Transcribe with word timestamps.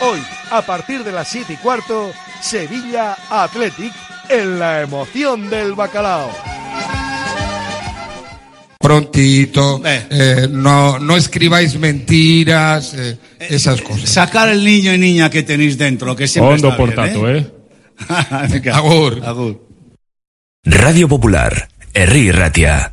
Hoy, 0.00 0.20
a 0.50 0.62
partir 0.62 1.02
de 1.02 1.10
las 1.10 1.28
7 1.28 1.54
y 1.54 1.56
cuarto, 1.56 2.12
Sevilla 2.40 3.16
Athletic 3.30 3.92
en 4.28 4.58
la 4.58 4.82
emoción 4.82 5.50
del 5.50 5.74
bacalao. 5.74 6.30
Prontito, 8.78 9.82
eh, 9.84 10.46
no, 10.48 11.00
no 11.00 11.16
escribáis 11.16 11.76
mentiras, 11.78 12.94
eh, 12.94 13.18
esas 13.40 13.82
cosas. 13.82 14.08
Sacar 14.08 14.48
el 14.48 14.64
niño 14.64 14.94
y 14.94 14.98
niña 14.98 15.30
que 15.30 15.42
tenéis 15.42 15.76
dentro, 15.76 16.14
que 16.14 16.28
siempre 16.28 16.54
Hondo 16.54 16.68
está 16.68 16.76
por 16.76 16.94
bien, 16.94 17.06
tato, 17.06 17.28
¿eh? 17.28 17.52
eh? 18.64 18.70
Agur. 18.72 19.20
agur. 19.24 19.66
Radio 20.64 21.08
Popular, 21.08 21.68
Herri 21.92 22.30
Ratia. 22.30 22.92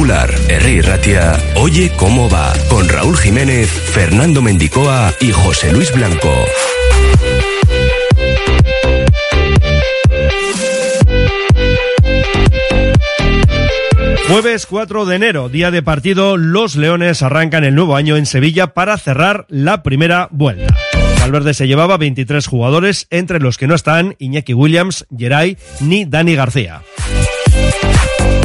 Popular, 0.00 0.34
Herri 0.48 0.80
Ratia, 0.80 1.38
Oye 1.56 1.92
cómo 1.94 2.30
va, 2.30 2.54
con 2.70 2.88
Raúl 2.88 3.18
Jiménez, 3.18 3.68
Fernando 3.68 4.40
Mendicoa 4.40 5.12
y 5.20 5.30
José 5.30 5.74
Luis 5.74 5.92
Blanco. 5.92 6.32
Jueves 14.26 14.64
4 14.64 15.04
de 15.04 15.16
enero, 15.16 15.50
día 15.50 15.70
de 15.70 15.82
partido, 15.82 16.38
los 16.38 16.76
Leones 16.76 17.20
arrancan 17.20 17.64
el 17.64 17.74
nuevo 17.74 17.94
año 17.94 18.16
en 18.16 18.24
Sevilla 18.24 18.68
para 18.68 18.96
cerrar 18.96 19.44
la 19.50 19.82
primera 19.82 20.28
vuelta. 20.30 20.74
Valverde 21.20 21.52
se 21.52 21.68
llevaba 21.68 21.98
23 21.98 22.46
jugadores, 22.46 23.06
entre 23.10 23.38
los 23.38 23.58
que 23.58 23.66
no 23.66 23.74
están 23.74 24.16
Iñaki 24.18 24.54
Williams, 24.54 25.06
Geray 25.14 25.58
ni 25.80 26.06
Dani 26.06 26.36
García. 26.36 26.80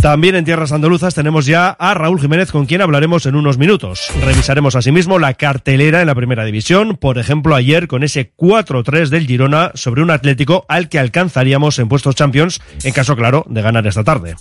También 0.05 0.35
en 0.35 0.45
tierras 0.45 0.71
andaluzas 0.71 1.15
tenemos 1.15 1.47
ya 1.47 1.69
a 1.69 1.95
Raúl 1.95 2.21
Jiménez 2.21 2.51
con 2.51 2.67
quien 2.67 2.83
hablaremos 2.83 3.25
en 3.25 3.35
unos 3.35 3.57
minutos. 3.57 4.11
Revisaremos 4.23 4.75
asimismo 4.75 5.17
la 5.17 5.33
cartelera 5.33 5.99
en 5.99 6.05
la 6.05 6.13
primera 6.13 6.45
división, 6.45 6.95
por 6.95 7.17
ejemplo 7.17 7.55
ayer 7.55 7.87
con 7.87 8.03
ese 8.03 8.31
4-3 8.35 9.09
del 9.09 9.25
Girona 9.25 9.71
sobre 9.73 10.03
un 10.03 10.11
Atlético 10.11 10.63
al 10.69 10.89
que 10.89 10.99
alcanzaríamos 10.99 11.79
en 11.79 11.87
puestos 11.87 12.13
Champions 12.13 12.61
en 12.83 12.93
caso 12.93 13.15
claro 13.15 13.47
de 13.49 13.63
ganar 13.63 13.87
esta 13.87 14.03
tarde. 14.03 14.35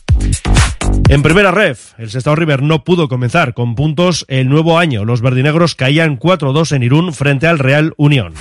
En 1.08 1.22
primera 1.22 1.50
ref, 1.50 1.98
el 1.98 2.10
Sestao 2.10 2.36
River 2.36 2.60
no 2.60 2.84
pudo 2.84 3.08
comenzar 3.08 3.54
con 3.54 3.74
puntos 3.74 4.26
el 4.28 4.50
nuevo 4.50 4.78
año. 4.78 5.06
Los 5.06 5.22
verdinegros 5.22 5.74
caían 5.74 6.18
4-2 6.18 6.76
en 6.76 6.82
Irún 6.82 7.14
frente 7.14 7.46
al 7.46 7.58
Real 7.58 7.94
Unión. 7.96 8.34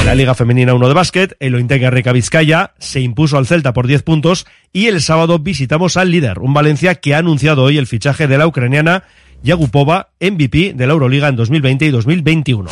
En 0.00 0.06
la 0.06 0.14
Liga 0.14 0.34
Femenina 0.34 0.74
1 0.74 0.88
de 0.88 0.94
básquet, 0.94 1.36
el 1.40 1.54
Ointega 1.54 1.90
Rica 1.90 2.12
Vizcaya 2.12 2.72
se 2.78 3.00
impuso 3.00 3.36
al 3.36 3.46
Celta 3.46 3.74
por 3.74 3.86
10 3.86 4.02
puntos 4.02 4.46
y 4.72 4.86
el 4.86 5.02
sábado 5.02 5.38
visitamos 5.38 5.98
al 5.98 6.10
líder, 6.10 6.38
un 6.38 6.54
Valencia 6.54 6.94
que 6.94 7.14
ha 7.14 7.18
anunciado 7.18 7.64
hoy 7.64 7.76
el 7.76 7.86
fichaje 7.86 8.26
de 8.26 8.38
la 8.38 8.46
ucraniana 8.46 9.04
Yagupova, 9.42 10.08
MVP 10.20 10.72
de 10.74 10.86
la 10.86 10.94
Euroliga 10.94 11.28
en 11.28 11.36
2020 11.36 11.84
y 11.84 11.90
2021. 11.90 12.70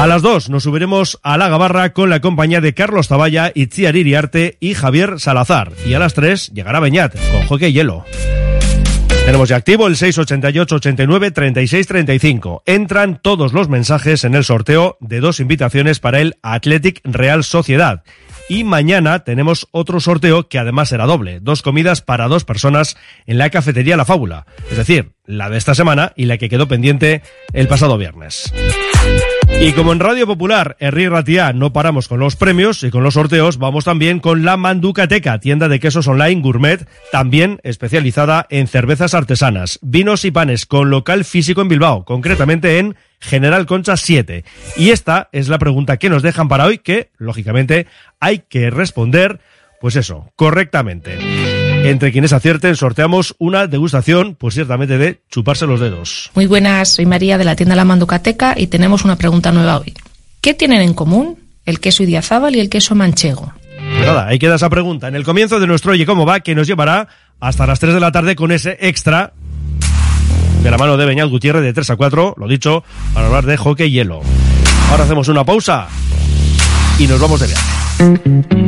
A 0.00 0.06
las 0.06 0.22
2 0.22 0.48
nos 0.48 0.62
subiremos 0.62 1.18
a 1.22 1.36
la 1.36 1.48
Gabarra 1.48 1.92
con 1.92 2.08
la 2.08 2.20
compañía 2.20 2.60
de 2.60 2.72
Carlos 2.72 3.08
Taballa, 3.08 3.50
Itziar 3.54 3.96
Iriarte 3.96 4.56
y 4.60 4.74
Javier 4.74 5.18
Salazar. 5.18 5.72
Y 5.84 5.94
a 5.94 5.98
las 5.98 6.14
3 6.14 6.52
llegará 6.54 6.78
Beñat 6.80 7.16
con 7.32 7.46
hockey 7.48 7.72
hielo. 7.72 8.04
Tenemos 9.28 9.50
ya 9.50 9.56
activo 9.56 9.86
el 9.88 9.94
688 9.94 10.76
89 10.76 11.30
36 11.32 11.86
35. 11.86 12.62
Entran 12.64 13.20
todos 13.20 13.52
los 13.52 13.68
mensajes 13.68 14.24
en 14.24 14.34
el 14.34 14.42
sorteo 14.42 14.96
de 15.00 15.20
dos 15.20 15.38
invitaciones 15.38 16.00
para 16.00 16.20
el 16.20 16.38
Athletic 16.40 17.02
Real 17.04 17.44
Sociedad. 17.44 18.04
Y 18.48 18.64
mañana 18.64 19.24
tenemos 19.24 19.68
otro 19.70 20.00
sorteo 20.00 20.48
que 20.48 20.58
además 20.58 20.88
será 20.88 21.04
doble. 21.04 21.40
Dos 21.40 21.60
comidas 21.60 22.00
para 22.00 22.26
dos 22.26 22.44
personas 22.46 22.96
en 23.26 23.36
la 23.36 23.50
cafetería 23.50 23.98
La 23.98 24.06
Fábula. 24.06 24.46
Es 24.70 24.78
decir, 24.78 25.12
la 25.26 25.50
de 25.50 25.58
esta 25.58 25.74
semana 25.74 26.14
y 26.16 26.24
la 26.24 26.38
que 26.38 26.48
quedó 26.48 26.66
pendiente 26.66 27.20
el 27.52 27.68
pasado 27.68 27.98
viernes. 27.98 28.50
Y 29.60 29.72
como 29.72 29.92
en 29.92 29.98
Radio 29.98 30.24
Popular, 30.24 30.76
Herri 30.78 31.08
Ratia, 31.08 31.52
no 31.52 31.72
paramos 31.72 32.06
con 32.06 32.20
los 32.20 32.36
premios 32.36 32.84
y 32.84 32.90
con 32.90 33.02
los 33.02 33.14
sorteos, 33.14 33.58
vamos 33.58 33.84
también 33.84 34.20
con 34.20 34.44
la 34.44 34.56
Manducateca, 34.56 35.40
tienda 35.40 35.66
de 35.68 35.80
quesos 35.80 36.06
online 36.06 36.40
gourmet, 36.40 36.88
también 37.10 37.58
especializada 37.64 38.46
en 38.50 38.68
cervezas 38.68 39.14
artesanas, 39.14 39.80
vinos 39.82 40.24
y 40.24 40.30
panes, 40.30 40.64
con 40.64 40.90
local 40.90 41.24
físico 41.24 41.60
en 41.60 41.68
Bilbao, 41.68 42.04
concretamente 42.04 42.78
en 42.78 42.94
General 43.18 43.66
Concha 43.66 43.96
7. 43.96 44.44
Y 44.76 44.90
esta 44.90 45.28
es 45.32 45.48
la 45.48 45.58
pregunta 45.58 45.96
que 45.96 46.08
nos 46.08 46.22
dejan 46.22 46.46
para 46.46 46.64
hoy, 46.66 46.78
que, 46.78 47.10
lógicamente, 47.18 47.88
hay 48.20 48.44
que 48.48 48.70
responder, 48.70 49.40
pues 49.80 49.96
eso, 49.96 50.30
correctamente. 50.36 51.18
Entre 51.84 52.12
quienes 52.12 52.32
acierten, 52.32 52.76
sorteamos 52.76 53.34
una 53.38 53.66
degustación, 53.66 54.34
pues 54.34 54.54
ciertamente 54.54 54.98
de 54.98 55.22
chuparse 55.30 55.66
los 55.66 55.80
dedos. 55.80 56.30
Muy 56.34 56.46
buenas, 56.46 56.90
soy 56.90 57.06
María 57.06 57.38
de 57.38 57.44
la 57.44 57.56
tienda 57.56 57.74
La 57.76 57.84
Manducateca 57.84 58.54
y 58.56 58.66
tenemos 58.66 59.04
una 59.04 59.16
pregunta 59.16 59.52
nueva 59.52 59.78
hoy. 59.78 59.94
¿Qué 60.40 60.54
tienen 60.54 60.82
en 60.82 60.94
común 60.94 61.38
el 61.64 61.80
queso 61.80 62.02
idiazábal 62.02 62.56
y 62.56 62.60
el 62.60 62.68
queso 62.68 62.94
manchego? 62.94 63.52
Pues 63.76 64.06
nada, 64.06 64.26
ahí 64.26 64.38
queda 64.38 64.56
esa 64.56 64.68
pregunta 64.68 65.08
en 65.08 65.14
el 65.14 65.24
comienzo 65.24 65.60
de 65.60 65.66
nuestro 65.66 65.92
Oye 65.92 66.04
Cómo 66.04 66.26
Va, 66.26 66.40
que 66.40 66.54
nos 66.54 66.66
llevará 66.66 67.08
hasta 67.40 67.66
las 67.66 67.80
3 67.80 67.94
de 67.94 68.00
la 68.00 68.12
tarde 68.12 68.36
con 68.36 68.52
ese 68.52 68.76
extra 68.80 69.32
de 70.62 70.70
la 70.70 70.76
mano 70.76 70.96
de 70.96 71.06
Beñat 71.06 71.28
Gutiérrez 71.28 71.62
de 71.62 71.72
3 71.72 71.90
a 71.90 71.96
4, 71.96 72.34
lo 72.36 72.48
dicho, 72.48 72.84
para 73.14 73.28
hablar 73.28 73.46
de 73.46 73.56
hockey 73.56 73.88
y 73.88 73.92
hielo. 73.92 74.20
Ahora 74.90 75.04
hacemos 75.04 75.28
una 75.28 75.44
pausa 75.44 75.88
y 76.98 77.06
nos 77.06 77.20
vamos 77.20 77.40
de 77.40 77.46
viaje. 77.46 78.67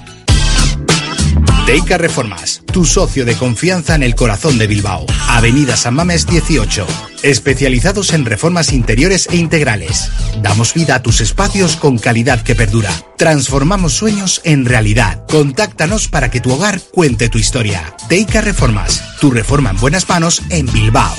Teica 1.71 1.97
Reformas, 1.97 2.63
tu 2.65 2.83
socio 2.83 3.23
de 3.23 3.37
confianza 3.37 3.95
en 3.95 4.03
el 4.03 4.13
corazón 4.13 4.57
de 4.57 4.67
Bilbao. 4.67 5.05
Avenida 5.29 5.77
San 5.77 5.93
Mames 5.93 6.27
18. 6.27 6.85
Especializados 7.23 8.11
en 8.11 8.25
reformas 8.25 8.73
interiores 8.73 9.29
e 9.31 9.37
integrales. 9.37 10.11
Damos 10.41 10.73
vida 10.73 10.95
a 10.95 11.01
tus 11.01 11.21
espacios 11.21 11.77
con 11.77 11.97
calidad 11.97 12.41
que 12.41 12.55
perdura. 12.55 12.91
Transformamos 13.17 13.93
sueños 13.93 14.41
en 14.43 14.65
realidad. 14.65 15.25
Contáctanos 15.29 16.09
para 16.09 16.29
que 16.29 16.41
tu 16.41 16.51
hogar 16.51 16.81
cuente 16.91 17.29
tu 17.29 17.37
historia. 17.37 17.95
Teica 18.09 18.41
Reformas, 18.41 19.01
tu 19.21 19.31
reforma 19.31 19.69
en 19.69 19.77
buenas 19.77 20.09
manos 20.09 20.41
en 20.49 20.65
Bilbao. 20.73 21.15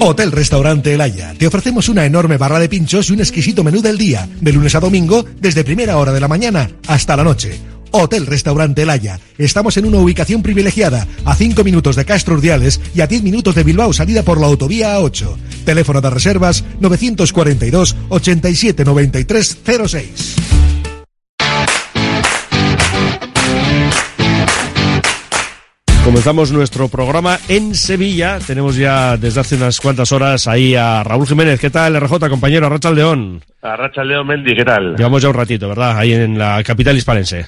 Hotel 0.00 0.32
Restaurante 0.32 0.92
El 0.92 1.00
Haya. 1.00 1.32
Te 1.32 1.46
ofrecemos 1.46 1.88
una 1.88 2.04
enorme 2.04 2.36
barra 2.36 2.58
de 2.58 2.68
pinchos 2.68 3.08
y 3.08 3.14
un 3.14 3.20
exquisito 3.20 3.64
menú 3.64 3.80
del 3.80 3.96
día, 3.96 4.28
de 4.38 4.52
lunes 4.52 4.74
a 4.74 4.80
domingo, 4.80 5.24
desde 5.40 5.64
primera 5.64 5.96
hora 5.96 6.12
de 6.12 6.20
la 6.20 6.28
mañana 6.28 6.70
hasta 6.86 7.16
la 7.16 7.24
noche. 7.24 7.58
Hotel 7.90 8.26
Restaurante 8.26 8.82
El 8.82 8.90
Haya. 8.90 9.18
Estamos 9.38 9.76
en 9.76 9.86
una 9.86 9.98
ubicación 9.98 10.42
privilegiada, 10.42 11.06
a 11.24 11.34
5 11.34 11.64
minutos 11.64 11.96
de 11.96 12.04
Castro 12.04 12.34
Urdiales 12.34 12.80
y 12.94 13.00
a 13.00 13.06
10 13.06 13.22
minutos 13.22 13.54
de 13.54 13.64
Bilbao, 13.64 13.92
salida 13.92 14.22
por 14.22 14.40
la 14.40 14.46
autovía 14.46 14.98
A8. 14.98 15.36
Teléfono 15.64 16.00
de 16.00 16.10
reservas 16.10 16.64
942 16.80 17.96
87 18.08 18.84
93 18.84 19.58
06. 19.86 20.36
Comenzamos 26.06 26.52
nuestro 26.52 26.86
programa 26.86 27.36
en 27.48 27.74
Sevilla. 27.74 28.38
Tenemos 28.46 28.76
ya 28.76 29.16
desde 29.16 29.40
hace 29.40 29.56
unas 29.56 29.80
cuantas 29.80 30.12
horas 30.12 30.46
ahí 30.46 30.76
a 30.76 31.02
Raúl 31.02 31.26
Jiménez. 31.26 31.58
¿Qué 31.58 31.68
tal, 31.68 32.00
RJ, 32.00 32.28
compañero? 32.30 32.66
Arracha 32.66 32.92
León. 32.92 33.42
Arracha 33.60 34.04
León, 34.04 34.24
Mendy, 34.28 34.54
¿qué 34.54 34.64
tal? 34.64 34.94
Llevamos 34.94 35.20
ya 35.20 35.30
un 35.30 35.34
ratito, 35.34 35.68
¿verdad? 35.68 35.98
Ahí 35.98 36.12
en 36.12 36.38
la 36.38 36.62
capital 36.62 36.96
hispalense. 36.96 37.46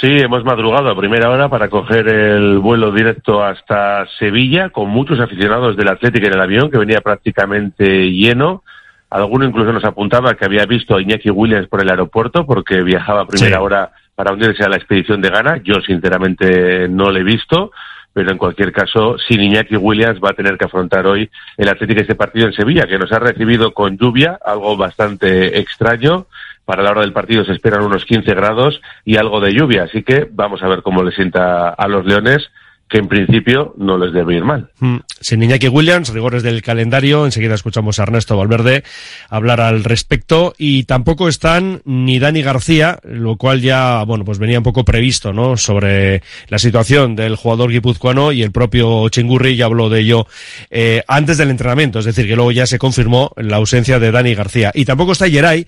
Sí, 0.00 0.06
hemos 0.18 0.44
madrugado 0.44 0.90
a 0.90 0.96
primera 0.96 1.28
hora 1.28 1.48
para 1.48 1.68
coger 1.68 2.06
el 2.08 2.58
vuelo 2.58 2.92
directo 2.92 3.42
hasta 3.42 4.06
Sevilla 4.18 4.70
con 4.70 4.88
muchos 4.88 5.18
aficionados 5.18 5.76
del 5.76 5.88
Atlético 5.88 6.28
en 6.28 6.34
el 6.34 6.40
avión 6.40 6.70
que 6.70 6.78
venía 6.78 7.00
prácticamente 7.00 8.08
lleno. 8.12 8.62
Alguno 9.10 9.44
incluso 9.44 9.72
nos 9.72 9.84
apuntaba 9.84 10.34
que 10.34 10.44
había 10.44 10.66
visto 10.66 10.94
a 10.94 11.02
Iñaki 11.02 11.30
Williams 11.30 11.66
por 11.66 11.82
el 11.82 11.90
aeropuerto 11.90 12.46
porque 12.46 12.82
viajaba 12.82 13.22
a 13.22 13.26
primera 13.26 13.56
Sí. 13.56 13.62
hora 13.62 13.90
para 14.14 14.32
unirse 14.32 14.62
a 14.62 14.68
la 14.68 14.76
expedición 14.76 15.20
de 15.20 15.30
Ghana. 15.30 15.60
Yo 15.64 15.80
sinceramente 15.84 16.88
no 16.88 17.10
le 17.10 17.20
he 17.20 17.24
visto, 17.24 17.72
pero 18.12 18.30
en 18.30 18.38
cualquier 18.38 18.70
caso, 18.70 19.16
sin 19.18 19.40
Iñaki 19.40 19.76
Williams 19.76 20.20
va 20.24 20.30
a 20.30 20.34
tener 20.34 20.56
que 20.58 20.66
afrontar 20.66 21.06
hoy 21.08 21.28
el 21.56 21.68
Atlético 21.68 22.02
este 22.02 22.14
partido 22.14 22.46
en 22.46 22.52
Sevilla, 22.52 22.86
que 22.86 22.98
nos 22.98 23.10
ha 23.10 23.18
recibido 23.18 23.72
con 23.72 23.98
lluvia, 23.98 24.38
algo 24.44 24.76
bastante 24.76 25.58
extraño. 25.58 26.26
Para 26.68 26.82
la 26.82 26.90
hora 26.90 27.00
del 27.00 27.14
partido 27.14 27.46
se 27.46 27.52
esperan 27.52 27.82
unos 27.82 28.04
15 28.04 28.34
grados 28.34 28.82
y 29.02 29.16
algo 29.16 29.40
de 29.40 29.54
lluvia, 29.54 29.84
así 29.84 30.02
que 30.02 30.28
vamos 30.30 30.62
a 30.62 30.68
ver 30.68 30.82
cómo 30.82 31.02
le 31.02 31.12
sienta 31.12 31.70
a 31.70 31.88
los 31.88 32.04
Leones, 32.04 32.50
que 32.90 32.98
en 32.98 33.08
principio 33.08 33.74
no 33.78 33.96
les 33.96 34.12
debe 34.12 34.36
ir 34.36 34.44
mal. 34.44 34.68
Mm, 34.80 34.98
Sin 35.18 35.42
Iñaki 35.42 35.68
Williams, 35.68 36.10
rigores 36.10 36.42
del 36.42 36.60
calendario. 36.60 37.24
Enseguida 37.24 37.54
escuchamos 37.54 37.98
a 37.98 38.02
Ernesto 38.02 38.36
Valverde 38.36 38.84
hablar 39.30 39.62
al 39.62 39.82
respecto. 39.82 40.52
Y 40.58 40.84
tampoco 40.84 41.28
están 41.28 41.80
ni 41.86 42.18
Dani 42.18 42.42
García, 42.42 42.98
lo 43.02 43.36
cual 43.36 43.62
ya, 43.62 44.02
bueno, 44.04 44.26
pues 44.26 44.38
venía 44.38 44.58
un 44.58 44.64
poco 44.64 44.84
previsto, 44.84 45.32
¿no? 45.32 45.56
Sobre 45.56 46.22
la 46.48 46.58
situación 46.58 47.16
del 47.16 47.36
jugador 47.36 47.70
guipuzcoano 47.70 48.30
y 48.30 48.42
el 48.42 48.52
propio 48.52 49.08
Chingurri 49.08 49.56
ya 49.56 49.64
habló 49.64 49.88
de 49.88 50.00
ello 50.00 50.26
eh, 50.68 51.02
antes 51.08 51.38
del 51.38 51.48
entrenamiento. 51.48 51.98
Es 51.98 52.04
decir, 52.04 52.26
que 52.26 52.36
luego 52.36 52.52
ya 52.52 52.66
se 52.66 52.78
confirmó 52.78 53.32
la 53.36 53.56
ausencia 53.56 53.98
de 53.98 54.10
Dani 54.10 54.34
García. 54.34 54.70
Y 54.74 54.84
tampoco 54.84 55.12
está 55.12 55.30
Geray. 55.30 55.66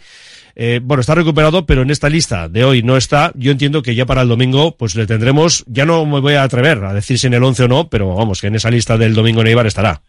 Eh, 0.54 0.80
bueno, 0.82 1.00
está 1.00 1.14
recuperado, 1.14 1.66
pero 1.66 1.82
en 1.82 1.90
esta 1.90 2.08
lista 2.08 2.48
de 2.48 2.64
hoy 2.64 2.82
no 2.82 2.96
está. 2.96 3.32
Yo 3.34 3.52
entiendo 3.52 3.82
que 3.82 3.94
ya 3.94 4.06
para 4.06 4.22
el 4.22 4.28
domingo, 4.28 4.76
pues 4.76 4.94
le 4.96 5.06
tendremos, 5.06 5.64
ya 5.66 5.84
no 5.84 6.04
me 6.06 6.20
voy 6.20 6.34
a 6.34 6.42
atrever 6.42 6.84
a 6.84 6.94
decir 6.94 7.18
si 7.18 7.26
en 7.26 7.34
el 7.34 7.44
11 7.44 7.64
o 7.64 7.68
no, 7.68 7.88
pero 7.88 8.14
vamos, 8.14 8.40
que 8.40 8.48
en 8.48 8.54
esa 8.54 8.70
lista 8.70 8.98
del 8.98 9.14
domingo 9.14 9.42
Neibar 9.42 9.66
estará. 9.66 10.00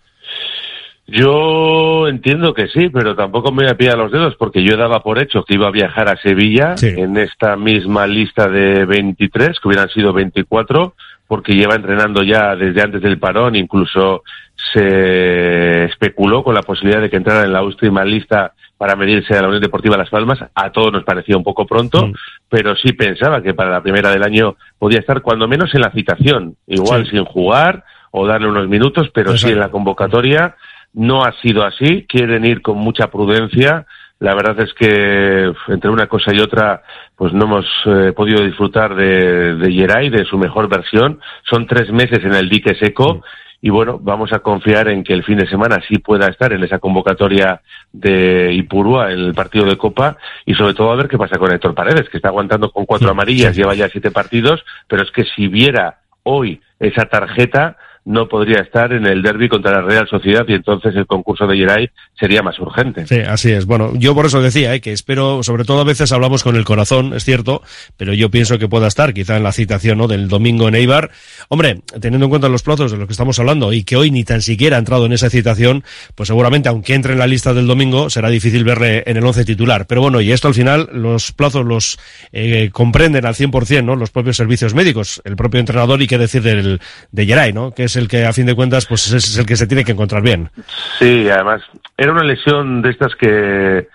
Yo 1.08 2.08
entiendo 2.08 2.54
que 2.54 2.68
sí, 2.68 2.90
pero 2.90 3.16
tampoco 3.16 3.52
me 3.52 3.64
voy 3.64 3.72
a 3.72 3.76
pillar 3.76 3.98
los 3.98 4.12
dedos 4.12 4.36
porque 4.38 4.64
yo 4.64 4.78
daba 4.78 5.02
por 5.02 5.22
hecho 5.22 5.44
que 5.44 5.56
iba 5.56 5.68
a 5.68 5.72
viajar 5.72 6.08
a 6.08 6.16
Sevilla 6.16 6.76
en 6.82 7.18
esta 7.18 7.58
misma 7.58 8.08
lista 8.08 8.48
de 8.48 8.86
23, 8.86 9.60
que 9.60 9.68
hubieran 9.68 9.90
sido 9.90 10.14
24, 10.14 10.94
porque 11.28 11.54
lleva 11.54 11.76
entrenando 11.76 12.24
ya 12.24 12.56
desde 12.56 12.82
antes 12.82 13.02
del 13.02 13.20
parón, 13.20 13.56
incluso 13.58 14.24
se 14.74 15.86
especuló 15.86 16.44
con 16.44 16.56
la 16.56 16.62
posibilidad 16.62 17.02
de 17.02 17.10
que 17.10 17.18
entrara 17.18 17.44
en 17.44 17.54
la 17.54 17.64
última 17.64 18.04
lista 18.04 18.54
para 18.78 18.96
medirse 18.96 19.36
a 19.36 19.42
la 19.42 19.48
Unión 19.48 19.62
Deportiva 19.62 19.98
Las 19.98 20.10
Palmas. 20.10 20.40
A 20.56 20.72
todos 20.72 20.92
nos 20.92 21.04
parecía 21.04 21.38
un 21.38 21.44
poco 21.44 21.66
pronto, 21.66 22.12
pero 22.50 22.76
sí 22.76 22.94
pensaba 22.94 23.42
que 23.42 23.54
para 23.54 23.72
la 23.72 23.82
primera 23.82 24.10
del 24.12 24.24
año 24.24 24.56
podía 24.80 25.00
estar 25.00 25.22
cuando 25.22 25.48
menos 25.48 25.74
en 25.76 25.82
la 25.82 25.92
citación, 25.92 26.56
igual 26.68 27.08
sin 27.10 27.26
jugar 27.26 27.84
o 28.12 28.26
darle 28.28 28.48
unos 28.48 28.68
minutos, 28.68 29.10
pero 29.14 29.38
sí 29.38 29.50
en 29.50 29.60
la 29.60 29.70
convocatoria. 29.70 30.56
No 30.94 31.24
ha 31.24 31.32
sido 31.42 31.64
así, 31.64 32.06
quieren 32.08 32.46
ir 32.46 32.62
con 32.62 32.78
mucha 32.78 33.08
prudencia. 33.08 33.86
La 34.20 34.36
verdad 34.36 34.60
es 34.60 34.74
que 34.74 35.54
entre 35.68 35.90
una 35.90 36.08
cosa 36.08 36.32
y 36.34 36.40
otra, 36.40 36.84
pues 37.16 37.34
no 37.34 37.46
hemos 37.46 37.66
eh, 37.86 38.14
podido 38.14 38.44
disfrutar 38.44 38.96
de, 38.96 39.56
de 39.56 39.72
Geray, 39.72 40.10
de 40.10 40.26
su 40.26 40.38
mejor 40.38 40.68
versión. 40.68 41.20
Son 41.50 41.66
tres 41.66 41.92
meses 41.92 42.20
en 42.24 42.34
el 42.34 42.50
dique 42.50 42.76
seco 42.76 43.24
y 43.62 43.70
bueno, 43.70 44.00
vamos 44.02 44.34
a 44.34 44.40
confiar 44.40 44.88
en 44.88 45.04
que 45.04 45.14
el 45.14 45.24
fin 45.24 45.38
de 45.38 45.48
semana 45.48 45.80
sí 45.88 46.00
pueda 46.00 46.28
estar 46.28 46.52
en 46.52 46.64
esa 46.64 46.80
convocatoria 46.80 47.62
de 47.94 48.52
Ipurúa 48.54 49.12
en 49.12 49.20
el 49.20 49.34
partido 49.36 49.66
de 49.66 49.78
Copa 49.78 50.18
y 50.46 50.56
sobre 50.56 50.74
todo 50.74 50.92
a 50.92 50.96
ver 50.96 51.08
qué 51.08 51.18
pasa 51.18 51.38
con 51.38 51.52
Héctor 51.52 51.76
Paredes, 51.76 52.10
que 52.10 52.18
está 52.18 52.30
aguantando 52.30 52.72
con 52.72 52.86
cuatro 52.86 53.12
amarillas, 53.12 53.56
lleva 53.56 53.76
ya 53.76 53.88
siete 53.88 54.10
partidos, 54.10 54.66
pero 54.88 55.04
es 55.04 55.12
que 55.12 55.26
si 55.26 55.48
viera 55.48 56.00
hoy 56.24 56.60
esa 56.80 57.06
tarjeta, 57.06 57.78
no 58.04 58.28
podría 58.28 58.62
estar 58.62 58.94
en 58.94 59.06
el 59.06 59.22
derby 59.22 59.48
contra 59.48 59.74
la 59.74 59.82
Real 59.82 60.08
Sociedad 60.08 60.44
y 60.48 60.54
entonces 60.54 60.96
el 60.96 61.06
concurso 61.06 61.46
de 61.46 61.56
Geray 61.56 61.90
sería 62.20 62.42
más 62.42 62.60
urgente. 62.60 63.06
Sí, 63.06 63.20
así 63.20 63.52
es. 63.52 63.66
Bueno, 63.66 63.92
yo 63.96 64.16
por 64.16 64.26
eso 64.26 64.42
decía 64.42 64.74
¿eh? 64.74 64.82
que 64.82 64.92
espero, 64.92 65.44
sobre 65.44 65.66
todo 65.66 65.82
a 65.82 65.84
veces 65.84 66.12
hablamos 66.12 66.44
con 66.44 66.56
el 66.56 66.66
corazón, 66.66 67.14
es 67.14 67.24
cierto, 67.24 67.62
pero 67.98 68.14
yo 68.14 68.32
pienso 68.32 68.58
que 68.58 68.68
pueda 68.68 68.88
estar 68.88 69.14
quizá 69.14 69.38
en 69.38 69.44
la 69.44 69.52
citación 69.52 70.00
¿no? 70.00 70.08
del 70.08 70.28
domingo 70.28 70.68
en 70.68 70.76
Eibar. 70.76 71.12
Hombre, 71.50 71.82
teniendo 72.00 72.26
en 72.26 72.30
cuenta 72.30 72.50
los 72.50 72.64
plazos 72.64 72.92
de 72.92 72.98
los 72.98 73.06
que 73.06 73.14
estamos 73.14 73.38
hablando 73.38 73.72
y 73.72 73.84
que 73.84 73.96
hoy 73.96 74.10
ni 74.10 74.24
tan 74.24 74.42
siquiera 74.42 74.78
ha 74.78 74.80
entrado 74.80 75.06
en 75.06 75.14
esa 75.14 75.30
citación, 75.30 75.84
pues 76.16 76.28
seguramente 76.28 76.70
aunque 76.70 76.96
entre 76.96 77.14
en 77.14 77.20
la 77.20 77.28
lista 77.28 77.54
del 77.54 77.68
domingo 77.68 78.10
será 78.10 78.30
difícil 78.30 78.64
verle 78.64 79.04
en 79.06 79.18
el 79.18 79.26
once 79.26 79.46
titular. 79.46 79.86
Pero 79.86 80.02
bueno, 80.02 80.22
y 80.22 80.32
esto 80.32 80.48
al 80.48 80.56
final 80.56 80.90
los 80.92 81.32
plazos 81.32 81.66
los 81.66 82.00
eh, 82.32 82.70
comprenden 82.72 83.26
al 83.26 83.36
100%, 83.36 83.84
¿no? 83.84 83.96
Los 83.96 84.10
propios 84.10 84.38
servicios 84.38 84.74
médicos, 84.74 85.22
el 85.24 85.36
propio 85.36 85.60
entrenador 85.60 86.02
y 86.02 86.08
qué 86.08 86.18
decir 86.18 86.42
del, 86.42 86.82
de 87.12 87.26
Geray, 87.26 87.54
¿no? 87.54 87.72
Que 87.72 87.91
es 87.92 87.98
el 87.98 88.08
que 88.08 88.26
a 88.26 88.34
fin 88.34 88.46
de 88.46 88.56
cuentas 88.56 88.86
pues 88.86 89.12
es, 89.12 89.38
el 89.38 89.46
que 89.46 89.58
se 89.58 89.68
tiene 89.68 89.84
que 89.84 89.92
encontrar 89.92 90.24
bien. 90.24 90.50
Sí, 90.98 91.30
además 91.30 91.62
era 91.98 92.14
una 92.14 92.24
lesión 92.24 92.82
de 92.82 92.90
estas 92.90 93.14
que 93.16 93.90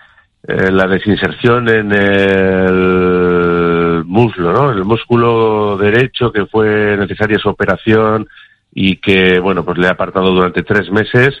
eh, 0.47 0.71
la 0.71 0.87
desinserción 0.87 1.67
en 1.67 1.91
el 1.91 4.03
muslo, 4.05 4.53
¿no? 4.53 4.71
El 4.71 4.85
músculo 4.85 5.77
derecho 5.77 6.31
que 6.31 6.45
fue 6.45 6.95
necesaria 6.97 7.39
su 7.39 7.49
operación 7.49 8.27
y 8.73 8.97
que, 8.97 9.39
bueno, 9.39 9.65
pues 9.65 9.79
le 9.79 9.87
ha 9.87 9.91
apartado 9.91 10.31
durante 10.31 10.63
tres 10.63 10.91
meses. 10.91 11.35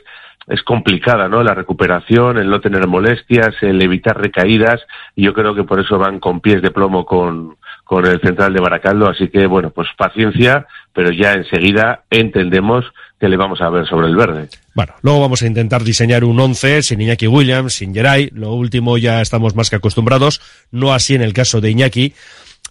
Es 0.47 0.63
complicada, 0.63 1.27
¿no? 1.27 1.43
La 1.43 1.53
recuperación, 1.53 2.37
el 2.37 2.49
no 2.49 2.61
tener 2.61 2.87
molestias, 2.87 3.53
el 3.61 3.83
evitar 3.83 4.19
recaídas, 4.19 4.81
y 5.13 5.25
yo 5.25 5.33
creo 5.33 5.53
que 5.53 5.65
por 5.65 5.79
eso 5.79 5.99
van 5.99 6.19
con 6.19 6.39
pies 6.39 6.61
de 6.61 6.71
plomo 6.71 7.05
con, 7.05 7.57
con 7.87 8.05
el 8.05 8.19
central 8.21 8.53
de 8.53 8.61
Baracaldo. 8.61 9.09
Así 9.09 9.29
que, 9.29 9.47
bueno, 9.47 9.71
pues 9.71 9.87
paciencia, 9.97 10.67
pero 10.93 11.11
ya 11.11 11.33
enseguida 11.33 12.03
entendemos 12.09 12.85
que 13.19 13.29
le 13.29 13.37
vamos 13.37 13.61
a 13.61 13.69
ver 13.69 13.87
sobre 13.87 14.07
el 14.07 14.15
verde. 14.15 14.49
Bueno, 14.75 14.93
luego 15.01 15.21
vamos 15.21 15.41
a 15.41 15.47
intentar 15.47 15.83
diseñar 15.83 16.23
un 16.23 16.39
11 16.39 16.83
sin 16.83 17.01
Iñaki 17.01 17.27
Williams, 17.27 17.73
sin 17.73 17.93
Geray. 17.93 18.29
Lo 18.33 18.53
último 18.53 18.97
ya 18.97 19.21
estamos 19.21 19.55
más 19.55 19.69
que 19.69 19.77
acostumbrados, 19.77 20.41
no 20.69 20.93
así 20.93 21.15
en 21.15 21.21
el 21.21 21.33
caso 21.33 21.61
de 21.61 21.71
Iñaki. 21.71 22.13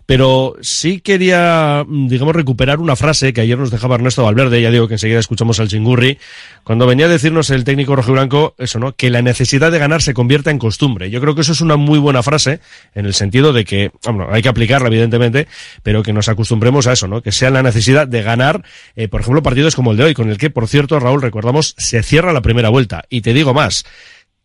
Pero 0.07 0.55
sí 0.61 1.01
quería, 1.01 1.85
digamos, 1.89 2.35
recuperar 2.35 2.79
una 2.79 2.95
frase 2.95 3.33
que 3.33 3.41
ayer 3.41 3.59
nos 3.59 3.73
dejaba 3.73 3.97
Ernesto 3.97 4.23
Valverde, 4.23 4.63
ya 4.63 4.71
digo 4.71 4.87
que 4.87 4.95
enseguida 4.95 5.19
escuchamos 5.19 5.59
al 5.59 5.69
chingurri, 5.69 6.19
cuando 6.63 6.87
venía 6.87 7.07
a 7.07 7.09
decirnos 7.09 7.51
el 7.51 7.65
técnico 7.65 7.97
rojiblanco, 7.97 8.55
eso, 8.59 8.79
¿no? 8.79 8.95
Que 8.95 9.11
la 9.11 9.21
necesidad 9.23 9.73
de 9.73 9.81
ganar 9.81 10.03
se 10.03 10.15
convierta 10.15 10.53
en 10.53 10.59
costumbre. 10.59 11.11
Yo 11.11 11.21
creo 11.21 11.35
que 11.35 11.41
eso 11.41 11.53
es 11.53 11.61
una 11.61 11.77
muy 11.77 11.99
buena 11.99 12.23
frase, 12.23 12.61
en 12.95 13.07
el 13.07 13.15
sentido 13.15 13.53
de 13.53 13.65
que, 13.65 13.91
bueno, 14.05 14.29
hay 14.31 14.43
que 14.43 14.49
aplicarla, 14.49 14.87
evidentemente, 14.89 15.49
pero 15.83 16.05
que 16.05 16.13
nos 16.13 16.29
acostumbremos 16.29 16.87
a 16.87 16.93
eso, 16.93 17.09
¿no? 17.09 17.21
Que 17.21 17.33
sea 17.33 17.51
la 17.51 17.63
necesidad 17.63 18.07
de 18.07 18.23
ganar, 18.23 18.65
eh, 18.95 19.09
por 19.09 19.23
ejemplo, 19.23 19.43
partidos 19.43 19.75
como 19.75 19.91
el 19.91 19.97
de 19.97 20.05
hoy, 20.05 20.15
con 20.15 20.31
el 20.31 20.39
que, 20.39 20.51
por 20.51 20.69
cierto, 20.69 21.01
Raúl, 21.01 21.21
recordamos, 21.21 21.75
se 21.79 22.03
cierra 22.05 22.33
la 22.33 22.43
primera 22.43 22.69
vuelta. 22.69 23.05
Y 23.11 23.23
te 23.23 23.35
digo 23.35 23.55
más, 23.55 23.85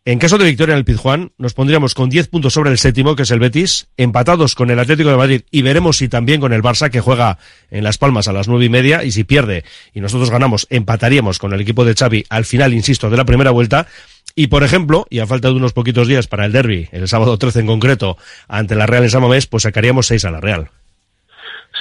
en 0.03 0.17
caso 0.17 0.39
de 0.39 0.45
victoria 0.45 0.73
en 0.73 0.79
el 0.79 0.85
Pizjuán, 0.85 1.31
nos 1.37 1.53
pondríamos 1.53 1.93
con 1.93 2.09
10 2.09 2.27
puntos 2.29 2.53
sobre 2.53 2.71
el 2.71 2.79
séptimo, 2.79 3.15
que 3.15 3.21
es 3.21 3.29
el 3.29 3.39
Betis, 3.39 3.87
empatados 3.97 4.55
con 4.55 4.71
el 4.71 4.79
Atlético 4.79 5.09
de 5.09 5.17
Madrid 5.17 5.41
y 5.51 5.61
veremos 5.61 5.97
si 5.97 6.09
también 6.09 6.41
con 6.41 6.53
el 6.53 6.63
Barça, 6.63 6.89
que 6.89 7.01
juega 7.01 7.37
en 7.69 7.83
Las 7.83 7.99
Palmas 7.99 8.27
a 8.27 8.33
las 8.33 8.47
nueve 8.47 8.65
y 8.65 8.69
media, 8.69 9.03
y 9.03 9.11
si 9.11 9.23
pierde 9.23 9.63
y 9.93 10.01
nosotros 10.01 10.31
ganamos, 10.31 10.65
empataríamos 10.71 11.37
con 11.37 11.53
el 11.53 11.61
equipo 11.61 11.85
de 11.85 11.93
Xavi 11.93 12.25
al 12.31 12.45
final, 12.45 12.73
insisto, 12.73 13.11
de 13.11 13.17
la 13.17 13.25
primera 13.25 13.51
vuelta. 13.51 13.85
Y 14.33 14.47
por 14.47 14.63
ejemplo, 14.63 15.05
y 15.11 15.19
a 15.19 15.27
falta 15.27 15.49
de 15.49 15.53
unos 15.53 15.73
poquitos 15.73 16.07
días 16.07 16.25
para 16.25 16.45
el 16.45 16.51
derby, 16.51 16.89
el 16.91 17.07
sábado 17.07 17.37
13 17.37 17.59
en 17.59 17.67
concreto, 17.67 18.17
ante 18.47 18.73
la 18.73 18.87
Real 18.87 19.03
en 19.03 19.11
San 19.11 19.21
Mamés, 19.21 19.45
pues 19.45 19.63
sacaríamos 19.63 20.07
seis 20.07 20.25
a 20.25 20.31
la 20.31 20.41
Real. 20.41 20.69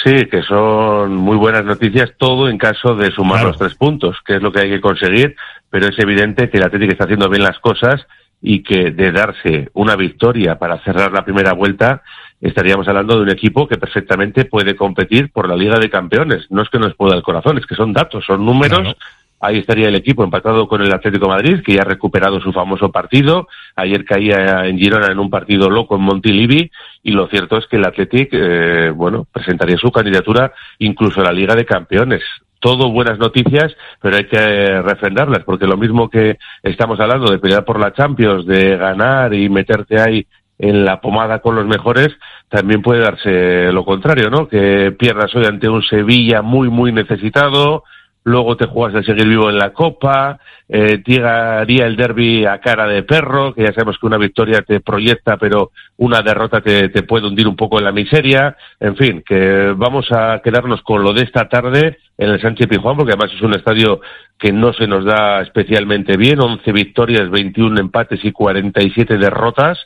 Sí, 0.05 0.27
que 0.31 0.43
son 0.43 1.15
muy 1.15 1.37
buenas 1.37 1.65
noticias, 1.65 2.12
todo 2.17 2.49
en 2.49 2.59
caso 2.59 2.95
de 2.95 3.11
sumar 3.12 3.45
los 3.45 3.59
tres 3.59 3.75
puntos, 3.75 4.17
que 4.27 4.37
es 4.37 4.43
lo 4.43 4.50
que 4.50 4.61
hay 4.61 4.71
que 4.71 4.81
conseguir, 4.81 5.37
pero 5.71 5.87
es 5.87 5.99
evidente 5.99 6.50
que 6.50 6.59
el 6.59 6.65
Atlético 6.65 6.93
está 6.93 7.05
haciendo 7.05 7.29
bien 7.29 7.45
las 7.45 7.59
cosas 7.61 8.07
y 8.43 8.62
que 8.62 8.91
de 8.91 9.12
darse 9.12 9.71
una 9.75 9.97
victoria 9.97 10.59
para 10.59 10.79
cerrar 10.83 11.12
la 11.12 11.25
primera 11.25 11.53
vuelta, 11.53 12.03
estaríamos 12.41 12.89
hablando 12.89 13.17
de 13.17 13.23
un 13.23 13.31
equipo 13.31 13.69
que 13.69 13.77
perfectamente 13.77 14.47
puede 14.47 14.75
competir 14.75 15.31
por 15.31 15.49
la 15.49 15.57
Liga 15.57 15.79
de 15.79 15.91
Campeones. 15.91 16.47
No 16.50 16.62
es 16.62 16.71
que 16.71 16.79
nos 16.79 16.95
pueda 16.95 17.17
el 17.17 17.23
corazón, 17.23 17.59
es 17.59 17.67
que 17.67 17.75
son 17.75 17.93
datos, 17.93 18.25
son 18.25 18.45
números. 18.45 18.97
Ahí 19.43 19.59
estaría 19.59 19.89
el 19.89 19.95
equipo 19.95 20.23
empatado 20.23 20.69
con 20.69 20.83
el 20.83 20.93
Atlético 20.93 21.27
Madrid, 21.27 21.62
que 21.65 21.75
ya 21.75 21.83
ha 21.83 21.87
recuperado 21.87 22.41
su 22.41 22.53
famoso 22.53 22.93
partido. 22.93 23.49
Ayer 23.75 24.05
caía 24.05 24.67
en 24.67 24.79
Girona 24.79 25.11
en 25.11 25.19
un 25.19 25.31
partido 25.31 25.71
loco 25.71 25.97
en 25.97 26.03
Montilivi. 26.03 26.71
Y 27.03 27.12
lo 27.12 27.27
cierto 27.27 27.57
es 27.57 27.67
que 27.67 27.77
el 27.77 27.87
Atlético, 27.87 28.37
eh, 28.37 28.91
bueno, 28.91 29.27
presentaría 29.33 29.79
su 29.79 29.91
candidatura 29.91 30.53
incluso 30.79 31.21
a 31.21 31.25
la 31.25 31.33
Liga 31.33 31.55
de 31.55 31.65
Campeones. 31.65 32.23
Todo 32.61 32.90
buenas 32.90 33.19
noticias, 33.19 33.75
pero 34.00 34.17
hay 34.17 34.26
que 34.26 34.83
refrendarlas, 34.83 35.45
porque 35.45 35.67
lo 35.67 35.76
mismo 35.76 36.09
que 36.09 36.38
estamos 36.62 37.00
hablando 37.00 37.31
de 37.31 37.38
pelear 37.38 37.64
por 37.64 37.81
la 37.81 37.93
Champions, 37.93 38.47
de 38.47 38.76
ganar 38.76 39.35
y 39.35 39.49
meterte 39.49 40.00
ahí 40.00 40.26
en 40.59 40.85
la 40.85 41.00
pomada 41.00 41.38
con 41.38 41.57
los 41.57 41.67
mejores, 41.67 42.11
también 42.50 42.83
puede 42.83 43.00
darse 43.00 43.73
lo 43.73 43.85
contrario, 43.85 44.29
¿no? 44.29 44.47
Que 44.47 44.95
pierdas 44.99 45.35
hoy 45.35 45.47
ante 45.47 45.71
un 45.71 45.83
Sevilla 45.83 46.43
muy, 46.43 46.69
muy 46.69 46.93
necesitado, 46.93 47.85
luego 48.25 48.57
te 48.57 48.67
juegas 48.67 48.95
de 48.95 49.05
seguir 49.05 49.29
vivo 49.29 49.49
en 49.49 49.59
la 49.59 49.73
Copa, 49.73 50.39
eh, 50.69 51.03
llegaría 51.05 51.87
el 51.87 51.97
derby 51.97 52.45
a 52.45 52.61
cara 52.61 52.87
de 52.87 53.03
perro, 53.03 53.53
que 53.55 53.62
ya 53.62 53.73
sabemos 53.73 53.99
que 53.99 54.07
una 54.07 54.19
victoria 54.19 54.62
te 54.62 54.81
proyecta, 54.81 55.37
pero 55.37 55.73
una 55.97 56.21
derrota 56.23 56.61
te, 56.61 56.91
te 56.91 57.03
puede 57.03 57.27
hundir 57.27 57.49
un 57.49 57.57
poco 57.57 57.79
en 57.79 57.85
la 57.87 57.93
miseria. 57.93 58.57
En 58.79 58.97
fin, 58.97 59.25
que 59.27 59.75
vamos 59.77 60.07
a 60.12 60.41
quedarnos 60.45 60.83
con 60.83 61.03
lo 61.03 61.12
de 61.12 61.23
esta 61.23 61.49
tarde 61.49 61.99
en 62.17 62.31
el 62.31 62.41
Sánchez 62.41 62.69
Pijuán, 62.69 62.97
porque 62.97 63.12
además 63.12 63.35
es 63.35 63.43
un 63.43 63.55
estadio 63.55 64.00
que 64.39 64.53
no 64.53 64.73
se 64.73 64.87
nos 64.87 65.05
da 65.05 65.43
especialmente 65.43 66.17
bien, 66.17 66.41
11 66.41 66.71
victorias, 66.73 67.31
21 67.31 67.81
empates 67.81 68.25
y 68.25 68.31
47 68.31 69.19
derrotas. 69.19 69.79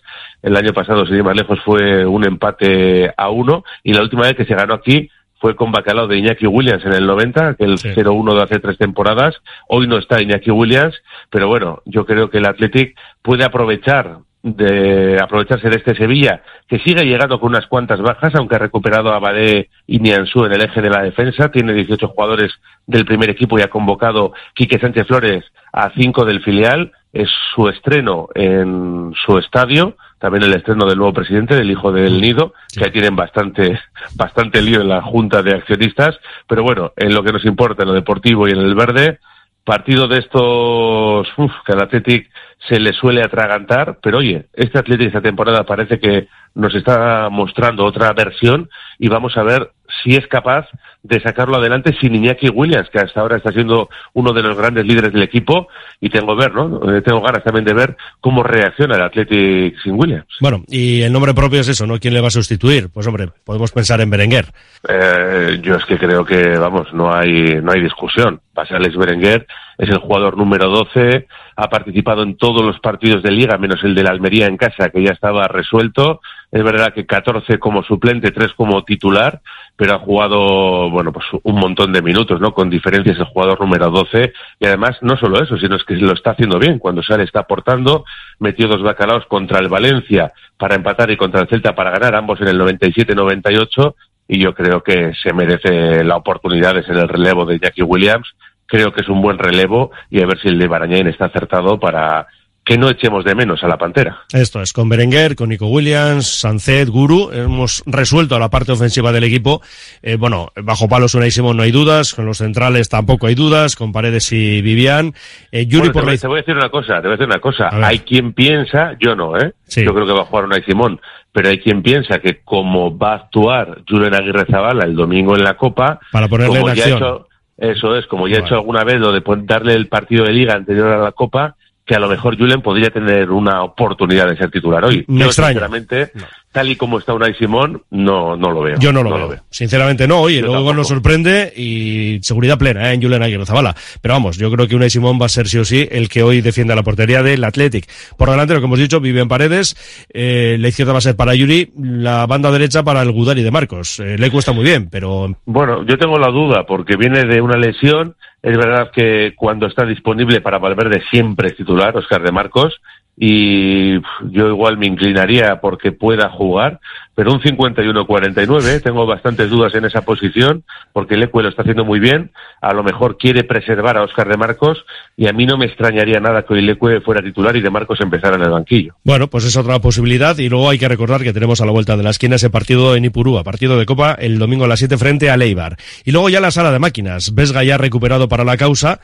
El 0.43 0.57
año 0.57 0.73
pasado, 0.73 1.07
sin 1.07 1.17
ir 1.17 1.25
más 1.25 1.37
lejos, 1.37 1.61
fue 1.64 2.05
un 2.05 2.25
empate 2.26 3.12
a 3.17 3.31
uno, 3.31 3.64
y 3.83 3.95
la 3.95 4.03
última 4.03 4.23
vez 4.23 4.35
que 4.35 4.45
se 4.45 4.55
ganó 4.55 4.75
aquí 4.75 5.09
fue 5.41 5.57
con 5.57 5.73
bacalao 5.73 6.07
de 6.07 6.19
Iñaki 6.19 6.47
Williams 6.47 6.85
en 6.85 6.93
el 6.93 7.07
90, 7.07 7.55
que 7.55 7.64
el 7.64 7.79
0-1 7.79 8.35
de 8.35 8.43
hace 8.43 8.61
tres 8.61 8.79
temporadas. 8.79 9.35
Hoy 9.69 9.87
no 9.87 9.99
está 9.99 10.23
Iñaki 10.23 10.50
Williams, 10.50 10.95
pero 11.31 11.49
bueno, 11.49 11.83
yo 11.85 12.07
creo 12.07 12.31
que 12.31 12.38
el 12.38 12.47
Athletic 12.47 12.97
puede 13.23 13.45
aprovechar 13.45 14.19
de 14.45 15.19
aprovecharse 15.23 15.71
de 15.71 15.76
este 15.76 15.97
Sevilla, 15.97 16.43
que 16.69 16.79
sigue 16.81 17.07
llegando 17.07 17.41
con 17.41 17.49
unas 17.49 17.67
cuantas 17.67 18.03
bajas, 18.03 18.35
aunque 18.35 18.57
ha 18.57 18.59
recuperado 18.59 19.11
a 19.14 19.19
Badé 19.19 19.71
y 19.87 20.00
Nianzú 20.00 20.45
en 20.45 20.53
el 20.53 20.61
eje 20.61 20.83
de 20.83 20.91
la 20.91 21.03
defensa, 21.03 21.50
tiene 21.50 21.73
18 21.73 22.09
jugadores 22.09 22.53
del 22.87 23.07
primer 23.07 23.31
equipo 23.31 23.59
y 23.59 23.62
ha 23.62 23.71
convocado 23.71 24.35
Quique 24.55 24.79
Sánchez 24.79 25.07
Flores 25.07 25.45
a 25.73 25.91
cinco 25.97 26.26
del 26.26 26.43
filial, 26.43 26.93
es 27.14 27.30
su 27.54 27.68
estreno 27.68 28.28
en 28.35 29.14
su 29.25 29.38
estadio, 29.38 29.97
también 30.18 30.44
el 30.44 30.54
estreno 30.54 30.85
del 30.85 30.99
nuevo 30.99 31.12
presidente, 31.12 31.54
del 31.54 31.71
hijo 31.71 31.92
del 31.92 32.21
nido, 32.21 32.52
que 32.76 32.90
tienen 32.90 33.14
bastante, 33.14 33.80
bastante 34.16 34.61
lío 34.61 34.80
en 34.80 34.88
la 34.88 35.00
junta 35.00 35.42
de 35.42 35.54
accionistas, 35.54 36.18
pero 36.49 36.62
bueno, 36.64 36.92
en 36.97 37.14
lo 37.14 37.23
que 37.23 37.33
nos 37.33 37.44
importa, 37.44 37.83
en 37.83 37.88
lo 37.88 37.94
deportivo 37.94 38.49
y 38.49 38.50
en 38.50 38.59
el 38.59 38.75
verde, 38.75 39.21
partido 39.64 40.09
de 40.09 40.18
estos 40.18 41.26
uf, 41.38 41.52
que 41.64 41.73
al 41.73 41.83
Athletic 41.83 42.30
se 42.68 42.78
le 42.78 42.92
suele 42.92 43.23
atragantar, 43.23 43.99
pero 44.02 44.18
oye, 44.18 44.47
este 44.52 44.78
Athletic 44.78 45.09
esta 45.09 45.23
temporada 45.23 45.64
parece 45.64 45.99
que 45.99 46.28
nos 46.54 46.75
está 46.75 47.28
mostrando 47.30 47.85
otra 47.85 48.12
versión 48.12 48.68
y 48.99 49.09
vamos 49.09 49.37
a 49.37 49.42
ver 49.42 49.73
si 50.02 50.16
es 50.16 50.26
capaz 50.26 50.66
de 51.04 51.20
sacarlo 51.20 51.58
adelante 51.58 51.94
sin 52.00 52.14
Iñaki 52.14 52.49
Williams, 52.49 52.88
que 52.90 52.99
hasta 52.99 53.20
ahora 53.20 53.37
está 53.37 53.52
siendo 53.52 53.90
uno 54.14 54.32
de 54.32 54.42
los 54.42 54.56
grandes 54.56 54.87
líderes 54.87 55.12
del 55.12 55.23
equipo 55.23 55.68
y 56.00 56.08
tengo 56.08 56.34
ver, 56.34 56.54
¿no? 56.54 56.96
Eh, 56.96 57.02
tengo 57.02 57.20
ganas 57.20 57.44
también 57.44 57.66
de 57.66 57.75
ver 57.75 57.96
cómo 58.20 58.42
reacciona 58.42 58.96
el 58.96 59.02
Athletic 59.02 59.78
sin 59.82 59.92
Williams. 60.00 60.26
Bueno, 60.40 60.64
y 60.66 61.02
el 61.02 61.12
nombre 61.12 61.34
propio 61.34 61.61
es 61.61 61.68
eso, 61.68 61.87
¿no? 61.87 61.99
¿Quién 61.99 62.14
le 62.14 62.23
va 62.23 62.28
a 62.28 62.30
sustituir? 62.30 62.88
Pues 62.88 63.06
hombre, 63.06 63.28
podemos 63.44 63.70
pensar 63.70 64.00
en 64.00 64.08
Berenguer. 64.08 64.46
Eh, 64.88 65.61
yo 65.62 65.76
es 65.76 65.84
que 65.84 65.99
creo 65.99 66.25
que, 66.25 66.56
vamos, 66.56 66.92
no 66.94 67.14
hay, 67.14 67.61
no 67.62 67.73
hay 67.73 67.82
discusión. 67.82 68.40
Va 68.58 68.62
a 68.62 68.66
ser 68.66 68.78
Alex 68.78 68.96
Berenguer, 68.96 69.46
es 69.76 69.88
el 69.90 69.99
jugador 69.99 70.38
número 70.38 70.70
12, 70.70 71.26
ha 71.56 71.68
participado 71.68 72.23
en 72.23 72.37
todos 72.37 72.62
los 72.62 72.78
partidos 72.80 73.23
de 73.23 73.30
liga, 73.30 73.58
menos 73.58 73.82
el 73.84 73.94
de 73.94 74.04
la 74.04 74.11
Almería 74.11 74.46
en 74.46 74.56
casa, 74.56 74.90
que 74.90 75.02
ya 75.02 75.12
estaba 75.12 75.49
resuelto. 75.49 76.20
Es 76.50 76.62
verdad 76.62 76.94
que 76.94 77.04
14 77.04 77.58
como 77.58 77.82
suplente, 77.82 78.30
3 78.30 78.52
como 78.56 78.84
titular, 78.84 79.40
pero 79.76 79.97
ha 79.97 79.99
jugado, 79.99 80.88
bueno, 80.90 81.12
pues 81.12 81.26
un 81.43 81.57
montón 81.57 81.93
de 81.93 82.00
minutos, 82.00 82.40
¿no? 82.40 82.52
Con 82.52 82.71
diferencias 82.71 83.19
el 83.19 83.25
jugador 83.25 83.61
número 83.61 83.90
12. 83.90 84.33
Y 84.61 84.66
además, 84.66 84.97
no 85.02 85.16
solo 85.16 85.43
eso, 85.43 85.57
sino 85.57 85.76
es 85.76 85.85
que 85.85 85.95
lo 85.95 86.12
está 86.12 86.31
haciendo 86.31 86.59
bien. 86.59 86.78
Cuando 86.78 87.02
sale 87.02 87.25
está 87.25 87.40
aportando, 87.40 88.04
metió 88.38 88.69
dos 88.69 88.83
bacalaos 88.83 89.26
contra 89.26 89.59
el 89.59 89.69
Valencia 89.69 90.33
para 90.57 90.76
empatar 90.76 91.11
y 91.11 91.16
contra 91.16 91.40
el 91.40 91.49
Celta 91.49 91.75
para 91.75 91.90
ganar, 91.90 92.14
ambos 92.14 92.40
en 92.40 92.49
el 92.49 92.61
97-98. 92.61 93.95
Y 94.28 94.40
yo 94.40 94.54
creo 94.54 94.83
que 94.83 95.12
se 95.21 95.35
merece 95.35 96.04
la 96.04 96.16
oportunidad 96.16 96.76
en 96.78 96.97
el 96.97 97.09
relevo 97.09 97.45
de 97.45 97.59
Jackie 97.59 97.83
Williams. 97.83 98.28
Creo 98.66 98.93
que 98.93 99.02
es 99.02 99.09
un 99.09 99.21
buen 99.21 99.38
relevo 99.38 99.90
y 100.09 100.23
a 100.23 100.26
ver 100.26 100.38
si 100.40 100.49
el 100.49 100.59
de 100.59 100.69
Barañain 100.69 101.07
está 101.09 101.26
acertado 101.26 101.78
para 101.78 102.26
que 102.64 102.78
no 102.78 102.88
echemos 102.88 103.25
de 103.25 103.35
menos 103.35 103.62
a 103.62 103.68
la 103.68 103.76
Pantera. 103.76 104.23
Esto 104.33 104.62
es, 104.62 104.73
con 104.73 104.88
Berenguer, 104.88 105.37
con 105.37 105.50
Nico 105.50 105.66
Williams, 105.66 106.26
Sancet, 106.26 106.88
Guru, 106.88 107.30
hemos 107.30 107.83
resuelto 107.87 108.38
la 108.38 108.49
parte 108.49 108.73
ofensiva 108.73 109.12
del 109.12 109.25
equipo. 109.25 109.61
Eh, 110.02 110.16
bueno, 110.16 110.50
bajo 110.62 110.88
palos 110.88 111.14
Unai 111.14 111.30
Simón 111.30 111.59
no 111.59 111.62
hay 111.62 111.73
dudas, 111.73 112.14
con 112.14 112.25
los 112.25 112.38
centrales 112.38 112.88
tampoco 112.88 113.26
hay 113.26 113.35
dudas, 113.35 113.76
con 113.76 113.92
Paredes 113.92 114.33
y 114.33 114.62
Vivian. 114.62 115.12
Eh, 115.52 115.66
Yuri 115.66 115.90
Bueno, 115.90 115.92
por 115.92 116.02
te, 116.02 116.06
la 116.06 116.12
voy, 116.12 116.18
te 116.18 116.26
voy 116.26 116.37
a 116.37 116.40
decir 116.40 116.56
una 116.56 116.71
cosa, 116.71 116.94
te 116.94 117.09
voy 117.09 117.09
a 117.09 117.16
decir 117.16 117.26
una 117.26 117.40
cosa. 117.40 117.68
Hay 117.71 117.99
quien 117.99 118.33
piensa, 118.33 118.97
yo 118.99 119.14
no, 119.14 119.37
¿eh? 119.37 119.52
Sí. 119.66 119.85
Yo 119.85 119.92
creo 119.92 120.06
que 120.06 120.12
va 120.12 120.23
a 120.23 120.26
jugar 120.26 120.47
Unai 120.47 120.62
Simón, 120.62 121.00
pero 121.33 121.50
hay 121.50 121.59
quien 121.59 121.83
pienza 121.83 122.18
que 122.18 122.40
como 122.44 122.97
va 122.97 123.12
a 123.12 123.16
actuar 123.16 123.83
Julen 123.87 124.14
Aguirre 124.14 124.47
Zabala 124.50 124.87
el 124.87 124.97
domingo 124.97 125.37
en 125.37 125.44
la 125.44 125.54
Copa, 125.54 126.00
Para 126.11 126.28
ponerle 126.28 126.61
como 126.61 126.71
en 126.71 126.76
ya 126.76 126.88
hecho, 126.88 127.28
eso 127.59 127.94
es, 127.97 128.06
como 128.06 128.26
ya 128.26 128.37
Vale. 128.37 128.47
hecho 128.47 128.54
alguna 128.54 128.85
vez 128.85 129.00
lo 129.00 129.12
de 129.12 129.23
darle 129.44 129.75
el 129.75 129.88
partido 129.88 130.25
de 130.25 130.33
liga 130.33 130.54
anterior 130.54 130.88
a 130.88 130.99
la 130.99 131.12
Copa, 131.12 131.56
que 131.87 131.95
a 131.95 131.99
lo 131.99 132.09
mejor 132.09 132.38
Julen 132.38 132.62
podría 132.62 132.88
tener 132.91 133.31
una 133.31 133.62
oportunidad 133.62 134.26
de 134.29 134.37
ser 134.37 134.50
titular 134.50 134.85
hoy. 134.87 135.05
Me 135.07 135.21
yo, 135.21 135.26
extraña. 135.26 135.50
sinceramente, 135.61 136.12
tal 136.50 136.71
y 136.71 136.76
como 136.76 136.99
está 136.99 137.12
Unai 137.12 137.35
Simón, 137.35 137.83
no, 137.91 138.37
no 138.37 138.53
lo 138.53 138.62
veo. 138.62 138.79
Yo 138.79 138.91
no 138.91 139.03
lo, 139.03 139.29
veo. 139.29 139.41
Sinceramente 139.50 140.09
no. 140.09 140.21
Oye, 140.23 140.37
Yo 140.37 140.47
luego 140.47 140.57
tampoco. 140.61 140.76
nos 140.79 140.88
sorprende 140.88 141.53
y 141.55 142.21
seguridad 142.23 142.57
plena 142.57 142.91
¿eh? 142.91 142.95
en 142.95 143.03
Julen 143.03 143.23
Aguirre 143.23 143.45
Zabala. 143.45 143.75
Pero 144.00 144.14
vamos, 144.14 144.38
yo 144.38 144.50
creo 144.50 144.67
que 144.67 144.76
Unai 144.76 144.88
Simón 144.88 145.19
va 145.21 145.26
a 145.26 145.29
ser 145.29 145.47
sí 145.47 145.59
o 145.59 145.64
sí 145.67 145.87
el 145.91 146.09
que 146.09 146.23
hoy 146.23 146.41
defienda 146.41 146.75
la 146.75 146.83
portería 146.83 147.23
del 147.23 147.45
Athletic. 147.45 147.87
Por 148.17 148.31
delante, 148.31 148.55
lo 148.55 148.61
que 148.61 148.67
hemos 148.67 148.79
dicho, 148.79 148.99
vive 149.00 149.21
en 149.21 149.29
paredes. 149.29 149.76
eh, 150.09 150.57
la 150.59 150.69
izquierda 150.69 150.93
va 150.93 150.99
a 150.99 151.03
ser 151.03 151.17
para 151.17 151.35
Yuri, 151.35 151.71
la 151.79 152.25
banda 152.26 152.50
derecha 152.50 152.83
para 152.83 153.03
el 153.03 153.12
Gudari 153.12 153.43
de 153.43 153.50
Marcos. 153.50 154.00
Eh, 154.00 154.17
le 154.19 154.31
cuesta 154.31 154.53
muy 154.53 154.64
bien, 154.64 154.88
pero 154.91 155.37
Bueno, 155.45 155.85
yo 155.87 155.99
tengo 155.99 156.19
la 156.19 156.29
duda 156.29 156.64
porque 156.67 156.97
viene 156.97 157.25
de 157.25 157.43
una 157.43 157.59
lesión. 157.59 158.14
Es 158.44 158.58
verdad 158.58 158.90
que 158.90 159.32
cuando 159.34 159.66
está 159.66 159.86
disponible 159.86 160.42
para 160.42 160.58
Valverde 160.58 161.02
siempre 161.10 161.48
es 161.48 161.56
titular, 161.56 161.96
Oscar 161.96 162.22
de 162.22 162.30
Marcos, 162.30 162.78
y 163.16 163.94
yo 164.30 164.48
igual 164.48 164.76
me 164.76 164.86
inclinaría 164.86 165.62
porque 165.62 165.92
pueda 165.92 166.28
jugar, 166.28 166.78
pero 167.14 167.33
un 167.33 167.40
51-49, 167.40 168.83
tengo 168.83 169.06
bastantes 169.06 169.50
dudas 169.50 169.75
en 169.75 169.85
esa 169.85 170.02
posición 170.02 170.64
porque 170.92 171.16
Lecue 171.16 171.42
lo 171.42 171.49
está 171.49 171.62
haciendo 171.62 171.85
muy 171.85 172.00
bien, 172.00 172.30
a 172.61 172.73
lo 172.73 172.83
mejor 172.83 173.18
quiere 173.18 173.44
preservar 173.44 173.97
a 173.97 174.02
Oscar 174.02 174.28
de 174.28 174.37
Marcos 174.37 174.85
y 175.16 175.28
a 175.28 175.33
mí 175.33 175.47
no 175.47 175.56
me 175.56 175.66
extrañaría 175.66 176.21
nada 176.21 176.42
que 176.42 176.54
hoy 176.54 176.62
Lecue 176.62 177.00
fuera 177.00 177.23
titular 177.23 177.56
y 177.56 177.61
de 177.61 177.71
Marcos 177.71 178.00
empezara 178.00 178.37
en 178.37 178.42
el 178.42 178.50
banquillo. 178.50 178.94
Bueno, 179.04 179.28
pues 179.28 179.44
es 179.44 179.56
otra 179.56 179.78
posibilidad 179.80 180.37
y 180.38 180.49
luego 180.49 180.71
hay 180.71 180.78
que 180.78 180.88
recordar 180.88 181.23
que 181.23 181.33
tenemos 181.33 181.61
a 181.61 181.66
la 181.66 181.73
vuelta 181.73 181.97
de 181.97 182.02
la 182.02 182.11
esquina 182.11 182.37
ese 182.37 182.50
partido 182.50 182.97
en 182.97 183.04
Ipurúa, 183.04 183.44
partido 183.44 183.78
de 183.78 183.87
Copa 183.87 184.14
el 184.14 184.38
domingo 184.38 184.64
a 184.64 184.68
las 184.68 184.78
7 184.78 184.97
frente 184.99 185.30
a 185.30 185.37
Leibar. 185.37 185.76
Y 186.04 186.12
luego 186.12 186.28
ya 186.28 186.40
la 186.40 186.50
sala 186.50 186.73
de 186.73 186.78
máquinas, 186.78 187.35
Vesga 187.35 187.62
ya 187.64 187.78
recuperado 187.78 188.28
para 188.28 188.44
la 188.44 188.56
causa, 188.56 189.00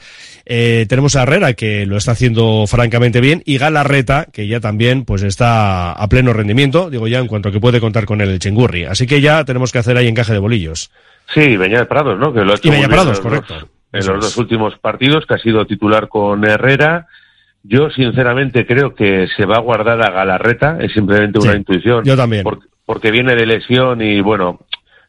eh, 0.46 0.86
tenemos 0.88 1.16
a 1.16 1.22
Herrera 1.22 1.52
que 1.52 1.86
lo 1.86 1.96
está 1.96 2.12
haciendo 2.12 2.66
francamente 2.66 3.20
bien 3.20 3.42
y 3.44 3.58
Galarreta 3.58 4.26
que 4.32 4.46
ya 4.46 4.60
también 4.60 5.04
pues 5.04 5.22
está 5.22 5.92
a 5.92 6.08
pleno 6.08 6.32
rendimiento, 6.32 6.90
digo 6.90 7.08
ya 7.08 7.18
en 7.18 7.26
cuanto 7.26 7.48
a 7.48 7.52
que 7.52 7.60
puede 7.60 7.80
contar 7.80 7.99
con 8.06 8.20
él 8.20 8.30
el 8.30 8.38
Chengurri. 8.38 8.84
Así 8.84 9.06
que 9.06 9.20
ya 9.20 9.44
tenemos 9.44 9.72
que 9.72 9.78
hacer 9.78 9.96
ahí 9.96 10.08
encaje 10.08 10.32
de 10.32 10.38
bolillos. 10.38 10.90
Sí, 11.32 11.56
Beñat 11.56 11.88
Prados, 11.88 12.18
¿no? 12.18 12.32
Que 12.32 12.44
lo 12.44 12.52
ha 12.52 12.56
hecho 12.56 12.68
Y 12.68 12.72
bien 12.72 12.88
Prados, 12.90 13.20
correcto. 13.20 13.54
dos- 13.54 13.66
en 13.92 13.98
Eso 14.00 14.12
los 14.14 14.24
es. 14.26 14.30
dos 14.30 14.36
últimos 14.38 14.78
partidos, 14.78 15.26
que 15.26 15.34
ha 15.34 15.38
sido 15.38 15.64
titular 15.66 16.08
con 16.08 16.44
Herrera. 16.44 17.06
Yo, 17.62 17.90
sinceramente, 17.90 18.64
creo 18.66 18.94
que 18.94 19.26
se 19.36 19.44
va 19.44 19.56
a 19.56 19.60
guardar 19.60 20.00
a 20.00 20.10
Galarreta. 20.10 20.78
Es 20.80 20.92
simplemente 20.92 21.38
una 21.40 21.52
Sí, 21.52 21.58
intuición. 21.58 22.04
yo 22.04 22.16
también. 22.16 22.42
Porque, 22.44 22.66
porque 22.86 23.10
viene 23.10 23.34
de 23.34 23.46
lesión 23.46 24.00
y, 24.00 24.20
bueno, 24.20 24.60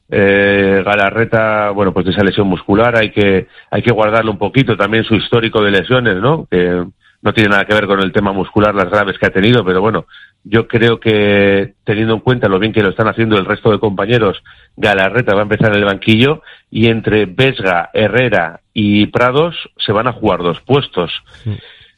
eh, 0.09 0.81
Galarreta, 0.85 1.69
bueno, 1.71 1.93
pues 1.93 2.05
de 2.05 2.11
esa 2.11 2.23
lesión 2.23 2.47
muscular 2.47 2.95
hay 2.97 3.11
que, 3.11 3.47
hay 3.69 3.81
que 3.81 3.91
guardarlo 3.91 4.31
un 4.31 4.37
poquito. 4.37 4.75
También 4.75 5.03
su 5.03 5.15
histórico 5.15 5.63
de 5.63 5.71
lesiones, 5.71 6.17
¿no? 6.17 6.47
Que 6.49 6.83
no 7.21 7.33
tiene 7.33 7.49
nada 7.49 7.65
que 7.65 7.73
ver 7.73 7.85
con 7.87 7.99
el 8.01 8.11
tema 8.11 8.31
muscular, 8.31 8.73
las 8.73 8.89
graves 8.89 9.17
que 9.19 9.27
ha 9.27 9.31
tenido, 9.31 9.63
pero 9.63 9.79
bueno, 9.81 10.05
yo 10.43 10.67
creo 10.67 10.99
que 10.99 11.73
teniendo 11.83 12.15
en 12.15 12.19
cuenta 12.21 12.47
lo 12.49 12.57
bien 12.57 12.73
que 12.73 12.81
lo 12.81 12.89
están 12.89 13.07
haciendo 13.07 13.37
el 13.37 13.45
resto 13.45 13.71
de 13.71 13.79
compañeros, 13.79 14.41
Galarreta 14.75 15.33
va 15.35 15.41
a 15.41 15.43
empezar 15.43 15.71
en 15.71 15.79
el 15.79 15.85
banquillo 15.85 16.41
y 16.71 16.87
entre 16.87 17.25
Vesga, 17.27 17.91
Herrera 17.93 18.61
y 18.73 19.05
Prados 19.07 19.55
se 19.77 19.91
van 19.91 20.07
a 20.07 20.13
jugar 20.13 20.39
dos 20.39 20.59
puestos. 20.61 21.11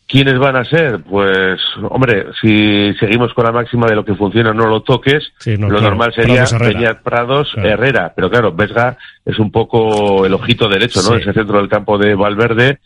¿Quiénes 0.06 0.38
van 0.38 0.58
a 0.58 0.66
ser? 0.66 1.00
Pues, 1.10 1.60
hombre, 1.90 2.26
si 2.42 2.94
seguimos 3.00 3.34
con 3.34 3.46
la 3.46 3.52
máxima 3.54 3.88
de 3.88 3.96
lo 3.96 4.04
que 4.04 4.14
funciona 4.16 4.54
no 4.54 4.68
lo 4.68 4.82
toques, 4.82 5.32
Sí, 5.40 5.58
no, 5.58 5.70
lo 5.70 5.78
claro, 5.78 5.90
normal 5.96 6.14
sería 6.14 6.44
Prados, 6.44 6.54
Herrera. 6.54 7.02
Prados, 7.02 7.52
Claro. 7.54 7.70
Herrera. 7.70 8.14
Pero 8.16 8.30
claro, 8.30 8.52
Vesga 8.54 8.98
es 9.26 9.40
un 9.40 9.52
poco 9.52 10.26
el 10.26 10.34
ojito 10.34 10.68
derecho, 10.68 11.00
¿no? 11.02 11.16
Sí. 11.16 11.22
Ese 11.22 11.34
centro 11.34 11.58
del 11.58 11.70
campo 11.70 11.98
de 11.98 12.14
Valverde. 12.16 12.80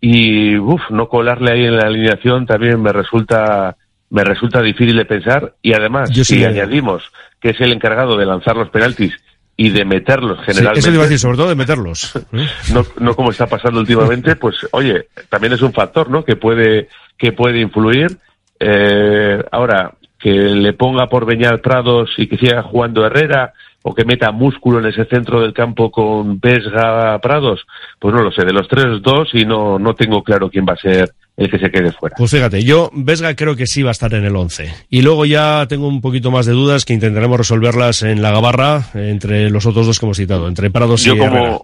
Y, 0.00 0.56
uff, 0.56 0.82
no 0.90 1.08
colarle 1.08 1.52
ahí 1.52 1.64
en 1.66 1.76
la 1.76 1.86
alineación 1.86 2.46
también 2.46 2.80
me 2.80 2.92
resulta, 2.92 3.76
me 4.08 4.24
resulta 4.24 4.62
difícil 4.62 4.96
de 4.96 5.04
pensar. 5.04 5.54
Y 5.62 5.74
además, 5.74 6.10
Yo 6.10 6.24
si 6.24 6.36
sí, 6.36 6.44
añadimos 6.44 7.02
que 7.40 7.50
es 7.50 7.60
el 7.60 7.72
encargado 7.72 8.16
de 8.16 8.26
lanzar 8.26 8.56
los 8.56 8.70
penaltis 8.70 9.14
y 9.56 9.70
de 9.70 9.84
meterlos 9.84 10.38
Sí, 10.38 10.44
generalmente. 10.46 10.80
eso 10.80 10.88
te 10.88 10.94
iba 10.94 11.02
a 11.02 11.06
decir, 11.06 11.18
sobre 11.18 11.36
todo 11.36 11.48
de 11.48 11.54
meterlos. 11.54 12.16
¿eh? 12.32 12.46
no, 12.72 12.84
no 12.98 13.14
como 13.14 13.30
está 13.30 13.46
pasando 13.46 13.80
últimamente, 13.80 14.36
pues 14.36 14.56
oye, 14.72 15.08
también 15.28 15.52
es 15.52 15.62
un 15.62 15.72
factor, 15.72 16.08
¿no? 16.08 16.24
Que 16.24 16.36
puede, 16.36 16.88
que 17.18 17.32
puede 17.32 17.60
influir. 17.60 18.18
Eh, 18.58 19.42
ahora, 19.52 19.92
que 20.18 20.30
le 20.30 20.72
ponga 20.74 21.06
por 21.08 21.24
Beñal 21.24 21.60
Prados 21.60 22.10
y 22.18 22.26
que 22.26 22.36
siga 22.36 22.62
jugando 22.62 23.06
Herrera, 23.06 23.54
o 23.82 23.94
que 23.94 24.04
meta 24.04 24.30
músculo 24.30 24.78
en 24.78 24.86
ese 24.86 25.04
centro 25.06 25.40
del 25.40 25.54
campo 25.54 25.90
con 25.90 26.38
Vesga 26.38 27.18
Prados, 27.20 27.66
pues 27.98 28.14
no 28.14 28.22
lo 28.22 28.30
sé, 28.30 28.44
de 28.44 28.52
los 28.52 28.68
tres, 28.68 29.00
dos, 29.02 29.30
y 29.32 29.44
no, 29.44 29.78
no 29.78 29.94
tengo 29.94 30.22
claro 30.22 30.50
quién 30.50 30.66
va 30.68 30.74
a 30.74 30.76
ser 30.76 31.10
el 31.36 31.50
que 31.50 31.58
se 31.58 31.70
quede 31.70 31.90
fuera. 31.92 32.16
Pues 32.18 32.30
fíjate, 32.30 32.62
yo 32.62 32.90
Vesga 32.92 33.34
creo 33.34 33.56
que 33.56 33.66
sí 33.66 33.82
va 33.82 33.90
a 33.90 33.92
estar 33.92 34.12
en 34.12 34.24
el 34.24 34.36
11. 34.36 34.70
Y 34.90 35.00
luego 35.00 35.24
ya 35.24 35.66
tengo 35.68 35.88
un 35.88 36.02
poquito 36.02 36.30
más 36.30 36.44
de 36.44 36.52
dudas 36.52 36.84
que 36.84 36.92
intentaremos 36.92 37.38
resolverlas 37.38 38.02
en 38.02 38.20
la 38.20 38.30
gabarra 38.30 38.90
entre 38.94 39.48
los 39.48 39.64
otros 39.64 39.86
dos 39.86 39.98
que 39.98 40.06
hemos 40.06 40.18
citado, 40.18 40.48
entre 40.48 40.70
Prados 40.70 41.02
Yo 41.02 41.14
y 41.14 41.20
Herrera. 41.20 41.58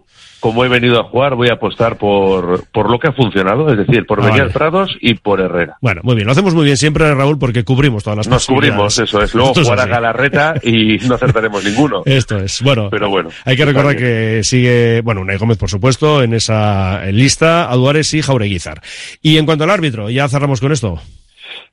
Como, 0.51 0.65
he 0.65 0.69
venido 0.69 1.01
a 1.01 1.05
jugar 1.05 1.35
voy 1.35 1.49
a 1.49 1.55
apostar 1.55 1.97
por, 1.99 2.65
por 2.73 2.91
lo 2.91 2.99
que 2.99 3.09
ha 3.09 3.13
funcionado, 3.13 3.71
es 3.71 3.79
decir, 3.79 4.07
por 4.07 4.21
Ah, 4.21 4.27
Beñal 4.27 4.41
vale. 4.41 4.53
Prados 4.53 4.97
y 5.01 5.15
por 5.15 5.41
Herrera. 5.41 5.77
Bueno, 5.81 6.01
muy 6.05 6.15
bien, 6.15 6.27
lo 6.27 6.33
hacemos 6.33 6.55
muy 6.55 6.65
bien 6.65 6.77
siempre, 6.77 7.13
Raúl, 7.15 7.39
porque 7.39 7.65
cubrimos 7.65 8.03
todas 8.05 8.19
las 8.19 8.29
Nos 8.29 8.47
cubrimos, 8.47 8.99
eso 8.99 9.23
es. 9.23 9.35
Luego 9.35 9.55
jugar 9.55 9.81
a. 9.81 9.87
Galarreta 9.87 10.55
y 10.63 10.99
no 11.07 11.15
acertaremos 11.15 11.65
ninguno. 11.69 12.03
Esto 12.05 12.39
es, 12.39 12.63
bueno. 12.63 12.89
Pero 12.91 13.09
bueno. 13.09 13.31
Hay 13.45 13.57
que 13.57 13.65
recordar 13.65 13.97
que 13.97 14.41
sigue, 14.43 15.01
bueno, 15.03 15.21
Unai 15.21 15.37
Gómez, 15.39 15.59
por 15.59 15.71
supuesto, 15.71 16.23
en 16.23 16.35
esa 16.35 17.05
lista, 17.07 17.71
Aduares 17.71 18.13
y 18.15 18.23
Jaureguizar. 18.23 18.81
Y 19.23 19.39
en 19.39 19.47
cuanto 19.47 19.65
al 19.65 19.71
árbitro, 19.71 20.11
ya 20.11 20.29
cerramos 20.29 20.61
con 20.61 20.73
esto. 20.73 21.01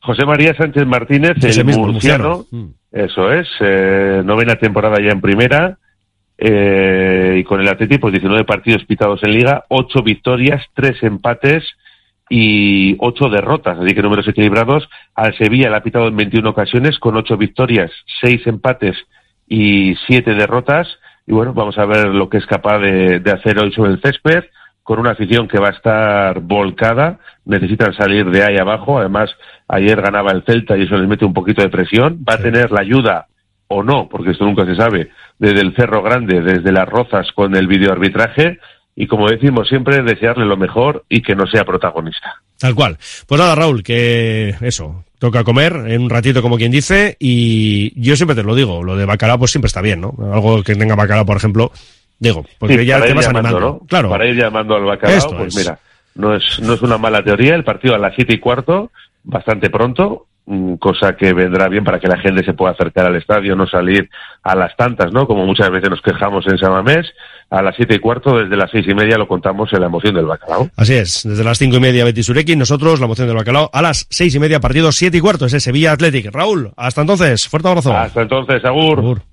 José 0.02 0.26
María 0.26 0.54
Sánchez 0.56 0.86
Martínez, 0.86 1.38
el 1.42 1.66
mismo, 1.66 1.88
murciano, 1.88 2.46
murciano. 2.52 2.74
eso 2.92 3.32
es, 3.32 3.48
eh, 3.62 4.22
novena 4.24 4.56
temporada 4.56 4.98
ya 5.02 5.12
en 5.14 5.22
primera, 5.22 5.78
eh, 6.38 7.38
y 7.40 7.44
con 7.44 7.62
el 7.62 7.68
Atleti, 7.68 7.98
pues 7.98 8.14
19 8.14 8.44
partidos 8.44 8.84
pitados 8.86 9.24
en 9.24 9.32
Liga, 9.32 9.66
8 9.70 10.02
victorias, 10.04 10.64
3 10.74 11.04
empates 11.04 11.64
y 12.30 12.96
8 13.00 13.30
derrotas, 13.30 13.78
así 13.80 13.94
que 13.94 14.02
números 14.02 14.28
equilibrados. 14.28 14.90
Al 15.16 15.38
Sevilla 15.38 15.70
le 15.70 15.76
ha 15.76 15.84
pitado 15.84 16.08
en 16.08 16.16
21 16.16 16.50
ocasiones, 16.50 17.00
con 17.00 17.16
8 17.16 17.38
victorias, 17.38 17.92
6 18.22 18.48
empates 18.48 18.98
y 19.48 19.96
7 20.08 20.34
derrotas. 20.34 20.88
Y 21.28 21.34
bueno, 21.34 21.54
vamos 21.54 21.78
a 21.78 21.86
ver 21.86 22.08
lo 22.08 22.30
que 22.30 22.38
es 22.38 22.46
capaz 22.46 22.80
de, 22.80 23.20
de 23.20 23.32
hacer 23.32 23.60
hoy 23.60 23.72
sobre 23.72 23.92
el 23.92 24.02
césped 24.02 24.44
con 24.84 25.00
una 25.00 25.12
afición 25.12 25.48
que 25.48 25.60
va 25.60 25.70
a 25.70 25.72
estar 25.72 26.42
volcada, 26.42 27.20
necesitan 27.46 27.94
salir 27.94 28.30
de 28.30 28.44
ahí 28.44 28.58
abajo, 28.58 29.00
además 29.00 29.32
ayer 29.68 30.02
ganaba 30.02 30.32
el 30.32 30.44
Celta 30.44 30.78
y 30.78 30.84
eso 30.84 30.98
les 30.98 31.08
mete 31.08 31.26
un 31.26 31.34
poquito 31.34 31.62
de 31.62 31.70
presión, 31.70 32.24
va 32.30 32.36
a 32.36 32.42
tener 32.42 32.70
la 32.72 32.82
ayuda 32.82 33.28
o 33.68 33.82
no, 33.82 34.10
porque 34.10 34.32
esto 34.32 34.46
nunca 34.46 34.66
se 34.66 34.76
sabe, 34.76 35.10
desde 35.44 35.60
el 35.60 35.76
Cerro 35.76 36.02
Grande, 36.02 36.42
desde 36.42 36.72
las 36.72 36.88
Rozas 36.88 37.28
con 37.36 37.54
el 37.58 37.68
videoarbitraje 37.68 38.60
y 38.96 39.08
como 39.08 39.30
decimos 39.30 39.68
siempre, 39.68 40.02
desearle 40.02 40.46
lo 40.46 40.56
mejor 40.56 41.04
y 41.10 41.22
que 41.22 41.36
no 41.36 41.46
sea 41.48 41.66
protagonista. 41.66 42.42
Tal 42.58 42.74
cual. 42.76 42.98
Pues 43.28 43.42
nada, 43.42 43.54
Raúl, 43.56 43.84
que 43.84 44.56
eso, 44.62 45.04
toca 45.20 45.44
comer 45.44 45.74
en 45.88 46.02
un 46.02 46.10
ratito, 46.10 46.42
como 46.42 46.58
quien 46.58 46.72
dice, 46.72 47.18
y 47.20 47.92
yo 48.02 48.16
siempre 48.16 48.36
te 48.36 48.44
lo 48.44 48.56
digo, 48.56 48.84
lo 48.84 48.96
de 48.96 49.06
bacalao 49.06 49.38
pues 49.40 49.52
siempre 49.52 49.68
está 49.68 49.82
bien, 49.82 50.00
¿no? 50.00 50.16
Algo 50.32 50.64
que 50.64 50.76
tenga 50.76 50.96
bacalao, 50.96 51.26
por 51.26 51.36
ejemplo, 51.38 51.72
digo, 52.20 52.46
porque 52.58 52.78
Sí, 52.78 52.86
ya 52.86 53.02
te 53.02 53.14
vas 53.14 53.26
llamando, 53.26 53.50
animando. 53.50 53.80
¿no? 53.82 53.88
Claro. 53.88 54.10
Para 54.10 54.28
ir 54.28 54.36
llamando 54.36 54.76
al 54.76 54.86
bacalao, 54.86 55.18
Esto 55.18 55.36
pues 55.36 55.58
es. 55.58 55.58
mira, 55.58 55.80
no 56.16 56.36
es, 56.36 56.60
no 56.62 56.74
es 56.74 56.82
una 56.84 56.98
mala 56.98 57.22
teoría, 57.22 57.56
el 57.56 57.66
partido 57.66 57.96
a 57.96 57.98
las 57.98 58.16
siete 58.16 58.36
y 58.36 58.40
cuarto, 58.40 58.92
bastante 59.24 59.70
pronto, 59.70 60.28
cosa 60.80 61.16
que 61.16 61.34
vendrá 61.34 61.70
bien 61.70 61.84
para 61.84 62.00
que 62.00 62.08
la 62.08 62.18
gente 62.18 62.44
se 62.44 62.54
pueda 62.54 62.74
acercar 62.74 63.06
al 63.06 63.16
estadio, 63.16 63.56
no 63.56 63.66
salir 63.66 64.10
a 64.42 64.56
las 64.56 64.76
tantas, 64.76 65.12
¿no? 65.14 65.26
Como 65.26 65.46
muchas 65.46 65.70
veces 65.70 65.90
nos 65.90 66.02
quejamos 66.02 66.46
en 66.48 66.58
Samamés, 66.58 67.08
a 67.50 67.62
las 67.62 67.76
siete 67.76 67.96
y 67.96 68.00
cuarto, 68.00 68.38
desde 68.38 68.58
las 68.58 68.70
seis 68.72 68.86
y 68.88 68.94
media 68.94 69.18
lo 69.18 69.28
contamos 69.28 69.72
en 69.72 69.80
la 69.80 69.88
emoción 69.88 70.16
del 70.16 70.26
bacalao. 70.26 70.70
Así 70.76 70.96
es, 70.96 71.24
desde 71.24 71.44
las 71.44 71.58
cinco 71.58 71.78
y 71.78 71.80
media 71.80 72.04
Betis 72.04 72.30
Urequi, 72.30 72.56
nosotros, 72.56 73.00
la 73.00 73.08
moción 73.08 73.28
del 73.28 73.38
bacalao, 73.38 73.70
a 73.72 73.82
las 73.82 74.06
seis 74.10 74.36
y 74.36 74.40
media, 74.40 74.60
partido 74.60 74.92
siete 74.92 75.18
y 75.18 75.22
cuarto, 75.22 75.46
ese 75.46 75.60
Sevilla 75.60 75.94
Athletic. 75.94 76.30
Raúl, 76.34 76.72
hasta 76.76 77.02
entonces, 77.02 77.48
fuerte 77.48 77.70
abrazo. 77.70 77.96
Hasta 77.96 78.22
entonces, 78.22 78.66
Agur. 78.66 79.00
Agur. 79.00 79.33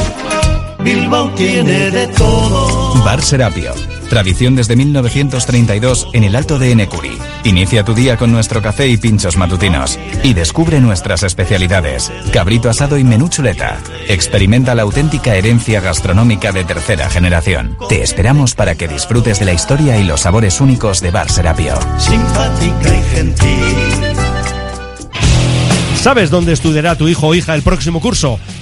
Bilbao 0.83 1.29
tiene 1.31 1.91
de 1.91 2.07
todo. 2.07 2.93
Bar 3.03 3.21
Serapio. 3.21 3.73
Tradición 4.09 4.55
desde 4.55 4.75
1932 4.75 6.09
en 6.13 6.23
el 6.23 6.35
Alto 6.35 6.59
de 6.59 6.71
Enecuri. 6.71 7.17
Inicia 7.43 7.83
tu 7.83 7.93
día 7.93 8.17
con 8.17 8.31
nuestro 8.31 8.61
café 8.61 8.87
y 8.87 8.97
pinchos 8.97 9.37
matutinos. 9.37 9.97
Y 10.23 10.33
descubre 10.33 10.81
nuestras 10.81 11.23
especialidades. 11.23 12.11
Cabrito 12.33 12.69
asado 12.69 12.97
y 12.97 13.03
menú 13.03 13.29
chuleta. 13.29 13.79
Experimenta 14.07 14.75
la 14.75 14.81
auténtica 14.81 15.35
herencia 15.35 15.79
gastronómica 15.81 16.51
de 16.51 16.65
tercera 16.65 17.09
generación. 17.09 17.77
Te 17.87 18.01
esperamos 18.01 18.55
para 18.55 18.75
que 18.75 18.87
disfrutes 18.87 19.39
de 19.39 19.45
la 19.45 19.53
historia 19.53 19.97
y 19.97 20.03
los 20.03 20.21
sabores 20.21 20.59
únicos 20.61 20.99
de 21.01 21.11
Bar 21.11 21.29
Serapio. 21.29 21.75
Simpática 21.97 22.97
y 22.97 23.15
gentil. 23.15 24.21
¿Sabes 26.01 26.31
dónde 26.31 26.53
estudiará 26.53 26.95
tu 26.95 27.07
hijo 27.07 27.27
o 27.27 27.35
hija 27.35 27.53
el 27.53 27.61
próximo 27.61 28.01
curso? 28.01 28.39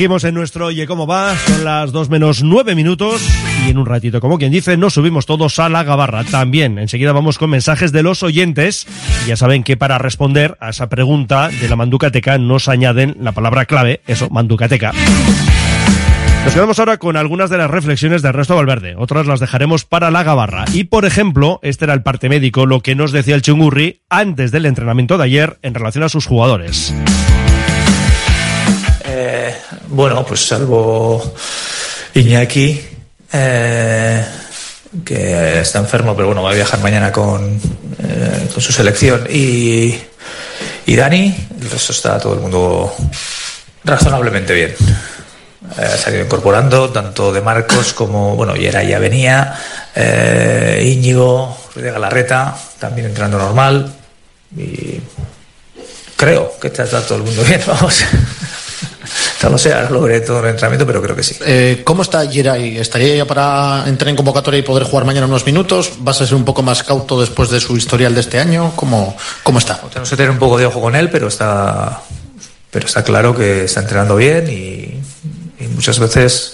Seguimos 0.00 0.24
en 0.24 0.34
nuestro 0.34 0.68
Oye 0.68 0.86
Cómo 0.86 1.06
Va, 1.06 1.36
son 1.36 1.62
las 1.62 1.92
2 1.92 2.08
menos 2.08 2.42
9 2.42 2.74
minutos 2.74 3.20
y 3.66 3.68
en 3.68 3.76
un 3.76 3.84
ratito, 3.84 4.18
como 4.18 4.38
quien 4.38 4.50
dice, 4.50 4.78
nos 4.78 4.94
subimos 4.94 5.26
todos 5.26 5.58
a 5.58 5.68
la 5.68 5.84
gabarra. 5.84 6.24
También, 6.24 6.78
enseguida 6.78 7.12
vamos 7.12 7.36
con 7.36 7.50
mensajes 7.50 7.92
de 7.92 8.02
los 8.02 8.22
oyentes. 8.22 8.86
Ya 9.26 9.36
saben 9.36 9.62
que 9.62 9.76
para 9.76 9.98
responder 9.98 10.56
a 10.58 10.70
esa 10.70 10.88
pregunta 10.88 11.50
de 11.50 11.68
la 11.68 11.76
manducateca 11.76 12.38
nos 12.38 12.68
añaden 12.68 13.14
la 13.20 13.32
palabra 13.32 13.66
clave, 13.66 14.00
eso, 14.06 14.30
manducateca. 14.30 14.92
Nos 16.46 16.54
quedamos 16.54 16.78
ahora 16.78 16.96
con 16.96 17.18
algunas 17.18 17.50
de 17.50 17.58
las 17.58 17.70
reflexiones 17.70 18.22
de 18.22 18.30
Ernesto 18.30 18.56
Valverde, 18.56 18.94
otras 18.96 19.26
las 19.26 19.38
dejaremos 19.38 19.84
para 19.84 20.10
la 20.10 20.22
gabarra. 20.22 20.64
Y 20.72 20.84
por 20.84 21.04
ejemplo, 21.04 21.60
este 21.62 21.84
era 21.84 21.92
el 21.92 22.02
parte 22.02 22.30
médico, 22.30 22.64
lo 22.64 22.80
que 22.80 22.94
nos 22.94 23.12
decía 23.12 23.34
el 23.34 23.42
Chungurri 23.42 24.00
antes 24.08 24.50
del 24.50 24.64
entrenamiento 24.64 25.18
de 25.18 25.24
ayer 25.24 25.58
en 25.60 25.74
relación 25.74 26.04
a 26.04 26.08
sus 26.08 26.24
jugadores. 26.24 26.94
Eh, 29.12 29.49
bueno, 29.88 30.24
pues 30.24 30.46
salvo 30.46 31.34
Iñaki, 32.14 32.80
eh, 33.32 34.24
que 35.04 35.60
está 35.60 35.78
enfermo, 35.78 36.14
pero 36.14 36.28
bueno, 36.28 36.42
va 36.42 36.50
a 36.50 36.54
viajar 36.54 36.80
mañana 36.80 37.12
con, 37.12 37.60
eh, 38.02 38.48
con 38.52 38.62
su 38.62 38.72
selección. 38.72 39.26
Y, 39.30 39.94
y 40.86 40.96
Dani, 40.96 41.48
el 41.60 41.70
resto 41.70 41.92
está 41.92 42.18
todo 42.18 42.34
el 42.34 42.40
mundo 42.40 42.94
razonablemente 43.84 44.54
bien. 44.54 44.74
Eh, 45.78 46.00
ha 46.04 46.10
ido 46.10 46.24
incorporando, 46.24 46.90
tanto 46.90 47.32
de 47.32 47.40
Marcos 47.40 47.92
como, 47.92 48.34
bueno, 48.34 48.56
Yera 48.56 48.82
ya 48.82 48.98
venía, 48.98 49.54
eh, 49.94 50.82
Íñigo, 50.84 51.56
de 51.74 51.90
Galarreta, 51.90 52.56
también 52.78 53.06
entrando 53.08 53.38
normal. 53.38 53.92
Y 54.56 55.00
creo 56.16 56.58
que 56.60 56.68
está, 56.68 56.84
está 56.84 57.02
todo 57.02 57.18
el 57.18 57.24
mundo 57.24 57.44
bien, 57.44 57.62
vamos. 57.66 58.04
No 59.42 59.50
lo 59.50 59.58
sé, 59.58 59.72
ahora 59.72 59.90
lo 59.90 60.02
veré 60.02 60.20
todo 60.20 60.38
en 60.40 60.44
el 60.44 60.50
entrenamiento, 60.50 60.86
pero 60.86 61.00
creo 61.00 61.16
que 61.16 61.22
sí. 61.22 61.36
Eh, 61.46 61.80
¿Cómo 61.84 62.02
está 62.02 62.28
Geray? 62.30 62.76
¿Estaría 62.78 63.16
ya 63.16 63.24
para 63.24 63.84
entrar 63.86 64.08
en 64.10 64.16
convocatoria 64.16 64.58
y 64.58 64.62
poder 64.62 64.84
jugar 64.84 65.06
mañana 65.06 65.26
unos 65.26 65.46
minutos? 65.46 65.92
¿Vas 66.00 66.20
a 66.20 66.26
ser 66.26 66.34
un 66.34 66.44
poco 66.44 66.62
más 66.62 66.82
cauto 66.82 67.20
después 67.20 67.48
de 67.50 67.58
su 67.60 67.76
historial 67.76 68.14
de 68.14 68.20
este 68.20 68.38
año? 68.38 68.72
¿Cómo, 68.76 69.16
cómo 69.42 69.58
está? 69.58 69.80
Tenemos 69.88 70.10
que 70.10 70.16
tener 70.16 70.30
un 70.30 70.38
poco 70.38 70.58
de 70.58 70.66
ojo 70.66 70.80
con 70.80 70.94
él, 70.94 71.08
pero 71.10 71.28
está, 71.28 72.02
pero 72.70 72.86
está 72.86 73.02
claro 73.02 73.34
que 73.34 73.64
está 73.64 73.80
entrenando 73.80 74.16
bien 74.16 74.48
y, 74.48 75.00
y 75.62 75.68
muchas 75.68 75.98
veces 75.98 76.52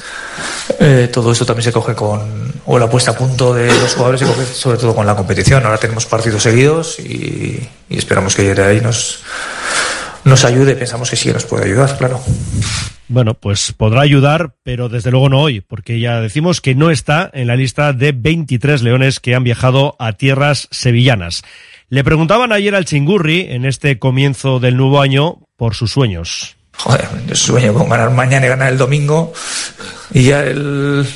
eh, 0.79 1.09
todo 1.13 1.33
esto 1.33 1.45
también 1.45 1.65
se 1.65 1.73
coge 1.73 1.95
con, 1.95 2.53
o 2.67 2.79
la 2.79 2.89
puesta 2.89 3.13
a 3.13 3.15
punto 3.17 3.55
de 3.55 3.67
los 3.67 3.95
jugadores 3.95 4.21
se 4.21 4.27
coge 4.27 4.45
sobre 4.47 4.79
todo 4.79 4.95
con 4.95 5.07
la 5.07 5.17
competición. 5.17 5.65
Ahora 5.65 5.79
tenemos 5.79 6.07
partidos 6.07 6.43
seguidos 6.43 6.99
y, 6.99 7.69
y 7.89 7.99
esperamos 7.99 8.35
que 8.35 8.43
Geray 8.43 8.81
nos 8.81 9.21
nos 10.27 10.45
ayude, 10.45 10.75
pensamos 10.75 11.09
que 11.09 11.17
sí 11.17 11.33
nos 11.33 11.45
puede 11.45 11.67
ayudar, 11.67 11.97
claro. 11.97 12.21
Bueno, 13.09 13.35
pues 13.35 13.73
podrá 13.73 14.01
ayudar, 14.03 14.57
pero 14.65 14.89
desde 14.89 15.13
luego 15.13 15.29
no 15.29 15.41
hoy, 15.41 15.61
porque 15.61 16.01
ya 16.01 16.21
decimos 16.21 16.61
que 16.61 16.75
no 16.75 16.91
está 16.91 17.31
en 17.33 17.47
la 17.47 17.55
lista 17.55 17.93
de 17.93 18.11
23 18.11 18.83
leones 18.83 19.21
que 19.21 19.37
han 19.37 19.45
viajado 19.45 19.95
a 20.01 20.15
tierras 20.15 20.67
sevillanas. 20.73 21.45
Le 21.89 22.03
preguntaban 22.03 22.53
ayer 22.53 22.75
al 22.75 22.85
Chingurri, 22.85 23.47
en 23.49 23.65
este 23.65 24.01
comienzo 24.01 24.59
del 24.59 24.77
nuevo 24.77 25.01
año, 25.01 25.39
por 25.57 25.77
sus 25.77 25.93
sueños. 25.93 26.57
Joder, 26.79 27.07
yo 27.29 27.35
sueño 27.37 27.73
con 27.73 27.89
ganar 27.89 28.11
mañana 28.11 28.47
y 28.47 28.49
ganar 28.49 28.73
el 28.73 28.79
domingo 28.79 29.33
y 30.13 30.25
ya 30.25 30.43
el... 30.43 31.07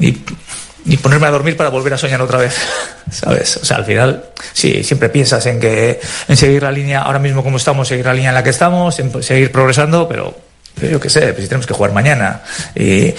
Y 0.00 0.16
y 0.90 0.96
ponerme 0.96 1.28
a 1.28 1.30
dormir 1.30 1.56
para 1.56 1.70
volver 1.70 1.94
a 1.94 1.98
soñar 1.98 2.20
otra 2.20 2.38
vez, 2.38 2.56
¿sabes? 3.10 3.56
O 3.58 3.64
sea, 3.64 3.76
al 3.76 3.84
final, 3.84 4.24
sí, 4.52 4.82
siempre 4.82 5.08
piensas 5.08 5.46
en 5.46 5.60
que, 5.60 6.00
en 6.26 6.36
seguir 6.36 6.64
la 6.64 6.72
línea, 6.72 7.02
ahora 7.02 7.20
mismo 7.20 7.44
como 7.44 7.58
estamos, 7.58 7.86
seguir 7.86 8.04
la 8.04 8.12
línea 8.12 8.30
en 8.30 8.34
la 8.34 8.42
que 8.42 8.50
estamos, 8.50 8.98
en 8.98 9.22
seguir 9.22 9.52
progresando, 9.52 10.08
pero, 10.08 10.36
yo 10.82 10.98
qué 10.98 11.08
sé, 11.08 11.32
pues 11.32 11.42
si 11.42 11.48
tenemos 11.48 11.66
que 11.66 11.74
jugar 11.74 11.92
mañana 11.92 12.42
y 12.74 13.14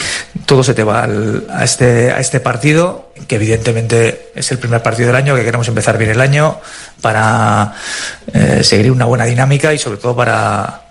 todo 0.46 0.64
se 0.64 0.74
te 0.74 0.84
va 0.84 1.04
al, 1.04 1.46
a 1.50 1.64
este, 1.64 2.12
a 2.12 2.20
este 2.20 2.42
partido, 2.42 3.14
que 3.26 3.36
evidentemente 3.36 4.32
es 4.36 4.52
el 4.52 4.58
primer 4.58 4.84
partido 4.84 5.08
del 5.08 5.16
año, 5.16 5.36
que 5.36 5.46
queremos 5.46 5.68
empezar 5.70 5.98
bien 5.98 6.12
el 6.12 6.20
año 6.20 6.60
para 7.00 7.74
eh, 8.34 8.64
seguir 8.64 8.92
una 8.92 9.06
buena 9.06 9.24
dinámica 9.24 9.74
y 9.74 9.78
sobre 9.78 9.98
todo 9.98 10.14
para, 10.14 10.88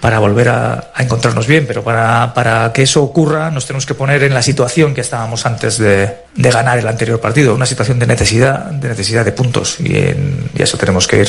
para 0.00 0.18
volver 0.18 0.48
a, 0.48 0.92
encontrarnos 0.98 1.46
bien, 1.46 1.66
pero 1.66 1.84
para, 1.84 2.32
para, 2.34 2.72
que 2.72 2.82
eso 2.82 3.02
ocurra 3.02 3.50
nos 3.50 3.66
tenemos 3.66 3.86
que 3.86 3.94
poner 3.94 4.22
en 4.22 4.34
la 4.34 4.42
situación 4.42 4.94
que 4.94 5.00
estábamos 5.00 5.44
antes 5.46 5.78
de, 5.78 6.16
de 6.34 6.50
ganar 6.50 6.78
el 6.78 6.88
anterior 6.88 7.20
partido, 7.20 7.54
una 7.54 7.66
situación 7.66 7.98
de 7.98 8.06
necesidad, 8.06 8.66
de 8.66 8.88
necesidad 8.88 9.24
de 9.24 9.32
puntos 9.32 9.78
y, 9.80 9.96
en, 9.96 10.50
y 10.56 10.62
eso 10.62 10.78
tenemos 10.78 11.06
que 11.06 11.20
ir, 11.20 11.28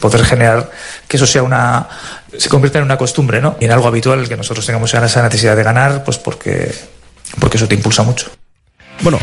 poder 0.00 0.24
generar 0.24 0.70
que 1.06 1.16
eso 1.16 1.26
sea 1.26 1.42
una 1.42 1.88
se 2.36 2.48
convierta 2.48 2.78
en 2.78 2.84
una 2.84 2.98
costumbre, 2.98 3.40
¿no? 3.40 3.56
Y 3.58 3.64
en 3.64 3.72
algo 3.72 3.88
habitual 3.88 4.28
que 4.28 4.36
nosotros 4.36 4.66
tengamos 4.66 4.92
esa 4.92 5.22
necesidad 5.22 5.56
de 5.56 5.62
ganar, 5.62 6.04
pues 6.04 6.18
porque 6.18 6.74
porque 7.40 7.56
eso 7.56 7.68
te 7.68 7.74
impulsa 7.74 8.02
mucho. 8.02 8.30
Bueno, 9.02 9.18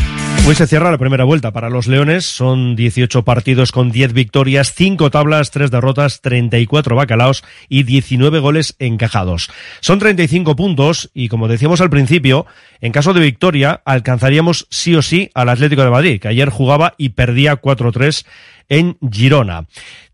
Hoy 0.48 0.54
se 0.54 0.68
cierra 0.68 0.92
la 0.92 0.98
primera 0.98 1.24
vuelta 1.24 1.52
para 1.52 1.70
los 1.70 1.88
Leones. 1.88 2.24
Son 2.24 2.76
18 2.76 3.24
partidos 3.24 3.72
con 3.72 3.90
10 3.90 4.12
victorias, 4.12 4.72
5 4.72 5.10
tablas, 5.10 5.50
3 5.50 5.72
derrotas, 5.72 6.20
34 6.20 6.94
bacalaos 6.94 7.42
y 7.68 7.82
19 7.82 8.38
goles 8.38 8.76
encajados. 8.78 9.50
Son 9.80 9.98
35 9.98 10.54
puntos 10.54 11.10
y, 11.14 11.26
como 11.26 11.48
decíamos 11.48 11.80
al 11.80 11.90
principio, 11.90 12.46
en 12.80 12.92
caso 12.92 13.12
de 13.12 13.22
victoria 13.22 13.82
alcanzaríamos 13.84 14.68
sí 14.70 14.94
o 14.94 15.02
sí 15.02 15.30
al 15.34 15.48
Atlético 15.48 15.82
de 15.82 15.90
Madrid, 15.90 16.20
que 16.20 16.28
ayer 16.28 16.48
jugaba 16.48 16.94
y 16.96 17.08
perdía 17.08 17.60
4-3 17.60 18.24
en 18.68 18.98
Girona. 19.10 19.66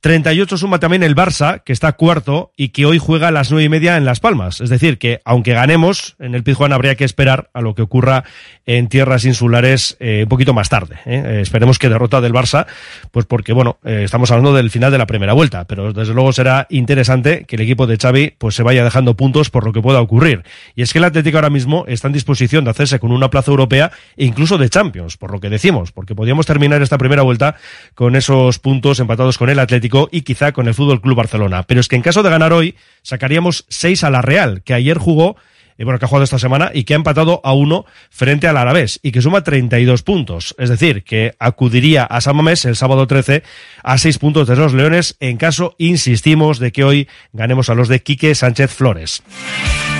38 0.02 0.58
suma 0.58 0.80
también 0.80 1.04
el 1.04 1.14
Barça, 1.14 1.62
que 1.62 1.72
está 1.72 1.92
cuarto 1.92 2.50
y 2.56 2.70
que 2.70 2.86
hoy 2.86 2.98
juega 2.98 3.28
a 3.28 3.30
las 3.30 3.52
nueve 3.52 3.66
y 3.66 3.68
media 3.68 3.96
en 3.96 4.04
Las 4.04 4.18
Palmas. 4.18 4.60
Es 4.60 4.68
decir, 4.68 4.98
que 4.98 5.20
aunque 5.24 5.52
ganemos, 5.52 6.16
en 6.18 6.34
el 6.34 6.42
Pizjuán 6.42 6.72
habría 6.72 6.96
que 6.96 7.04
esperar 7.04 7.50
a 7.54 7.60
lo 7.60 7.76
que 7.76 7.82
ocurra 7.82 8.24
en 8.66 8.88
tierras 8.88 9.24
insulares 9.24 9.96
eh, 10.00 10.24
un 10.24 10.28
poquito 10.28 10.54
más 10.54 10.68
tarde. 10.68 10.96
¿eh? 11.06 11.22
Eh, 11.24 11.40
esperemos 11.40 11.78
que 11.78 11.88
derrota 11.88 12.20
del 12.20 12.32
Barça, 12.32 12.66
pues 13.12 13.26
porque, 13.26 13.52
bueno, 13.52 13.78
estamos 13.84 14.32
hablando 14.32 14.52
del 14.52 14.70
final 14.70 14.90
de 14.90 14.98
la 14.98 15.06
primera 15.06 15.34
vuelta, 15.34 15.66
pero 15.68 15.92
desde 15.92 16.14
luego 16.14 16.32
será 16.32 16.66
interesante 16.68 17.44
que 17.44 17.54
el 17.54 17.62
equipo 17.62 17.86
de 17.86 17.96
Xavi 17.96 18.34
pues 18.38 18.56
se 18.56 18.64
vaya 18.64 18.82
dejando 18.82 19.14
puntos 19.14 19.50
por 19.50 19.64
lo 19.64 19.72
que 19.72 19.82
pueda 19.82 20.00
ocurrir. 20.00 20.42
Y 20.74 20.82
es 20.82 20.92
que 20.92 20.98
el 20.98 21.04
Atlético 21.04 21.38
ahora 21.38 21.50
mismo 21.50 21.84
está 21.86 22.08
en 22.08 22.14
disposición 22.14 22.64
de 22.64 22.70
hacerse 22.70 22.98
con 22.98 23.12
una 23.12 23.30
plaza 23.30 23.52
europea 23.52 23.92
e 24.16 24.24
incluso 24.24 24.58
de 24.58 24.68
Champions, 24.68 25.16
por 25.16 25.30
lo 25.30 25.38
que 25.38 25.48
decimos, 25.48 25.92
porque 25.92 26.16
podíamos 26.16 26.44
terminar 26.44 26.82
esta 26.82 26.98
primera 26.98 27.22
vuelta 27.22 27.54
con 27.94 28.16
esos 28.16 28.58
puntos 28.58 28.98
empatados 28.98 29.38
con 29.38 29.48
el 29.48 29.60
Atlético 29.60 29.91
y 30.10 30.22
quizá 30.22 30.52
con 30.52 30.68
el 30.68 30.74
Fútbol 30.74 31.00
Club 31.00 31.16
Barcelona. 31.16 31.64
Pero 31.64 31.80
es 31.80 31.88
que 31.88 31.96
en 31.96 32.02
caso 32.02 32.22
de 32.22 32.30
ganar 32.30 32.52
hoy, 32.52 32.76
sacaríamos 33.02 33.64
seis 33.68 34.04
a 34.04 34.10
la 34.10 34.22
Real, 34.22 34.62
que 34.62 34.74
ayer 34.74 34.98
jugó 34.98 35.36
y 35.78 35.84
bueno, 35.84 35.98
que 35.98 36.04
ha 36.04 36.08
jugado 36.08 36.24
esta 36.24 36.38
semana 36.38 36.70
y 36.72 36.84
que 36.84 36.94
ha 36.94 36.96
empatado 36.96 37.40
a 37.44 37.54
uno 37.54 37.86
frente 38.10 38.46
al 38.46 38.56
Alavés 38.56 39.00
y 39.02 39.12
que 39.12 39.22
suma 39.22 39.42
32 39.42 40.02
puntos. 40.02 40.54
Es 40.58 40.68
decir, 40.68 41.02
que 41.02 41.34
acudiría 41.38 42.04
a 42.04 42.20
San 42.20 42.36
Mamés 42.36 42.64
el 42.64 42.76
sábado 42.76 43.06
13 43.06 43.42
a 43.82 43.98
seis 43.98 44.18
puntos 44.18 44.46
de 44.46 44.56
los 44.56 44.74
Leones 44.74 45.16
en 45.20 45.36
caso, 45.36 45.74
insistimos, 45.78 46.58
de 46.58 46.72
que 46.72 46.84
hoy 46.84 47.08
ganemos 47.32 47.68
a 47.68 47.74
los 47.74 47.88
de 47.88 48.02
Quique 48.02 48.34
Sánchez 48.34 48.70
Flores. 48.72 49.22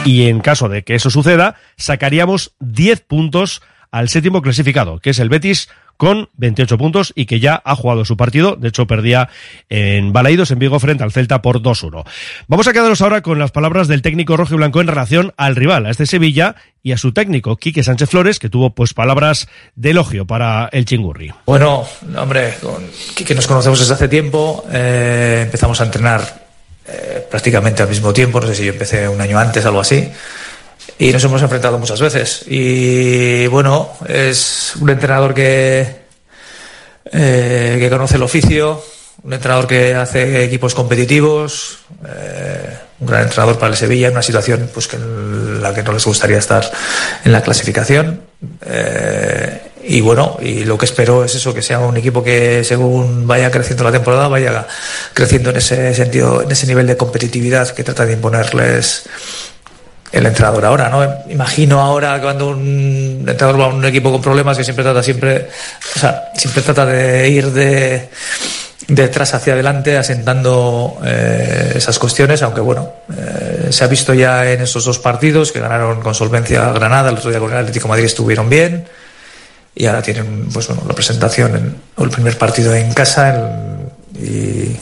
Y 0.05 0.29
en 0.29 0.41
caso 0.41 0.69
de 0.69 0.83
que 0.83 0.95
eso 0.95 1.11
suceda, 1.11 1.57
sacaríamos 1.77 2.53
10 2.61 3.01
puntos 3.03 3.63
al 3.91 4.09
séptimo 4.09 4.43
clasificado, 4.43 4.99
que 4.99 5.11
es 5.11 5.19
el 5.19 5.29
Betis 5.29 5.69
con 6.03 6.31
28 6.37 6.79
puntos 6.79 7.13
y 7.15 7.27
que 7.27 7.39
ya 7.39 7.63
ha 7.65 7.77
jugado 7.77 8.05
su 8.05 8.17
partido. 8.17 8.57
De 8.57 8.71
hecho, 8.71 8.89
perdía 8.89 9.29
en 9.69 10.13
Balaídos, 10.13 10.51
en 10.51 10.59
Vigo, 10.59 10.81
frente 10.81 11.05
al 11.05 11.13
Celta 11.13 11.43
por 11.43 11.63
2-1. 11.63 12.05
Vamos 12.49 12.67
a 12.67 12.73
quedarnos 12.73 13.01
ahora 13.03 13.21
con 13.21 13.39
las 13.39 13.53
palabras 13.53 13.87
del 13.87 14.03
técnico 14.03 14.37
rojo 14.37 14.55
y 14.55 14.57
blanco 14.57 14.81
en 14.81 14.89
relación 14.89 15.33
al 15.37 15.55
rival, 15.55 15.87
a 15.87 15.91
este 15.91 16.07
Sevilla 16.07 16.57
y 16.83 16.91
a 16.91 16.99
su 16.99 17.13
técnico, 17.13 17.57
Quique 17.57 17.85
Sánchez 17.85 18.11
Flores, 18.11 18.41
que 18.41 18.49
tuvo 18.49 18.75
pues 18.75 18.95
palabras 18.95 19.47
de 19.77 19.91
elogio 19.91 20.27
para 20.27 20.69
el 20.73 20.87
Chingurri. 20.87 21.33
Bueno, 21.47 21.87
hombre, 22.19 22.55
con 22.61 22.85
Quique 23.15 23.37
nos 23.37 23.47
conocemos 23.47 23.79
desde 23.79 23.95
hace 23.95 24.09
tiempo, 24.09 24.65
eh, 24.73 25.43
empezamos 25.45 25.81
a 25.81 25.85
entrenar 25.85 26.49
eh, 26.85 27.25
prácticamente 27.31 27.81
al 27.81 27.89
mismo 27.89 28.13
tiempo, 28.13 28.41
no 28.41 28.49
sé 28.49 28.57
si 28.57 28.65
yo 28.65 28.73
empecé 28.73 29.09
un 29.09 29.21
año 29.21 29.39
antes, 29.39 29.65
algo 29.65 29.79
así 29.79 30.11
y 30.99 31.13
nos 31.13 31.25
hemos 31.25 31.43
enfrentado 31.43 31.79
muchas 31.79 32.01
veces. 32.01 32.45
Y 32.47 33.47
bueno, 33.49 33.91
es 34.09 34.75
un 34.81 34.91
entrenador 34.91 35.35
que, 35.35 36.03
eh, 37.13 37.77
que 37.79 37.91
conoce 37.91 38.17
el 38.17 38.23
oficio, 38.23 38.83
un 39.23 39.33
entrenador 39.33 39.67
que 39.67 39.95
hace 39.95 40.45
equipos 40.45 40.75
competitivos, 40.75 41.79
eh, 42.07 42.79
un 43.01 43.07
gran 43.07 43.23
entrenador 43.23 43.59
para 43.59 43.73
el 43.73 43.77
Sevilla 43.77 44.09
en 44.09 44.13
una 44.13 44.23
situación 44.23 44.71
pues 44.73 44.89
que 44.89 44.97
en 44.97 45.63
la 45.63 45.75
que 45.75 45.83
no 45.83 45.93
les 45.93 46.05
gustaría 46.05 46.39
estar 46.39 46.71
en 47.25 47.33
la 47.33 47.43
clasificación. 47.43 48.21
Eh, 48.65 49.61
y 49.85 50.01
bueno, 50.01 50.37
y 50.41 50.65
lo 50.65 50.79
que 50.79 50.85
espero 50.85 51.25
es 51.25 51.35
eso, 51.35 51.53
que 51.53 51.63
sea 51.63 51.81
un 51.81 51.97
equipo 51.97 52.23
que 52.23 52.63
según 52.63 53.27
vaya 53.27 53.51
creciendo 53.51 53.83
la 53.83 53.91
temporada, 53.91 54.29
vaya 54.29 54.67
creciendo 55.13 55.51
en 55.51 55.57
ese 55.57 55.95
sentido, 55.95 56.43
en 56.43 56.51
ese 56.51 56.67
nivel 56.67 56.87
de 56.87 56.97
competitividad 56.97 57.69
que 57.71 57.83
trata 57.83 58.07
de 58.07 58.13
imponerles 58.13 59.05
el 60.13 60.27
entrenador 60.27 60.65
ahora, 60.67 60.89
¿no? 60.91 61.33
Imagino 61.33 61.81
ahora 61.81 62.21
cuando 62.21 62.49
un 62.49 63.25
entrenador 63.27 63.61
va 63.61 63.65
a 63.65 63.69
un 63.69 63.85
equipo 63.85 64.13
con 64.13 64.21
problemas 64.21 64.59
que 64.59 64.65
siempre 64.65 64.85
trata 64.85 65.03
siempre, 65.03 65.49
o 65.97 65.99
sea, 65.99 66.31
siempre 66.37 66.63
trata 66.63 66.85
de 66.85 67.29
ir 67.31 67.51
de 67.51 68.09
detrás 68.89 69.33
hacia 69.33 69.55
adelante 69.55 69.97
asentando 69.97 71.01
eh, 71.05 71.73
esas 71.77 71.99
cuestiones, 71.99 72.43
aunque 72.43 72.61
bueno, 72.61 72.93
eh, 73.17 73.69
se 73.71 73.85
ha 73.85 73.87
visto 73.87 74.13
ya 74.13 74.51
en 74.51 74.61
esos 74.61 74.85
dos 74.85 74.99
partidos 74.99 75.51
que 75.51 75.61
ganaron 75.61 76.03
con 76.03 76.15
solvencia 76.15 76.71
Granada, 76.73 77.09
el 77.09 77.17
otro 77.17 77.31
día 77.31 77.41
con 77.41 77.51
el 77.51 77.59
Atlético 77.59 77.89
Madrid 77.89 78.05
estuvieron 78.05 78.51
bien 78.51 78.85
y 79.75 79.87
ahora 79.87 80.03
tienen 80.03 80.49
pues 80.53 80.69
bueno, 80.69 80.83
la 80.87 80.95
presentación 80.95 81.57
en, 81.57 81.77
o 81.97 82.05
el 82.05 82.11
primer 82.11 82.37
partido 82.37 82.75
en 82.75 82.93
casa 82.93 83.51
y 84.15 84.77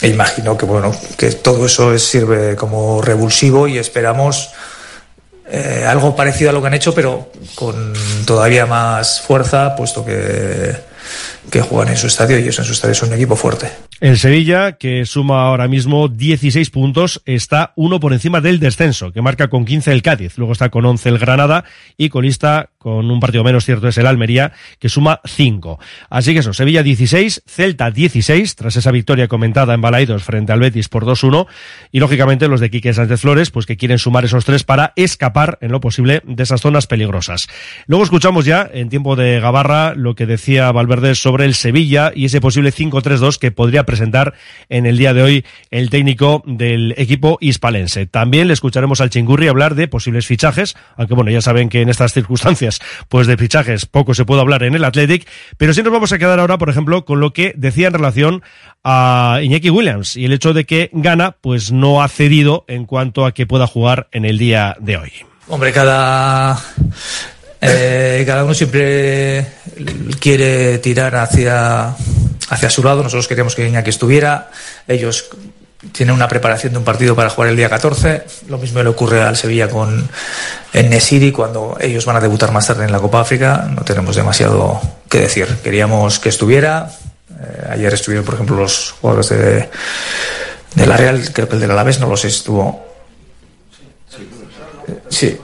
e 0.00 0.08
imagino 0.08 0.56
que 0.56 0.64
bueno 0.64 0.92
que 1.16 1.32
todo 1.32 1.66
eso 1.66 1.98
sirve 1.98 2.54
como 2.54 3.02
revulsivo 3.02 3.66
y 3.66 3.78
esperamos 3.78 4.50
eh, 5.50 5.84
algo 5.86 6.14
parecido 6.14 6.50
a 6.50 6.52
lo 6.52 6.60
que 6.60 6.66
han 6.66 6.74
hecho, 6.74 6.94
pero 6.94 7.32
con 7.54 7.94
todavía 8.26 8.66
más 8.66 9.22
fuerza, 9.22 9.74
puesto 9.74 10.04
que, 10.04 10.76
que 11.50 11.62
juegan 11.62 11.88
en 11.88 11.96
su 11.96 12.06
estadio 12.06 12.38
y 12.38 12.42
ellos 12.42 12.58
en 12.58 12.64
su 12.66 12.72
estadio 12.72 12.94
son 12.94 13.08
un 13.08 13.14
equipo 13.14 13.34
fuerte. 13.34 13.70
El 14.00 14.16
Sevilla, 14.16 14.72
que 14.72 15.04
suma 15.06 15.42
ahora 15.42 15.66
mismo 15.66 16.06
16 16.06 16.70
puntos, 16.70 17.20
está 17.24 17.72
uno 17.74 17.98
por 17.98 18.12
encima 18.12 18.40
del 18.40 18.60
descenso, 18.60 19.12
que 19.12 19.22
marca 19.22 19.48
con 19.48 19.64
15 19.64 19.90
el 19.90 20.02
Cádiz. 20.02 20.38
Luego 20.38 20.52
está 20.52 20.68
con 20.68 20.86
11 20.86 21.08
el 21.08 21.18
Granada 21.18 21.64
y 21.96 22.08
colista 22.08 22.70
con 22.78 23.10
un 23.10 23.18
partido 23.18 23.42
menos 23.42 23.64
cierto 23.64 23.88
es 23.88 23.98
el 23.98 24.06
Almería, 24.06 24.52
que 24.78 24.88
suma 24.88 25.20
5. 25.24 25.80
Así 26.10 26.32
que 26.32 26.38
eso, 26.38 26.52
Sevilla 26.52 26.84
16, 26.84 27.42
Celta 27.44 27.90
16, 27.90 28.54
tras 28.54 28.76
esa 28.76 28.92
victoria 28.92 29.26
comentada 29.26 29.74
en 29.74 29.80
Balaidos 29.80 30.22
frente 30.22 30.52
al 30.52 30.60
Betis 30.60 30.88
por 30.88 31.04
2-1, 31.04 31.48
y 31.90 31.98
lógicamente 31.98 32.46
los 32.46 32.60
de 32.60 32.70
Quique 32.70 32.94
Sánchez 32.94 33.20
Flores, 33.20 33.50
pues 33.50 33.66
que 33.66 33.76
quieren 33.76 33.98
sumar 33.98 34.24
esos 34.24 34.44
tres 34.44 34.62
para 34.62 34.92
escapar 34.94 35.58
en 35.60 35.72
lo 35.72 35.80
posible 35.80 36.22
de 36.24 36.42
esas 36.44 36.60
zonas 36.60 36.86
peligrosas. 36.86 37.48
Luego 37.86 38.04
escuchamos 38.04 38.44
ya, 38.44 38.70
en 38.72 38.88
tiempo 38.88 39.16
de 39.16 39.40
Gabarra, 39.40 39.94
lo 39.96 40.14
que 40.14 40.26
decía 40.26 40.70
Valverde 40.70 41.16
sobre 41.16 41.46
el 41.46 41.54
Sevilla 41.54 42.12
y 42.14 42.26
ese 42.26 42.40
posible 42.40 42.72
5-3-2 42.72 43.38
que 43.38 43.50
podría 43.50 43.84
presentar 43.88 44.34
en 44.68 44.84
el 44.84 44.98
día 44.98 45.14
de 45.14 45.22
hoy 45.22 45.44
el 45.70 45.88
técnico 45.88 46.42
del 46.44 46.94
equipo 46.98 47.38
hispalense. 47.40 48.04
También 48.04 48.46
le 48.46 48.52
escucharemos 48.52 49.00
al 49.00 49.08
Chingurri 49.08 49.48
hablar 49.48 49.74
de 49.74 49.88
posibles 49.88 50.26
fichajes, 50.26 50.76
aunque 50.96 51.14
bueno, 51.14 51.30
ya 51.30 51.40
saben 51.40 51.70
que 51.70 51.80
en 51.80 51.88
estas 51.88 52.12
circunstancias 52.12 52.80
pues 53.08 53.26
de 53.26 53.38
fichajes 53.38 53.86
poco 53.86 54.12
se 54.12 54.26
puede 54.26 54.42
hablar 54.42 54.62
en 54.62 54.74
el 54.74 54.84
Athletic, 54.84 55.26
pero 55.56 55.72
sí 55.72 55.82
nos 55.82 55.92
vamos 55.92 56.12
a 56.12 56.18
quedar 56.18 56.38
ahora, 56.38 56.58
por 56.58 56.68
ejemplo, 56.68 57.06
con 57.06 57.20
lo 57.20 57.32
que 57.32 57.54
decía 57.56 57.86
en 57.86 57.94
relación 57.94 58.42
a 58.84 59.40
Iñaki 59.42 59.70
Williams 59.70 60.16
y 60.16 60.26
el 60.26 60.34
hecho 60.34 60.52
de 60.52 60.66
que 60.66 60.90
Gana 60.92 61.36
pues 61.40 61.72
no 61.72 62.02
ha 62.02 62.08
cedido 62.08 62.66
en 62.68 62.84
cuanto 62.84 63.24
a 63.24 63.32
que 63.32 63.46
pueda 63.46 63.66
jugar 63.66 64.08
en 64.12 64.26
el 64.26 64.36
día 64.36 64.76
de 64.80 64.98
hoy. 64.98 65.12
Hombre, 65.48 65.72
cada 65.72 66.58
eh, 67.60 68.22
cada 68.26 68.44
uno 68.44 68.54
siempre 68.54 69.46
quiere 70.20 70.78
tirar 70.78 71.16
hacia 71.16 71.94
hacia 72.50 72.70
su 72.70 72.82
lado. 72.82 73.02
Nosotros 73.02 73.28
queríamos 73.28 73.54
que 73.54 73.66
Iñaki 73.66 73.90
estuviera. 73.90 74.50
Ellos 74.86 75.30
tiene 75.92 76.12
una 76.12 76.26
preparación 76.26 76.72
de 76.72 76.78
un 76.78 76.84
partido 76.84 77.14
para 77.14 77.30
jugar 77.30 77.50
el 77.50 77.56
día 77.56 77.68
14. 77.68 78.24
Lo 78.48 78.58
mismo 78.58 78.82
le 78.82 78.88
ocurre 78.88 79.22
al 79.22 79.36
Sevilla 79.36 79.68
con 79.68 80.08
el 80.72 80.90
Nesiri 80.90 81.32
cuando 81.32 81.76
ellos 81.80 82.04
van 82.04 82.16
a 82.16 82.20
debutar 82.20 82.52
más 82.52 82.66
tarde 82.66 82.84
en 82.84 82.92
la 82.92 83.00
Copa 83.00 83.20
África. 83.20 83.68
No 83.70 83.82
tenemos 83.82 84.16
demasiado 84.16 84.80
que 85.08 85.20
decir. 85.20 85.46
Queríamos 85.62 86.18
que 86.18 86.30
estuviera. 86.30 86.90
Eh, 87.30 87.68
ayer 87.70 87.94
estuvieron, 87.94 88.24
por 88.24 88.34
ejemplo, 88.34 88.56
los 88.56 88.92
jugadores 89.00 89.28
de, 89.28 89.68
de 90.74 90.86
la 90.86 90.96
Real. 90.96 91.22
Creo 91.32 91.48
que 91.48 91.54
el 91.54 91.60
del 91.60 91.70
Alavés 91.70 92.00
no 92.00 92.08
lo 92.08 92.16
sé, 92.16 92.28
estuvo. 92.28 92.84
Sí. 95.08 95.38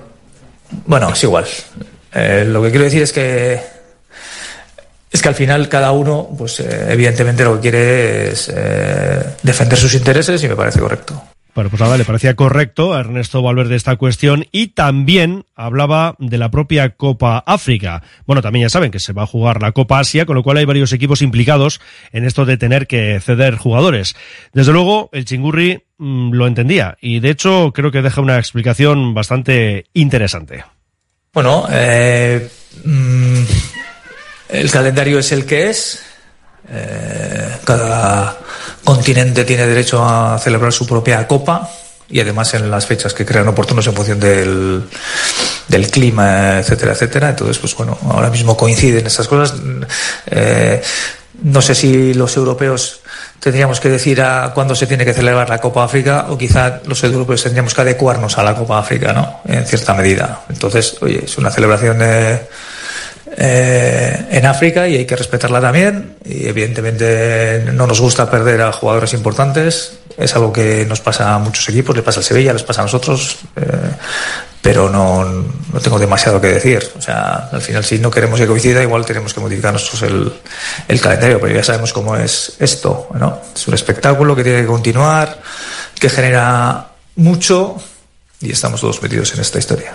Bueno, 0.86 1.12
es 1.12 1.22
igual. 1.22 1.46
Eh, 2.14 2.44
lo 2.46 2.62
que 2.62 2.70
quiero 2.70 2.84
decir 2.84 3.02
es 3.02 3.12
que 3.12 3.60
es 5.14 5.22
que 5.22 5.28
al 5.28 5.34
final 5.34 5.68
cada 5.68 5.92
uno, 5.92 6.28
pues 6.36 6.58
eh, 6.58 6.86
evidentemente 6.88 7.44
lo 7.44 7.54
que 7.54 7.60
quiere 7.60 8.28
es 8.30 8.52
eh, 8.52 9.36
defender 9.42 9.78
sus 9.78 9.94
intereses 9.94 10.42
y 10.42 10.48
me 10.48 10.56
parece 10.56 10.80
correcto. 10.80 11.22
Bueno, 11.54 11.70
pues 11.70 11.80
nada, 11.80 11.96
le 11.96 12.04
parecía 12.04 12.34
correcto 12.34 12.94
a 12.94 13.00
Ernesto 13.00 13.40
Valverde 13.40 13.76
esta 13.76 13.94
cuestión 13.94 14.46
y 14.50 14.68
también 14.68 15.44
hablaba 15.54 16.16
de 16.18 16.36
la 16.36 16.50
propia 16.50 16.96
Copa 16.96 17.44
África. 17.46 18.02
Bueno, 18.26 18.42
también 18.42 18.64
ya 18.64 18.70
saben 18.70 18.90
que 18.90 18.98
se 18.98 19.12
va 19.12 19.22
a 19.22 19.28
jugar 19.28 19.62
la 19.62 19.70
Copa 19.70 20.00
Asia, 20.00 20.26
con 20.26 20.34
lo 20.34 20.42
cual 20.42 20.56
hay 20.56 20.64
varios 20.64 20.92
equipos 20.92 21.22
implicados 21.22 21.80
en 22.10 22.24
esto 22.24 22.44
de 22.44 22.56
tener 22.56 22.88
que 22.88 23.20
ceder 23.20 23.54
jugadores. 23.54 24.16
Desde 24.52 24.72
luego, 24.72 25.10
el 25.12 25.26
Chingurri 25.26 25.84
mm, 25.98 26.32
lo 26.32 26.48
entendía 26.48 26.98
y 27.00 27.20
de 27.20 27.30
hecho 27.30 27.70
creo 27.72 27.92
que 27.92 28.02
deja 28.02 28.20
una 28.20 28.38
explicación 28.38 29.14
bastante 29.14 29.84
interesante. 29.94 30.64
Bueno, 31.34 31.66
eh, 31.68 32.48
mm, 32.84 33.42
el 34.50 34.70
calendario 34.70 35.18
es 35.18 35.32
el 35.32 35.44
que 35.44 35.68
es. 35.68 36.00
Eh, 36.70 37.56
cada 37.64 38.38
continente 38.84 39.44
tiene 39.44 39.66
derecho 39.66 40.02
a 40.04 40.38
celebrar 40.38 40.72
su 40.72 40.86
propia 40.86 41.26
copa 41.26 41.68
y 42.08 42.20
además 42.20 42.54
en 42.54 42.70
las 42.70 42.86
fechas 42.86 43.12
que 43.12 43.26
crean 43.26 43.48
oportunos 43.48 43.86
en 43.86 43.94
función 43.94 44.20
del, 44.20 44.84
del 45.66 45.90
clima, 45.90 46.60
etcétera, 46.60 46.92
etcétera. 46.92 47.30
Entonces, 47.30 47.58
pues 47.58 47.74
bueno, 47.74 47.98
ahora 48.08 48.30
mismo 48.30 48.56
coinciden 48.56 49.04
estas 49.04 49.26
cosas. 49.26 49.58
Eh, 50.26 50.80
no 51.42 51.60
sé 51.60 51.74
si 51.74 52.14
los 52.14 52.36
europeos 52.36 53.00
tendríamos 53.40 53.80
que 53.80 53.88
decir 53.88 54.22
a 54.22 54.52
cuándo 54.54 54.74
se 54.74 54.86
tiene 54.86 55.04
que 55.04 55.12
celebrar 55.12 55.48
la 55.48 55.58
Copa 55.58 55.84
África 55.84 56.26
o 56.28 56.38
quizá 56.38 56.80
los 56.86 57.02
europeos 57.04 57.42
tendríamos 57.42 57.74
que 57.74 57.80
adecuarnos 57.82 58.38
a 58.38 58.42
la 58.42 58.54
Copa 58.54 58.78
África, 58.78 59.12
¿no? 59.12 59.40
En 59.46 59.64
cierta 59.66 59.94
medida. 59.94 60.42
Entonces, 60.48 60.96
oye, 61.00 61.24
es 61.24 61.36
una 61.38 61.50
celebración 61.50 61.98
eh, 62.00 62.40
eh, 63.36 64.26
en 64.30 64.46
África 64.46 64.88
y 64.88 64.96
hay 64.96 65.04
que 65.04 65.16
respetarla 65.16 65.60
también. 65.60 66.16
Y 66.24 66.46
evidentemente 66.46 67.64
no 67.72 67.86
nos 67.86 68.00
gusta 68.00 68.30
perder 68.30 68.62
a 68.62 68.72
jugadores 68.72 69.12
importantes. 69.14 69.98
Es 70.16 70.34
algo 70.34 70.52
que 70.52 70.86
nos 70.86 71.00
pasa 71.00 71.34
a 71.34 71.38
muchos 71.38 71.68
equipos, 71.68 71.96
le 71.96 72.02
pasa 72.02 72.20
al 72.20 72.24
Sevilla, 72.24 72.52
les 72.52 72.62
pasa 72.62 72.82
a 72.82 72.84
nosotros. 72.84 73.38
Eh, 73.56 73.62
pero 74.64 74.88
no, 74.88 75.22
no, 75.26 75.80
tengo 75.80 75.98
demasiado 75.98 76.40
que 76.40 76.46
decir. 76.46 76.82
O 76.96 77.00
sea, 77.02 77.50
al 77.52 77.60
final, 77.60 77.84
si 77.84 77.98
no 77.98 78.10
queremos 78.10 78.40
que 78.40 78.46
coincida, 78.46 78.82
igual 78.82 79.04
tenemos 79.04 79.34
que 79.34 79.40
modificar 79.40 79.74
nosotros 79.74 80.10
el, 80.10 80.32
el 80.88 81.00
calendario, 81.02 81.38
pero 81.38 81.54
ya 81.54 81.62
sabemos 81.62 81.92
cómo 81.92 82.16
es 82.16 82.56
esto, 82.60 83.08
¿no? 83.12 83.40
Es 83.54 83.68
un 83.68 83.74
espectáculo 83.74 84.34
que 84.34 84.42
tiene 84.42 84.62
que 84.62 84.66
continuar, 84.66 85.38
que 86.00 86.08
genera 86.08 86.92
mucho 87.16 87.76
y 88.40 88.52
estamos 88.52 88.80
todos 88.80 89.02
metidos 89.02 89.34
en 89.34 89.42
esta 89.42 89.58
historia. 89.58 89.92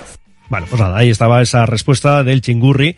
Bueno, 0.50 0.68
pues 0.70 0.80
nada, 0.80 0.98
ahí 0.98 1.10
estaba 1.10 1.42
esa 1.42 1.66
respuesta 1.66 2.24
del 2.24 2.42
chingurri. 2.42 2.96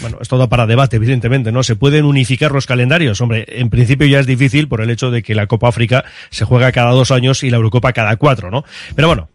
Bueno, 0.00 0.16
es 0.18 0.28
todo 0.28 0.48
para 0.48 0.66
debate, 0.66 0.96
evidentemente, 0.96 1.52
¿no? 1.52 1.62
Se 1.62 1.76
pueden 1.76 2.06
unificar 2.06 2.52
los 2.52 2.64
calendarios. 2.64 3.20
Hombre, 3.20 3.44
en 3.48 3.68
principio 3.68 4.06
ya 4.06 4.20
es 4.20 4.26
difícil 4.26 4.66
por 4.66 4.80
el 4.80 4.88
hecho 4.88 5.10
de 5.10 5.22
que 5.22 5.34
la 5.34 5.46
Copa 5.46 5.68
África 5.68 6.06
se 6.30 6.46
juega 6.46 6.72
cada 6.72 6.92
dos 6.92 7.10
años 7.10 7.42
y 7.42 7.50
la 7.50 7.58
Eurocopa 7.58 7.92
cada 7.92 8.16
cuatro, 8.16 8.50
¿no? 8.50 8.64
Pero 8.94 9.08
bueno, 9.08 9.28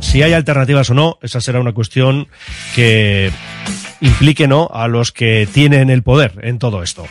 si 0.00 0.22
hay 0.22 0.32
alternativas 0.32 0.90
o 0.90 0.94
no, 0.94 1.18
esa 1.22 1.40
será 1.40 1.60
una 1.60 1.72
cuestión 1.72 2.28
que 2.74 3.30
implique 4.00 4.48
no 4.48 4.70
a 4.72 4.88
los 4.88 5.12
que 5.12 5.48
tienen 5.52 5.90
el 5.90 6.02
poder 6.02 6.38
en 6.42 6.58
todo 6.58 6.82
esto. 6.82 7.06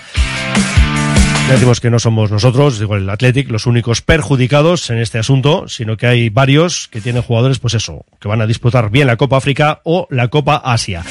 Ya 1.47 1.55
decimos 1.55 1.79
que 1.79 1.89
no 1.89 1.97
somos 1.97 2.29
nosotros, 2.29 2.77
digo 2.77 2.95
el 2.95 3.09
Athletic, 3.09 3.49
los 3.49 3.65
únicos 3.65 4.01
perjudicados 4.03 4.89
en 4.91 4.99
este 4.99 5.17
asunto, 5.17 5.67
sino 5.67 5.97
que 5.97 6.05
hay 6.05 6.29
varios 6.29 6.87
que 6.87 7.01
tienen 7.01 7.23
jugadores, 7.23 7.57
pues 7.57 7.73
eso, 7.73 8.05
que 8.19 8.27
van 8.27 8.41
a 8.41 8.45
disputar 8.45 8.91
bien 8.91 9.07
la 9.07 9.17
Copa 9.17 9.37
África 9.37 9.81
o 9.83 10.07
la 10.11 10.27
Copa 10.27 10.57
Asia. 10.57 11.03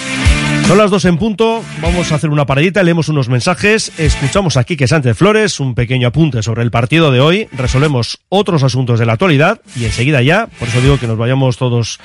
Son 0.68 0.76
las 0.76 0.90
dos 0.90 1.06
en 1.06 1.16
punto, 1.16 1.64
vamos 1.80 2.12
a 2.12 2.16
hacer 2.16 2.28
una 2.28 2.44
paradita, 2.44 2.82
leemos 2.82 3.08
unos 3.08 3.30
mensajes, 3.30 3.90
escuchamos 3.96 4.58
aquí 4.58 4.76
que 4.76 4.86
Sánchez 4.86 5.16
Flores, 5.16 5.60
un 5.60 5.74
pequeño 5.74 6.08
apunte 6.08 6.42
sobre 6.42 6.62
el 6.62 6.70
partido 6.70 7.10
de 7.10 7.20
hoy, 7.20 7.48
resolvemos 7.52 8.18
otros 8.28 8.62
asuntos 8.62 8.98
de 9.00 9.06
la 9.06 9.14
actualidad 9.14 9.62
y 9.74 9.86
enseguida 9.86 10.20
ya, 10.20 10.46
por 10.58 10.68
eso 10.68 10.82
digo 10.82 10.98
que 10.98 11.06
nos 11.06 11.16
vayamos 11.16 11.56
todos 11.56 12.00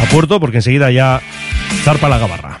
a 0.00 0.08
puerto, 0.12 0.38
porque 0.38 0.58
enseguida 0.58 0.92
ya 0.92 1.22
zarpa 1.82 2.08
la 2.08 2.18
gabarra. 2.18 2.60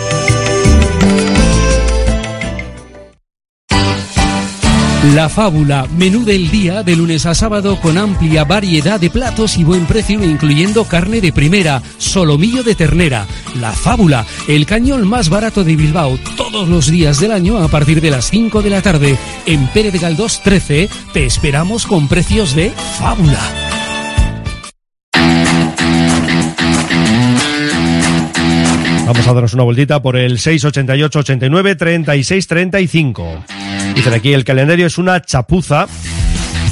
La 5.03 5.29
Fábula, 5.29 5.87
menú 5.97 6.23
del 6.23 6.51
día 6.51 6.83
de 6.83 6.95
lunes 6.95 7.25
a 7.25 7.33
sábado 7.33 7.79
con 7.81 7.97
amplia 7.97 8.43
variedad 8.43 8.99
de 8.99 9.09
platos 9.09 9.57
y 9.57 9.63
buen 9.63 9.87
precio 9.87 10.23
incluyendo 10.23 10.85
carne 10.85 11.21
de 11.21 11.33
primera, 11.33 11.81
solomillo 11.97 12.61
de 12.61 12.75
ternera. 12.75 13.25
La 13.59 13.71
Fábula, 13.71 14.27
el 14.47 14.67
cañón 14.67 15.07
más 15.07 15.29
barato 15.29 15.63
de 15.63 15.75
Bilbao 15.75 16.19
todos 16.37 16.69
los 16.69 16.85
días 16.85 17.19
del 17.19 17.31
año 17.31 17.57
a 17.57 17.67
partir 17.67 17.99
de 17.99 18.11
las 18.11 18.29
5 18.29 18.61
de 18.61 18.69
la 18.69 18.83
tarde. 18.83 19.17
En 19.47 19.65
Pérez 19.69 19.99
Galdós 19.99 20.43
13 20.43 20.87
te 21.13 21.25
esperamos 21.25 21.87
con 21.87 22.07
precios 22.07 22.55
de 22.55 22.69
Fábula. 22.99 23.39
Vamos 29.07 29.27
a 29.27 29.33
darnos 29.33 29.53
una 29.55 29.63
vueltita 29.63 29.99
por 30.01 30.15
el 30.15 30.37
688 30.37 31.19
89 31.19 31.75
36 31.75 32.47
35. 32.47 33.43
Dicen 33.95 34.13
aquí, 34.13 34.33
el 34.33 34.43
calendario 34.43 34.87
es 34.87 34.97
una 34.97 35.21
chapuza. 35.21 35.87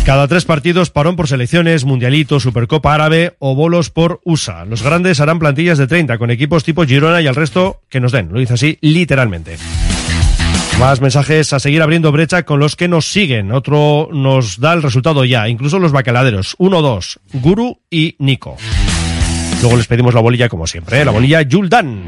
Cada 0.06 0.28
tres 0.28 0.46
partidos, 0.46 0.90
parón 0.90 1.16
por 1.16 1.28
selecciones, 1.28 1.86
mundialito, 1.86 2.40
supercopa 2.40 2.96
árabe 2.96 3.36
o 3.40 3.54
bolos 3.54 3.90
por 3.90 4.22
USA. 4.24 4.66
Los 4.66 4.82
grandes 4.82 5.20
harán 5.20 5.38
plantillas 5.38 5.78
de 5.78 5.88
30 5.88 6.18
con 6.18 6.32
equipos 6.32 6.64
tipo 6.64 6.86
Girona 6.86 7.22
y 7.22 7.28
al 7.28 7.36
resto 7.36 7.82
que 7.90 8.00
nos 8.00 8.12
den. 8.12 8.30
Lo 8.32 8.40
dice 8.40 8.56
así 8.56 8.78
literalmente. 8.82 9.58
Más 10.80 11.02
mensajes 11.02 11.52
a 11.52 11.60
seguir 11.60 11.82
abriendo 11.82 12.12
brecha 12.12 12.44
con 12.44 12.60
los 12.60 12.76
que 12.76 12.88
nos 12.88 13.06
siguen. 13.12 13.52
Otro 13.52 14.10
nos 14.14 14.60
da 14.60 14.74
el 14.74 14.82
resultado 14.82 15.26
ya, 15.26 15.48
incluso 15.50 15.78
los 15.78 15.92
bacaladeros. 15.92 16.58
1-2, 16.58 17.20
Guru 17.34 17.82
y 17.92 18.16
Nico. 18.18 18.56
Luego 19.62 19.76
les 19.76 19.88
pedimos 19.88 20.14
la 20.14 20.22
bolilla 20.22 20.48
como 20.48 20.66
siempre, 20.66 21.02
¿eh? 21.02 21.06
la 21.06 21.12
bolilla 21.12 21.42
Yuldan. 21.42 22.06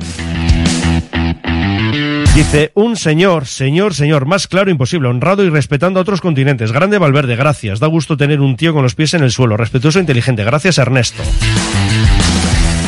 Dice, 2.35 2.71
un 2.75 2.95
señor, 2.95 3.45
señor, 3.45 3.93
señor, 3.93 4.25
más 4.25 4.47
claro 4.47 4.71
imposible, 4.71 5.09
honrado 5.09 5.43
y 5.43 5.49
respetando 5.49 5.99
a 5.99 6.03
otros 6.03 6.21
continentes. 6.21 6.71
Grande 6.71 6.97
Valverde, 6.97 7.35
gracias. 7.35 7.81
Da 7.81 7.87
gusto 7.87 8.15
tener 8.15 8.39
un 8.39 8.55
tío 8.55 8.73
con 8.73 8.83
los 8.83 8.95
pies 8.95 9.13
en 9.13 9.23
el 9.23 9.31
suelo, 9.31 9.57
respetuoso 9.57 9.99
e 9.99 10.01
inteligente. 10.01 10.45
Gracias, 10.45 10.77
Ernesto. 10.77 11.21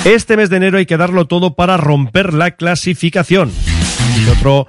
Este 0.06 0.38
mes 0.38 0.50
de 0.50 0.58
enero 0.58 0.78
hay 0.78 0.86
que 0.86 0.96
darlo 0.96 1.28
todo 1.28 1.56
para 1.56 1.76
romper 1.76 2.34
la 2.34 2.52
clasificación. 2.52 3.52
Y 4.26 4.30
otro, 4.30 4.68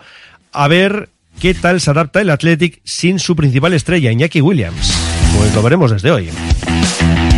a 0.53 0.67
ver 0.67 1.09
qué 1.41 1.55
tal 1.55 1.81
se 1.81 1.91
adapta 1.91 2.21
el 2.21 2.31
Athletic 2.31 2.81
sin 2.83 3.21
su 3.21 3.37
principal 3.37 3.75
estrella, 3.75 4.11
Iñaki 4.11 4.41
Williams. 4.41 4.93
Pues 5.39 5.55
lo 5.55 5.63
veremos 5.63 5.93
desde 5.93 6.11
hoy. 6.11 6.31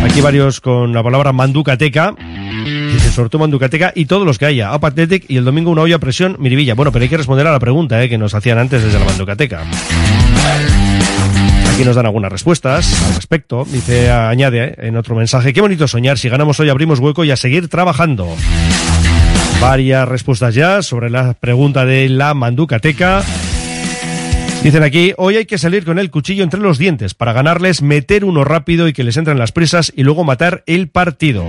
Aquí 0.03 0.21
varios 0.21 0.59
con 0.59 0.91
la 0.91 1.03
palabra 1.03 1.33
manducateca. 1.33 2.15
Sorteo 3.17 3.39
manducateca 3.39 3.93
y 3.95 4.05
todos 4.05 4.27
los 4.27 4.37
que 4.37 4.45
haya. 4.45 4.75
Up 4.75 4.85
Athletic 4.85 5.25
y 5.27 5.37
el 5.37 5.43
domingo 5.43 5.71
una 5.71 5.81
olla 5.81 5.95
a 5.95 5.99
presión 5.99 6.35
Miribilla. 6.37 6.75
Bueno, 6.75 6.91
pero 6.91 7.01
hay 7.01 7.09
que 7.09 7.17
responder 7.17 7.47
a 7.47 7.51
la 7.51 7.59
pregunta 7.59 8.03
eh, 8.03 8.09
que 8.09 8.17
nos 8.19 8.35
hacían 8.35 8.59
antes 8.59 8.83
desde 8.83 8.99
la 8.99 9.05
manducateca. 9.05 9.63
Aquí 11.73 11.83
nos 11.83 11.95
dan 11.95 12.05
algunas 12.05 12.31
respuestas 12.31 13.03
al 13.07 13.15
respecto. 13.15 13.65
Dice, 13.65 14.11
añade 14.11 14.65
eh, 14.65 14.75
en 14.81 14.97
otro 14.97 15.15
mensaje, 15.15 15.51
qué 15.51 15.61
bonito 15.61 15.87
soñar. 15.87 16.19
Si 16.19 16.29
ganamos 16.29 16.59
hoy 16.59 16.69
abrimos 16.69 16.99
hueco 16.99 17.25
y 17.25 17.31
a 17.31 17.37
seguir 17.37 17.69
trabajando. 17.69 18.27
Varias 19.59 20.07
respuestas 20.07 20.53
ya 20.53 20.83
sobre 20.83 21.09
la 21.09 21.33
pregunta 21.33 21.85
de 21.85 22.09
la 22.09 22.35
manducateca. 22.35 23.23
Dicen 24.61 24.83
aquí, 24.83 25.13
hoy 25.17 25.37
hay 25.37 25.45
que 25.45 25.57
salir 25.57 25.85
con 25.85 25.97
el 25.97 26.11
cuchillo 26.11 26.43
entre 26.43 26.59
los 26.59 26.77
dientes 26.77 27.15
para 27.15 27.33
ganarles, 27.33 27.81
meter 27.81 28.23
uno 28.25 28.43
rápido 28.43 28.87
y 28.87 28.93
que 28.93 29.03
les 29.03 29.17
entren 29.17 29.39
las 29.39 29.51
prisas 29.51 29.91
y 29.95 30.03
luego 30.03 30.23
matar 30.23 30.61
el 30.67 30.89
partido. 30.89 31.45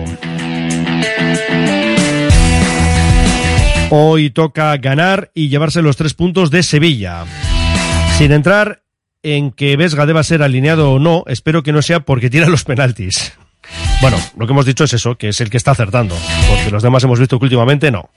Hoy 3.90 4.30
toca 4.30 4.76
ganar 4.76 5.30
y 5.34 5.48
llevarse 5.48 5.80
los 5.80 5.96
tres 5.96 6.12
puntos 6.12 6.50
de 6.50 6.62
Sevilla. 6.62 7.24
Sin 8.18 8.32
entrar 8.32 8.82
en 9.22 9.50
que 9.50 9.76
Vesga 9.76 10.04
deba 10.04 10.22
ser 10.22 10.42
alineado 10.42 10.92
o 10.92 10.98
no, 10.98 11.24
espero 11.26 11.62
que 11.62 11.72
no 11.72 11.80
sea 11.80 12.00
porque 12.00 12.28
tira 12.28 12.48
los 12.48 12.64
penaltis. 12.64 13.32
Bueno, 14.00 14.16
lo 14.36 14.46
que 14.46 14.52
hemos 14.52 14.64
dicho 14.64 14.84
es 14.84 14.92
eso, 14.92 15.16
que 15.16 15.30
es 15.30 15.40
el 15.40 15.50
que 15.50 15.56
está 15.56 15.72
acertando, 15.72 16.14
porque 16.48 16.70
los 16.70 16.84
demás 16.84 17.02
hemos 17.02 17.18
visto 17.18 17.36
que 17.38 17.46
últimamente 17.46 17.90
no. 17.90 18.10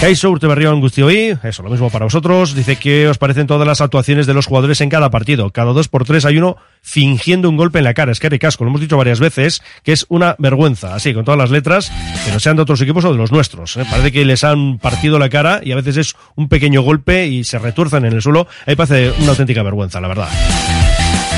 Kaiso 0.00 0.30
Urteberrio 0.30 0.70
Angustioí, 0.70 1.36
eso, 1.42 1.62
lo 1.62 1.68
mismo 1.68 1.90
para 1.90 2.06
vosotros. 2.06 2.54
Dice 2.54 2.76
que 2.76 3.08
os 3.08 3.18
parecen 3.18 3.46
todas 3.46 3.66
las 3.66 3.82
actuaciones 3.82 4.26
de 4.26 4.32
los 4.32 4.46
jugadores 4.46 4.80
en 4.80 4.88
cada 4.88 5.10
partido. 5.10 5.50
Cada 5.50 5.72
dos 5.72 5.88
por 5.88 6.04
tres 6.06 6.24
hay 6.24 6.38
uno 6.38 6.56
fingiendo 6.80 7.50
un 7.50 7.56
golpe 7.56 7.78
en 7.78 7.84
la 7.84 7.92
cara. 7.92 8.12
Es 8.12 8.20
que 8.20 8.38
casco, 8.38 8.64
lo 8.64 8.70
hemos 8.70 8.80
dicho 8.80 8.96
varias 8.96 9.20
veces, 9.20 9.60
que 9.82 9.92
es 9.92 10.06
una 10.08 10.34
vergüenza, 10.38 10.94
así, 10.94 11.12
con 11.12 11.24
todas 11.24 11.38
las 11.38 11.50
letras, 11.50 11.92
que 12.24 12.32
no 12.32 12.40
sean 12.40 12.56
de 12.56 12.62
otros 12.62 12.80
equipos 12.80 13.04
o 13.04 13.12
de 13.12 13.18
los 13.18 13.30
nuestros. 13.30 13.76
¿eh? 13.76 13.84
Parece 13.90 14.12
que 14.12 14.24
les 14.24 14.44
han 14.44 14.78
partido 14.78 15.18
la 15.18 15.28
cara 15.28 15.60
y 15.62 15.72
a 15.72 15.76
veces 15.76 15.98
es 15.98 16.16
un 16.36 16.48
pequeño 16.48 16.80
golpe 16.80 17.26
y 17.26 17.44
se 17.44 17.58
retuerzan 17.58 18.06
en 18.06 18.14
el 18.14 18.22
suelo. 18.22 18.46
Ahí 18.66 18.76
parece 18.76 19.12
una 19.18 19.30
auténtica 19.30 19.62
vergüenza, 19.62 20.00
la 20.00 20.08
verdad. 20.08 20.28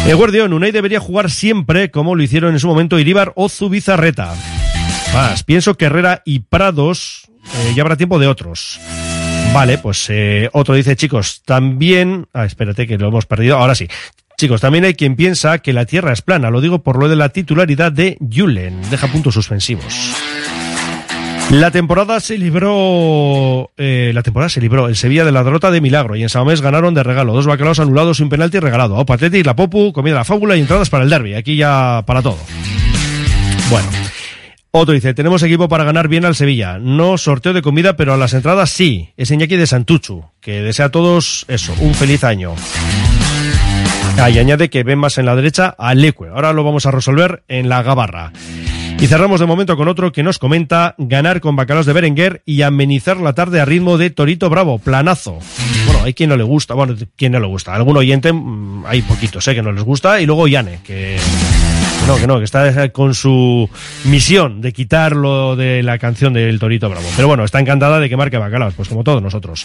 El 0.07 0.17
Guardión, 0.17 0.53
Unai 0.53 0.73
debería 0.73 0.99
jugar 0.99 1.31
siempre 1.31 1.91
como 1.91 2.15
lo 2.15 2.23
hicieron 2.23 2.53
en 2.53 2.61
su 2.61 2.67
momento 2.67 2.99
Iríbar 2.99 3.33
o 3.37 3.49
Zubizarreta. 3.49 4.35
Más, 5.15 5.45
pienso 5.45 5.75
que 5.77 5.87
Herrera 5.87 6.23
y 6.25 6.41
Prados 6.41 7.31
eh, 7.45 7.73
ya 7.75 7.83
habrá 7.83 7.97
tiempo 7.97 8.19
de 8.19 8.27
otros. 8.27 8.81
Vale, 9.53 9.79
pues 9.79 10.07
eh, 10.09 10.49
otro 10.53 10.75
dice, 10.75 10.97
chicos, 10.97 11.43
también... 11.45 12.27
Ah, 12.33 12.45
espérate 12.45 12.87
que 12.87 12.99
lo 12.99 13.09
hemos 13.09 13.27
perdido. 13.27 13.57
Ahora 13.57 13.75
sí. 13.75 13.89
Chicos, 14.39 14.61
también 14.61 14.85
hay 14.85 14.95
quien 14.95 15.17
piensa 15.17 15.59
que 15.59 15.73
la 15.73 15.85
Tierra 15.85 16.13
es 16.13 16.23
plana. 16.23 16.51
Lo 16.51 16.61
digo 16.61 16.83
por 16.83 16.99
lo 16.99 17.09
de 17.09 17.17
la 17.17 17.29
titularidad 17.31 17.93
de 17.93 18.17
Julen. 18.21 18.81
Deja 18.91 19.09
puntos 19.09 19.35
suspensivos. 19.35 20.15
La 21.51 21.73
temporada 21.73 22.21
se 22.21 22.39
libró, 22.39 23.73
eh, 23.77 24.13
la 24.15 24.23
temporada 24.23 24.49
se 24.49 24.61
libró 24.61 24.87
el 24.87 24.95
Sevilla 24.95 25.25
de 25.25 25.33
la 25.33 25.43
derrota 25.43 25.73
de 25.73 25.81
Milagro 25.81 26.15
y 26.15 26.23
en 26.23 26.29
Samamés 26.29 26.61
ganaron 26.61 26.95
de 26.95 27.03
regalo 27.03 27.33
dos 27.33 27.47
bacalaos 27.47 27.81
anulados 27.81 28.21
un 28.21 28.29
penalti 28.29 28.61
regalado. 28.61 28.95
Opa 28.95 29.15
Atleti, 29.15 29.43
la 29.43 29.57
Popu, 29.57 29.93
comida 29.93 30.15
la 30.15 30.25
fábula 30.25 30.57
y 30.57 30.61
entradas 30.61 30.91
para 30.91 31.03
el 31.03 31.11
derby. 31.11 31.35
Aquí 31.35 31.57
ya 31.57 32.05
para 32.07 32.23
todo. 32.23 32.39
Bueno. 33.69 33.89
Otro 34.71 34.95
dice, 34.95 35.15
tenemos 35.15 35.43
equipo 35.43 35.69
para 35.69 35.83
ganar 35.83 36.07
bien 36.07 36.25
al 36.25 36.37
Sevilla. 36.37 36.79
No 36.79 37.19
sorteo 37.19 37.53
de 37.53 37.63
comida, 37.63 37.97
pero 37.97 38.15
a 38.15 38.17
las 38.17 38.33
entradas 38.35 38.71
sí. 38.71 39.13
Es 39.17 39.33
Iñaki 39.33 39.57
de 39.57 39.67
Santuchu, 39.67 40.27
que 40.41 40.63
desea 40.63 40.87
a 40.87 40.91
todos 40.91 41.45
eso, 41.49 41.75
un 41.81 41.93
feliz 41.95 42.23
año. 42.23 42.55
Ah, 44.17 44.31
y 44.31 44.39
añade 44.39 44.71
que 44.71 44.85
ven 44.85 45.01
más 45.01 45.19
en 45.19 45.27
la 45.27 45.35
derecha 45.35 45.75
a 45.77 45.95
Leque. 45.95 46.29
Ahora 46.33 46.53
lo 46.53 46.63
vamos 46.63 46.87
a 46.87 46.93
resolver 46.93 47.43
en 47.49 47.69
la 47.69 47.83
Gabarra. 47.83 48.33
Y 49.01 49.07
cerramos 49.07 49.41
de 49.41 49.47
momento 49.47 49.79
con 49.79 49.89
otro 49.89 50.13
que 50.13 50.23
nos 50.23 50.39
comenta 50.39 50.95
ganar 50.99 51.41
con 51.41 51.57
bacalos 51.57 51.87
de 51.87 51.95
Berenguer 51.95 52.43
y 52.45 52.61
amenizar 52.61 53.17
la 53.17 53.33
tarde 53.33 53.59
a 53.59 53.65
ritmo 53.65 53.97
de 53.97 54.11
Torito 54.11 54.51
Bravo, 54.51 54.79
planazo. 54.79 55.39
Bueno, 55.87 56.03
hay 56.05 56.13
quien 56.13 56.29
no 56.29 56.37
le 56.37 56.45
gusta, 56.45 56.75
bueno, 56.75 56.95
quien 57.17 57.33
no 57.33 57.41
le 57.41 57.47
gusta. 57.47 57.75
Algún 57.75 57.97
oyente, 57.97 58.31
mm, 58.31 58.85
hay 58.87 59.01
poquitos, 59.01 59.43
sé 59.43 59.55
que 59.55 59.63
no 59.63 59.73
les 59.73 59.85
gusta. 59.85 60.21
Y 60.21 60.27
luego 60.27 60.47
Yane, 60.47 60.81
que 60.85 61.17
no, 62.11 62.17
que 62.17 62.27
no, 62.27 62.39
que 62.39 62.45
está 62.45 62.89
con 62.89 63.15
su 63.15 63.71
misión 64.05 64.61
de 64.61 64.73
quitarlo 64.73 65.55
de 65.55 65.81
la 65.85 65.97
canción 65.99 66.33
del 66.33 66.59
Torito 66.59 66.91
Bravo. 66.91 67.07
Pero 67.15 67.29
bueno, 67.29 67.45
está 67.45 67.61
encantada 67.61 68.01
de 68.01 68.09
que 68.09 68.17
marque 68.17 68.37
Bacalos, 68.37 68.75
pues 68.75 68.89
como 68.89 69.05
todos 69.05 69.23
nosotros. 69.23 69.65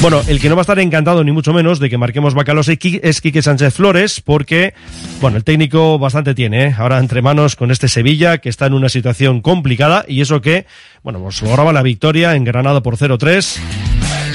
Bueno, 0.00 0.22
el 0.26 0.40
que 0.40 0.48
no 0.48 0.56
va 0.56 0.60
a 0.60 0.62
estar 0.62 0.78
encantado 0.78 1.22
ni 1.24 1.32
mucho 1.32 1.52
menos 1.52 1.80
de 1.80 1.90
que 1.90 1.98
marquemos 1.98 2.32
Bacalos 2.32 2.70
es 2.70 3.20
Quique 3.20 3.42
Sánchez 3.42 3.74
Flores, 3.74 4.22
porque, 4.22 4.72
bueno, 5.20 5.36
el 5.36 5.44
técnico 5.44 5.98
bastante 5.98 6.34
tiene, 6.34 6.68
¿eh? 6.68 6.74
ahora 6.78 6.98
entre 6.98 7.20
manos 7.20 7.54
con 7.54 7.70
este 7.70 7.88
Sevilla, 7.88 8.38
que 8.38 8.48
está 8.48 8.64
en 8.64 8.72
una 8.72 8.88
situación 8.88 9.42
complicada, 9.42 10.06
y 10.08 10.22
eso 10.22 10.40
que, 10.40 10.64
bueno, 11.02 11.18
pues 11.20 11.42
lograba 11.42 11.74
la 11.74 11.82
victoria 11.82 12.34
en 12.34 12.44
Granada 12.44 12.82
por 12.82 12.96
0-3. 12.96 13.58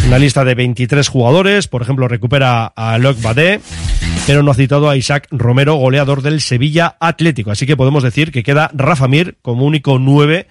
Una 0.06 0.20
lista 0.20 0.46
de 0.46 0.54
23 0.54 1.08
jugadores, 1.08 1.68
por 1.68 1.82
ejemplo, 1.82 2.08
recupera 2.08 2.66
a 2.68 3.00
Loc 3.00 3.20
Badé, 3.22 3.60
pero 4.26 4.44
no 4.44 4.52
ha 4.52 4.56
citado 4.56 4.90
a 4.90 4.98
Isaac 4.98 5.28
Romero, 5.32 5.76
goleador 5.76 6.22
del 6.22 6.42
Sevilla 6.42 6.98
Atlético. 7.00 7.52
Así 7.52 7.66
que 7.66 7.78
podemos 7.78 8.04
decir 8.04 8.32
que 8.32 8.44
queda 8.44 8.72
Rafa 8.74 9.08
Mir 9.08 9.38
como 9.42 9.66
único 9.66 10.00
9 10.00 10.48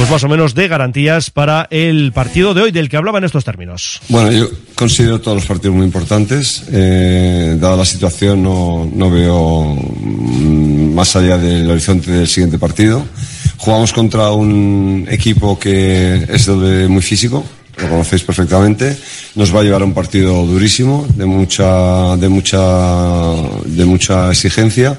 pues 0.00 0.10
más 0.10 0.24
o 0.24 0.28
menos 0.28 0.54
de 0.54 0.66
garantías 0.66 1.30
para 1.30 1.68
el 1.70 2.12
partido 2.12 2.54
de 2.54 2.62
hoy 2.62 2.72
del 2.72 2.88
que 2.88 2.96
hablaba 2.96 3.18
en 3.18 3.24
estos 3.24 3.44
términos. 3.44 4.00
Bueno, 4.08 4.32
yo 4.32 4.48
considero 4.74 5.20
todos 5.20 5.36
los 5.36 5.46
partidos 5.46 5.76
muy 5.76 5.84
importantes. 5.84 6.64
Eh, 6.72 7.58
dada 7.60 7.76
la 7.76 7.84
situación, 7.84 8.42
no, 8.42 8.90
no 8.90 9.10
veo 9.10 9.76
mm, 9.76 10.94
más 10.94 11.14
allá 11.16 11.36
del 11.36 11.70
horizonte 11.70 12.10
del 12.10 12.28
siguiente 12.28 12.58
partido. 12.58 13.04
Jugamos 13.58 13.92
contra 13.92 14.30
un 14.30 15.06
equipo 15.10 15.58
que 15.58 16.24
es 16.28 16.48
muy 16.48 17.02
físico, 17.02 17.44
lo 17.78 17.88
conocéis 17.88 18.22
perfectamente. 18.22 18.96
Nos 19.34 19.54
va 19.54 19.60
a 19.60 19.62
llevar 19.62 19.82
a 19.82 19.84
un 19.84 19.94
partido 19.94 20.44
durísimo, 20.46 21.06
de 21.14 21.24
mucha, 21.26 22.16
de 22.16 22.28
mucha, 22.28 22.60
de 23.64 23.84
mucha 23.84 24.30
exigencia. 24.30 24.98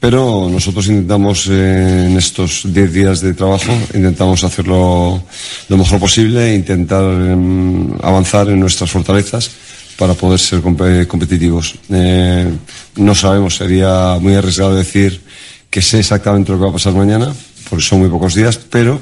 Pero 0.00 0.48
nosotros 0.50 0.86
intentamos 0.88 1.46
eh, 1.50 2.06
en 2.10 2.18
estos 2.18 2.62
10 2.66 2.92
días 2.92 3.20
de 3.22 3.32
trabajo, 3.32 3.72
intentamos 3.94 4.44
hacerlo 4.44 5.22
lo 5.68 5.76
mejor 5.78 5.98
posible 5.98 6.54
intentar 6.54 7.02
em, 7.04 7.90
avanzar 8.02 8.48
en 8.50 8.60
nuestras 8.60 8.90
fortalezas 8.90 9.50
para 9.96 10.12
poder 10.12 10.38
ser 10.38 10.60
compe- 10.60 11.06
competitivos. 11.06 11.76
Eh, 11.88 12.52
no 12.96 13.14
sabemos, 13.14 13.56
sería 13.56 14.18
muy 14.20 14.34
arriesgado 14.34 14.74
decir 14.74 15.22
que 15.70 15.80
sé 15.80 16.00
exactamente 16.00 16.52
lo 16.52 16.58
que 16.58 16.64
va 16.64 16.70
a 16.70 16.74
pasar 16.74 16.92
mañana, 16.92 17.32
porque 17.70 17.84
son 17.84 18.00
muy 18.00 18.10
pocos 18.10 18.34
días, 18.34 18.58
pero 18.68 19.00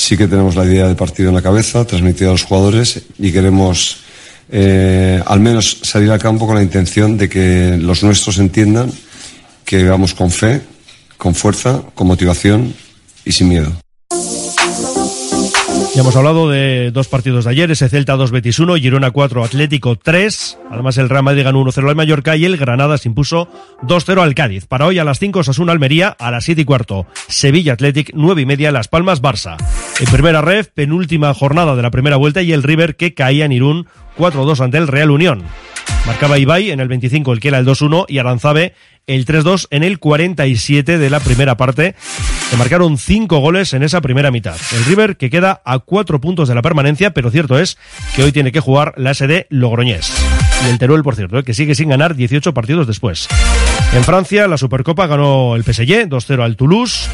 sí 0.00 0.16
que 0.16 0.26
tenemos 0.26 0.56
la 0.56 0.64
idea 0.64 0.88
de 0.88 0.94
partido 0.94 1.28
en 1.28 1.34
la 1.34 1.42
cabeza, 1.42 1.84
transmitida 1.84 2.30
a 2.30 2.32
los 2.32 2.44
jugadores 2.44 3.02
y 3.18 3.32
queremos 3.32 3.98
eh, 4.50 5.22
al 5.26 5.40
menos 5.40 5.78
salir 5.82 6.10
al 6.10 6.18
campo 6.18 6.46
con 6.46 6.56
la 6.56 6.62
intención 6.62 7.18
de 7.18 7.28
que 7.28 7.76
los 7.78 8.02
nuestros 8.02 8.38
entiendan 8.38 8.90
que 9.62 9.84
vamos 9.84 10.14
con 10.14 10.30
fe, 10.30 10.62
con 11.18 11.34
fuerza, 11.34 11.82
con 11.94 12.06
motivación 12.06 12.74
y 13.26 13.32
sin 13.32 13.50
miedo. 13.50 13.72
Ya 15.94 16.02
hemos 16.02 16.14
hablado 16.14 16.48
de 16.48 16.92
dos 16.92 17.08
partidos 17.08 17.44
de 17.44 17.50
ayer, 17.50 17.70
ese 17.72 17.88
Celta 17.88 18.14
2 18.14 18.30
Betis 18.30 18.60
1, 18.60 18.76
Girona 18.76 19.10
4 19.10 19.44
Atlético 19.44 19.96
3. 19.96 20.58
Además 20.70 20.96
el 20.98 21.08
Real 21.08 21.24
Madrid 21.24 21.42
ganó 21.42 21.60
1-0 21.64 21.88
al 21.88 21.96
Mallorca 21.96 22.36
y 22.36 22.44
el 22.44 22.56
Granada 22.56 22.96
se 22.96 23.08
impuso 23.08 23.48
2-0 23.82 24.22
al 24.22 24.36
Cádiz. 24.36 24.66
Para 24.66 24.86
hoy 24.86 25.00
a 25.00 25.04
las 25.04 25.18
5 25.18 25.40
Osasuna 25.40 25.72
Almería, 25.72 26.08
a 26.08 26.30
las 26.30 26.44
7 26.44 26.60
y 26.60 26.64
cuarto 26.64 27.06
Sevilla 27.26 27.72
Athletic, 27.72 28.12
9 28.14 28.42
y 28.42 28.46
media 28.46 28.70
Las 28.70 28.86
Palmas 28.86 29.20
Barça. 29.20 29.56
En 29.98 30.06
primera 30.06 30.40
red, 30.40 30.66
penúltima 30.72 31.34
jornada 31.34 31.74
de 31.74 31.82
la 31.82 31.90
primera 31.90 32.16
vuelta 32.16 32.40
y 32.40 32.52
el 32.52 32.62
River 32.62 32.94
que 32.94 33.12
caía 33.12 33.44
en 33.44 33.52
Irún 33.52 33.86
4-2 34.16 34.60
ante 34.60 34.78
el 34.78 34.86
Real 34.86 35.10
Unión. 35.10 35.42
Marcaba 36.06 36.38
Ibai 36.38 36.70
en 36.70 36.78
el 36.78 36.88
25 36.88 37.32
el 37.32 37.40
que 37.40 37.48
era 37.48 37.58
el 37.58 37.66
2-1 37.66 38.06
y 38.08 38.18
Aranzabe 38.18 38.74
el 39.08 39.26
3-2 39.26 39.66
en 39.70 39.82
el 39.82 39.98
47 39.98 40.98
de 40.98 41.10
la 41.10 41.18
primera 41.18 41.56
parte. 41.56 41.96
Se 42.50 42.56
marcaron 42.56 42.98
cinco 42.98 43.38
goles 43.38 43.72
en 43.74 43.84
esa 43.84 44.00
primera 44.00 44.32
mitad. 44.32 44.56
El 44.74 44.84
River 44.84 45.16
que 45.16 45.30
queda 45.30 45.62
a 45.64 45.78
cuatro 45.78 46.20
puntos 46.20 46.48
de 46.48 46.56
la 46.56 46.62
permanencia, 46.62 47.12
pero 47.12 47.30
cierto 47.30 47.60
es 47.60 47.78
que 48.16 48.24
hoy 48.24 48.32
tiene 48.32 48.50
que 48.50 48.58
jugar 48.58 48.92
la 48.96 49.14
SD 49.14 49.46
Logroñés. 49.50 50.12
Y 50.66 50.70
el 50.70 50.78
Teruel, 50.78 51.04
por 51.04 51.14
cierto, 51.14 51.38
eh, 51.38 51.44
que 51.44 51.54
sigue 51.54 51.76
sin 51.76 51.90
ganar 51.90 52.16
18 52.16 52.52
partidos 52.52 52.88
después. 52.88 53.28
En 53.92 54.02
Francia, 54.02 54.48
la 54.48 54.58
Supercopa 54.58 55.06
ganó 55.06 55.54
el 55.54 55.62
PSG 55.62 56.08
2-0 56.08 56.42
al 56.42 56.56
Toulouse. 56.56 57.08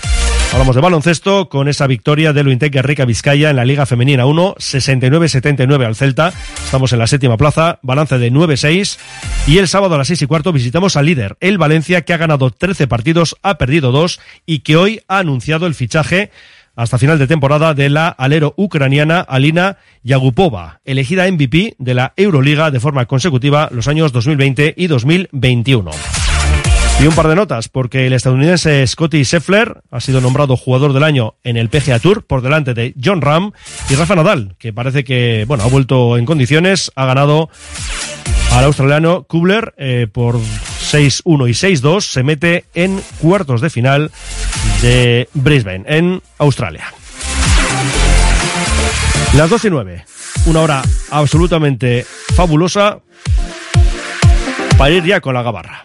Hablamos 0.52 0.74
de 0.74 0.80
baloncesto 0.80 1.48
con 1.48 1.68
esa 1.68 1.86
victoria 1.86 2.32
del 2.32 2.48
Uintec 2.48 2.74
Rica 2.76 3.04
Vizcaya 3.04 3.50
en 3.50 3.56
la 3.56 3.64
Liga 3.64 3.84
Femenina 3.84 4.26
1, 4.26 4.54
69-79 4.54 5.84
al 5.84 5.96
Celta. 5.96 6.32
Estamos 6.64 6.92
en 6.92 6.98
la 6.98 7.06
séptima 7.06 7.36
plaza, 7.36 7.78
balance 7.82 8.18
de 8.18 8.32
9-6. 8.32 8.98
Y 9.48 9.58
el 9.58 9.68
sábado 9.68 9.96
a 9.96 9.98
las 9.98 10.06
6 10.06 10.22
y 10.22 10.26
cuarto 10.26 10.52
visitamos 10.52 10.96
al 10.96 11.06
líder, 11.06 11.36
el 11.40 11.58
Valencia, 11.58 12.02
que 12.02 12.14
ha 12.14 12.16
ganado 12.16 12.50
13 12.50 12.86
partidos, 12.86 13.36
ha 13.42 13.58
perdido 13.58 13.92
2 13.92 14.20
y 14.46 14.60
que 14.60 14.76
hoy 14.76 15.02
ha 15.08 15.18
anunciado 15.18 15.66
el 15.66 15.74
fichaje 15.74 16.30
hasta 16.76 16.98
final 16.98 17.18
de 17.18 17.26
temporada 17.26 17.74
de 17.74 17.90
la 17.90 18.08
alero 18.08 18.54
ucraniana 18.56 19.20
Alina 19.20 19.78
Yagupova, 20.02 20.80
elegida 20.84 21.30
MVP 21.30 21.74
de 21.78 21.94
la 21.94 22.12
Euroliga 22.16 22.70
de 22.70 22.80
forma 22.80 23.06
consecutiva 23.06 23.68
los 23.72 23.88
años 23.88 24.12
2020 24.12 24.74
y 24.76 24.86
2021. 24.86 25.90
Y 26.98 27.06
un 27.06 27.14
par 27.14 27.28
de 27.28 27.36
notas, 27.36 27.68
porque 27.68 28.06
el 28.06 28.14
estadounidense 28.14 28.86
Scotty 28.86 29.22
Scheffler 29.22 29.82
ha 29.90 30.00
sido 30.00 30.22
nombrado 30.22 30.56
jugador 30.56 30.94
del 30.94 31.02
año 31.02 31.34
en 31.44 31.58
el 31.58 31.68
PGA 31.68 31.98
Tour 31.98 32.24
por 32.24 32.40
delante 32.40 32.72
de 32.72 32.94
John 33.02 33.20
Ram 33.20 33.52
y 33.90 33.94
Rafa 33.96 34.16
Nadal, 34.16 34.56
que 34.58 34.72
parece 34.72 35.04
que, 35.04 35.44
bueno, 35.46 35.64
ha 35.64 35.68
vuelto 35.68 36.16
en 36.16 36.24
condiciones, 36.24 36.90
ha 36.96 37.04
ganado 37.04 37.50
al 38.52 38.64
australiano 38.64 39.24
Kubler 39.24 39.74
eh, 39.76 40.06
por 40.10 40.36
6-1 40.38 41.22
y 41.50 41.52
6-2, 41.52 42.00
se 42.00 42.22
mete 42.22 42.64
en 42.72 43.02
cuartos 43.20 43.60
de 43.60 43.68
final 43.68 44.10
de 44.80 45.28
Brisbane, 45.34 45.84
en 45.86 46.22
Australia. 46.38 46.86
Las 49.34 49.50
12 49.50 49.68
y 49.68 49.70
9, 49.70 50.04
una 50.46 50.60
hora 50.62 50.82
absolutamente 51.10 52.06
fabulosa 52.34 53.00
para 54.78 54.90
ir 54.90 55.04
ya 55.04 55.20
con 55.20 55.34
la 55.34 55.42
gabarra. 55.42 55.84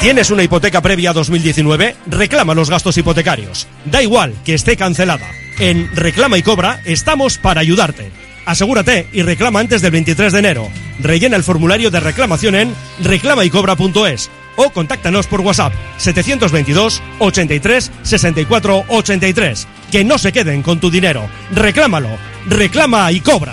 ¿Tienes 0.00 0.30
una 0.30 0.42
hipoteca 0.42 0.80
previa 0.80 1.10
a 1.10 1.12
2019? 1.12 1.94
Reclama 2.06 2.54
los 2.54 2.70
gastos 2.70 2.96
hipotecarios. 2.96 3.68
Da 3.84 4.02
igual 4.02 4.32
que 4.46 4.54
esté 4.54 4.74
cancelada. 4.74 5.28
En 5.58 5.94
Reclama 5.94 6.38
y 6.38 6.42
Cobra 6.42 6.80
estamos 6.86 7.36
para 7.36 7.60
ayudarte. 7.60 8.10
Asegúrate 8.46 9.08
y 9.12 9.20
reclama 9.20 9.60
antes 9.60 9.82
del 9.82 9.90
23 9.90 10.32
de 10.32 10.38
enero. 10.38 10.68
Rellena 11.00 11.36
el 11.36 11.44
formulario 11.44 11.90
de 11.90 12.00
reclamación 12.00 12.54
en 12.54 12.74
reclamaycobra.es 13.04 14.30
o 14.56 14.70
contáctanos 14.70 15.26
por 15.26 15.42
WhatsApp 15.42 15.74
722 15.98 17.02
83 17.18 17.90
64 18.02 18.84
83. 18.88 19.68
Que 19.92 20.02
no 20.02 20.16
se 20.16 20.32
queden 20.32 20.62
con 20.62 20.80
tu 20.80 20.90
dinero. 20.90 21.28
Reclámalo. 21.54 22.08
Reclama 22.48 23.12
y 23.12 23.20
cobra. 23.20 23.52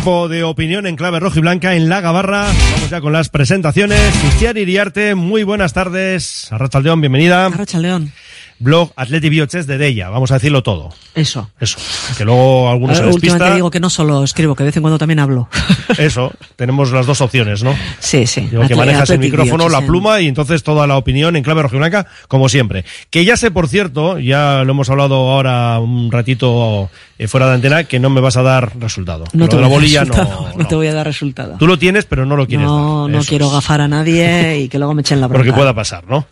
Tiempo 0.00 0.28
de 0.30 0.44
opinión 0.44 0.86
en 0.86 0.96
clave 0.96 1.20
roja 1.20 1.38
y 1.40 1.42
blanca 1.42 1.74
en 1.74 1.90
la 1.90 2.00
Gabarra. 2.00 2.46
Vamos 2.72 2.88
ya 2.88 3.02
con 3.02 3.12
las 3.12 3.28
presentaciones. 3.28 4.00
Cristian 4.22 4.56
Iriarte, 4.56 5.14
muy 5.14 5.42
buenas 5.42 5.74
tardes. 5.74 6.50
Arrachaldeón, 6.50 7.02
bienvenida. 7.02 7.44
Arrachaldeón. 7.44 8.10
blog 8.58 8.92
Atleti 8.96 9.28
Bioches 9.28 9.66
de 9.66 9.76
Della. 9.76 10.08
Vamos 10.08 10.30
a 10.30 10.34
decirlo 10.34 10.62
todo. 10.62 10.88
Eso. 11.14 11.50
Eso. 11.60 11.76
Que 12.16 12.24
luego 12.24 12.70
algunos 12.70 12.96
se 12.96 13.02
Eh, 13.02 13.06
Últimamente 13.08 13.44
despista. 13.44 13.54
digo 13.56 13.70
que 13.70 13.80
no 13.80 13.90
solo 13.90 14.24
escribo, 14.24 14.54
que 14.54 14.62
de 14.62 14.68
vez 14.68 14.76
en 14.78 14.82
cuando 14.82 14.96
también 14.98 15.18
hablo. 15.18 15.50
Eso. 15.98 16.32
Tenemos 16.56 16.92
las 16.92 17.04
dos 17.04 17.20
opciones, 17.20 17.62
¿no? 17.62 17.74
Sí, 17.98 18.26
sí. 18.26 18.40
Digo, 18.50 18.66
que 18.66 18.74
manejas 18.74 19.10
el 19.10 19.16
Athletic 19.16 19.32
micrófono, 19.32 19.64
Bioches 19.64 19.80
la 19.82 19.86
pluma 19.86 20.22
y 20.22 20.28
entonces 20.28 20.62
toda 20.62 20.86
la 20.86 20.96
opinión 20.96 21.36
en 21.36 21.42
clave 21.42 21.60
rojiblanca, 21.60 22.06
como 22.26 22.48
siempre. 22.48 22.86
Que 23.10 23.26
ya 23.26 23.36
sé, 23.36 23.50
por 23.50 23.68
cierto, 23.68 24.18
ya 24.18 24.62
lo 24.64 24.72
hemos 24.72 24.88
hablado 24.88 25.16
ahora 25.30 25.78
un 25.78 26.10
ratito 26.10 26.88
eh, 27.22 27.28
fuera 27.28 27.48
de 27.48 27.54
antena, 27.54 27.84
que 27.84 27.98
no 28.00 28.08
me 28.10 28.20
vas 28.20 28.36
a 28.36 28.42
dar 28.42 28.72
resultado. 28.78 29.24
No 29.32 29.48
te, 29.48 29.56
de 29.56 29.60
la 29.62 29.66
a 29.66 29.70
dar 29.70 29.78
bolilla 29.78 30.00
resultado, 30.04 30.48
no. 30.52 30.58
no 30.62 30.66
te 30.68 30.74
voy 30.74 30.86
a 30.86 30.94
dar 30.94 31.06
resultado. 31.06 31.56
Tú 31.58 31.66
lo 31.66 31.78
tienes, 31.78 32.04
pero 32.06 32.24
no 32.26 32.36
lo 32.36 32.46
quieres 32.46 32.66
No, 32.66 33.02
dar. 33.02 33.10
no 33.10 33.18
Eso 33.20 33.28
quiero 33.28 33.46
es. 33.46 33.52
gafar 33.52 33.80
a 33.82 33.88
nadie 33.88 34.58
y 34.60 34.68
que 34.68 34.78
luego 34.78 34.94
me 34.94 35.02
echen 35.02 35.20
la 35.20 35.26
bronca. 35.26 35.44
que 35.44 35.52
pueda 35.52 35.74
pasar, 35.74 36.04
¿no? 36.08 36.26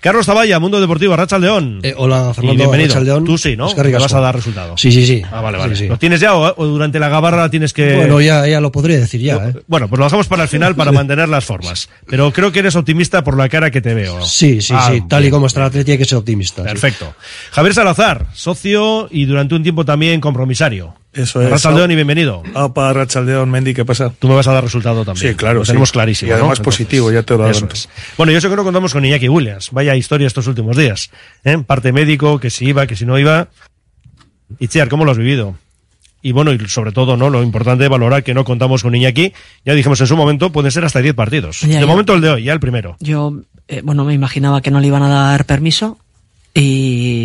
Carlos 0.00 0.26
Taballa, 0.26 0.58
Mundo 0.60 0.80
Deportivo, 0.80 1.16
Racha 1.16 1.38
León. 1.38 1.80
Eh, 1.82 1.94
hola, 1.96 2.32
Fernando, 2.34 2.54
Y 2.54 2.56
bienvenido. 2.56 2.92
Arratsaldeon. 2.92 3.24
Tú 3.24 3.36
sí, 3.36 3.56
¿no? 3.56 3.68
Es 3.68 3.74
que 3.74 3.82
Me 3.84 3.92
vas 3.98 4.14
a 4.14 4.20
dar 4.20 4.34
resultado. 4.36 4.76
Sí, 4.76 4.92
sí, 4.92 5.06
sí. 5.06 5.22
Ah, 5.30 5.40
vale, 5.40 5.58
vale. 5.58 5.74
Sí, 5.74 5.82
sí. 5.84 5.88
¿Lo 5.88 5.98
tienes 5.98 6.20
ya 6.20 6.34
o, 6.34 6.54
o 6.56 6.66
durante 6.66 6.98
la 6.98 7.08
gabarra 7.08 7.50
tienes 7.50 7.72
que...? 7.72 7.96
Bueno, 7.96 8.20
ya, 8.20 8.46
ya 8.46 8.60
lo 8.60 8.70
podría 8.70 8.98
decir 8.98 9.20
ya, 9.20 9.36
¿eh? 9.36 9.54
Bueno, 9.66 9.88
pues 9.88 9.98
lo 9.98 10.04
dejamos 10.04 10.28
para 10.28 10.44
el 10.44 10.48
final 10.48 10.74
para 10.76 10.92
mantener 10.92 11.28
las 11.28 11.44
formas. 11.44 11.88
Pero 12.06 12.32
creo 12.32 12.52
que 12.52 12.60
eres 12.60 12.76
optimista 12.76 13.24
por 13.24 13.36
la 13.36 13.48
cara 13.48 13.70
que 13.70 13.80
te 13.80 13.94
veo. 13.94 14.22
Sí, 14.24 14.60
sí, 14.60 14.72
Ah, 14.76 14.90
sí. 14.92 15.02
Tal 15.08 15.24
y 15.24 15.30
como 15.30 15.46
está 15.46 15.60
el 15.60 15.66
Atleti 15.66 15.92
hay 15.92 15.98
que 15.98 16.04
ser 16.04 16.18
optimista. 16.18 16.62
sí. 16.62 16.68
Perfecto. 16.68 17.12
Javier 17.50 17.74
Salazar, 17.74 18.26
socio 18.34 19.08
y 19.10 19.24
durante 19.24 19.54
un 19.54 19.62
tiempo 19.62 19.84
también 19.84 20.20
compromisario. 20.28 20.94
Eso 21.12 21.40
es. 21.40 21.50
Rachaldeón 21.50 21.90
y 21.90 21.94
bienvenido. 21.94 22.42
Ah, 22.54 22.72
para 22.72 22.92
Rachaldeón, 22.92 23.50
Mendy, 23.50 23.72
¿qué 23.72 23.84
pasa? 23.84 24.12
Tú 24.18 24.28
me 24.28 24.34
vas 24.34 24.46
a 24.46 24.52
dar 24.52 24.62
resultado 24.62 25.04
también. 25.04 25.32
Sí, 25.32 25.36
claro. 25.36 25.60
Lo 25.60 25.64
sí. 25.64 25.68
tenemos 25.68 25.90
clarísimo. 25.90 26.28
Y 26.28 26.30
¿no? 26.30 26.34
además 26.36 26.58
Entonces, 26.58 26.76
positivo, 26.76 27.10
ya 27.10 27.22
te 27.22 27.36
lo 27.36 27.48
eso 27.48 27.66
es. 27.72 27.88
Bueno, 28.16 28.32
yo 28.32 28.40
sé 28.40 28.48
que 28.48 28.56
no 28.56 28.64
contamos 28.64 28.92
con 28.92 29.04
Iñaki 29.04 29.28
Williams. 29.28 29.70
Vaya 29.72 29.96
historia 29.96 30.26
estos 30.26 30.46
últimos 30.46 30.76
días. 30.76 31.10
¿eh? 31.44 31.58
Parte 31.66 31.92
médico, 31.92 32.38
que 32.38 32.50
si 32.50 32.66
iba, 32.66 32.86
que 32.86 32.94
si 32.94 33.06
no 33.06 33.18
iba. 33.18 33.48
Itziar, 34.58 34.88
¿cómo 34.88 35.04
lo 35.04 35.12
has 35.12 35.18
vivido? 35.18 35.56
Y 36.20 36.32
bueno, 36.32 36.52
y 36.52 36.58
sobre 36.68 36.92
todo, 36.92 37.16
¿no? 37.16 37.30
Lo 37.30 37.42
importante 37.42 37.84
de 37.84 37.88
valorar 37.88 38.22
que 38.22 38.34
no 38.34 38.44
contamos 38.44 38.82
con 38.82 38.94
Iñaki. 38.94 39.32
Ya 39.64 39.74
dijimos 39.74 40.00
en 40.00 40.06
su 40.06 40.16
momento, 40.16 40.50
pueden 40.52 40.70
ser 40.70 40.84
hasta 40.84 41.00
10 41.00 41.14
partidos. 41.14 41.60
Ya, 41.62 41.68
de 41.68 41.80
ya. 41.80 41.86
momento 41.86 42.14
el 42.14 42.20
de 42.20 42.30
hoy, 42.30 42.44
ya 42.44 42.52
el 42.52 42.60
primero. 42.60 42.96
Yo, 43.00 43.32
eh, 43.68 43.80
bueno, 43.82 44.04
me 44.04 44.14
imaginaba 44.14 44.60
que 44.60 44.70
no 44.70 44.80
le 44.80 44.88
iban 44.88 45.02
a 45.02 45.08
dar 45.08 45.44
permiso 45.44 45.98
y, 46.54 47.17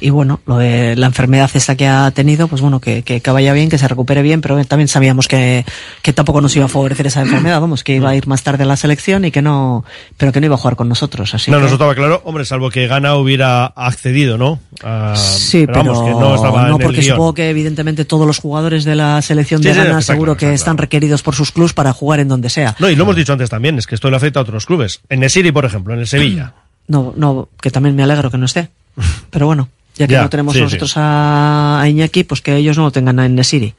y 0.00 0.10
bueno, 0.10 0.40
lo 0.46 0.58
de 0.58 0.96
la 0.96 1.06
enfermedad 1.06 1.50
esta 1.54 1.76
que 1.76 1.86
ha 1.86 2.10
tenido, 2.10 2.48
pues 2.48 2.60
bueno, 2.62 2.80
que, 2.80 3.02
que, 3.02 3.20
que 3.20 3.30
vaya 3.30 3.52
bien, 3.52 3.68
que 3.68 3.78
se 3.78 3.86
recupere 3.88 4.22
bien, 4.22 4.40
pero 4.40 4.62
también 4.64 4.88
sabíamos 4.88 5.28
que, 5.28 5.64
que 6.02 6.12
tampoco 6.12 6.40
nos 6.40 6.54
iba 6.56 6.64
a 6.66 6.68
favorecer 6.68 7.06
esa 7.06 7.20
enfermedad, 7.22 7.60
vamos, 7.60 7.84
que 7.84 7.94
iba 7.96 8.10
a 8.10 8.14
ir 8.16 8.26
más 8.26 8.42
tarde 8.42 8.64
a 8.64 8.66
la 8.66 8.76
selección 8.76 9.24
y 9.24 9.30
que 9.30 9.42
no, 9.42 9.84
pero 10.16 10.32
que 10.32 10.40
no 10.40 10.46
iba 10.46 10.54
a 10.54 10.58
jugar 10.58 10.76
con 10.76 10.88
nosotros, 10.88 11.34
así 11.34 11.50
no, 11.50 11.58
que- 11.58 11.64
nos 11.64 11.72
estaba 11.72 11.94
claro, 11.94 12.22
hombre, 12.24 12.44
salvo 12.44 12.70
que 12.70 12.86
Gana 12.86 13.14
hubiera 13.16 13.66
accedido, 13.66 14.38
¿no? 14.38 14.60
A- 14.82 15.14
Sí, 15.16 15.66
pero, 15.66 15.78
vamos, 15.84 16.02
que 16.04 16.10
no 16.10 16.34
estaba 16.34 16.66
en 16.68 16.74
el 16.74 16.78
porque 16.80 17.02
supongo 17.02 17.34
que 17.34 17.50
evidentemente 17.50 18.04
todos 18.04 18.26
los 18.26 18.38
jugadores 18.38 18.84
de 18.84 18.94
la 18.94 19.20
selección 19.22 19.62
Sí, 19.62 19.68
de 19.68 19.74
sí, 19.74 19.80
Ghana 19.80 20.00
seguro 20.02 20.36
que 20.36 20.46
está 20.46 20.68
están 20.68 20.78
requeridos 20.78 21.22
por 21.22 21.34
sus 21.34 21.50
clubes 21.52 21.72
para 21.72 21.92
jugar 21.94 22.20
en 22.20 22.28
donde 22.28 22.50
sea. 22.50 22.76
No, 22.78 22.90
y 22.90 22.94
lo 22.96 23.04
hemos 23.04 23.16
dicho 23.16 23.32
antes 23.32 23.48
también, 23.48 23.78
es 23.78 23.86
que 23.86 23.94
esto 23.94 24.10
le 24.10 24.16
afecta 24.16 24.38
a 24.38 24.42
otros 24.42 24.66
clubes. 24.66 25.00
En 25.08 25.20
Nesiri, 25.20 25.50
por 25.50 25.64
ejemplo, 25.64 25.94
en 25.94 26.00
el 26.00 26.06
Sevilla. 26.06 26.52
No, 26.90 27.12
no, 27.16 27.50
que 27.60 27.70
también 27.70 27.94
me 27.94 28.02
alegro 28.02 28.30
que 28.30 28.38
no 28.38 28.46
esté. 28.46 28.70
Pero 29.30 29.44
bueno, 29.46 29.68
ya 29.98 30.06
que 30.06 30.12
Ya, 30.14 30.22
no 30.22 30.30
tenemos 30.30 30.54
sí, 30.54 30.60
nosotros 30.60 30.94
A, 30.96 31.80
a 31.80 31.88
Iñaki, 31.88 32.24
pues 32.24 32.40
que 32.40 32.56
ellos 32.56 32.76
no 32.78 32.84
lo 32.84 32.90
tengan 32.90 33.18
en 33.18 33.34
Nesiri. 33.34 33.74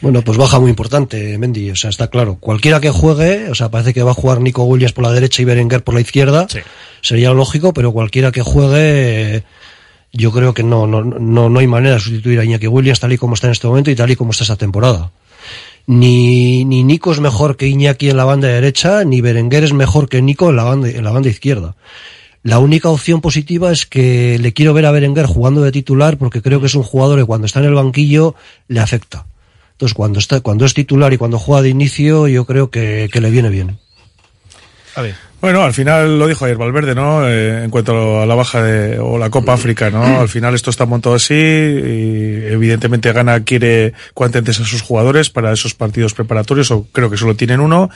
Bueno, 0.00 0.20
pues 0.22 0.36
baja 0.36 0.60
muy 0.60 0.68
importante, 0.68 1.38
Mendy. 1.38 1.70
O 1.70 1.76
sea, 1.76 1.88
está 1.88 2.08
claro. 2.08 2.36
Cualquiera 2.38 2.80
que 2.80 2.90
juegue, 2.90 3.48
o 3.50 3.54
sea, 3.54 3.70
parece 3.70 3.94
que 3.94 4.02
va 4.02 4.10
a 4.10 4.14
jugar 4.14 4.40
Nico 4.40 4.64
Williams 4.64 4.92
por 4.92 5.04
la 5.04 5.12
derecha 5.12 5.40
y 5.40 5.46
Berenguer 5.46 5.82
por 5.82 5.94
la 5.94 6.02
izquierda. 6.02 6.46
Sería 7.00 7.32
lógico, 7.32 7.72
pero 7.72 7.92
cualquiera 7.92 8.30
que 8.30 8.42
juegue, 8.42 9.44
yo 10.12 10.32
creo 10.32 10.52
que 10.52 10.62
no, 10.62 10.86
no, 10.86 11.02
no, 11.02 11.48
no 11.48 11.58
hay 11.58 11.66
manera 11.66 11.94
de 11.94 12.00
sustituir 12.00 12.40
a 12.40 12.44
Iñaki 12.44 12.66
Williams 12.66 13.00
tal 13.00 13.12
y 13.12 13.18
como 13.18 13.34
está 13.34 13.46
en 13.46 13.52
este 13.52 13.66
momento 13.66 13.90
y 13.90 13.94
tal 13.94 14.10
y 14.10 14.16
como 14.16 14.32
está 14.32 14.44
esta 14.44 14.56
temporada. 14.56 15.10
Ni, 15.86 16.64
ni 16.64 16.82
Nico 16.82 17.12
es 17.12 17.20
mejor 17.20 17.56
que 17.56 17.68
Iñaki 17.68 18.10
en 18.10 18.16
la 18.16 18.24
banda 18.24 18.48
derecha, 18.48 19.04
ni 19.04 19.20
Berenguer 19.20 19.64
es 19.64 19.72
mejor 19.72 20.08
que 20.08 20.22
Nico 20.22 20.50
en 20.50 20.56
la 20.56 20.64
banda, 20.64 20.88
en 20.88 21.04
la 21.04 21.12
banda 21.12 21.28
izquierda. 21.28 21.76
La 22.44 22.58
única 22.58 22.90
opción 22.90 23.22
positiva 23.22 23.72
es 23.72 23.86
que 23.86 24.38
le 24.38 24.52
quiero 24.52 24.74
ver 24.74 24.84
a 24.84 24.90
Berenguer 24.90 25.24
jugando 25.24 25.62
de 25.62 25.72
titular 25.72 26.18
porque 26.18 26.42
creo 26.42 26.60
que 26.60 26.66
es 26.66 26.74
un 26.74 26.82
jugador 26.82 27.18
que 27.18 27.24
cuando 27.24 27.46
está 27.46 27.60
en 27.60 27.64
el 27.64 27.74
banquillo 27.74 28.34
le 28.68 28.80
afecta. 28.80 29.24
Entonces, 29.72 29.94
cuando, 29.94 30.18
está, 30.18 30.40
cuando 30.40 30.66
es 30.66 30.74
titular 30.74 31.10
y 31.14 31.16
cuando 31.16 31.38
juega 31.38 31.62
de 31.62 31.70
inicio, 31.70 32.28
yo 32.28 32.44
creo 32.44 32.70
que, 32.70 33.08
que 33.10 33.20
le 33.22 33.30
viene 33.30 33.48
bien. 33.48 33.78
A 34.94 35.00
ver. 35.00 35.14
Bueno, 35.44 35.62
al 35.62 35.74
final 35.74 36.18
lo 36.18 36.26
dijo 36.26 36.46
ayer 36.46 36.56
Valverde, 36.56 36.94
¿no? 36.94 37.28
Eh, 37.28 37.64
en 37.64 37.70
cuanto 37.70 38.22
a 38.22 38.24
la 38.24 38.34
baja 38.34 38.62
de, 38.62 38.98
o 38.98 39.18
la 39.18 39.28
Copa 39.28 39.52
África, 39.52 39.90
¿no? 39.90 40.20
Al 40.20 40.28
final 40.30 40.54
esto 40.54 40.70
está 40.70 40.86
montado 40.86 41.16
así 41.16 41.34
y 41.34 42.46
evidentemente 42.46 43.12
Gana 43.12 43.44
quiere 43.44 43.92
cuanto 44.14 44.38
antes 44.38 44.58
a 44.60 44.64
sus 44.64 44.80
jugadores 44.80 45.28
para 45.28 45.52
esos 45.52 45.74
partidos 45.74 46.14
preparatorios, 46.14 46.70
o 46.70 46.86
creo 46.90 47.10
que 47.10 47.18
solo 47.18 47.36
tienen 47.36 47.60
uno. 47.60 47.90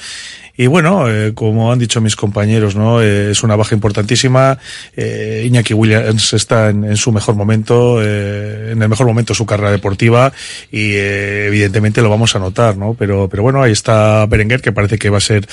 Y 0.61 0.66
bueno, 0.66 1.09
eh, 1.09 1.34
como 1.34 1.70
han 1.72 1.78
dicho 1.78 2.00
mis 2.00 2.16
compañeros, 2.16 2.74
¿no? 2.74 3.00
Eh, 3.00 3.30
es 3.30 3.44
una 3.44 3.54
baja 3.54 3.76
importantísima. 3.76 4.59
Eh, 4.96 5.44
Iñaki 5.46 5.72
Williams 5.72 6.32
está 6.32 6.68
en, 6.70 6.82
en 6.82 6.96
su 6.96 7.12
mejor 7.12 7.36
momento, 7.36 8.00
eh, 8.02 8.72
en 8.72 8.82
el 8.82 8.88
mejor 8.88 9.06
momento 9.06 9.34
de 9.34 9.36
su 9.36 9.46
carrera 9.46 9.70
deportiva 9.70 10.32
y 10.72 10.94
evidentemente 10.96 12.02
lo 12.02 12.11
vamos 12.11 12.34
a 12.34 12.40
notar, 12.40 12.76
¿no? 12.76 12.94
Pero, 12.94 13.28
pero 13.28 13.44
bueno, 13.44 13.62
ahí 13.62 13.70
está 13.70 14.26
Berenguer, 14.26 14.61
que 14.61 14.72
parece 14.72 14.98
que 14.98 15.11
va 15.11 15.18
a 15.18 15.20
ser 15.20 15.46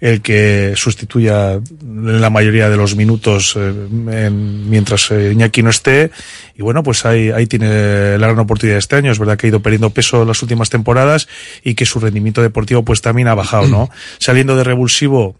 el 0.00 0.22
que 0.22 0.74
sustituya 0.76 1.58
la 1.84 2.30
mayoría 2.30 2.70
de 2.70 2.76
los 2.76 2.94
minutos 2.94 3.56
en- 3.56 4.70
mientras 4.70 5.10
Iñaki 5.10 5.62
no 5.64 5.70
esté. 5.70 6.12
Y 6.56 6.62
bueno, 6.62 6.84
pues 6.84 7.04
ahí, 7.04 7.30
ahí 7.30 7.46
tiene 7.46 8.16
la 8.18 8.26
gran 8.28 8.38
oportunidad 8.38 8.76
de 8.76 8.80
este 8.80 8.94
año. 8.94 9.10
Es 9.10 9.18
verdad 9.18 9.36
que 9.36 9.46
ha 9.46 9.50
ido 9.50 9.60
perdiendo 9.60 9.90
peso 9.90 10.22
en 10.22 10.28
las 10.28 10.40
últimas 10.42 10.70
temporadas 10.70 11.26
y 11.64 11.74
que 11.74 11.84
su 11.84 11.98
rendimiento 11.98 12.42
deportivo 12.42 12.84
pues 12.84 13.00
también 13.00 13.26
ha 13.26 13.34
bajado, 13.34 13.66
¿no? 13.66 13.90
Saliendo 14.18 14.51
de 14.54 14.64
revulsivo, 14.64 15.36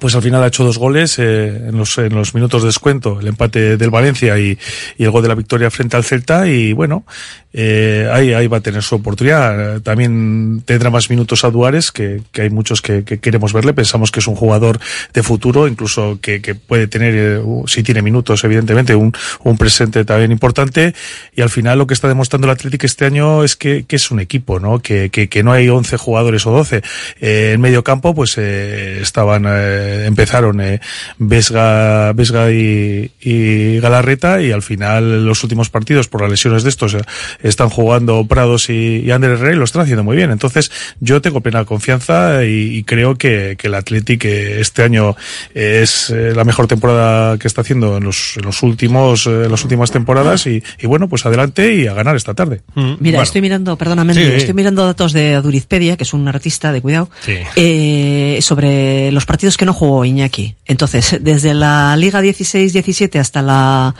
pues 0.00 0.14
al 0.14 0.22
final 0.22 0.42
ha 0.42 0.48
hecho 0.48 0.64
dos 0.64 0.78
goles 0.78 1.18
eh, 1.18 1.68
en, 1.68 1.78
los, 1.78 1.96
en 1.98 2.14
los 2.14 2.34
minutos 2.34 2.62
de 2.62 2.68
descuento, 2.68 3.20
el 3.20 3.26
empate 3.26 3.76
del 3.76 3.90
Valencia 3.90 4.38
y, 4.38 4.58
y 4.96 5.04
el 5.04 5.10
gol 5.10 5.22
de 5.22 5.28
la 5.28 5.34
victoria 5.34 5.70
frente 5.70 5.96
al 5.96 6.04
Celta 6.04 6.46
y 6.46 6.72
bueno, 6.72 7.04
eh, 7.52 8.08
ahí, 8.12 8.34
ahí 8.34 8.46
va 8.46 8.58
a 8.58 8.60
tener 8.60 8.82
su 8.82 8.94
oportunidad. 8.96 9.76
Eh, 9.76 9.80
También 9.80 10.62
tendrá 10.64 10.90
más 10.90 11.08
minutos 11.10 11.44
a 11.44 11.50
Duares, 11.50 11.90
que, 11.90 12.20
que 12.30 12.42
hay 12.42 12.50
muchos 12.50 12.82
que, 12.82 13.04
que 13.04 13.18
queremos 13.18 13.52
verle, 13.52 13.72
pensamos 13.72 14.10
que 14.10 14.20
es 14.20 14.26
un 14.26 14.36
jugador 14.36 14.78
de 15.14 15.22
futuro, 15.22 15.66
incluso 15.66 16.18
que, 16.20 16.42
que 16.42 16.54
puede 16.54 16.86
tener, 16.86 17.14
eh, 17.16 17.42
si 17.66 17.82
tiene 17.82 18.02
minutos, 18.02 18.44
evidentemente, 18.44 18.94
un, 18.94 19.12
un 19.44 19.56
presente 19.56 20.04
también 20.04 20.30
importante 20.30 20.94
y 21.34 21.40
al 21.40 21.50
final 21.50 21.78
lo 21.78 21.86
que 21.86 21.94
está 21.94 22.08
demostrando 22.08 22.46
el 22.46 22.52
Atlético 22.52 22.86
este 22.86 23.06
año 23.06 23.42
es 23.42 23.56
que, 23.56 23.84
que 23.86 23.96
es 23.96 24.10
un 24.10 24.20
equipo, 24.20 24.60
¿no? 24.60 24.80
Que, 24.80 25.10
que, 25.10 25.28
que 25.28 25.42
no 25.42 25.52
hay 25.52 25.68
11 25.68 25.96
jugadores 25.96 26.46
o 26.46 26.52
12. 26.52 26.82
Eh, 27.20 27.52
en 27.54 27.60
medio 27.60 27.82
campo, 27.82 28.14
pues 28.14 28.34
eh, 28.36 29.00
estaban, 29.00 29.46
eh, 29.78 30.06
empezaron 30.06 30.60
eh, 30.60 30.80
Vesga, 31.18 32.12
Vesga 32.12 32.50
y, 32.50 33.10
y 33.20 33.78
Galarreta 33.80 34.40
y 34.42 34.52
al 34.52 34.62
final 34.62 35.24
los 35.24 35.42
últimos 35.42 35.70
partidos 35.70 36.08
por 36.08 36.22
las 36.22 36.30
lesiones 36.30 36.62
de 36.62 36.70
estos 36.70 36.94
eh, 36.94 37.00
están 37.42 37.68
jugando 37.68 38.24
Prados 38.26 38.70
y, 38.70 39.02
y 39.04 39.10
Ander 39.10 39.32
Herrera 39.32 39.54
y 39.54 39.58
lo 39.58 39.64
están 39.64 39.82
haciendo 39.82 40.04
muy 40.04 40.16
bien. 40.16 40.30
Entonces 40.30 40.70
yo 41.00 41.20
tengo 41.20 41.40
plena 41.40 41.64
confianza 41.64 42.44
y, 42.44 42.76
y 42.78 42.84
creo 42.84 43.16
que, 43.16 43.56
que 43.58 43.66
el 43.68 43.74
Athletic 43.74 44.24
eh, 44.24 44.60
este 44.60 44.82
año 44.82 45.16
es 45.54 46.10
la 46.10 46.44
mejor 46.44 46.66
temporada 46.66 47.38
que 47.38 47.46
está 47.48 47.60
haciendo 47.60 47.96
en 47.98 48.04
los, 48.04 48.36
en 48.36 48.44
los 48.44 48.62
últimos, 48.62 49.26
en 49.26 49.50
las 49.50 49.62
últimas 49.62 49.90
temporadas 49.90 50.46
y, 50.46 50.62
y 50.80 50.86
bueno, 50.86 51.08
pues 51.08 51.26
adelante 51.26 51.74
y 51.74 51.86
a 51.86 51.94
ganar 51.94 52.16
esta 52.16 52.34
tarde. 52.34 52.60
Mira, 53.00 53.22
estoy 53.22 53.40
mirando, 53.40 53.76
perdóname, 53.76 54.14
Sí. 54.14 54.22
estoy 54.22 54.54
mirando 54.54 54.84
datos 54.84 55.12
de 55.12 55.40
Durizpedia, 55.40 55.96
que 55.96 56.02
es 56.04 56.12
un 56.12 56.26
artista 56.26 56.72
de 56.72 56.80
cuidado, 56.80 57.08
Sí. 57.20 57.34
eh, 57.56 58.38
sobre 58.42 59.12
los 59.12 59.26
partidos 59.26 59.56
que 59.56 59.64
no 59.68 59.74
jugó 59.74 60.04
Iñaki. 60.04 60.56
Entonces, 60.66 61.18
desde 61.22 61.54
la 61.54 61.96
Liga 61.96 62.20
16-17 62.22 63.18
hasta 63.20 63.42
la 63.42 63.94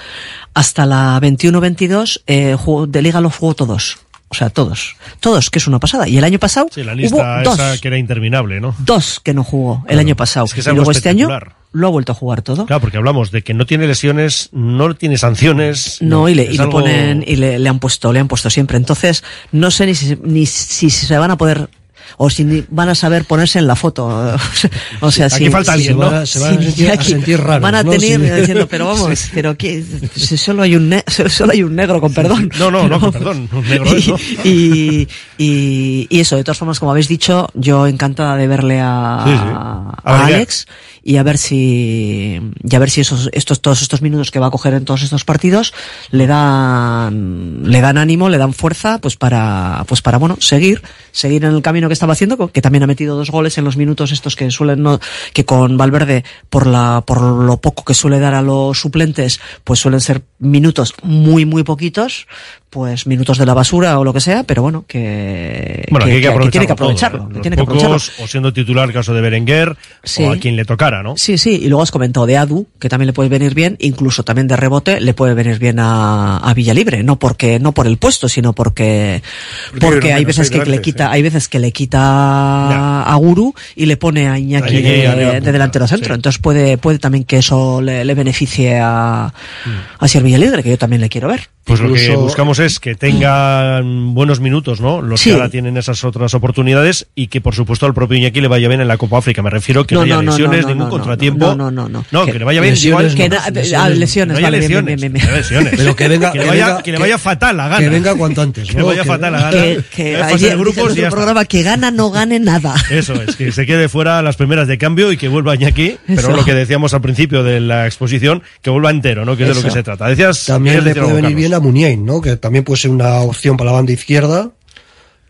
hasta 0.54 0.86
la 0.86 1.20
21-22, 1.20 2.22
eh, 2.26 2.56
de 2.88 3.02
Liga 3.02 3.20
los 3.20 3.36
jugó 3.36 3.54
todos. 3.54 3.98
O 4.30 4.34
sea, 4.34 4.50
todos. 4.50 4.96
Todos, 5.20 5.48
que 5.48 5.58
es 5.58 5.66
una 5.66 5.78
pasada. 5.78 6.06
Y 6.06 6.18
el 6.18 6.24
año 6.24 6.38
pasado 6.38 6.68
Sí, 6.70 6.82
la 6.84 6.92
hubo 6.92 7.00
lista 7.00 7.42
dos, 7.42 7.54
esa 7.58 7.78
que 7.78 7.88
era 7.88 7.96
interminable, 7.96 8.60
¿no? 8.60 8.74
dos 8.78 9.20
que 9.20 9.32
no 9.32 9.42
jugó 9.42 9.76
el 9.84 9.86
Claro. 9.94 10.00
año 10.00 10.16
pasado. 10.16 10.44
Es 10.46 10.52
que 10.54 10.60
es 10.60 10.66
y 10.66 10.70
luego 10.72 10.90
este 10.90 11.08
año 11.08 11.28
lo 11.72 11.86
ha 11.86 11.90
vuelto 11.90 12.12
a 12.12 12.14
jugar 12.14 12.42
todo. 12.42 12.66
Claro, 12.66 12.80
porque 12.80 12.96
hablamos 12.98 13.30
de 13.30 13.42
que 13.42 13.54
no 13.54 13.64
tiene 13.64 13.86
lesiones, 13.86 14.48
no 14.52 14.94
tiene 14.94 15.16
sanciones. 15.16 15.98
No, 16.00 16.28
y 16.28 16.34
le, 16.34 16.50
le 16.52 16.66
ponen, 16.66 17.24
y 17.26 17.36
le, 17.36 17.58
le 17.58 17.68
han 17.68 17.78
puesto, 17.78 18.12
le 18.12 18.20
han 18.20 18.28
puesto 18.28 18.50
siempre. 18.50 18.76
Entonces, 18.76 19.22
no 19.52 19.70
sé 19.70 19.86
ni 19.86 19.94
si, 19.94 20.18
ni 20.22 20.44
si 20.46 20.90
se 20.90 21.16
van 21.18 21.30
a 21.30 21.36
poder 21.38 21.68
o 22.16 22.30
si 22.30 22.64
van 22.70 22.88
a 22.88 22.94
saber 22.94 23.24
ponerse 23.24 23.58
en 23.58 23.66
la 23.66 23.76
foto. 23.76 24.06
o 25.00 25.10
sea, 25.12 25.26
Aquí 25.26 25.44
si, 25.44 25.50
falta 25.50 25.72
si- 25.72 25.78
alguien, 25.78 25.98
¿no? 25.98 26.06
van 26.10 26.14
a- 26.22 26.26
se 26.26 26.38
van 26.38 26.54
a 26.58 26.60
sentir- 26.62 26.90
a 26.90 26.94
Iñaki- 26.96 27.02
sentir 27.04 27.40
raros, 27.40 27.62
Van 27.62 27.74
a 27.74 27.82
¿no? 27.82 27.90
tener 27.90 28.20
Sí. 28.20 28.40
diciendo, 28.40 28.66
pero 28.68 28.86
vamos, 28.88 29.28
pero 29.34 29.56
que 29.56 29.84
si 30.16 30.36
solo 30.36 30.62
hay 30.62 30.74
un 30.76 30.88
ne- 30.88 31.04
solo 31.28 31.52
hay 31.52 31.62
un 31.62 31.74
negro 31.76 32.00
con 32.00 32.12
perdón. 32.14 32.50
No, 32.58 32.70
no, 32.70 32.88
no, 32.88 32.98
con 33.00 33.12
perdón, 33.12 33.48
un 33.52 33.68
negro 33.68 33.94
es, 33.96 34.08
¿no? 34.08 34.16
y, 34.44 35.06
y, 35.36 36.06
y 36.08 36.20
eso, 36.20 36.36
de 36.36 36.44
todas 36.44 36.58
formas, 36.58 36.78
como 36.78 36.90
habéis 36.92 37.08
dicho, 37.08 37.48
yo 37.54 37.86
encantada 37.86 38.36
de 38.36 38.46
verle 38.48 38.80
a, 38.80 39.22
Sí, 39.24 39.30
sí. 39.32 39.38
a 39.38 39.92
A 40.04 40.12
ver, 40.26 40.34
Alex 40.36 40.66
y 41.04 41.16
a 41.16 41.22
ver 41.22 41.38
si 41.38 42.40
y 42.62 42.74
a 42.76 42.78
ver 42.78 42.90
si 42.90 43.00
esos 43.00 43.30
estos 43.32 43.62
todos 43.62 43.80
estos 43.82 44.02
minutos 44.02 44.30
que 44.30 44.38
va 44.40 44.48
a 44.48 44.50
coger 44.50 44.74
en 44.74 44.84
todos 44.84 45.02
estos 45.02 45.24
partidos 45.24 45.72
le 46.10 46.26
dan 46.26 47.62
le 47.64 47.80
dan 47.80 47.98
ánimo, 47.98 48.28
le 48.28 48.38
dan 48.38 48.52
fuerza 48.52 48.98
pues 48.98 49.16
para 49.16 49.84
pues 49.86 50.02
para 50.02 50.18
bueno, 50.18 50.36
seguir 50.40 50.82
seguir 51.12 51.44
en 51.44 51.54
el 51.54 51.62
camino 51.62 51.88
que 51.88 51.94
estaba 51.98 52.12
haciendo, 52.14 52.48
que 52.48 52.62
también 52.62 52.84
ha 52.84 52.86
metido 52.86 53.16
dos 53.16 53.30
goles 53.30 53.58
en 53.58 53.64
los 53.64 53.76
minutos 53.76 54.12
estos 54.12 54.36
que 54.36 54.50
suelen 54.50 54.82
no 54.82 55.00
que 55.32 55.44
con 55.44 55.76
Valverde 55.76 56.24
por 56.48 56.66
la 56.66 57.02
por 57.04 57.20
lo 57.20 57.56
poco 57.58 57.84
que 57.84 57.94
suele 57.94 58.20
dar 58.20 58.34
a 58.34 58.42
los 58.42 58.80
suplentes, 58.80 59.40
pues 59.64 59.80
suelen 59.80 60.00
ser 60.00 60.22
minutos 60.38 60.94
muy 61.02 61.44
muy 61.44 61.64
poquitos, 61.64 62.26
pues 62.70 63.06
minutos 63.06 63.38
de 63.38 63.46
la 63.46 63.54
basura 63.54 63.98
o 63.98 64.04
lo 64.04 64.12
que 64.12 64.20
sea, 64.20 64.42
pero 64.44 64.62
bueno, 64.62 64.84
que 64.86 65.86
Bueno, 65.90 66.04
que, 66.06 66.20
que 66.20 66.50
tiene 66.50 66.66
que 66.66 66.72
aprovecharlo 66.72 67.24
todo, 67.26 67.38
¿eh? 67.38 67.40
tiene 67.40 67.56
que 67.56 67.60
Los 67.62 67.68
aprovecharlo. 67.68 67.96
pocos, 67.96 68.12
o 68.20 68.26
siendo 68.26 68.52
titular 68.52 68.92
caso 68.92 69.14
de 69.14 69.20
Berenguer, 69.22 69.76
Sí. 70.04 70.22
o 70.24 70.32
a 70.32 70.36
quien 70.36 70.56
le 70.56 70.64
tocara, 70.64 71.02
¿no? 71.02 71.14
Sí, 71.16 71.38
sí, 71.38 71.60
y 71.62 71.68
luego 71.68 71.82
has 71.82 71.90
comentado 71.90 72.26
de 72.26 72.36
Adu, 72.36 72.66
que 72.78 72.88
también 72.88 73.06
le 73.06 73.12
puede 73.12 73.28
venir 73.30 73.54
bien, 73.54 73.76
incluso 73.80 74.22
también 74.22 74.48
de 74.48 74.56
rebote 74.56 75.00
le 75.00 75.14
puede 75.14 75.34
venir 75.34 75.58
bien 75.58 75.78
a, 75.80 76.38
a 76.38 76.54
Villalibre, 76.54 77.02
no 77.02 77.18
porque, 77.18 77.58
no 77.58 77.72
por 77.72 77.86
el 77.86 77.96
puesto, 77.96 78.28
sino 78.28 78.52
porque, 78.52 79.22
Porque 79.70 79.86
porque 79.86 80.12
hay 80.12 80.24
veces 80.24 80.50
que 80.50 80.64
le 80.64 80.80
quita, 80.80 81.10
hay 81.10 81.22
veces 81.22 81.48
que 81.48 81.58
le 81.58 81.72
quita 81.72 83.02
a 83.02 83.14
Guru 83.16 83.54
y 83.76 83.86
le 83.86 83.96
pone 83.96 84.28
a 84.28 84.38
Iñaki 84.38 84.80
de, 84.82 85.40
de 85.40 85.52
delantero 85.52 85.86
centro. 85.86 86.08
sí. 86.14 86.18
Entonces 86.18 86.40
puede, 86.40 86.78
puede 86.78 86.98
también 86.98 87.24
que 87.24 87.38
eso 87.38 87.80
le, 87.80 88.04
le 88.04 88.14
beneficie 88.14 88.78
a, 88.78 89.32
Mm. 89.64 89.70
a 90.04 90.08
Sir 90.08 90.22
Villalibre, 90.22 90.62
que 90.62 90.70
yo 90.70 90.78
también 90.78 91.00
le 91.00 91.08
quiero 91.08 91.28
ver. 91.28 91.48
Pues 91.68 91.80
lo 91.80 91.92
que 91.92 92.16
buscamos 92.16 92.58
es 92.58 92.80
que 92.80 92.94
tengan 92.94 94.14
buenos 94.14 94.40
minutos, 94.40 94.80
¿no? 94.80 95.02
Los 95.02 95.20
Sí. 95.20 95.30
que 95.30 95.34
ahora 95.36 95.48
tienen 95.50 95.76
esas 95.76 96.02
otras 96.04 96.32
oportunidades 96.34 97.06
y 97.14 97.26
que, 97.28 97.40
por 97.40 97.54
supuesto, 97.54 97.86
al 97.86 97.94
propio 97.94 98.16
Iñaki 98.18 98.40
le 98.40 98.48
vaya 98.48 98.68
bien 98.68 98.80
en 98.80 98.88
la 98.88 98.96
Copa 98.96 99.18
África. 99.18 99.42
Me 99.42 99.50
refiero 99.50 99.84
que 99.86 99.94
no, 99.94 100.00
No, 100.00 100.04
haya 100.06 100.16
no, 100.16 100.22
lesiones, 100.22 100.62
no, 100.62 100.68
ningún 100.68 100.78
no, 100.78 100.84
no, 100.86 100.90
contratiempo. 100.90 101.46
no, 101.46 101.54
no, 101.56 101.70
no, 101.70 101.88
no. 101.88 102.04
No, 102.10 102.24
que, 102.26 102.32
Que 102.32 102.38
le 102.38 102.44
vaya 102.44 102.60
bien. 102.60 102.74
lesiones 102.74 103.14
Que 103.14 103.28
lesiones. 103.28 104.40
vale, 104.40 104.58
lesiones. 104.58 104.96
bien, 104.96 105.00
bien, 105.00 105.12
bien. 105.12 105.26
haya 105.26 105.36
lesiones. 105.36 105.74
Pero 105.76 105.94
que 105.96 106.08
venga- 106.08 106.32
que, 106.32 106.38
le 106.38 106.44
que 106.44 106.50
vaya, 106.50 106.66
venga- 106.68 106.82
que 106.82 106.92
le 106.92 106.98
vaya 106.98 107.18
fatal 107.18 107.60
a 107.60 107.68
gana. 107.68 107.78
Que 107.78 107.88
venga 107.88 108.14
cuanto 108.16 108.42
antes. 108.42 108.68
Que 108.68 108.82
vaya 108.82 109.02
Que- 109.02 109.08
fatal 109.08 109.34
a 109.34 109.38
gana. 109.40 109.50
Que, 109.50 109.80
que 109.94 110.16
vaya 110.16 110.56
grupos 110.56 110.96
y 110.96 111.00
programa 111.02 111.44
que 111.44 111.62
gana 111.62 111.90
no 111.90 112.10
gane 112.10 112.38
nada. 112.40 112.74
Eso 112.90 113.14
es, 113.14 113.36
que 113.36 113.52
se 113.52 113.66
quede 113.66 113.88
fuera 113.88 114.22
las 114.22 114.36
primeras 114.36 114.68
de 114.68 114.78
cambio 114.78 115.12
y 115.12 115.16
que 115.16 115.28
vuelva 115.28 115.54
Iñaki, 115.54 115.96
pero 116.06 116.34
lo 116.34 116.44
que 116.44 116.54
decíamos 116.54 116.94
al 116.94 117.00
principio 117.00 117.42
de 117.42 117.60
la 117.60 117.86
exposición, 117.86 118.42
que 118.62 118.70
vuelva 118.70 118.90
entero, 118.90 119.24
¿no? 119.24 119.36
Que 119.36 119.42
es 119.44 119.48
de 119.50 119.54
lo 119.56 119.62
que 119.62 119.70
se 119.70 119.82
trata. 119.82 120.08
Decías, 120.08 120.46
También 120.46 120.84
le 120.84 120.94
puede 120.94 121.12
venir 121.14 121.34
bien 121.36 121.54
a 121.58 121.60
Muniain, 121.60 122.04
¿no? 122.04 122.20
Que 122.20 122.36
también 122.36 122.64
puede 122.64 122.80
ser 122.80 122.90
una 122.90 123.20
opción 123.20 123.56
para 123.56 123.70
la 123.70 123.76
banda 123.76 123.92
izquierda, 123.92 124.50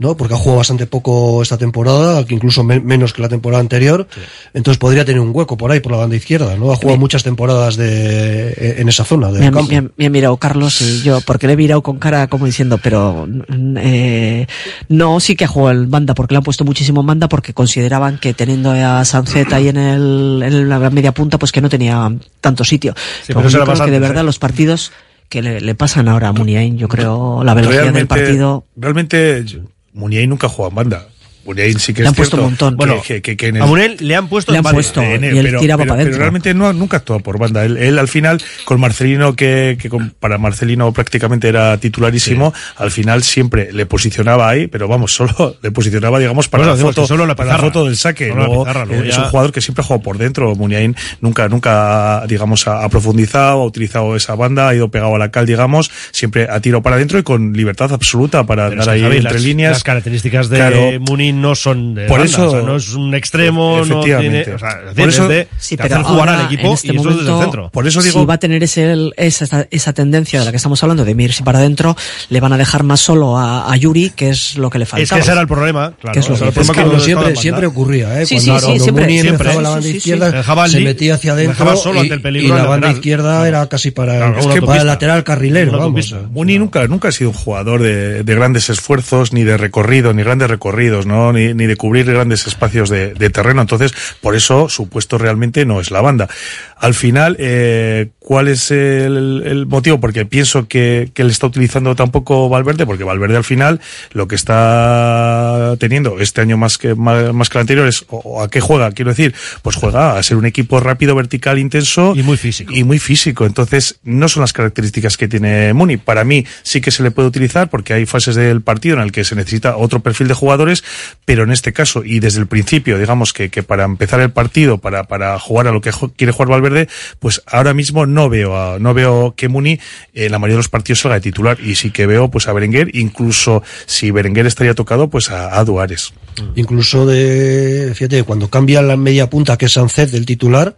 ¿no? 0.01 0.17
Porque 0.17 0.35
ha 0.35 0.37
jugado 0.37 0.59
bastante 0.59 0.87
poco 0.87 1.43
esta 1.43 1.59
temporada, 1.59 2.25
que 2.25 2.33
incluso 2.33 2.63
me- 2.63 2.79
menos 2.79 3.13
que 3.13 3.21
la 3.21 3.29
temporada 3.29 3.61
anterior. 3.61 4.07
Entonces 4.55 4.79
podría 4.79 5.05
tener 5.05 5.21
un 5.21 5.31
hueco 5.35 5.57
por 5.57 5.73
ahí, 5.73 5.81
por 5.81 5.91
la 5.91 5.99
banda 5.99 6.15
izquierda, 6.15 6.55
¿no? 6.57 6.71
Ha 6.71 6.77
jugado 6.77 6.99
muchas 7.01 7.25
temporadas 7.25 7.77
de, 7.77 8.77
en 8.81 8.89
esa 8.89 9.05
zona 9.05 9.33
del 9.33 9.41
Me, 9.41 9.51
campo. 9.51 9.73
me- 9.73 9.89
me 9.97 10.07
ha 10.07 10.11
mirado 10.11 10.37
Carlos 10.37 10.81
y 10.83 11.03
yo, 11.03 11.21
porque 11.23 11.49
le 11.49 11.55
he 11.55 11.57
mirado 11.57 11.83
con 11.83 11.99
cara 11.99 12.29
como 12.29 12.47
diciendo, 12.47 12.79
pero 12.81 13.27
mm, 13.27 13.77
eh, 13.79 14.47
no, 14.89 15.19
sí 15.19 15.35
que 15.35 15.47
ha 15.47 15.49
jugado 15.49 15.81
en 15.83 15.91
banda, 15.91 16.15
porque 16.15 16.33
le 16.35 16.39
han 16.39 16.45
puesto 16.45 16.65
muchísimo 16.65 17.01
en 17.01 17.07
banda, 17.09 17.29
porque 17.29 17.53
consideraban 17.53 18.19
que 18.19 18.35
teniendo 18.35 18.71
a 18.71 19.05
Sancet 19.05 19.53
ahí 19.53 19.67
en, 19.67 19.79
el, 19.79 20.43
en 20.45 20.69
la 20.69 20.79
media 20.91 21.11
punta, 21.11 21.41
pues 21.41 21.51
que 21.51 21.61
no 21.61 21.69
tenía 21.69 22.09
tanto 22.41 22.63
sitio. 22.63 22.95
pero 23.27 23.41
Pero 23.41 23.49
eso 23.49 23.49
yo 23.49 23.57
era 23.59 23.65
creo 23.65 23.77
más 23.79 23.85
que 23.85 23.91
de 23.91 23.99
verdad 23.99 24.23
¿eh? 24.23 24.27
los 24.27 24.39
partidos 24.39 24.93
que 25.29 25.43
le, 25.43 25.61
le 25.61 25.75
pasan 25.75 26.09
ahora 26.09 26.29
a 26.29 26.33
Muniain, 26.33 26.79
yo 26.79 26.89
creo, 26.89 27.45
la 27.45 27.55
velocidad 27.55 27.93
del 27.93 28.07
partido. 28.07 28.65
Realmente, 28.77 29.45
Muniain 29.93 30.31
nunca 30.31 30.49
jugado 30.49 30.71
en 30.71 30.75
banda. 30.75 31.09
Muniain 31.45 31.79
sí 31.79 31.95
que 31.95 32.01
Le 32.03 32.05
es 32.05 32.09
han 32.11 32.15
puesto 32.15 32.37
cierto 32.37 32.45
un 32.45 32.51
montón. 32.51 32.77
Bueno, 32.77 33.03
que, 33.07 33.23
que- 33.23 33.37
que 33.37 33.47
en 33.49 33.57
el- 33.57 33.63
A 33.63 33.67
le 34.01 34.17
han 34.17 34.29
puesto 34.29 34.53
Le 34.53 34.59
han 34.59 34.65
puesto, 34.65 35.01
en 35.03 35.25
y 35.25 35.29
él 35.29 35.41
pero, 35.47 35.61
tiraba 35.61 35.83
pero- 35.85 35.95
para 35.95 36.05
pero 36.05 36.17
realmente 36.19 36.53
no, 36.55 36.73
nunca 36.73 36.99
actuó 36.99 37.21
por 37.21 37.39
banda. 37.39 37.65
Él, 37.65 37.77
él 37.79 37.99
al 37.99 38.09
final, 38.09 38.41
con 38.65 38.79
Marcelino, 38.81 39.35
que, 39.35 39.79
que 39.81 39.89
con- 39.89 40.11
para 40.11 40.37
Marcelino 40.39 40.93
prácticamente 40.93 41.49
era 41.49 41.79
titularísimo, 41.79 42.53
al 42.77 42.91
final 42.91 43.23
siempre 43.23 43.73
le 43.73 43.87
posicionaba 43.87 44.49
ahí, 44.49 44.67
pero 44.67 44.89
vamos, 44.89 45.13
solo 45.15 45.57
le 45.63 45.71
posicionaba, 45.71 46.19
digamos, 46.19 46.49
para, 46.49 46.65
Bueno, 46.65 46.77
la, 46.77 46.83
foto, 46.83 47.07
solo 47.07 47.27
la 47.27 47.35
para 47.35 47.53
la 47.53 47.59
foto 47.59 47.85
del 47.87 47.97
saque. 47.97 48.29
Luego, 48.35 48.65
pizarra, 48.65 48.85
luego 48.85 49.03
eh, 49.05 49.09
es 49.09 49.17
ya- 49.17 49.23
un 49.25 49.29
jugador 49.31 49.53
que 49.53 49.61
siempre 49.61 49.83
ha 49.83 49.85
jugado 49.87 50.03
por 50.03 50.19
dentro. 50.19 50.55
Muniain 50.55 50.95
nunca, 51.21 51.49
nunca, 51.49 52.25
digamos, 52.29 52.67
ha, 52.69 52.85
ha 52.85 52.89
profundizado, 52.89 53.63
ha 53.63 53.65
utilizado 53.65 54.17
esa 54.17 54.35
banda, 54.35 54.69
ha 54.69 54.75
ido 54.75 54.91
pegado 54.91 55.15
a 55.15 55.19
la 55.19 55.31
cal, 55.31 55.47
digamos, 55.47 55.91
siempre 56.13 56.47
ha 56.51 56.61
tirado 56.61 56.83
para 56.83 56.97
adentro 56.97 57.19
y 57.19 57.23
con 57.23 57.53
libertad 57.55 57.93
absoluta 57.93 58.45
para 58.45 58.69
que, 58.71 58.77
ahí 58.91 59.01
Javi, 59.03 59.17
entre 59.19 59.33
las, 59.35 59.43
líneas. 59.43 59.73
las 59.73 59.85
características 59.85 60.49
de 60.49 60.57
Claro. 60.59 61.01
Muni 61.29 61.41
no 61.41 61.55
son 61.55 61.95
de 61.95 62.07
Por 62.07 62.19
banda, 62.21 62.33
eso- 62.33 62.49
o 62.49 62.51
sea, 62.51 62.63
no 62.63 62.77
es 62.77 62.93
un 62.95 63.15
extremo, 63.15 63.77
no 63.79 63.83
Efectivamente. 63.83 64.43
tiene, 64.45 64.57
o 64.57 64.59
sea, 64.59 64.71
es 64.89 64.95
Por 64.95 65.09
eso- 65.09 65.23
es 65.25 65.29
de, 65.29 65.49
Sí, 65.59 65.77
de 65.77 65.83
pero 65.83 65.95
hacer 65.97 66.07
jugar 66.07 66.29
al 66.29 66.45
equipo 66.47 66.67
en 66.69 66.73
este 66.73 66.87
y 66.89 66.91
eso 66.91 66.99
momento, 67.05 67.23
desde 67.23 67.35
el 67.37 67.43
centro. 67.43 67.71
Por 67.71 67.87
eso 67.87 68.03
digo, 68.03 68.21
si 68.21 68.27
va 68.27 68.35
a 68.35 68.39
tener 68.39 68.63
ese, 68.63 68.93
el- 68.93 69.15
esa, 69.17 69.67
esa 69.71 69.93
tendencia 69.93 70.39
de 70.39 70.45
la 70.45 70.51
que 70.51 70.57
estamos 70.57 70.83
hablando 70.83 71.05
de 71.05 71.13
irse 71.23 71.43
para 71.43 71.59
adentro, 71.59 71.97
le 72.31 72.41
van 72.41 72.53
a 72.53 72.57
dejar 72.59 72.83
más 72.85 73.01
solo 73.01 73.37
a, 73.39 73.73
a 73.73 73.77
Yuri, 73.77 74.11
que 74.11 74.31
es 74.31 74.57
lo 74.57 74.71
que 74.71 74.79
le 74.79 74.87
falta. 74.87 75.03
Es 75.03 75.11
que 75.11 75.19
ese 75.19 75.33
era 75.33 75.41
el 75.41 75.49
problema, 75.49 75.93
claro. 76.01 76.13
Que 76.15 76.21
es 76.21 76.29
lo 76.29 76.35
o 76.35 76.39
sea, 76.39 76.49
el 76.49 76.55
que- 76.55 76.61
problema 76.61 76.73
es 76.73 76.89
que 76.89 76.95
en 76.97 77.01
siempre, 77.01 77.37
siempre 77.37 77.67
ocurría, 77.67 78.21
¿eh? 78.21 78.27
Sí, 78.27 78.37
cuando, 78.37 78.59
sí, 78.59 78.65
cuando 78.65 78.83
siempre, 78.85 79.05
Muniain 79.05 79.23
siempre. 79.23 79.47
empezaba 79.49 79.63
la 79.63 79.71
banda 79.71 79.89
izquierda, 79.89 80.69
se 80.69 80.81
metía 80.81 81.15
hacia 81.15 81.33
adentro 81.33 81.77
solo 81.77 81.99
y, 81.99 82.03
ante 82.03 82.15
el 82.15 82.23
peligro 82.23 82.55
y 82.55 82.59
la 82.59 82.67
banda 82.67 82.91
izquierda 82.91 83.47
era 83.49 83.67
casi 83.69 83.91
para, 83.91 84.29
el 84.39 84.87
lateral 84.87 85.25
carrilero. 85.25 85.93
Muni 86.31 86.59
nunca, 86.59 86.87
nunca 86.87 87.09
ha 87.09 87.13
sido 87.13 87.31
un 87.31 87.37
jugador 87.37 87.83
de, 87.83 88.23
de 88.23 88.35
grandes 88.35 88.71
esfuerzos, 88.71 89.33
ni 89.33 89.45
de 89.45 89.57
recorrido, 89.57 90.13
ni 90.13 90.23
grandes 90.23 90.49
recorridos, 90.49 91.07
¿no? 91.07 91.18
Ni, 91.33 91.53
ni 91.53 91.67
de 91.67 91.77
cubrir 91.77 92.07
grandes 92.07 92.47
espacios 92.47 92.89
de, 92.89 93.13
de 93.13 93.31
terreno. 93.31 93.61
Entonces, 93.61 93.93
por 94.21 94.35
eso 94.35 94.69
su 94.69 94.89
puesto 94.89 95.19
realmente 95.19 95.67
no 95.67 95.81
es 95.81 95.91
la 95.91 96.01
banda. 96.01 96.29
Al 96.77 96.95
final, 96.95 97.37
eh, 97.39 98.11
¿cuál 98.19 98.47
es 98.49 98.71
el, 98.71 99.43
el 99.45 99.67
motivo? 99.67 99.99
Porque 100.01 100.25
pienso 100.25 100.69
que, 100.69 101.11
que 101.13 101.25
le 101.25 101.31
está 101.31 101.47
utilizando 101.47 101.95
tampoco 101.95 102.49
Valverde, 102.49 102.87
porque 102.87 103.05
Valverde 103.05 103.37
al 103.37 103.45
final 103.45 103.81
lo 104.13 104.29
que 104.29 104.37
está 104.37 105.75
teniendo 105.79 106.21
este 106.21 106.41
año 106.41 106.57
más 106.57 106.79
que, 106.79 106.95
más, 106.95 107.35
más 107.35 107.49
que 107.49 107.59
el 107.59 107.61
anterior 107.63 107.87
es, 107.89 108.05
o, 108.09 108.19
o 108.19 108.43
a 108.43 108.49
qué 108.49 108.61
juega, 108.61 108.93
quiero 108.93 109.11
decir, 109.11 109.35
pues 109.63 109.77
juega 109.77 110.17
a 110.17 110.23
ser 110.23 110.37
un 110.37 110.47
equipo 110.47 110.79
rápido, 110.81 111.15
vertical, 111.15 111.59
intenso. 111.59 112.15
Y 112.15 112.23
muy 112.23 112.37
físico. 112.37 112.73
Y 112.73 112.85
muy 112.85 112.99
físico. 112.99 113.45
Entonces, 113.45 113.99
no 114.05 114.29
son 114.29 114.43
las 114.43 114.53
características 114.53 115.17
que 115.17 115.29
tiene 115.29 115.73
Muni. 115.73 115.97
Para 115.97 116.25
mí 116.25 116.47
sí 116.63 116.81
que 116.81 116.91
se 116.91 117.03
le 117.03 117.11
puede 117.11 117.29
utilizar 117.29 117.71
porque 117.71 117.93
hay 117.93 118.07
fases 118.07 118.37
del 118.37 118.63
partido 118.63 118.97
en 118.97 119.03
el 119.03 119.13
que 119.13 119.25
se 119.25 119.35
necesita 119.35 119.77
otro 119.77 120.01
perfil 120.01 120.29
de 120.29 120.35
jugadores, 120.35 120.85
pero 121.25 121.43
en 121.45 121.51
este 121.53 121.73
caso, 121.73 122.05
y 122.05 122.21
desde 122.21 122.41
el 122.41 122.47
principio, 122.47 122.99
digamos 122.99 123.33
que, 123.33 123.51
que 123.51 123.63
para 123.63 123.85
empezar 123.85 124.21
el 124.21 124.31
partido, 124.31 124.79
para, 124.79 125.05
para 125.05 125.39
jugar 125.39 125.67
a 125.69 125.73
lo 125.73 125.81
que 125.81 125.93
jo- 125.93 126.13
quiere 126.17 126.33
jugar 126.33 126.49
Valverde, 126.49 126.89
pues 127.19 127.43
ahora 127.47 127.75
mismo 127.75 128.07
no 128.07 128.29
veo 128.29 128.57
a- 128.57 128.79
no 128.79 128.95
veo 128.95 129.35
que 129.37 129.49
Muni 129.49 129.79
en 130.15 130.33
la 130.33 130.39
mayoría 130.39 130.55
de 130.55 130.59
los 130.59 130.69
partidos 130.69 131.01
salga 131.01 131.17
de 131.17 131.21
titular. 131.23 131.59
Y 131.61 131.75
sí 131.75 131.91
que 131.91 132.07
veo 132.07 132.31
pues 132.31 132.49
a 132.49 132.53
Berenguer, 132.53 132.95
incluso 132.97 133.63
si 133.87 134.11
Berenguer 134.11 134.47
estaría 134.47 134.75
tocado, 134.75 135.09
pues 135.09 135.31
a, 135.31 135.59
a 135.59 135.65
Duares. 135.65 136.13
Incluso 136.55 137.05
de, 137.07 137.93
fíjate, 137.95 138.23
cuando 138.23 138.49
cambia 138.49 138.81
la 138.83 138.97
media 138.97 139.29
punta 139.29 139.57
que 139.57 139.67
es 139.67 139.73
Sancet 139.73 140.11
del 140.11 140.25
titular, 140.27 140.77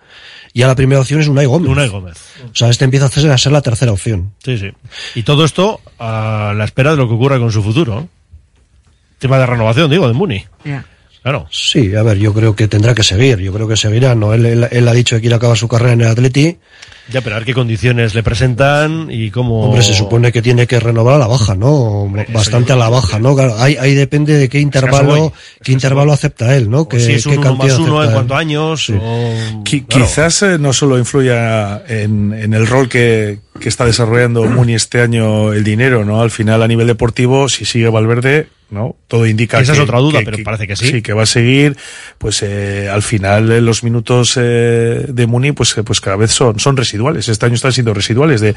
ya 0.54 0.66
la 0.66 0.74
primera 0.74 1.00
opción 1.00 1.20
es 1.20 1.28
Unai 1.28 1.46
Gómez. 1.46 1.70
Unai 1.70 1.88
Gómez. 1.88 2.16
O 2.50 2.54
sea, 2.56 2.70
este 2.70 2.84
empieza 2.84 3.06
a 3.06 3.08
ser, 3.10 3.30
a 3.30 3.38
ser 3.38 3.52
la 3.52 3.60
tercera 3.62 3.92
opción. 3.92 4.32
Sí, 4.44 4.58
sí. 4.58 4.70
Y 5.14 5.22
todo 5.22 5.44
esto 5.44 5.80
a 5.98 6.54
la 6.56 6.64
espera 6.64 6.90
de 6.92 6.96
lo 6.96 7.06
que 7.08 7.14
ocurra 7.14 7.38
con 7.38 7.52
su 7.52 7.62
futuro. 7.62 8.08
Tema 9.20 9.38
de 9.38 9.46
renovación, 9.46 9.88
digo, 9.90 10.08
de 10.08 10.14
Muni. 10.14 10.44
Claro. 11.22 11.46
Sí, 11.50 11.94
a 11.94 12.02
ver, 12.02 12.16
yo 12.16 12.32
creo 12.32 12.56
que 12.56 12.66
tendrá 12.66 12.94
que 12.94 13.02
seguir, 13.02 13.38
yo 13.40 13.52
creo 13.52 13.68
que 13.68 13.76
seguirá, 13.76 14.14
¿no? 14.14 14.32
Él, 14.32 14.46
él, 14.46 14.66
él 14.70 14.88
ha 14.88 14.92
dicho 14.94 15.16
que 15.16 15.20
quiere 15.20 15.36
acabar 15.36 15.56
su 15.58 15.68
carrera 15.68 15.92
en 15.92 16.00
el 16.00 16.06
Atleti, 16.06 16.56
Ya, 17.12 17.20
pero 17.20 17.36
a 17.36 17.40
ver 17.40 17.44
qué 17.46 17.52
condiciones 17.52 18.14
le 18.14 18.22
presentan 18.22 19.08
y 19.10 19.30
cómo... 19.30 19.64
hombre, 19.66 19.82
se 19.82 19.92
supone 19.92 20.32
que 20.32 20.40
tiene 20.40 20.66
que 20.66 20.80
renovar 20.80 21.16
a 21.16 21.18
la 21.18 21.26
baja, 21.26 21.54
¿no? 21.54 22.10
Bastante 22.32 22.72
a 22.72 22.76
la 22.76 22.88
baja, 22.88 23.18
¿no? 23.18 23.34
Claro, 23.34 23.54
ahí, 23.58 23.76
ahí 23.78 23.94
depende 23.94 24.38
de 24.38 24.48
qué 24.48 24.60
intervalo, 24.60 25.30
qué 25.62 25.72
intervalo 25.72 26.12
acepta 26.14 26.56
él, 26.56 26.70
¿no? 26.70 26.88
Que, 26.88 26.98
si 26.98 27.12
es 27.12 27.26
un 27.26 27.32
qué 27.32 27.38
uno 27.40 27.54
más 27.56 27.78
uno 27.78 28.02
en 28.02 28.12
cuanto 28.12 28.34
a 28.34 28.38
años 28.38 28.86
Sí. 28.86 28.94
o... 28.98 29.62
Qui- 29.62 29.84
claro. 29.86 30.06
Quizás 30.06 30.42
eh, 30.42 30.58
no 30.58 30.72
solo 30.72 30.96
influya 30.96 31.82
en, 31.86 32.32
en 32.32 32.54
el 32.54 32.66
rol 32.66 32.88
que, 32.88 33.40
que 33.60 33.68
está 33.68 33.84
desarrollando 33.84 34.44
Muni 34.44 34.74
este 34.74 35.00
año 35.00 35.52
el 35.52 35.62
dinero, 35.62 36.04
¿no? 36.04 36.20
Al 36.20 36.30
final, 36.30 36.62
a 36.62 36.68
nivel 36.68 36.86
deportivo, 36.86 37.48
si 37.48 37.64
sigue 37.64 37.88
Valverde, 37.88 38.48
¿no? 38.70 38.96
Todo 39.08 39.26
indica 39.26 39.60
Esa 39.60 39.72
que, 39.72 39.78
es 39.78 39.84
otra 39.84 39.98
duda, 39.98 40.20
pero 40.24 40.38
parece 40.44 40.66
que 40.66 40.76
sí. 40.76 40.86
Sí, 40.86 41.02
que 41.02 41.12
va 41.12 41.24
a 41.24 41.26
seguir. 41.26 41.76
Pues 42.18 42.42
eh, 42.42 42.88
al 42.88 43.02
final 43.02 43.50
eh, 43.50 43.60
los 43.60 43.82
minutos 43.82 44.38
eh, 44.40 45.06
de 45.08 45.26
Muni, 45.26 45.52
pues, 45.52 45.76
eh, 45.76 45.82
pues 45.82 46.00
cada 46.00 46.16
vez 46.16 46.30
son, 46.30 46.60
son 46.60 46.76
residuales. 46.76 47.28
Este 47.28 47.46
año 47.46 47.56
están 47.56 47.72
siendo 47.72 47.92
residuales 47.92 48.40
de, 48.40 48.54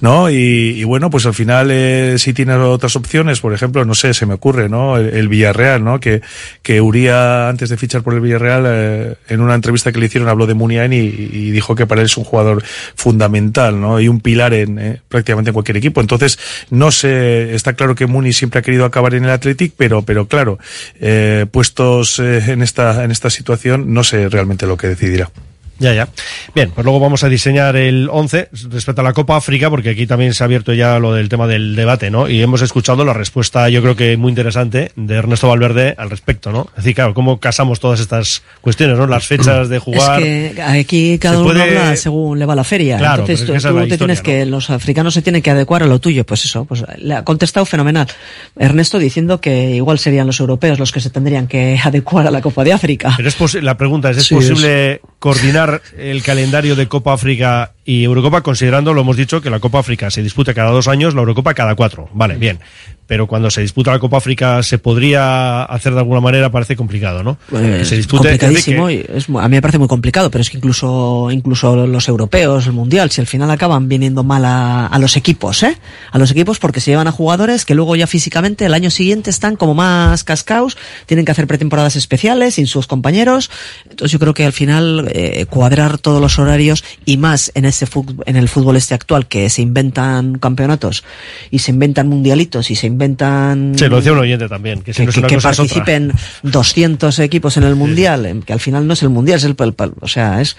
¿no? 0.00 0.30
Y, 0.30 0.34
y 0.76 0.84
bueno, 0.84 1.10
pues 1.10 1.26
al 1.26 1.34
final 1.34 1.70
eh, 1.72 2.14
si 2.18 2.32
tiene 2.32 2.54
otras 2.54 2.94
opciones, 2.94 3.40
por 3.40 3.52
ejemplo, 3.52 3.84
no 3.84 3.94
sé, 3.94 4.14
se 4.14 4.26
me 4.26 4.34
ocurre, 4.34 4.68
¿no? 4.68 4.96
El, 4.96 5.08
el 5.08 5.28
Villarreal, 5.28 5.82
¿no? 5.82 5.98
Que, 5.98 6.22
que 6.62 6.80
Uría, 6.80 7.48
antes 7.48 7.68
de 7.68 7.76
fichar 7.76 8.02
por 8.02 8.14
el 8.14 8.20
Villarreal, 8.20 8.64
eh, 8.66 9.14
en 9.28 9.40
una 9.40 9.54
entrevista 9.54 9.90
que 9.90 9.98
le 9.98 10.06
hicieron 10.06 10.28
habló 10.28 10.46
de 10.46 10.54
Muniain 10.54 10.92
y, 10.92 10.98
y 10.98 11.50
dijo 11.50 11.74
que 11.74 11.86
para 11.86 12.00
él 12.00 12.06
es 12.06 12.16
un 12.16 12.24
jugador 12.24 12.62
fundamental, 12.94 13.80
¿no? 13.80 14.00
Y 14.00 14.06
un 14.06 14.20
pilar 14.20 14.37
en 14.46 14.78
eh, 14.78 15.00
prácticamente 15.08 15.50
en 15.50 15.54
cualquier 15.54 15.76
equipo. 15.76 16.00
Entonces, 16.00 16.38
no 16.70 16.90
sé, 16.90 17.54
está 17.54 17.74
claro 17.74 17.94
que 17.94 18.06
Muni 18.06 18.32
siempre 18.32 18.60
ha 18.60 18.62
querido 18.62 18.84
acabar 18.84 19.14
en 19.14 19.24
el 19.24 19.30
Athletic, 19.30 19.74
pero, 19.76 20.02
pero 20.02 20.26
claro, 20.26 20.58
eh, 21.00 21.46
puestos 21.50 22.18
eh, 22.18 22.52
en 22.52 22.62
esta, 22.62 23.04
en 23.04 23.10
esta 23.10 23.30
situación, 23.30 23.92
no 23.92 24.04
sé 24.04 24.28
realmente 24.28 24.66
lo 24.66 24.76
que 24.76 24.88
decidirá. 24.88 25.30
Ya, 25.78 25.94
ya. 25.94 26.08
Bien, 26.54 26.70
pues 26.70 26.84
luego 26.84 26.98
vamos 27.00 27.22
a 27.24 27.28
diseñar 27.28 27.76
el 27.76 28.08
11 28.10 28.48
respecto 28.70 29.00
a 29.00 29.04
la 29.04 29.12
Copa 29.12 29.36
África, 29.36 29.70
porque 29.70 29.90
aquí 29.90 30.06
también 30.06 30.34
se 30.34 30.42
ha 30.42 30.46
abierto 30.46 30.72
ya 30.74 30.98
lo 30.98 31.12
del 31.14 31.28
tema 31.28 31.46
del 31.46 31.76
debate, 31.76 32.10
¿no? 32.10 32.28
Y 32.28 32.42
hemos 32.42 32.62
escuchado 32.62 33.04
la 33.04 33.12
respuesta, 33.12 33.68
yo 33.68 33.80
creo 33.82 33.94
que 33.96 34.16
muy 34.16 34.30
interesante, 34.30 34.90
de 34.96 35.14
Ernesto 35.14 35.48
Valverde 35.48 35.94
al 35.96 36.10
respecto, 36.10 36.50
¿no? 36.50 36.66
Es 36.70 36.84
decir, 36.84 36.94
claro, 36.96 37.14
cómo 37.14 37.38
casamos 37.38 37.80
todas 37.80 38.00
estas 38.00 38.42
cuestiones, 38.60 38.98
¿no? 38.98 39.06
Las 39.06 39.26
fechas 39.26 39.68
de 39.68 39.78
jugar. 39.78 40.22
Es 40.22 40.54
que 40.54 40.62
aquí 40.62 41.18
cada 41.18 41.38
uno 41.38 41.46
puede- 41.52 41.78
habla 41.78 41.96
según 41.96 42.38
le 42.38 42.46
va 42.46 42.56
la 42.56 42.64
feria. 42.64 42.98
Claro, 42.98 43.22
Entonces 43.22 43.40
es 43.40 43.46
tú, 43.46 43.54
es 43.54 43.62
tú 43.62 43.68
te 43.68 43.74
historia, 43.94 43.96
tienes 43.98 44.22
que, 44.22 44.46
los 44.46 44.70
africanos 44.70 45.14
se 45.14 45.22
tienen 45.22 45.42
que 45.42 45.50
adecuar 45.50 45.82
a 45.82 45.86
lo 45.86 46.00
tuyo. 46.00 46.24
Pues 46.26 46.44
eso, 46.44 46.64
pues 46.64 46.84
le 46.98 47.14
ha 47.14 47.24
contestado 47.24 47.64
fenomenal. 47.66 48.08
Ernesto 48.56 48.98
diciendo 48.98 49.40
que 49.40 49.76
igual 49.76 49.98
serían 49.98 50.26
los 50.26 50.40
europeos 50.40 50.78
los 50.78 50.90
que 50.92 51.00
se 51.00 51.10
tendrían 51.10 51.46
que 51.46 51.78
adecuar 51.84 52.26
a 52.26 52.30
la 52.30 52.40
Copa 52.40 52.64
de 52.64 52.72
África. 52.72 53.14
Pero 53.16 53.28
es 53.28 53.54
la 53.62 53.76
pregunta 53.76 54.10
es, 54.10 54.18
¿es 54.18 54.26
Sí, 54.26 54.34
posible 54.34 55.00
coordinar 55.18 55.67
el 55.96 56.22
calendario 56.22 56.76
de 56.76 56.88
Copa 56.88 57.12
África 57.12 57.72
y 57.88 58.04
Eurocopa 58.04 58.42
considerando, 58.42 58.92
lo 58.92 59.00
hemos 59.00 59.16
dicho, 59.16 59.40
que 59.40 59.48
la 59.48 59.60
Copa 59.60 59.78
África 59.78 60.10
se 60.10 60.22
disputa 60.22 60.52
cada 60.52 60.70
dos 60.72 60.88
años, 60.88 61.14
la 61.14 61.20
Eurocopa 61.20 61.54
cada 61.54 61.74
cuatro? 61.74 62.10
Vale, 62.12 62.36
bien. 62.36 62.58
Pero 63.06 63.26
cuando 63.26 63.50
se 63.50 63.62
disputa 63.62 63.90
la 63.90 63.98
Copa 63.98 64.18
África 64.18 64.62
se 64.62 64.76
podría 64.76 65.62
hacer 65.62 65.94
de 65.94 66.00
alguna 66.00 66.20
manera, 66.20 66.50
parece 66.50 66.76
complicado, 66.76 67.22
¿no? 67.22 67.38
Eh, 67.54 67.78
Que 67.78 67.84
se 67.86 67.94
es 67.94 68.00
dispute, 68.00 68.28
complicadísimo 68.28 68.88
que- 68.88 68.94
y 68.94 69.16
es 69.16 69.30
a 69.30 69.48
mí 69.48 69.56
me 69.56 69.62
parece 69.62 69.78
muy 69.78 69.88
complicado, 69.88 70.30
pero 70.30 70.42
es 70.42 70.50
que 70.50 70.58
incluso 70.58 71.30
incluso 71.30 71.86
los 71.86 72.06
europeos, 72.06 72.66
el 72.66 72.74
mundial, 72.74 73.10
si 73.10 73.22
al 73.22 73.26
final 73.26 73.50
acaban 73.50 73.88
viniendo 73.88 74.22
mal 74.24 74.44
a, 74.44 74.86
a 74.88 74.98
los 74.98 75.16
equipos, 75.16 75.62
¿eh? 75.62 75.74
A 76.12 76.18
los 76.18 76.30
equipos 76.30 76.58
porque 76.58 76.80
se 76.80 76.90
llevan 76.90 77.06
a 77.08 77.12
jugadores 77.12 77.64
que 77.64 77.74
luego 77.74 77.96
ya 77.96 78.06
físicamente 78.06 78.66
el 78.66 78.74
año 78.74 78.90
siguiente 78.90 79.30
están 79.30 79.56
como 79.56 79.72
más 79.72 80.22
cascaos, 80.22 80.76
tienen 81.06 81.24
que 81.24 81.32
hacer 81.32 81.46
pretemporadas 81.46 81.96
especiales 81.96 82.56
sin 82.56 82.66
sus 82.66 82.86
compañeros. 82.86 83.50
Entonces 83.88 84.12
yo 84.12 84.18
creo 84.18 84.34
que 84.34 84.44
al 84.44 84.52
final 84.52 85.10
eh, 85.14 85.46
cuadrar 85.48 85.96
todos 85.96 86.20
los 86.20 86.38
horarios 86.38 86.84
y 87.06 87.16
más 87.16 87.50
en 87.54 87.64
ese 87.64 87.77
fut- 87.86 88.22
en 88.26 88.36
el 88.36 88.48
fútbol 88.48 88.76
este 88.76 88.94
actual 88.94 89.26
que 89.28 89.48
se 89.50 89.62
inventan 89.62 90.38
campeonatos 90.38 91.04
y 91.50 91.58
se 91.60 91.70
inventan 91.70 92.08
mundialitos 92.08 92.70
y 92.70 92.74
se 92.76 92.86
inventan 92.86 93.72
Sí, 93.76 93.86
lo 93.88 93.96
decía 93.96 94.12
un 94.12 94.18
oyente 94.18 94.48
también, 94.48 94.82
que 94.82 94.92
si 94.92 94.98
que, 94.98 95.04
no 95.04 95.10
es 95.10 95.14
que- 95.14 95.20
una 95.20 95.28
que 95.28 95.34
cosa 95.36 95.50
es 95.50 95.58
otra. 95.60 95.74
participen 95.84 96.12
200 96.42 97.18
equipos 97.20 97.56
en 97.56 97.64
el 97.64 97.74
mundial, 97.76 98.26
em, 98.26 98.42
que 98.42 98.52
al 98.52 98.60
final 98.60 98.86
no 98.86 98.92
es 98.94 99.02
el 99.02 99.10
mundial, 99.10 99.38
es 99.38 99.44
el, 99.44 99.54
el- 99.58 99.74
el- 99.78 99.92
o 100.00 100.08
sea, 100.08 100.40
es 100.40 100.56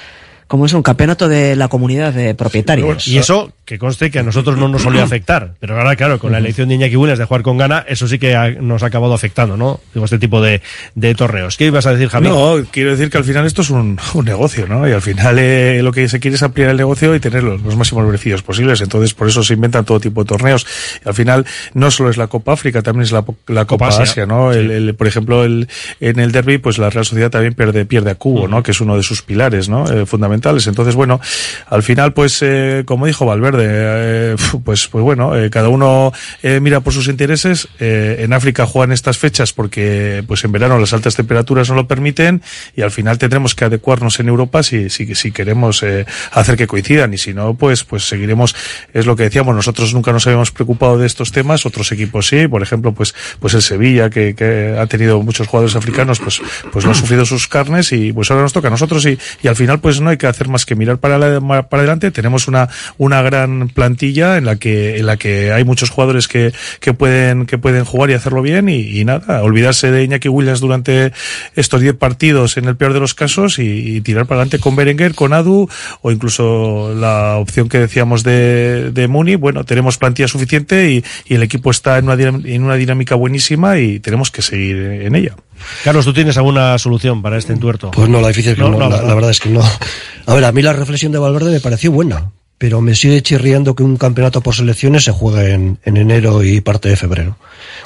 como 0.50 0.66
es 0.66 0.74
un 0.74 0.82
campeonato 0.84 1.30
de 1.30 1.56
la 1.56 1.70
comunidad 1.70 2.12
de 2.12 2.34
propietarios. 2.36 3.08
Y 3.08 3.18
eso, 3.20 3.54
que 3.66 3.80
conste 3.80 4.10
que 4.12 4.20
a 4.20 4.24
nosotros 4.24 4.58
no 4.58 4.68
nos 4.68 4.82
solía 4.82 5.04
afectar. 5.04 5.54
Pero 5.60 5.78
ahora, 5.78 5.96
claro, 5.96 6.18
con 6.20 6.32
la 6.34 6.40
elección 6.40 6.68
de 6.68 6.76
Iñaki 6.76 6.96
Williams 6.98 7.20
de 7.20 7.26
jugar 7.26 7.44
con 7.44 7.58
gana, 7.58 7.86
eso 7.88 8.08
sí 8.08 8.18
que 8.20 8.36
ha- 8.36 8.50
nos 8.50 8.82
ha 8.84 8.88
acabado 8.88 9.14
afectando, 9.14 9.56
¿no? 9.56 9.80
Digo, 9.94 10.06
este 10.06 10.18
tipo 10.20 10.42
de, 10.42 10.62
de 10.96 11.14
torneos. 11.16 11.56
¿Qué 11.56 11.68
ibas 11.68 11.86
a 11.86 11.92
decir, 11.94 12.10
Javier? 12.10 12.34
No, 12.34 12.56
quiero 12.72 12.90
decir 12.92 13.10
que 13.12 13.20
al 13.20 13.24
final 13.24 13.46
esto 13.46 13.62
es 13.62 13.70
un, 13.70 14.00
un 14.16 14.26
negocio, 14.26 14.66
¿no? 14.68 14.90
Y 14.90 14.92
al 14.92 15.02
final 15.04 15.38
eh, 15.40 15.82
lo 15.84 15.92
que 15.92 16.10
se 16.10 16.20
quiere 16.20 16.34
es 16.36 16.42
ampliar 16.44 16.72
el 16.72 16.78
negocio 16.78 17.14
y 17.16 17.20
tener 17.20 17.44
los, 17.44 17.62
los 17.62 17.76
máximos 17.78 18.06
beneficios 18.08 18.42
posibles. 18.42 18.82
Entonces, 18.82 19.14
por 19.14 19.28
eso 19.28 19.44
se 19.44 19.54
inventan 19.54 19.86
todo 19.86 20.00
tipo 20.00 20.24
de 20.24 20.28
torneos. 20.28 20.66
Y 21.06 21.08
al 21.08 21.14
final, 21.14 21.46
no 21.76 21.92
solo 21.92 22.10
es 22.10 22.18
la 22.18 22.26
Copa 22.26 22.54
África, 22.54 22.82
también 22.82 23.04
es 23.04 23.12
la, 23.12 23.24
la 23.48 23.66
Copa, 23.66 23.86
Copa 23.86 23.88
Asia. 23.90 24.04
Asia, 24.04 24.26
¿no? 24.26 24.52
El, 24.52 24.72
el- 24.72 24.96
por 24.96 25.06
ejemplo, 25.06 25.44
el, 25.46 25.68
en 26.00 26.20
el 26.20 26.32
derby, 26.32 26.58
pues 26.58 26.80
la 26.80 26.90
Real 26.90 27.06
Sociedad 27.06 27.30
también 27.30 27.54
pierde, 27.54 27.86
pierde 27.86 28.10
a 28.10 28.16
Cubo, 28.16 28.48
¿no? 28.48 28.64
Que 28.64 28.72
es 28.72 28.82
uno 28.82 28.98
de 28.98 29.04
sus 29.04 29.22
pilares, 29.22 29.70
¿no? 29.70 29.88
Eh, 29.92 30.06
Entonces, 30.68 30.96
bueno, 30.96 31.20
al 31.68 31.84
final, 31.84 32.14
pues, 32.14 32.40
eh, 32.42 32.84
como 32.86 33.06
dijo 33.06 33.26
Valverde, 33.26 33.66
eh, 33.70 34.36
pues, 34.64 34.88
pues 34.88 35.04
bueno, 35.04 35.36
eh, 35.36 35.50
cada 35.50 35.70
uno 35.70 36.12
eh, 36.44 36.60
mira 36.60 36.80
por 36.80 36.94
sus 36.94 37.08
intereses. 37.08 37.68
En 37.80 38.34
África 38.34 38.66
juegan 38.66 38.92
estas 38.92 39.18
fechas 39.18 39.54
porque, 39.54 40.24
pues, 40.28 40.44
en 40.44 40.52
verano 40.52 40.78
las 40.78 40.94
altas 40.94 41.16
temperaturas 41.16 41.70
no 41.70 41.76
lo 41.76 41.88
permiten 41.88 42.42
y 42.76 42.82
al 42.82 42.92
final 42.92 43.18
tendremos 43.18 43.56
que 43.56 43.66
adecuarnos 43.66 44.20
en 44.20 44.28
Europa 44.28 44.64
si, 44.64 44.90
si, 44.90 45.16
si 45.16 45.32
queremos 45.32 45.84
hacer 46.32 46.58
que 46.58 46.68
coincidan 46.68 47.14
y 47.14 47.18
si 47.18 47.34
no, 47.34 47.54
pues, 47.54 47.84
pues 47.84 48.04
seguiremos. 48.08 48.56
Es 48.94 49.06
lo 49.06 49.16
que 49.16 49.24
decíamos, 49.24 49.56
nosotros 49.56 49.94
nunca 49.94 50.12
nos 50.12 50.26
habíamos 50.28 50.52
preocupado 50.52 50.98
de 50.98 51.08
estos 51.08 51.32
temas, 51.32 51.66
otros 51.66 51.92
equipos 51.92 52.28
sí, 52.28 52.48
por 52.48 52.62
ejemplo, 52.62 52.94
pues, 52.94 53.14
pues 53.40 53.54
el 53.54 53.62
Sevilla 53.62 54.10
que, 54.10 54.36
que 54.36 54.76
ha 54.80 54.86
tenido 54.88 55.22
muchos 55.22 55.48
jugadores 55.48 55.76
africanos, 55.76 56.20
pues, 56.20 56.42
pues 56.72 56.86
no 56.86 56.92
ha 56.92 56.96
sufrido 56.96 57.26
sus 57.26 57.48
carnes 57.48 57.92
y 57.92 58.14
pues 58.14 58.30
ahora 58.32 58.44
nos 58.44 58.54
toca 58.54 58.68
a 58.68 58.72
nosotros 58.72 59.06
y, 59.06 59.18
y 59.42 59.48
al 59.48 59.56
final, 59.56 59.80
pues 59.80 60.02
no 60.02 60.10
hay 60.10 60.18
que 60.18 60.28
hacer 60.30 60.48
más 60.48 60.66
que 60.66 60.76
mirar 60.76 60.98
para, 60.98 61.18
la- 61.18 61.40
para 61.70 61.82
adelante. 61.82 62.12
Tenemos 62.12 62.48
una, 62.48 62.70
una 62.98 63.22
gran 63.22 63.70
plantilla 63.70 64.38
en 64.38 64.46
la 64.46 64.56
que, 64.58 64.98
en 64.98 65.06
la 65.06 65.18
que 65.18 65.52
hay 65.52 65.64
muchos 65.64 65.90
jugadores 65.90 66.28
que, 66.28 66.52
que 66.80 66.94
pueden, 66.94 67.46
que 67.46 67.58
pueden 67.58 67.86
jugar 67.86 68.10
y 68.10 68.14
hacerlo 68.14 68.42
bien 68.42 68.70
y, 68.70 69.04
nada, 69.06 69.42
olvidarse 69.44 69.92
de 69.92 70.04
Iñaki 70.04 70.30
Williams 70.30 70.60
durante 70.60 71.12
estos 71.56 71.82
10 71.82 71.96
partidos 71.96 72.58
en 72.58 72.66
el 72.66 72.76
peor 72.76 72.94
de 72.94 73.00
los 73.00 73.14
casos 73.14 73.60
y, 73.60 74.02
tirar 74.02 74.26
para 74.26 74.42
adelante 74.42 74.60
con 74.60 74.76
Berenguer, 74.76 75.14
con 75.14 75.34
Adu 75.34 75.68
o 76.02 76.12
incluso 76.12 76.94
la 76.96 77.36
opción 77.38 77.68
que 77.70 77.80
decíamos 77.80 78.24
de, 78.24 78.92
de 78.92 79.08
Muni. 79.08 79.36
Bueno, 79.36 79.64
tenemos 79.66 79.98
plantilla 79.98 80.28
suficiente 80.28 80.90
y, 80.92 81.04
y 81.28 81.36
el 81.36 81.44
equipo 81.44 81.72
está 81.72 81.98
en 81.98 82.06
una, 82.10 82.14
en 82.24 82.64
una 82.64 82.76
dinámica 82.76 83.16
buenísima 83.16 83.78
y 83.80 84.00
tenemos 84.00 84.32
que 84.32 84.42
seguir 84.42 84.78
en 84.78 85.16
ella. 85.16 85.36
Carlos, 85.84 86.06
¿tú 86.06 86.14
tienes 86.14 86.38
alguna 86.38 86.78
solución 86.78 87.22
para 87.22 87.38
este 87.38 87.54
entuerto? 87.54 87.92
Pues 87.92 88.10
no, 88.10 88.22
la 88.22 88.28
difícil 88.30 88.52
es 88.52 88.56
que 88.58 88.62
No, 88.64 88.70
no, 88.70 88.78
no, 88.78 88.80
la, 88.82 88.88
¿verdad? 88.90 89.08
la 89.08 89.14
verdad 89.16 89.32
es 89.32 89.40
que 89.40 89.50
no. 89.50 89.62
A 90.26 90.34
ver, 90.34 90.46
a 90.46 90.52
mí 90.52 90.62
la 90.62 90.74
reflexión 90.74 91.12
de 91.12 91.18
Valverde 91.20 91.52
me 91.52 91.60
pareció 91.60 91.92
buena, 91.92 92.32
pero 92.58 92.82
me 92.82 92.94
sigue 92.96 93.22
chirriando 93.22 93.76
que 93.76 93.84
un 93.84 93.98
campeonato 93.98 94.42
por 94.42 94.54
selecciones 94.56 95.04
se 95.06 95.12
juegue 95.12 95.54
en, 95.54 95.80
en 95.84 95.98
enero 95.98 96.44
y 96.44 96.62
parte 96.62 96.90
de 96.90 96.96
febrero. 96.98 97.38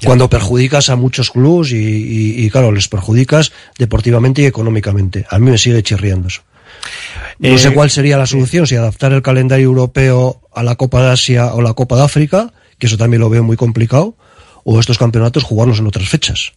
Cuando 0.04 0.30
perjudicas 0.30 0.90
a 0.90 0.96
muchos 0.96 1.30
clubes 1.32 1.72
y, 1.72 1.76
y- 1.78 2.46
y, 2.46 2.50
claro, 2.50 2.72
les 2.72 2.88
perjudicas 2.88 3.52
deportivamente 3.78 4.42
y 4.42 4.46
económicamente. 4.46 5.26
A 5.30 5.40
mí 5.40 5.50
me 5.52 5.58
sigue 5.58 5.82
chirriando 5.84 6.28
eso. 6.28 6.42
No 7.40 7.50
Eh, 7.50 7.58
sé 7.60 7.74
cuál 7.74 7.90
sería 7.90 8.18
la 8.18 8.26
solución, 8.26 8.68
si 8.68 8.76
adaptar 8.76 9.14
el 9.14 9.22
calendario 9.22 9.66
europeo 9.66 10.42
a 10.54 10.64
la 10.64 10.76
Copa 10.76 11.02
de 11.04 11.12
Asia 11.12 11.54
o 11.54 11.62
la 11.62 11.74
Copa 11.74 11.96
de 11.96 12.04
África, 12.04 12.52
que 12.78 12.88
eso 12.88 12.98
también 12.98 13.22
lo 13.22 13.30
veo 13.30 13.44
muy 13.44 13.56
complicado, 13.56 14.16
o 14.66 14.80
estos 14.80 14.98
campeonatos 14.98 15.44
jugarlos 15.44 15.80
en 15.80 15.88
otras 15.88 16.10
fechas. 16.10 16.54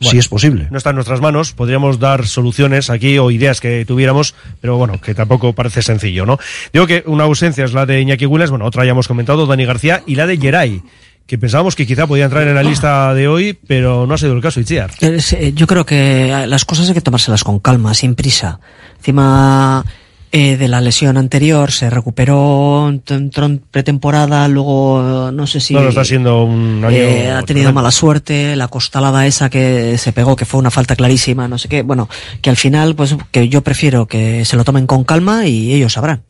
Si 0.00 0.18
es 0.18 0.28
posible. 0.28 0.68
No 0.70 0.78
está 0.78 0.90
en 0.90 0.96
nuestras 0.96 1.20
manos, 1.20 1.52
podríamos 1.52 1.98
dar 1.98 2.26
soluciones 2.26 2.90
aquí 2.90 3.18
o 3.18 3.30
ideas 3.30 3.60
que 3.60 3.84
tuviéramos, 3.84 4.34
pero 4.60 4.76
bueno, 4.76 5.00
que 5.00 5.14
tampoco 5.14 5.52
parece 5.52 5.82
sencillo, 5.82 6.26
¿no? 6.26 6.38
Digo 6.72 6.86
que 6.86 7.02
una 7.06 7.24
ausencia 7.24 7.64
es 7.64 7.72
la 7.72 7.86
de 7.86 8.00
Iñaki 8.00 8.26
Williams, 8.26 8.50
bueno, 8.50 8.64
otra 8.64 8.84
ya 8.84 8.92
hemos 8.92 9.08
comentado, 9.08 9.46
Dani 9.46 9.64
García, 9.64 10.02
y 10.06 10.14
la 10.14 10.26
de 10.26 10.38
Geray, 10.38 10.82
que 11.26 11.38
pensábamos 11.38 11.76
que 11.76 11.86
quizá 11.86 12.06
podía 12.06 12.24
entrar 12.24 12.48
en 12.48 12.54
la 12.54 12.62
lista 12.62 13.14
de 13.14 13.28
hoy, 13.28 13.56
pero 13.66 14.06
no 14.06 14.14
ha 14.14 14.18
sido 14.18 14.32
el 14.32 14.40
caso, 14.40 14.58
Itziar. 14.58 14.90
Eh, 15.00 15.52
yo 15.54 15.66
creo 15.66 15.84
que 15.84 16.44
las 16.46 16.64
cosas 16.64 16.88
hay 16.88 16.94
que 16.94 17.00
tomárselas 17.00 17.44
con 17.44 17.58
calma, 17.60 17.94
sin 17.94 18.14
prisa. 18.14 18.58
Encima 18.96 19.84
eh, 20.32 20.56
de 20.56 20.68
la 20.68 20.80
lesión 20.80 21.16
anterior 21.16 21.72
se 21.72 21.90
recuperó, 21.90 22.88
ent- 22.90 23.10
entró 23.14 23.46
en 23.46 23.58
pretemporada, 23.58 24.46
luego 24.48 25.30
no 25.32 25.46
sé 25.46 25.58
si 25.60 25.74
No, 25.74 25.80
no 25.82 25.88
está 25.88 26.04
siendo 26.04 26.44
un 26.44 26.84
año 26.84 26.96
eh, 26.96 27.30
ha 27.32 27.42
tenido 27.42 27.72
mala 27.72 27.90
suerte, 27.90 28.54
la 28.56 28.68
costalada 28.68 29.26
esa 29.26 29.50
que 29.50 29.98
se 29.98 30.12
pegó, 30.12 30.36
que 30.36 30.44
fue 30.44 30.60
una 30.60 30.70
falta 30.70 30.94
clarísima, 30.94 31.48
no 31.48 31.58
sé 31.58 31.68
qué. 31.68 31.82
Bueno, 31.82 32.08
que 32.42 32.50
al 32.50 32.56
final, 32.56 32.94
pues 32.94 33.16
que 33.32 33.48
yo 33.48 33.62
prefiero 33.62 34.06
que 34.06 34.44
se 34.44 34.56
lo 34.56 34.64
tomen 34.64 34.86
con 34.86 35.02
calma 35.04 35.46
y 35.46 35.72
ellos 35.74 35.94
sabrán. 35.94 36.22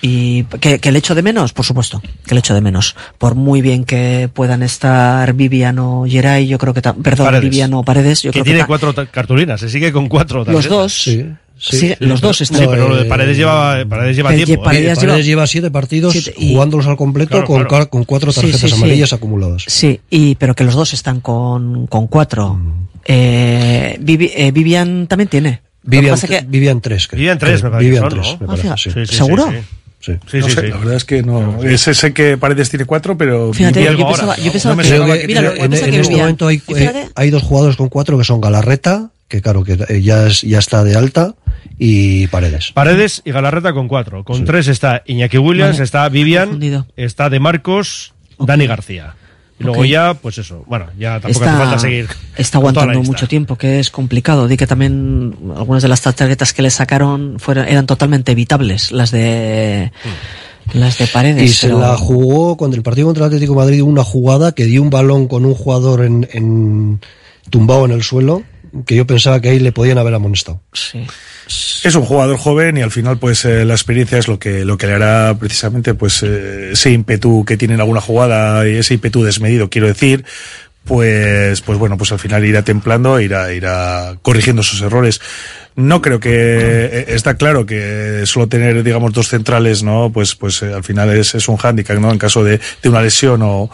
Y 0.00 0.44
que, 0.60 0.80
que 0.80 0.88
el 0.90 0.96
echo 0.96 1.14
de 1.14 1.22
menos, 1.22 1.52
por 1.54 1.64
supuesto, 1.64 2.02
que 2.26 2.34
el 2.34 2.38
echo 2.38 2.52
de 2.54 2.60
menos. 2.60 2.94
Por 3.16 3.34
muy 3.34 3.62
bien 3.62 3.84
que 3.84 4.28
puedan 4.32 4.62
estar 4.62 5.32
Viviano 5.32 6.04
Geray, 6.06 6.46
yo 6.46 6.58
creo 6.58 6.74
que, 6.74 6.82
perdón, 6.82 7.26
Paredes. 7.26 7.42
Viviano 7.42 7.82
Paredes, 7.82 8.22
yo 8.22 8.30
que 8.30 8.40
creo 8.40 8.44
tiene 8.44 8.60
que 8.60 8.66
cuatro 8.66 8.94
cartulinas, 9.10 9.60
se 9.60 9.68
sigue 9.70 9.92
con 9.92 10.08
cuatro. 10.08 10.44
los 10.44 10.68
dos, 10.68 10.92
Sí, 10.92 11.24
sí, 11.58 11.94
los 12.00 12.20
dos 12.20 12.40
están. 12.40 12.60
Sí, 12.60 12.66
pero 12.68 12.88
lo 12.88 12.96
de 12.96 13.04
Paredes 13.04 13.36
lleva, 13.36 13.84
Paredes 13.88 14.16
lleva 14.16 14.30
Que 14.30 14.44
tiempo. 14.44 14.62
¿eh? 14.62 14.64
Paredes 14.64 14.98
Paredes, 14.98 15.00
lleva- 15.00 15.22
lleva 15.22 15.46
siete 15.46 15.70
partidos 15.70 16.12
Siete, 16.12 16.34
y- 16.38 16.52
jugándolos 16.52 16.86
al 16.86 16.96
completo 16.96 17.30
Claro, 17.30 17.46
con, 17.46 17.56
claro. 17.56 17.68
car- 17.70 17.88
con 17.90 18.04
cuatro 18.04 18.32
tarjetas 18.32 18.60
sí, 18.60 18.68
sí. 18.68 18.74
amarillas 18.74 19.12
acumuladas. 19.12 19.64
Sí, 19.66 20.00
y, 20.10 20.34
pero 20.36 20.54
que 20.54 20.64
los 20.64 20.74
dos 20.74 20.92
están 20.92 21.20
con, 21.20 21.86
con 21.86 22.06
cuatro. 22.06 22.54
Mm. 22.54 22.88
Eh, 23.06 23.98
Vivi- 24.00 24.32
eh, 24.34 24.50
Vivian 24.52 25.06
también 25.06 25.28
tiene. 25.28 25.60
Que 25.82 25.90
Vivian, 25.90 26.18
que- 26.18 26.44
Vivian 26.46 26.80
tres. 26.80 27.06
creo. 27.08 27.18
Vivian 27.18 27.38
tres, 27.38 27.62
me 27.62 27.70
parece 27.70 27.84
Vivian 27.90 28.04
que 28.04 28.10
son, 28.10 28.20
tres, 28.20 28.32
¿no? 28.40 28.46
me 28.46 28.54
Ah, 28.54 28.76
parece, 28.76 29.06
¿Seguro? 29.06 29.44
sí, 29.50 29.56
sí. 29.56 29.62
Sí, 30.00 30.12
sí, 30.30 30.38
no 30.38 30.48
sí, 30.48 30.54
sé, 30.54 30.60
sí. 30.60 30.66
La 30.68 30.76
verdad 30.76 30.94
es 30.96 31.04
que 31.06 31.22
no. 31.22 31.62
Ese 31.62 31.94
sé 31.94 32.12
que 32.12 32.36
Paredes 32.36 32.68
tiene 32.70 32.84
cuatro, 32.84 33.16
pero. 33.16 33.52
Fíjate, 33.54 33.82
yo 33.84 33.90
algo 33.90 34.06
pensaba- 34.08 34.32
ahora. 34.34 34.42
yo 34.44 34.52
pensaba 34.52 34.72
No 34.74 34.76
me 34.76 34.82
que- 34.82 34.88
sonaba 34.90 35.06
Creo 35.06 35.14
que 35.14 35.20
que 35.22 35.40
Mira, 35.40 35.64
en, 35.64 35.72
este 35.94 36.16
momento 36.16 36.46
hay, 36.46 36.62
eh, 36.76 37.08
hay 37.14 37.30
dos 37.30 37.42
jugadores 37.42 37.76
con 37.76 37.88
cuatro 37.88 38.18
que 38.18 38.24
son 38.24 38.38
Galarreta, 38.40 39.10
que 39.36 39.42
claro, 39.42 39.64
que 39.64 39.72
eh, 39.88 40.00
ya, 40.02 40.26
es, 40.28 40.42
ya 40.42 40.58
está 40.58 40.84
de 40.84 40.96
alta, 40.96 41.34
y 41.78 42.26
Paredes. 42.28 42.70
Paredes 42.72 43.20
y 43.24 43.32
Galarreta 43.32 43.72
con 43.72 43.88
cuatro. 43.88 44.22
Con 44.24 44.44
tres 44.44 44.68
está 44.68 45.02
Iñaki 45.06 45.38
Williams, 45.38 45.72
Vale. 45.72 45.84
está 45.84 46.08
Vivian, 46.08 46.86
está 46.96 47.28
De 47.30 47.40
Marcos, 47.40 48.12
Dani 48.38 48.66
García. 48.66 49.14
Y 49.58 49.64
luego 49.64 49.84
ya, 49.84 50.14
pues 50.14 50.38
eso. 50.38 50.64
Bueno, 50.66 50.86
ya 50.98 51.20
tampoco 51.20 51.30
está, 51.30 51.50
hace 51.54 51.64
falta 51.64 51.78
seguir. 51.78 52.08
está 52.36 52.58
aguantando 52.58 53.02
mucho 53.02 53.28
tiempo, 53.28 53.56
que 53.56 53.78
es 53.80 53.90
complicado. 53.90 54.48
Di 54.48 54.56
que 54.56 54.66
también 54.66 55.36
algunas 55.56 55.82
de 55.82 55.88
las 55.88 56.00
tarjetas 56.00 56.52
que 56.52 56.62
le 56.62 56.70
sacaron 56.70 57.36
fueron, 57.38 57.66
eran 57.68 57.86
totalmente 57.86 58.32
evitables, 58.32 58.90
las 58.92 59.10
de 59.12 59.92
las 60.72 60.98
de 60.98 61.06
paredes. 61.06 61.42
Y 61.42 61.48
se 61.48 61.68
pero- 61.68 61.78
la 61.80 61.96
jugó 61.96 62.56
contra 62.56 62.76
el 62.76 62.82
partido 62.82 63.06
contra 63.06 63.24
el 63.24 63.28
Atlético 63.28 63.52
de 63.52 63.58
Madrid 63.58 63.82
una 63.82 64.02
jugada 64.02 64.52
que 64.52 64.64
dio 64.64 64.82
un 64.82 64.90
balón 64.90 65.28
con 65.28 65.44
un 65.44 65.54
jugador 65.54 66.04
en, 66.04 66.28
en- 66.32 67.00
tumbado 67.50 67.84
en 67.84 67.92
el 67.92 68.02
suelo, 68.02 68.42
que 68.86 68.96
yo 68.96 69.06
pensaba 69.06 69.40
que 69.40 69.50
ahí 69.50 69.60
le 69.60 69.72
podían 69.72 69.98
haber 69.98 70.14
amonestado. 70.14 70.60
Sí. 70.72 71.06
Es 71.84 71.94
un 71.94 72.04
jugador 72.04 72.36
joven 72.38 72.76
y 72.78 72.82
al 72.82 72.90
final 72.90 73.18
pues 73.18 73.44
eh, 73.44 73.64
la 73.64 73.74
experiencia 73.74 74.18
es 74.18 74.28
lo 74.28 74.38
que 74.38 74.64
lo 74.64 74.78
que 74.78 74.86
le 74.86 74.94
hará 74.94 75.36
precisamente 75.38 75.94
pues 75.94 76.22
eh, 76.22 76.70
ese 76.72 76.90
ímpetu 76.90 77.44
que 77.44 77.56
tiene 77.56 77.74
en 77.74 77.80
alguna 77.80 78.00
jugada 78.00 78.66
y 78.68 78.76
ese 78.76 78.94
ímpetu 78.94 79.22
desmedido 79.22 79.68
quiero 79.68 79.86
decir 79.86 80.24
pues 80.84 81.60
pues 81.60 81.78
bueno 81.78 81.98
pues 81.98 82.12
al 82.12 82.18
final 82.18 82.44
irá 82.44 82.62
templando 82.62 83.20
irá 83.20 83.52
irá 83.52 84.16
corrigiendo 84.22 84.62
sus 84.62 84.80
errores 84.82 85.20
no 85.76 86.00
creo 86.00 86.20
que 86.20 86.30
eh, 86.30 87.04
está 87.08 87.34
claro 87.34 87.66
que 87.66 88.22
solo 88.24 88.48
tener 88.48 88.82
digamos 88.82 89.12
dos 89.12 89.28
centrales 89.28 89.82
no 89.82 90.10
pues 90.12 90.34
pues 90.34 90.62
al 90.62 90.84
final 90.84 91.10
es, 91.10 91.34
es 91.34 91.48
un 91.48 91.56
hándicap 91.56 91.98
no 91.98 92.10
en 92.10 92.18
caso 92.18 92.42
de, 92.44 92.60
de 92.82 92.88
una 92.88 93.02
lesión 93.02 93.40
o, 93.42 93.70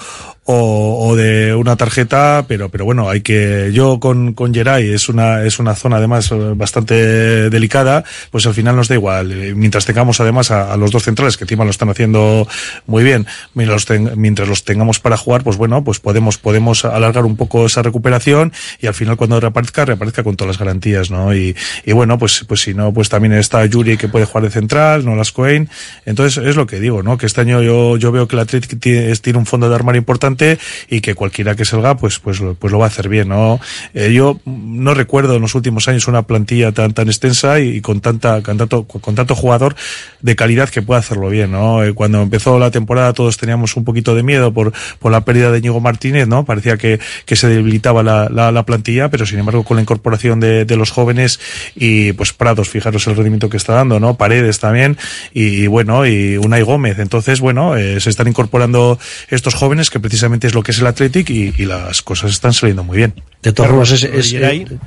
o, 0.52 1.08
o 1.08 1.16
de 1.16 1.54
una 1.54 1.76
tarjeta, 1.76 2.44
pero, 2.48 2.68
pero 2.70 2.84
bueno, 2.84 3.08
hay 3.08 3.20
que, 3.20 3.70
yo 3.72 4.00
con, 4.00 4.32
con 4.34 4.52
Geray 4.52 4.90
es 4.92 5.08
una, 5.08 5.44
es 5.44 5.58
una 5.60 5.74
zona 5.76 5.96
además 5.98 6.30
eh, 6.32 6.52
bastante 6.56 7.50
delicada, 7.50 8.02
pues 8.32 8.46
al 8.46 8.54
final 8.54 8.74
nos 8.76 8.88
da 8.88 8.94
igual, 8.96 9.30
Eh, 9.30 9.54
mientras 9.54 9.86
tengamos 9.86 10.20
además 10.20 10.50
a, 10.50 10.76
los 10.76 10.90
dos 10.90 11.04
centrales 11.04 11.36
que 11.36 11.44
encima 11.44 11.64
lo 11.64 11.70
están 11.70 11.88
haciendo 11.88 12.48
muy 12.86 13.04
bien, 13.04 13.26
mientras 13.54 13.76
los, 13.76 13.86
ten- 13.86 14.10
mientras 14.16 14.48
los 14.48 14.64
tengamos 14.64 14.98
para 14.98 15.16
jugar, 15.16 15.42
pues 15.44 15.56
bueno, 15.56 15.84
pues 15.84 16.00
podemos, 16.00 16.38
podemos 16.38 16.84
alargar 16.84 17.24
un 17.24 17.36
poco 17.36 17.66
esa 17.66 17.82
recuperación 17.82 18.52
y 18.80 18.86
al 18.88 18.94
final 18.94 19.16
cuando 19.16 19.38
reaparezca, 19.38 19.84
reaparezca 19.84 20.24
con 20.24 20.34
todas 20.36 20.48
las 20.54 20.58
garantías, 20.58 21.10
¿no? 21.10 21.32
Y, 21.34 21.54
y 21.84 21.92
bueno, 21.92 22.18
pues, 22.18 22.44
pues 22.48 22.60
si 22.62 22.74
no, 22.74 22.92
pues 22.92 23.08
también 23.08 23.34
está 23.34 23.64
Yuri 23.66 23.96
que 23.96 24.08
puede 24.08 24.24
jugar 24.24 24.44
de 24.44 24.50
central, 24.50 25.04
no 25.04 25.14
las 25.14 25.30
Cohen, 25.30 25.68
entonces 26.06 26.42
es 26.44 26.56
lo 26.56 26.66
que 26.66 26.80
digo, 26.80 27.02
¿no? 27.04 27.16
Que 27.18 27.26
este 27.26 27.40
año 27.42 27.62
yo, 27.62 27.96
yo 27.96 28.10
veo 28.10 28.26
que 28.26 28.34
el 28.36 28.40
Athletic 28.40 28.80
tiene, 28.80 29.14
tiene 29.16 29.38
un 29.38 29.46
fondo 29.46 29.68
de 29.68 29.74
armario 29.74 29.98
importante 30.00 30.39
y 30.88 31.00
que 31.00 31.14
cualquiera 31.14 31.54
que 31.54 31.64
salga, 31.64 31.96
pues, 31.96 32.18
pues, 32.18 32.40
pues 32.58 32.72
lo 32.72 32.78
va 32.78 32.86
a 32.86 32.88
hacer 32.88 33.08
bien, 33.08 33.28
¿no? 33.28 33.60
Eh, 33.94 34.12
yo 34.12 34.40
no 34.44 34.94
recuerdo 34.94 35.36
en 35.36 35.42
los 35.42 35.54
últimos 35.54 35.88
años 35.88 36.08
una 36.08 36.22
plantilla 36.22 36.72
tan, 36.72 36.92
tan 36.92 37.08
extensa 37.08 37.60
y, 37.60 37.80
con 37.80 38.00
tanta, 38.00 38.42
con 38.42 38.58
tanto, 38.58 38.84
con 38.84 39.14
tanto 39.14 39.34
jugador 39.34 39.74
de 40.20 40.36
calidad 40.36 40.68
que 40.68 40.82
pueda 40.82 41.00
hacerlo 41.00 41.28
bien, 41.28 41.52
¿no? 41.52 41.84
Eh, 41.84 41.92
Cuando 41.92 42.22
empezó 42.22 42.58
la 42.58 42.70
temporada 42.70 43.12
todos 43.12 43.36
teníamos 43.36 43.76
un 43.76 43.84
poquito 43.84 44.14
de 44.14 44.22
miedo 44.22 44.52
por, 44.52 44.72
por 44.98 45.12
la 45.12 45.24
pérdida 45.24 45.50
de 45.50 45.58
Íñigo 45.58 45.80
Martínez, 45.80 46.26
¿no? 46.26 46.44
Parecía 46.44 46.76
que, 46.76 47.00
que 47.26 47.36
se 47.36 47.48
debilitaba 47.48 48.02
la, 48.02 48.28
la, 48.28 48.52
la 48.52 48.64
plantilla, 48.64 49.10
pero 49.10 49.26
sin 49.26 49.38
embargo 49.38 49.64
con 49.64 49.76
la 49.76 49.82
incorporación 49.82 50.40
de, 50.40 50.64
de 50.64 50.76
los 50.76 50.90
jóvenes 50.90 51.40
y 51.74 52.12
pues 52.12 52.32
Prados, 52.32 52.68
fijaros 52.68 53.06
el 53.06 53.16
rendimiento 53.16 53.48
que 53.50 53.56
está 53.56 53.74
dando, 53.74 54.00
¿no? 54.00 54.16
Paredes 54.16 54.60
también 54.60 54.96
y, 55.34 55.66
bueno, 55.66 56.06
y 56.06 56.36
Unai 56.38 56.62
Gómez. 56.62 56.98
Entonces, 56.98 57.40
bueno, 57.40 57.76
eh, 57.76 58.00
se 58.00 58.08
están 58.10 58.28
incorporando 58.28 58.98
estos 59.28 59.54
jóvenes 59.54 59.90
que 59.90 60.00
precisamente 60.00 60.29
es 60.46 60.54
lo 60.54 60.62
que 60.62 60.70
es 60.72 60.78
el 60.80 60.86
Athletic 60.86 61.28
y, 61.30 61.54
y 61.58 61.64
las 61.64 62.02
cosas 62.02 62.30
están 62.30 62.52
saliendo 62.52 62.84
muy 62.84 62.96
bien. 62.98 63.14
De 63.42 63.52
todas 63.52 63.70
formas, 63.70 63.90
es, 63.92 64.04
es- 64.04 64.30
Geray. 64.30 64.60
eh, 64.70 64.78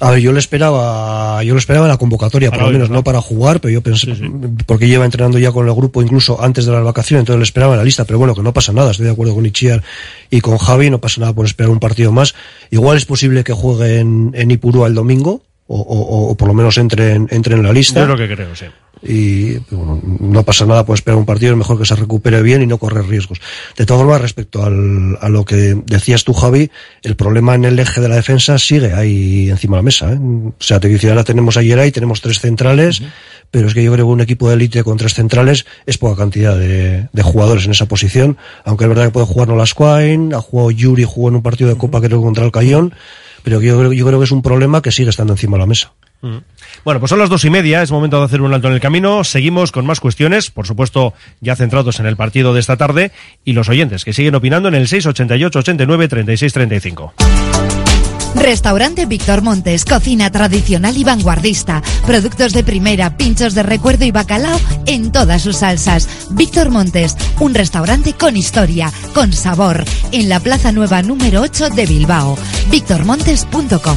a 0.00 0.10
ver, 0.10 0.20
yo 0.20 0.30
le 0.32 0.38
esperaba, 0.38 1.42
yo 1.42 1.54
lo 1.54 1.58
esperaba 1.58 1.86
en 1.86 1.90
la 1.90 1.96
convocatoria, 1.96 2.50
por 2.50 2.60
lo 2.60 2.66
menos 2.70 2.90
no 2.90 3.02
para 3.02 3.22
jugar, 3.22 3.60
pero 3.62 3.72
yo 3.72 3.80
pensé, 3.82 4.14
porque 4.66 4.88
lleva 4.88 5.06
entrenando 5.06 5.38
ya 5.38 5.52
con 5.52 5.66
el 5.66 5.72
grupo 5.74 6.02
incluso 6.02 6.42
antes 6.42 6.66
de 6.66 6.72
las 6.72 6.84
vacaciones, 6.84 7.22
entonces 7.22 7.38
le 7.38 7.44
esperaba 7.44 7.72
en 7.72 7.78
la 7.78 7.84
lista, 7.84 8.04
pero 8.04 8.18
bueno, 8.18 8.34
que 8.34 8.42
no 8.42 8.52
pasa 8.52 8.72
nada, 8.74 8.90
estoy 8.90 9.06
de 9.06 9.12
acuerdo 9.12 9.34
con 9.34 9.46
Ichiar 9.46 9.82
y 10.28 10.42
con 10.42 10.58
Javi, 10.58 10.90
no 10.90 10.98
pasa 11.00 11.22
nada 11.22 11.32
por 11.32 11.46
esperar 11.46 11.70
un 11.70 11.80
partido 11.80 12.12
más. 12.12 12.34
Igual 12.70 12.98
es 12.98 13.06
posible 13.06 13.42
que 13.42 13.54
juegue 13.54 13.98
en, 14.00 14.32
en 14.34 14.50
Ipurúa 14.50 14.86
el 14.86 14.94
domingo, 14.94 15.42
o, 15.66 15.80
o- 15.80 16.30
o 16.30 16.34
por 16.36 16.48
lo 16.48 16.54
menos 16.54 16.76
entre 16.78 17.14
en, 17.14 17.26
entre 17.30 17.54
en 17.54 17.62
la 17.62 17.72
lista. 17.72 18.00
Yo 18.00 18.04
es 18.04 18.08
lo 18.10 18.16
que 18.18 18.34
creo, 18.34 18.54
sí. 18.54 18.66
Y 19.02 19.58
bueno, 19.70 20.00
no 20.20 20.42
pasa 20.42 20.64
nada 20.64 20.86
por 20.86 20.94
esperar 20.94 21.18
un 21.18 21.26
partido, 21.26 21.52
es 21.52 21.58
mejor 21.58 21.78
que 21.78 21.84
se 21.84 21.94
recupere 21.94 22.42
bien 22.42 22.62
y 22.62 22.66
no 22.66 22.78
correr 22.78 23.06
riesgos. 23.06 23.40
De 23.76 23.84
todas 23.84 24.02
formas, 24.02 24.20
respecto 24.20 24.64
al, 24.64 25.18
a 25.20 25.28
lo 25.28 25.44
que 25.44 25.76
decías 25.86 26.24
tú, 26.24 26.32
Javi, 26.32 26.70
el 27.02 27.16
problema 27.16 27.54
en 27.54 27.64
el 27.64 27.78
eje 27.78 28.00
de 28.00 28.08
la 28.08 28.16
defensa 28.16 28.58
sigue 28.58 28.94
ahí 28.94 29.50
encima 29.50 29.76
de 29.76 29.78
la 29.78 29.84
mesa. 29.84 30.12
¿eh? 30.12 30.18
O 30.18 30.54
sea, 30.58 30.80
te 30.80 30.88
dice, 30.88 31.10
ahora 31.10 31.24
tenemos 31.24 31.56
a 31.56 31.62
Geray, 31.62 31.92
tenemos 31.92 32.20
tres 32.20 32.40
centrales, 32.40 33.02
pero 33.50 33.68
es 33.68 33.74
que 33.74 33.84
yo 33.84 33.92
creo 33.92 34.06
que 34.06 34.12
un 34.12 34.20
equipo 34.20 34.48
de 34.48 34.54
élite 34.54 34.82
con 34.82 34.96
tres 34.96 35.14
centrales 35.14 35.66
es 35.84 35.98
poca 35.98 36.16
cantidad 36.16 36.56
de, 36.56 37.08
de 37.12 37.22
jugadores 37.22 37.66
en 37.66 37.72
esa 37.72 37.86
posición, 37.86 38.38
aunque 38.64 38.84
es 38.84 38.88
verdad 38.88 39.04
que 39.04 39.10
puede 39.10 39.26
jugar 39.26 39.48
Nolascoain, 39.48 40.32
ha 40.34 40.40
jugado 40.40 40.70
Yuri, 40.70 41.04
jugó 41.04 41.28
en 41.28 41.36
un 41.36 41.42
partido 41.42 41.68
de 41.68 41.76
Copa 41.76 42.00
creo 42.00 42.22
contra 42.22 42.44
el 42.44 42.50
Cayón, 42.50 42.94
pero 43.42 43.60
yo 43.60 43.78
creo, 43.78 43.92
yo 43.92 44.06
creo 44.06 44.18
que 44.18 44.24
es 44.24 44.32
un 44.32 44.42
problema 44.42 44.80
que 44.82 44.90
sigue 44.90 45.10
estando 45.10 45.34
encima 45.34 45.56
de 45.56 45.60
la 45.60 45.66
mesa. 45.66 45.92
Bueno, 46.84 47.00
pues 47.00 47.10
son 47.10 47.18
las 47.18 47.28
dos 47.28 47.44
y 47.44 47.50
media, 47.50 47.82
es 47.82 47.90
momento 47.90 48.18
de 48.18 48.24
hacer 48.24 48.42
un 48.42 48.52
alto 48.52 48.68
en 48.68 48.74
el 48.74 48.80
camino. 48.80 49.22
Seguimos 49.24 49.72
con 49.72 49.86
más 49.86 50.00
cuestiones, 50.00 50.50
por 50.50 50.66
supuesto, 50.66 51.14
ya 51.40 51.56
centrados 51.56 52.00
en 52.00 52.06
el 52.06 52.16
partido 52.16 52.54
de 52.54 52.60
esta 52.60 52.76
tarde, 52.76 53.12
y 53.44 53.52
los 53.52 53.68
oyentes 53.68 54.04
que 54.04 54.12
siguen 54.12 54.34
opinando 54.34 54.68
en 54.68 54.74
el 54.74 54.88
688 54.88 55.58
89 55.60 56.08
36 56.08 56.52
35. 56.52 57.14
Restaurante 58.36 59.06
Víctor 59.06 59.42
Montes, 59.42 59.84
cocina 59.84 60.30
tradicional 60.30 60.96
y 60.96 61.04
vanguardista, 61.04 61.82
productos 62.06 62.52
de 62.52 62.62
primera, 62.62 63.16
pinchos 63.16 63.54
de 63.54 63.62
recuerdo 63.62 64.04
y 64.04 64.10
bacalao 64.10 64.60
en 64.84 65.10
todas 65.10 65.42
sus 65.42 65.58
salsas. 65.58 66.28
Víctor 66.30 66.70
Montes, 66.70 67.16
un 67.40 67.54
restaurante 67.54 68.12
con 68.12 68.36
historia, 68.36 68.92
con 69.14 69.32
sabor, 69.32 69.84
en 70.12 70.28
la 70.28 70.40
Plaza 70.40 70.70
Nueva 70.70 71.02
número 71.02 71.40
8 71.40 71.70
de 71.70 71.86
Bilbao. 71.86 72.36
victormontes.com 72.70 73.96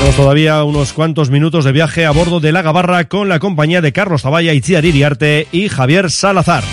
Tenemos 0.00 0.16
todavía 0.16 0.64
unos 0.64 0.94
cuantos 0.94 1.28
minutos 1.28 1.66
de 1.66 1.72
viaje 1.72 2.06
a 2.06 2.10
bordo 2.10 2.40
de 2.40 2.52
la 2.52 2.62
Gabarra 2.62 3.04
con 3.06 3.28
la 3.28 3.38
compañía 3.38 3.82
de 3.82 3.92
Carlos 3.92 4.22
Taballa, 4.22 4.54
Itziar 4.54 4.86
Iriarte 4.86 5.46
y 5.52 5.68
Javier 5.68 6.10
Salazar. 6.10 6.64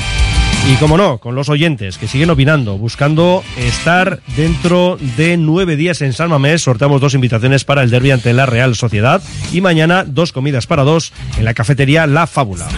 Y 0.71 0.75
como 0.75 0.95
no, 0.95 1.17
con 1.17 1.36
los 1.36 1.49
oyentes 1.49 1.97
que 1.97 2.07
siguen 2.07 2.30
opinando, 2.30 2.78
buscando 2.78 3.43
estar 3.57 4.21
dentro 4.38 4.97
de 5.17 5.36
nueve 5.36 5.75
días 5.75 6.01
en 6.01 6.13
San 6.13 6.30
Mamés, 6.30 6.61
sorteamos 6.61 7.01
dos 7.01 7.15
invitaciones 7.15 7.65
para 7.65 7.84
el 7.84 7.89
derby 7.89 8.11
ante 8.11 8.32
la 8.32 8.45
Real 8.45 8.78
Sociedad 8.78 9.21
y 9.51 9.59
mañana 9.59 10.05
dos 10.05 10.32
comidas 10.32 10.65
para 10.65 10.84
dos 10.84 11.11
en 11.38 11.43
la 11.43 11.53
cafetería 11.53 12.07
La 12.07 12.28
Fábula. 12.28 12.69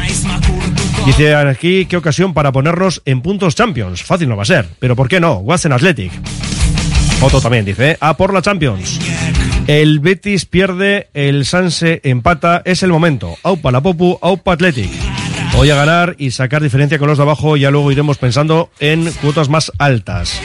Dice 1.06 1.36
aquí, 1.36 1.86
qué 1.86 1.96
ocasión 1.96 2.34
para 2.34 2.52
ponernos 2.52 3.04
en 3.06 3.22
puntos 3.22 3.54
Champions. 3.54 4.02
Fácil 4.02 4.28
no 4.28 4.36
va 4.36 4.42
a 4.42 4.48
ser, 4.48 4.68
pero 4.80 4.96
¿por 4.96 5.10
qué 5.10 5.20
no? 5.20 5.36
Watson 5.36 5.74
Athletic. 5.74 6.12
Otto 7.22 7.40
también 7.40 7.66
dice, 7.66 7.98
a 8.00 8.18
por 8.18 8.34
la 8.34 8.42
Champions. 8.42 9.00
El 9.70 10.00
Betis 10.00 10.46
pierde, 10.46 11.10
el 11.14 11.46
Sanse 11.46 12.02
empata, 12.04 12.64
es 12.66 12.82
el 12.82 12.90
momento. 12.90 13.36
Aupa 13.44 13.72
la 13.72 13.82
Popu, 13.82 14.18
Aupa 14.20 14.54
Athletic. 14.54 14.90
Voy 15.56 15.70
a 15.70 15.76
ganar 15.76 16.16
y 16.18 16.32
sacar 16.32 16.64
diferencia 16.64 16.98
con 16.98 17.08
los 17.08 17.20
de 17.20 17.24
abajo, 17.24 17.56
ya 17.56 17.70
luego 17.70 17.92
iremos 17.92 18.18
pensando 18.18 18.72
en 18.80 19.12
cuotas 19.22 19.48
más 19.48 19.72
altas. 19.78 20.42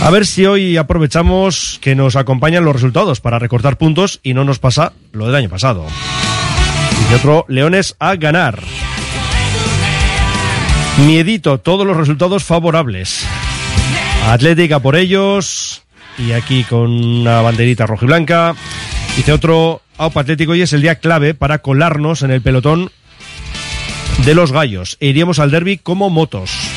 A 0.00 0.08
ver 0.08 0.24
si 0.24 0.46
hoy 0.46 0.78
aprovechamos 0.78 1.78
que 1.82 1.94
nos 1.94 2.16
acompañan 2.16 2.64
los 2.64 2.72
resultados 2.72 3.20
para 3.20 3.38
recortar 3.38 3.76
puntos 3.76 4.20
y 4.22 4.32
no 4.32 4.42
nos 4.42 4.58
pasa 4.58 4.94
lo 5.12 5.26
del 5.26 5.34
año 5.34 5.50
pasado. 5.50 5.86
Y 7.10 7.14
otro, 7.14 7.44
Leones 7.46 7.94
a 7.98 8.16
ganar. 8.16 8.58
Miedito, 11.06 11.58
todos 11.58 11.86
los 11.86 11.98
resultados 11.98 12.42
favorables. 12.42 13.22
Atlética 14.28 14.78
por 14.78 14.96
ellos. 14.96 15.82
Y 16.26 16.32
aquí 16.32 16.64
con 16.64 16.90
una 16.90 17.40
banderita 17.40 17.86
roja 17.86 18.04
y 18.04 18.08
blanca. 18.08 18.54
Dice 19.16 19.32
otro, 19.32 19.82
Aupa 19.96 20.20
Atlético, 20.20 20.54
y 20.54 20.62
es 20.62 20.72
el 20.72 20.82
día 20.82 20.96
clave 20.96 21.34
para 21.34 21.58
colarnos 21.58 22.22
en 22.22 22.30
el 22.30 22.42
pelotón 22.42 22.90
de 24.24 24.34
los 24.34 24.52
gallos. 24.52 24.96
E 25.00 25.08
iríamos 25.08 25.38
al 25.38 25.50
derby 25.50 25.78
como 25.78 26.10
motos. 26.10 26.69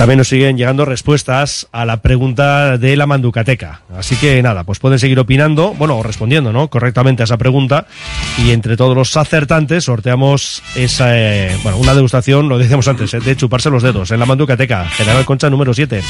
También 0.00 0.16
nos 0.16 0.28
siguen 0.28 0.56
llegando 0.56 0.86
respuestas 0.86 1.68
a 1.72 1.84
la 1.84 2.00
pregunta 2.00 2.78
de 2.78 2.96
la 2.96 3.06
Manducateca. 3.06 3.82
Así 3.94 4.16
que 4.16 4.40
nada, 4.40 4.64
pues 4.64 4.78
pueden 4.78 4.98
seguir 4.98 5.18
opinando, 5.18 5.74
bueno, 5.74 6.02
respondiendo, 6.02 6.54
¿no? 6.54 6.68
Correctamente 6.70 7.22
a 7.22 7.24
esa 7.24 7.36
pregunta. 7.36 7.86
Y 8.38 8.52
entre 8.52 8.78
todos 8.78 8.96
los 8.96 9.14
acertantes 9.18 9.84
sorteamos 9.84 10.62
esa, 10.74 11.18
eh, 11.18 11.54
bueno, 11.62 11.76
una 11.76 11.94
degustación, 11.94 12.48
lo 12.48 12.56
decíamos 12.56 12.88
antes, 12.88 13.12
eh, 13.12 13.20
de 13.20 13.36
chuparse 13.36 13.68
los 13.68 13.82
dedos 13.82 14.10
en 14.10 14.20
la 14.20 14.24
Manducateca, 14.24 14.86
General 14.86 15.26
Concha 15.26 15.50
número 15.50 15.74
7. 15.74 16.00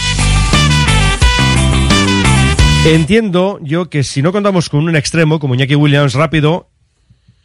Entiendo 2.87 3.59
yo 3.61 3.91
que 3.91 4.05
si 4.05 4.23
no 4.23 4.31
contamos 4.31 4.69
con 4.69 4.85
un 4.85 4.95
extremo 4.95 5.41
como 5.41 5.57
Iñaki 5.57 5.75
Williams 5.75 6.15
rápido, 6.15 6.70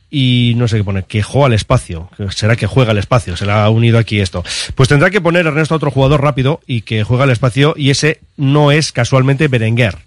y 0.09 0.53
no 0.55 0.67
sé 0.67 0.77
qué 0.77 0.83
poner, 0.83 1.05
que 1.05 1.23
juega 1.23 1.47
al 1.47 1.53
espacio. 1.53 2.09
Será 2.29 2.55
que 2.55 2.67
juega 2.67 2.91
al 2.91 2.97
espacio, 2.97 3.35
se 3.35 3.45
le 3.45 3.51
ha 3.51 3.69
unido 3.69 3.97
aquí 3.97 4.19
esto. 4.19 4.43
Pues 4.75 4.89
tendrá 4.89 5.09
que 5.09 5.21
poner 5.21 5.45
Ernesto 5.45 5.73
a 5.73 5.77
otro 5.77 5.91
jugador 5.91 6.21
rápido 6.21 6.61
y 6.67 6.81
que 6.81 7.03
juega 7.03 7.23
al 7.23 7.31
espacio 7.31 7.73
y 7.77 7.89
ese 7.89 8.19
no 8.37 8.71
es 8.71 8.91
casualmente 8.91 9.47
Berenguer. 9.47 9.97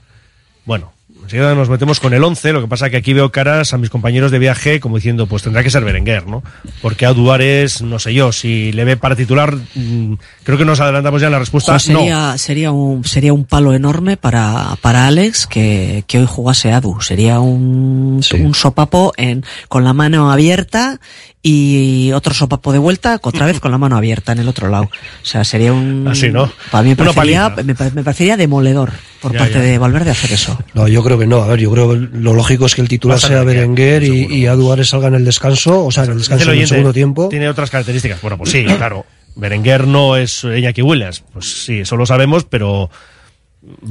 Bueno, 0.65 0.93
enseguida 1.29 1.55
nos 1.55 1.69
metemos 1.69 2.01
con 2.01 2.15
el 2.15 2.25
11, 2.25 2.53
lo 2.55 2.63
que 2.63 2.69
pasa 2.69 2.89
que 2.89 2.97
aquí 2.97 3.13
veo 3.13 3.31
caras 3.31 3.75
a 3.75 3.79
mis 3.79 3.91
compañeros 3.91 4.31
de 4.31 4.39
viaje 4.39 4.81
como 4.81 4.97
diciendo, 4.97 5.27
pues 5.27 5.43
tendrá 5.43 5.63
que 5.63 5.69
ser 5.71 5.85
Berenguer, 5.85 6.27
¿no? 6.27 6.43
Porque 6.81 7.05
a 7.05 7.13
Duárez, 7.13 7.83
no 7.83 7.99
sé 7.99 8.15
yo, 8.15 8.33
si 8.33 8.73
le 8.73 8.85
ve 8.85 8.97
para 8.97 9.15
titular, 9.15 9.55
mmm, 9.75 10.15
creo 10.43 10.57
que 10.57 10.65
nos 10.65 10.81
adelantamos 10.81 11.21
ya 11.21 11.27
en 11.27 11.33
la 11.35 11.39
respuesta. 11.39 11.73
Pues 11.73 11.83
sería, 11.83 12.33
no. 12.33 12.39
sería, 12.39 12.73
un, 12.73 13.05
sería 13.05 13.33
un 13.35 13.45
palo 13.45 13.75
enorme 13.75 14.17
para, 14.17 14.77
para 14.81 15.07
Alex 15.07 15.47
que, 15.47 16.03
que 16.07 16.19
hoy 16.19 16.27
jugase 16.27 16.73
Adu. 16.73 17.01
Sería 17.03 17.41
un, 17.41 18.21
sí. 18.23 18.37
un 18.37 18.55
sopapo 18.55 19.13
en, 19.19 19.45
con 19.69 19.85
la 19.85 19.93
mano 19.93 20.33
abierta 20.33 20.99
y 21.43 22.11
otro 22.13 22.35
sopapo 22.35 22.73
de 22.73 22.79
vuelta, 22.79 23.19
otra 23.23 23.47
vez 23.47 23.61
con 23.61 23.71
la 23.71 23.79
mano 23.79 23.97
abierta 23.97 24.33
en 24.33 24.39
el 24.39 24.49
otro 24.49 24.69
lado. 24.69 24.85
O 24.85 25.25
sea, 25.27 25.45
sería 25.45 25.73
un... 25.73 26.07
Así, 26.09 26.31
¿no? 26.31 26.51
Para 26.71 26.83
mí 26.83 26.91
me 26.91 26.97
parecería, 26.97 27.49
me, 27.51 27.63
me 27.65 28.03
parecería 28.03 28.37
demoledor 28.37 28.93
por 29.21 29.33
Ya, 29.33 29.39
parte 29.39 29.55
ya. 29.55 29.61
de 29.61 29.79
Valverde 29.79 30.11
hacer 30.11 30.33
eso. 30.33 30.59
No, 30.75 30.89
yo 30.89 31.03
creo 31.03 31.18
que 31.19 31.27
no. 31.27 31.43
A 31.43 31.49
ver, 31.49 31.61
yo 31.61 31.71
creo 31.71 31.91
que 31.91 32.09
lo 32.13 32.35
lógico 32.35 32.67
es 32.67 32.75
que 32.75 32.83
el 32.83 32.89
titular 32.89 33.19
sea 33.19 33.43
Berenguer, 33.45 34.03
y, 34.03 34.27
y 34.27 34.47
Aduares 34.47 34.89
salga 34.89 35.09
en 35.09 35.15
el 35.15 35.25
descanso, 35.25 35.85
o 35.85 35.91
sea, 35.91 36.05
en 36.05 36.13
el 36.13 36.19
descanso 36.19 36.45
el 36.45 36.49
en 36.49 36.53
el 36.53 36.59
oyente, 36.59 36.75
segundo 36.75 36.93
tiempo. 36.93 37.29
Tiene 37.29 37.49
otras 37.49 37.71
características. 37.71 38.21
Bueno, 38.21 38.39
pues 38.39 38.51
sí, 38.51 38.65
claro. 38.77 39.05
Berenguer 39.37 39.87
no 39.87 40.17
es 40.17 40.45
Iñaki 40.45 40.83
Williams. 40.83 41.23
Pues 41.33 41.65
sí, 41.65 41.81
eso 41.81 41.97
lo 41.97 42.07
sabemos, 42.07 42.45
pero 42.45 42.91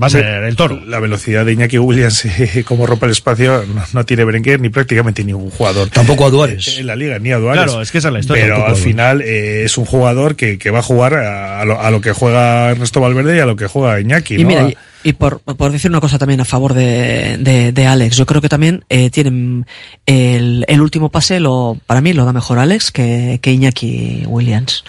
va 0.01 0.07
a 0.07 0.09
ser 0.09 0.25
el 0.25 0.55
toro. 0.55 0.80
La 0.86 0.99
velocidad 0.99 1.45
de 1.45 1.53
Iñaki 1.53 1.78
Williams 1.78 2.25
y 2.55 2.63
cómo 2.63 2.86
rompe 2.86 3.05
el 3.05 3.11
espacio 3.11 3.63
no, 3.73 3.84
no 3.93 4.05
tiene 4.05 4.25
Berenguer 4.25 4.59
ni 4.59 4.69
prácticamente 4.69 5.23
ningún 5.23 5.49
jugador. 5.49 5.89
Tampoco 5.89 6.25
a 6.25 6.30
Duárez. 6.30 6.78
En 6.80 6.88
la 6.88 6.95
liga, 6.95 7.19
ni 7.19 7.32
a 7.32 7.38
Duárez. 7.38 7.63
Claro, 7.63 7.82
es 7.82 7.91
que 7.91 7.97
esa 7.99 8.09
es 8.09 8.13
la 8.13 8.19
historia. 8.19 8.43
Pero 8.43 8.65
al 8.65 8.75
final 8.75 9.21
eh, 9.21 9.63
es 9.63 9.78
un 9.78 9.86
jugador 9.86 10.36
que, 10.36 10.57
que 10.57 10.69
va 10.69 10.80
a 10.80 10.84
jugar 10.84 11.15
a, 11.15 11.61
a 11.61 11.65
lo, 11.65 11.80
a 11.80 11.91
lo 11.91 12.01
que 12.01 12.11
juega 12.11 12.71
Ernesto 12.71 13.01
Valverde 13.01 13.38
y 13.38 13.39
a 13.39 13.45
lo 13.45 13.55
que 13.55 13.67
juega 13.67 13.99
Iñaki. 13.99 14.36
Y 14.36 14.43
¿no? 14.43 14.47
mira, 14.47 14.69
y, 15.03 15.13
por, 15.13 15.39
por 15.41 15.71
decir 15.71 15.91
una 15.91 15.99
cosa 15.99 16.17
también 16.17 16.41
a 16.41 16.45
favor 16.45 16.73
de, 16.73 17.37
de, 17.37 17.71
de 17.71 17.85
Alex, 17.87 18.17
yo 18.17 18.25
creo 18.25 18.41
que 18.41 18.49
también 18.49 18.83
eh, 18.89 19.09
tienen 19.09 19.65
el, 20.05 20.65
el 20.67 20.81
último 20.81 21.09
pase, 21.09 21.39
lo, 21.39 21.77
para 21.85 22.01
mí 22.01 22.13
lo 22.13 22.25
da 22.25 22.33
mejor 22.33 22.59
Alex 22.59 22.91
que, 22.91 23.39
que 23.41 23.51
Iñaki 23.51 24.23
Williams. 24.27 24.83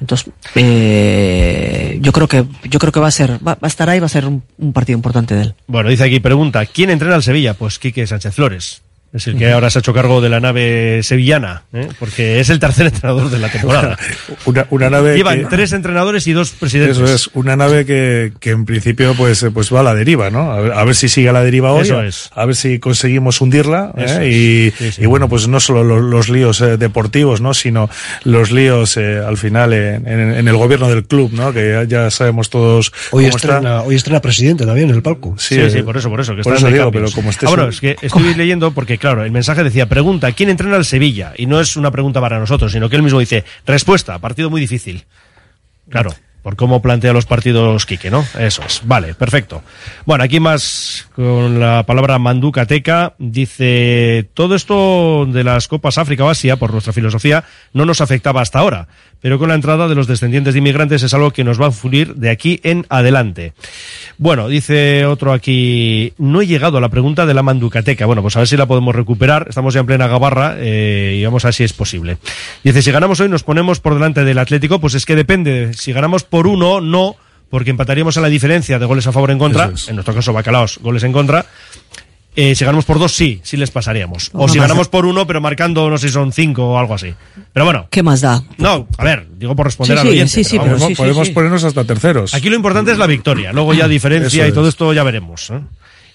Entonces, 0.00 0.30
eh, 0.54 1.98
yo 2.00 2.12
creo 2.12 2.28
que, 2.28 2.44
yo 2.64 2.78
creo 2.78 2.92
que 2.92 3.00
va 3.00 3.08
a 3.08 3.12
ser, 3.12 3.34
va, 3.46 3.54
va 3.54 3.58
a 3.62 3.66
estar 3.66 3.88
ahí, 3.88 4.00
va 4.00 4.06
a 4.06 4.10
ser 4.10 4.26
un, 4.26 4.42
un 4.58 4.72
partido 4.72 4.96
importante 4.96 5.34
de 5.34 5.42
él. 5.42 5.54
Bueno, 5.66 5.88
dice 5.88 6.04
aquí, 6.04 6.20
pregunta, 6.20 6.64
¿quién 6.66 6.90
entrena 6.90 7.14
al 7.16 7.22
Sevilla? 7.22 7.54
Pues 7.54 7.78
Quique 7.78 8.06
Sánchez 8.06 8.34
Flores. 8.34 8.82
Es 9.12 9.26
el 9.26 9.38
que 9.38 9.50
ahora 9.50 9.70
se 9.70 9.78
ha 9.78 9.80
hecho 9.80 9.94
cargo 9.94 10.20
de 10.20 10.28
la 10.28 10.38
nave 10.38 11.02
sevillana, 11.02 11.62
¿eh? 11.72 11.88
porque 11.98 12.40
es 12.40 12.50
el 12.50 12.58
tercer 12.58 12.86
entrenador 12.92 13.30
de 13.30 13.38
la 13.38 13.48
temporada. 13.48 13.96
Una, 14.44 14.66
una 14.70 14.90
nave 14.90 15.16
Llevan 15.16 15.40
que- 15.40 15.44
tres 15.46 15.72
entrenadores 15.72 16.26
y 16.26 16.32
dos 16.32 16.50
presidentes. 16.50 16.96
Eso 16.98 17.06
es, 17.06 17.30
una 17.34 17.56
nave 17.56 17.84
que, 17.86 18.32
que 18.40 18.50
en 18.50 18.64
principio 18.66 19.14
pues, 19.14 19.42
eh, 19.42 19.50
pues 19.50 19.72
va 19.72 19.80
a 19.80 19.82
la 19.82 19.94
deriva, 19.94 20.30
¿no? 20.30 20.52
A 20.52 20.60
ver, 20.60 20.72
a 20.72 20.84
ver 20.84 20.94
si 20.94 21.08
sigue 21.08 21.28
a 21.30 21.32
la 21.32 21.42
deriva 21.42 21.72
hoy, 21.72 21.82
Eso 21.82 21.98
a- 21.98 22.06
es. 22.06 22.30
a 22.34 22.44
ver 22.44 22.54
si 22.54 22.78
conseguimos 22.78 23.40
hundirla, 23.40 23.92
¿eh? 23.96 24.28
Y, 24.30 24.66
es. 24.68 24.74
Sí, 24.74 24.92
sí. 24.92 25.02
y 25.02 25.06
bueno, 25.06 25.28
pues 25.28 25.48
no 25.48 25.58
solo 25.60 25.84
lo- 25.84 26.00
los, 26.00 26.28
líos 26.28 26.60
eh, 26.60 26.76
deportivos, 26.76 27.40
¿no? 27.40 27.54
Sino 27.54 27.88
los 28.24 28.50
líos 28.50 28.96
eh, 28.98 29.18
al 29.26 29.36
final 29.38 29.72
en, 29.72 30.06
en- 30.06 30.34
en 30.34 30.48
el 30.48 30.56
gobierno 30.56 30.88
del 30.88 31.04
club, 31.04 31.32
¿no? 31.32 31.52
Que 31.52 31.70
ya, 31.72 31.84
ya 32.04 32.10
sabemos 32.10 32.50
todos 32.50 32.92
Hoy 33.10 33.24
cómo 33.24 33.36
está. 33.36 33.54
estrena, 33.56 33.82
hoy 33.82 33.94
estrena 33.96 34.20
presidente 34.20 34.66
también 34.66 34.90
en 34.90 34.94
el 34.96 35.02
palco. 35.02 35.34
Sí, 35.38 35.58
sí, 35.70 35.82
por 35.82 35.96
eso, 35.96 36.10
por 36.10 36.20
eso. 36.20 36.36
Que 36.36 36.42
por 36.42 36.54
eso 36.54 36.68
digo, 36.70 36.90
pero 36.92 37.10
como 37.10 37.30
esté 37.30 37.46
Ah, 37.46 37.50
bueno, 37.50 37.68
es 37.68 37.80
que 37.80 37.96
estoy 38.02 38.34
leyendo 38.34 38.70
porque, 38.72 38.97
claro, 38.98 39.24
el 39.24 39.30
mensaje 39.30 39.64
decía, 39.64 39.88
pregunta, 39.88 40.32
¿quién 40.32 40.50
entrena 40.50 40.76
al 40.76 40.84
Sevilla? 40.84 41.32
Y 41.36 41.46
no 41.46 41.60
es 41.60 41.76
una 41.76 41.90
pregunta 41.90 42.20
para 42.20 42.38
nosotros, 42.38 42.72
sino 42.72 42.88
que 42.88 42.96
él 42.96 43.02
mismo 43.02 43.20
dice, 43.20 43.44
respuesta, 43.66 44.18
partido 44.18 44.50
muy 44.50 44.60
difícil. 44.60 45.04
Claro. 45.88 46.14
por 46.42 46.56
cómo 46.56 46.80
plantea 46.80 47.12
los 47.12 47.26
partidos 47.26 47.84
Quique, 47.84 48.10
¿no? 48.10 48.24
Eso 48.38 48.62
es. 48.62 48.82
Vale, 48.84 49.14
perfecto. 49.14 49.62
Bueno, 50.06 50.24
aquí 50.24 50.40
más 50.40 51.08
con 51.14 51.60
la 51.60 51.82
palabra 51.84 52.18
manducateca. 52.18 53.14
Dice, 53.18 54.28
todo 54.34 54.54
esto 54.54 55.26
de 55.26 55.44
las 55.44 55.68
Copas 55.68 55.98
África 55.98 56.24
o 56.24 56.30
Asia, 56.30 56.56
por 56.56 56.72
nuestra 56.72 56.92
filosofía, 56.92 57.44
no 57.72 57.84
nos 57.84 58.00
afectaba 58.00 58.40
hasta 58.40 58.60
ahora. 58.60 58.88
Pero 59.20 59.38
con 59.38 59.48
la 59.48 59.54
entrada 59.54 59.88
de 59.88 59.94
los 59.94 60.06
descendientes 60.06 60.54
de 60.54 60.58
inmigrantes 60.58 61.02
es 61.02 61.12
algo 61.12 61.32
que 61.32 61.44
nos 61.44 61.60
va 61.60 61.66
a 61.66 61.68
influir 61.68 62.14
de 62.14 62.30
aquí 62.30 62.60
en 62.62 62.86
adelante. 62.88 63.52
Bueno, 64.16 64.48
dice 64.48 65.06
otro 65.06 65.32
aquí, 65.32 66.12
no 66.18 66.40
he 66.40 66.46
llegado 66.46 66.78
a 66.78 66.80
la 66.80 66.88
pregunta 66.88 67.26
de 67.26 67.34
la 67.34 67.42
manducateca. 67.42 68.06
Bueno, 68.06 68.22
pues 68.22 68.36
a 68.36 68.40
ver 68.40 68.48
si 68.48 68.56
la 68.56 68.66
podemos 68.66 68.94
recuperar. 68.94 69.46
Estamos 69.48 69.74
ya 69.74 69.80
en 69.80 69.86
plena 69.86 70.06
gabarra 70.06 70.54
eh, 70.58 71.16
y 71.18 71.24
vamos 71.24 71.44
a 71.44 71.48
ver 71.48 71.54
si 71.54 71.64
es 71.64 71.72
posible. 71.72 72.18
Dice, 72.62 72.82
si 72.82 72.92
ganamos 72.92 73.18
hoy 73.20 73.28
nos 73.28 73.42
ponemos 73.42 73.80
por 73.80 73.94
delante 73.94 74.24
del 74.24 74.38
Atlético, 74.38 74.80
pues 74.80 74.94
es 74.94 75.04
que 75.04 75.16
depende. 75.16 75.74
Si 75.74 75.92
ganamos 75.92 76.24
por 76.24 76.46
uno, 76.46 76.80
no, 76.80 77.16
porque 77.50 77.70
empataríamos 77.70 78.16
a 78.18 78.20
la 78.20 78.28
diferencia 78.28 78.78
de 78.78 78.86
goles 78.86 79.06
a 79.06 79.12
favor 79.12 79.30
en 79.30 79.38
contra. 79.38 79.72
En 79.88 79.96
nuestro 79.96 80.14
caso, 80.14 80.32
Bacalaos, 80.32 80.78
goles 80.78 81.02
en 81.02 81.12
contra. 81.12 81.46
Eh, 82.40 82.54
si 82.54 82.64
ganamos 82.64 82.84
por 82.84 83.00
dos, 83.00 83.12
sí, 83.16 83.40
sí 83.42 83.56
les 83.56 83.72
pasaríamos. 83.72 84.30
O 84.32 84.48
si 84.48 84.60
ganamos 84.60 84.86
por 84.88 85.06
uno, 85.06 85.26
pero 85.26 85.40
marcando, 85.40 85.90
no 85.90 85.98
sé 85.98 86.06
si 86.06 86.12
son 86.14 86.30
cinco 86.32 86.68
o 86.68 86.78
algo 86.78 86.94
así. 86.94 87.12
Pero 87.52 87.64
bueno. 87.64 87.88
¿Qué 87.90 88.04
más 88.04 88.20
da? 88.20 88.44
No, 88.58 88.86
a 88.96 89.02
ver, 89.02 89.26
digo 89.36 89.56
por 89.56 89.66
responder 89.66 89.96
Sí, 89.96 90.00
al 90.00 90.06
sí, 90.06 90.12
oyente. 90.12 90.32
sí, 90.32 90.44
sí, 90.44 90.58
pero 90.60 90.78
vamos, 90.78 90.96
Podemos 90.96 91.26
sí. 91.26 91.32
ponernos 91.32 91.64
hasta 91.64 91.82
terceros. 91.82 92.34
Aquí 92.34 92.48
lo 92.48 92.54
importante 92.54 92.92
es 92.92 92.98
la 92.98 93.08
victoria. 93.08 93.52
Luego 93.52 93.74
ya 93.74 93.88
diferencia 93.88 94.44
Eso 94.44 94.52
y 94.52 94.54
todo 94.54 94.68
es. 94.68 94.74
esto 94.74 94.92
ya 94.92 95.02
veremos. 95.02 95.50
¿eh? 95.50 95.58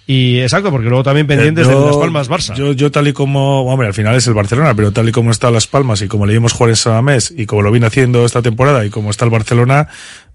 Y 0.08 0.40
exacto, 0.40 0.72
porque 0.72 0.88
luego 0.88 1.04
también 1.04 1.28
pendientes 1.28 1.66
Eh, 1.68 1.70
de 1.72 1.76
yo- 1.76 1.88
Las 1.88 1.98
Palmas 1.98 2.30
Barça. 2.30 2.56
Yo, 2.56 2.72
yo 2.72 2.90
tal 2.90 3.06
y 3.10 3.12
como, 3.12 3.64
hombre, 3.64 3.88
al 3.88 3.94
final 3.94 4.16
es 4.16 4.26
el 4.26 4.34
Barcelona, 4.34 4.74
pero 4.76 4.94
tal 4.94 5.10
y 5.10 5.12
como 5.12 5.30
está 5.30 5.52
Las 5.52 5.68
Palmas 5.68 6.02
y 6.04 6.08
como 6.08 6.26
le 6.26 6.32
vimos 6.32 6.54
jugar 6.54 6.70
en 6.70 6.76
Samamés 6.78 7.34
y 7.36 7.46
como 7.46 7.64
lo 7.64 7.72
viene 7.72 7.88
haciendo 7.88 8.26
esta 8.26 8.42
temporada 8.42 8.86
y 8.86 8.90
como 8.90 9.10
está 9.12 9.26
el 9.26 9.32
Barcelona, 9.32 9.90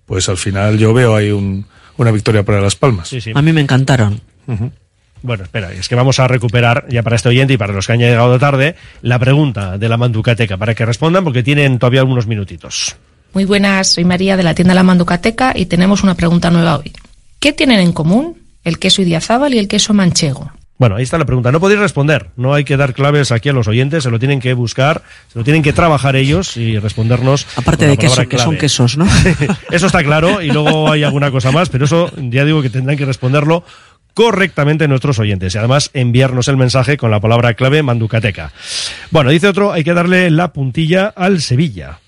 pues 0.05 0.29
al 0.29 0.37
final 0.37 0.77
yo 0.79 0.93
veo 0.93 1.17
ahí 1.17 1.31
un, 1.31 1.65
una 1.97 2.11
victoria 2.11 2.43
para 2.45 2.61
Las 2.61 2.77
Palmas. 2.77 3.09
Sí, 3.09 3.23
sí. 3.23 3.33
A 3.35 3.41
mí 3.41 3.55
me 3.55 3.63
encantaron. 3.63 4.21
Bueno, 5.23 5.45
espera, 5.45 5.73
es 5.73 5.89
que 5.89 5.95
vamos 5.95 6.19
a 6.21 6.29
recuperar 6.29 6.87
ya 6.89 7.03
para 7.03 7.17
este 7.17 7.29
oyente 7.29 7.55
y 7.55 7.57
para 7.57 7.73
los 7.73 7.87
que 7.87 7.93
han 7.93 7.99
llegado 7.99 8.39
tarde 8.39 8.77
la 9.03 9.19
pregunta 9.19 9.79
de 9.79 9.89
la 9.89 9.97
Manducateca 9.97 10.57
para 10.57 10.75
que 10.75 10.87
respondan 10.87 11.25
porque 11.25 11.43
tienen 11.43 11.79
todavía 11.79 12.01
algunos 12.01 12.27
minutitos. 12.27 12.97
Muy 13.35 13.45
buenas, 13.45 13.89
soy 13.89 14.05
María 14.05 14.37
de 14.37 14.43
la 14.43 14.55
tienda 14.55 14.75
La 14.75 14.83
Manducateca 14.83 15.53
y 15.55 15.67
tenemos 15.67 16.03
una 16.03 16.15
pregunta 16.15 16.51
nueva 16.51 16.79
hoy. 16.79 16.93
¿Qué 17.41 17.53
tienen 17.53 17.81
en 17.81 17.93
común 17.93 18.39
el 18.65 18.79
queso 18.79 19.03
idiazábal 19.03 19.55
y 19.55 19.59
el 19.59 19.69
queso 19.69 19.93
manchego? 19.95 20.53
Bueno, 20.79 20.95
ahí 20.95 21.03
está 21.03 21.19
la 21.19 21.25
pregunta. 21.25 21.51
No 21.51 21.59
podéis 21.59 21.81
responder. 21.81 22.31
No 22.37 22.55
hay 22.55 22.63
que 22.63 22.77
dar 22.77 22.95
claves 22.95 23.33
aquí 23.33 23.49
a 23.49 23.53
los 23.53 23.67
oyentes. 23.67 24.05
Se 24.05 24.11
lo 24.11 24.21
tienen 24.21 24.39
que 24.39 24.55
buscar, 24.55 25.03
se 25.33 25.39
lo 25.39 25.45
tienen 25.45 25.63
que 25.63 25.73
trabajar 25.73 26.15
ellos 26.15 26.57
y 26.57 26.79
respondernos. 26.79 27.47
Aparte 27.57 27.89
de 27.89 27.97
queso, 27.97 28.29
que 28.29 28.39
son 28.39 28.57
quesos, 28.57 28.97
¿no? 28.97 29.07
Eso 29.73 29.87
está 29.87 30.05
claro 30.05 30.41
y 30.41 30.53
luego 30.53 30.91
hay 30.91 31.03
alguna 31.03 31.33
cosa 31.33 31.51
más, 31.51 31.69
pero 31.69 31.85
eso 31.85 32.13
ya 32.17 32.45
digo 32.45 32.63
que 32.63 32.71
tendrán 32.71 32.97
que 32.97 33.05
responderlo 33.05 33.65
correctamente 34.15 34.89
nuestros 34.89 35.19
oyentes 35.19 35.55
y 35.55 35.59
además 35.59 35.91
enviarnos 35.95 36.49
el 36.49 36.57
mensaje 36.57 36.97
con 36.97 37.11
la 37.11 37.21
palabra 37.21 37.55
clave 37.55 37.83
Manducateca. 37.83 38.53
Bueno, 39.11 39.31
dice 39.31 39.49
otro, 39.49 39.73
hay 39.73 39.85
que 39.85 39.95
darle 39.95 40.31
la 40.31 40.53
puntilla 40.53 41.07
al 41.07 41.41
Sevilla. 41.41 42.01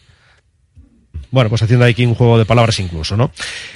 Bueno, 1.32 1.48
pues 1.48 1.62
haciendo 1.62 1.84
aquí 1.84 2.04
un 2.04 2.14
juego 2.14 2.38
de 2.38 2.44
palabras 2.44 2.80
incluso, 2.80 3.16
¿no? 3.16 3.30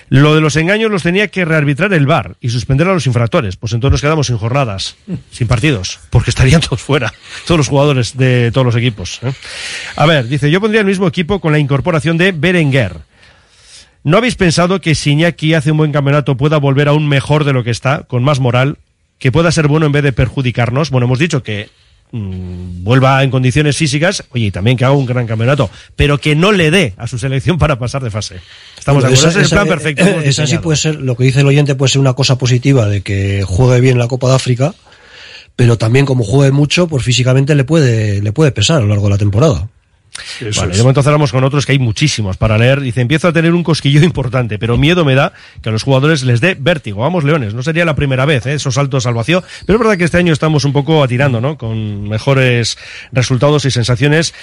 Lo 0.09 0.35
de 0.35 0.41
los 0.41 0.57
engaños 0.57 0.91
los 0.91 1.05
tenía 1.05 1.29
que 1.29 1.45
rearbitrar 1.45 1.93
el 1.93 2.07
VAR 2.07 2.37
y 2.41 2.49
suspender 2.49 2.89
a 2.89 2.95
los 2.95 3.07
infractores. 3.07 3.57
Pues 3.57 3.73
entonces 3.73 3.93
nos 3.93 4.01
quedamos 4.01 4.27
sin 4.27 4.39
jornadas, 4.39 4.97
sin 5.31 5.47
partidos, 5.47 6.01
porque 6.11 6.31
estarían 6.31 6.61
todos 6.61 6.83
fuera, 6.83 7.13
todos 7.47 7.59
los 7.59 7.69
jugadores 7.69 8.17
de 8.17 8.51
todos 8.53 8.65
los 8.65 8.77
equipos. 8.77 9.21
¿eh? 9.23 9.33
A 9.95 10.07
ver, 10.07 10.27
dice, 10.27 10.51
yo 10.51 10.61
pondría 10.61 10.81
el 10.81 10.87
mismo 10.87 11.07
equipo 11.07 11.41
con 11.41 11.53
la 11.53 11.61
incorporación 11.61 12.19
de 12.19 12.33
Berenguer. 12.33 12.99
¿No 14.05 14.19
habéis 14.19 14.35
pensado 14.37 14.81
que 14.81 14.95
si 14.95 15.13
Iñaki 15.13 15.55
hace 15.55 15.71
un 15.71 15.79
buen 15.79 15.91
campeonato 15.93 16.37
pueda 16.37 16.59
volver 16.59 16.89
aún 16.89 17.09
mejor 17.09 17.45
de 17.45 17.53
lo 17.55 17.65
que 17.65 17.71
está, 17.71 18.03
con 18.03 18.23
más 18.23 18.39
moral, 18.39 18.77
que 19.19 19.33
pueda 19.33 19.51
ser 19.51 19.67
bueno 19.67 19.87
en 19.87 19.93
vez 19.93 20.03
de 20.03 20.13
perjudicarnos? 20.13 20.91
Bueno, 20.91 21.07
hemos 21.07 21.19
dicho 21.19 21.43
que 21.43 21.71
mm, 22.13 22.85
vuelva 22.85 23.23
en 23.23 23.31
condiciones 23.31 23.77
físicas, 23.79 24.23
oye, 24.33 24.47
y 24.47 24.51
también 24.51 24.77
que 24.77 24.85
haga 24.85 24.93
un 24.95 25.07
gran 25.07 25.27
campeonato, 25.27 25.71
pero 25.97 26.19
que 26.19 26.37
no 26.37 26.53
le 26.53 26.71
dé 26.71 26.93
a 26.99 27.07
su 27.07 27.19
selección 27.19 27.57
para 27.59 27.79
pasar 27.79 28.03
de 28.03 28.11
fase. 28.11 28.41
Estamos 28.79 29.03
de 29.03 29.09
acuerdo, 29.09 29.29
Esa- 29.29 29.29
ese 29.29 29.29
es 29.31 29.37
el 29.37 29.43
esa- 29.47 29.57
plan 29.57 29.69
perfecto. 29.69 30.05
eh, 30.05 30.29
Esa 30.29 30.47
sí 30.47 30.59
puede 30.59 30.77
ser, 30.77 30.97
lo 30.97 31.17
que 31.17 31.25
dice 31.25 31.41
el 31.41 31.47
oyente 31.47 31.75
puede 31.75 31.91
ser 31.91 32.01
una 32.03 32.13
cosa 32.13 32.37
positiva 32.37 32.87
de 32.87 33.01
que 33.01 33.43
juegue 33.47 33.81
bien 33.81 33.99
la 33.99 34.07
Copa 34.09 34.29
de 34.29 34.35
África, 34.35 34.75
pero 35.57 35.79
también 35.79 36.05
como 36.05 36.25
juegue 36.25 36.53
mucho, 36.53 36.89
pues 36.89 37.05
físicamente 37.05 37.55
le 37.55 37.65
puede, 37.65 38.21
le 38.21 38.33
puede 38.33 38.53
pesar 38.53 38.77
a 38.77 38.81
lo 38.81 38.89
largo 38.89 39.05
de 39.05 39.11
la 39.11 39.19
temporada. 39.19 39.69
Vale, 40.57 40.77
de 40.77 40.83
momento 40.83 41.03
cerramos 41.03 41.33
con 41.33 41.43
otros 41.45 41.67
que 41.67 41.73
hay 41.73 41.79
muchísimos 41.79 42.37
para 42.37 42.57
leer. 42.57 42.81
Dice, 42.81 43.01
empiezo 43.01 43.29
a 43.29 43.33
tener 43.33 43.53
un 43.53 43.63
cosquillo 43.63 44.03
importante, 44.03 44.59
pero 44.59 44.77
miedo 44.77 45.05
me 45.05 45.15
da 45.15 45.33
que 45.61 45.69
a 45.69 45.73
los 45.73 45.83
jugadores 45.83 46.23
les 46.23 46.41
dé 46.41 46.57
vértigo. 46.59 47.01
Vamos, 47.01 47.25
Leones, 47.25 47.55
no 47.55 47.63
sería 47.63 47.85
la 47.85 47.97
primera 47.97 48.25
vez, 48.25 48.47
¿eh? 48.47 48.55
esos 48.55 48.75
saltos 48.75 49.07
al 49.07 49.15
vacío, 49.15 49.43
pero 49.67 49.79
es 49.79 49.83
verdad 49.85 49.99
que 49.99 50.05
este 50.05 50.19
año 50.19 50.33
estamos 50.33 50.65
un 50.65 50.73
poco 50.73 51.03
atirando, 51.03 51.41
¿no? 51.41 51.59
Con 51.59 52.09
mejores 52.09 52.79
resultados 53.13 53.65
y 53.65 53.71
sensaciones. 53.71 54.35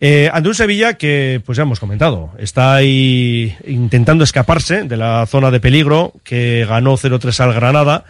Eh, 0.00 0.30
ante 0.32 0.48
un 0.48 0.54
Sevilla 0.54 0.94
que, 0.94 1.42
pues 1.44 1.56
ya 1.56 1.62
hemos 1.62 1.80
comentado, 1.80 2.30
está 2.38 2.74
ahí 2.74 3.56
intentando 3.66 4.24
escaparse 4.24 4.84
de 4.84 4.96
la 4.96 5.26
zona 5.26 5.50
de 5.50 5.60
peligro, 5.60 6.14
que 6.24 6.66
ganó 6.68 6.96
0-3 6.96 7.40
al 7.40 7.52
Granada. 7.52 8.04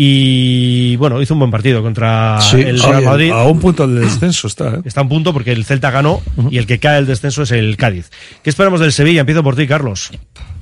Y 0.00 0.94
bueno, 0.94 1.20
hizo 1.20 1.34
un 1.34 1.40
buen 1.40 1.50
partido 1.50 1.82
contra 1.82 2.40
Sí, 2.40 2.60
el 2.60 2.80
Real 2.80 3.02
Madrid. 3.02 3.32
a 3.32 3.42
un 3.48 3.58
punto 3.58 3.84
del 3.84 4.00
descenso 4.04 4.46
está, 4.46 4.68
¿eh? 4.76 4.80
Está 4.84 5.00
a 5.00 5.02
un 5.02 5.08
punto 5.08 5.32
porque 5.32 5.50
el 5.50 5.64
Celta 5.64 5.90
ganó 5.90 6.22
y 6.52 6.58
el 6.58 6.66
que 6.68 6.78
cae 6.78 7.00
el 7.00 7.06
descenso 7.06 7.42
es 7.42 7.50
el 7.50 7.76
Cádiz. 7.76 8.08
¿Qué 8.44 8.48
esperamos 8.50 8.78
del 8.78 8.92
Sevilla? 8.92 9.20
Empiezo 9.22 9.42
por 9.42 9.56
ti, 9.56 9.66
Carlos. 9.66 10.12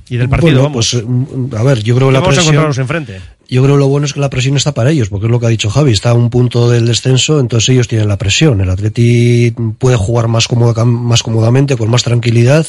Y 0.09 0.17
del 0.17 0.27
partido, 0.27 0.53
Bueno, 0.53 0.63
vamos. 0.69 0.89
pues, 0.91 1.03
mm, 1.05 1.55
a 1.55 1.61
ver, 1.61 1.83
yo 1.83 1.93
creo 1.95 2.07
que 2.07 2.13
¿Qué 2.13 2.13
la 2.13 2.19
vamos 2.21 2.37
a 2.37 2.41
encontrarnos 2.41 2.77
enfrente? 2.79 3.21
yo 3.47 3.61
creo 3.61 3.75
que 3.75 3.79
lo 3.79 3.87
bueno 3.89 4.07
es 4.07 4.13
que 4.13 4.19
la 4.21 4.31
presión 4.31 4.57
está 4.57 4.73
para 4.73 4.89
ellos, 4.89 5.09
porque 5.09 5.27
es 5.27 5.31
lo 5.31 5.39
que 5.39 5.45
ha 5.45 5.49
dicho 5.49 5.69
Javi, 5.69 5.91
está 5.91 6.09
a 6.09 6.13
un 6.15 6.31
punto 6.31 6.71
del 6.71 6.87
descenso, 6.87 7.39
entonces 7.39 7.69
ellos 7.69 7.87
tienen 7.87 8.07
la 8.07 8.17
presión. 8.17 8.59
El 8.61 8.71
Atleti 8.71 9.53
puede 9.77 9.97
jugar 9.97 10.29
más, 10.29 10.47
cómoda- 10.47 10.83
más 10.83 11.21
cómodamente, 11.21 11.77
con 11.77 11.91
más 11.91 12.01
tranquilidad. 12.01 12.65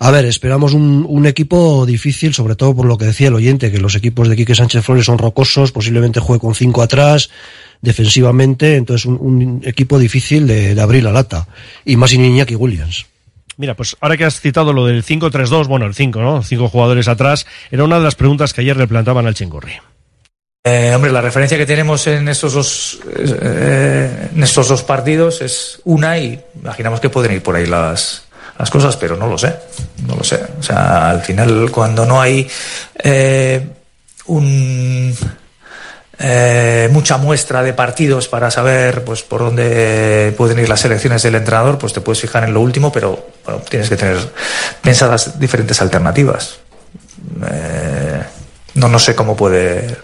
A 0.00 0.10
ver, 0.10 0.24
esperamos 0.24 0.74
un, 0.74 1.04
un 1.08 1.26
equipo 1.26 1.84
difícil, 1.84 2.32
sobre 2.32 2.54
todo 2.54 2.74
por 2.74 2.86
lo 2.86 2.96
que 2.96 3.06
decía 3.06 3.28
el 3.28 3.34
oyente, 3.34 3.72
que 3.72 3.78
los 3.78 3.96
equipos 3.96 4.28
de 4.28 4.36
Quique 4.36 4.54
Sánchez 4.54 4.84
Flores 4.84 5.06
son 5.06 5.18
rocosos, 5.18 5.72
posiblemente 5.72 6.20
juegue 6.20 6.40
con 6.40 6.54
cinco 6.54 6.82
atrás, 6.82 7.30
defensivamente, 7.82 8.76
entonces 8.76 9.06
un, 9.06 9.18
un 9.20 9.62
equipo 9.64 9.98
difícil 9.98 10.46
de, 10.46 10.74
de 10.74 10.80
abrir 10.80 11.02
la 11.02 11.12
lata. 11.12 11.48
Y 11.84 11.96
más 11.96 12.10
sin 12.10 12.24
Iñaki 12.24 12.54
Williams. 12.54 13.06
Mira, 13.58 13.74
pues 13.74 13.96
ahora 14.00 14.16
que 14.16 14.24
has 14.24 14.40
citado 14.40 14.72
lo 14.72 14.86
del 14.86 15.04
5-3-2, 15.04 15.66
bueno, 15.66 15.84
el 15.86 15.94
5, 15.94 16.20
¿no? 16.20 16.42
Cinco 16.44 16.68
jugadores 16.68 17.08
atrás, 17.08 17.44
era 17.72 17.82
una 17.82 17.98
de 17.98 18.04
las 18.04 18.14
preguntas 18.14 18.52
que 18.52 18.60
ayer 18.60 18.76
le 18.76 18.86
plantaban 18.86 19.26
al 19.26 19.34
Chingurri. 19.34 19.72
Eh, 20.62 20.92
hombre, 20.94 21.10
la 21.10 21.20
referencia 21.20 21.58
que 21.58 21.66
tenemos 21.66 22.06
en 22.06 22.28
estos 22.28 22.52
dos 22.52 23.00
eh, 23.16 24.28
en 24.34 24.42
estos 24.42 24.68
dos 24.68 24.82
partidos 24.82 25.40
es 25.40 25.80
una 25.84 26.18
y 26.18 26.38
imaginamos 26.60 27.00
que 27.00 27.08
pueden 27.08 27.32
ir 27.32 27.42
por 27.42 27.56
ahí 27.56 27.66
las, 27.66 28.27
las 28.58 28.70
cosas, 28.70 28.96
pero 28.96 29.16
no 29.16 29.26
lo 29.26 29.38
sé, 29.38 29.54
no 30.06 30.16
lo 30.16 30.24
sé. 30.24 30.40
O 30.58 30.62
sea, 30.62 31.10
al 31.10 31.22
final 31.22 31.70
cuando 31.70 32.04
no 32.04 32.20
hay 32.20 32.48
eh, 33.02 33.66
un 34.26 35.14
eh, 36.18 36.88
mucha 36.90 37.16
muestra 37.16 37.62
de 37.62 37.72
partidos 37.72 38.26
para 38.26 38.50
saber 38.50 39.04
pues 39.04 39.22
por 39.22 39.40
dónde 39.40 40.34
pueden 40.36 40.58
ir 40.58 40.68
las 40.68 40.84
elecciones 40.84 41.22
del 41.22 41.36
entrenador, 41.36 41.78
pues 41.78 41.92
te 41.92 42.00
puedes 42.00 42.20
fijar 42.20 42.44
en 42.44 42.52
lo 42.52 42.60
último, 42.60 42.90
pero 42.90 43.28
bueno, 43.44 43.60
tienes 43.68 43.88
que 43.88 43.96
tener 43.96 44.18
pensadas 44.82 45.38
diferentes 45.38 45.80
alternativas. 45.80 46.58
Eh, 47.50 48.22
no, 48.74 48.88
no 48.88 48.98
sé 48.98 49.14
cómo 49.14 49.36
puede. 49.36 49.96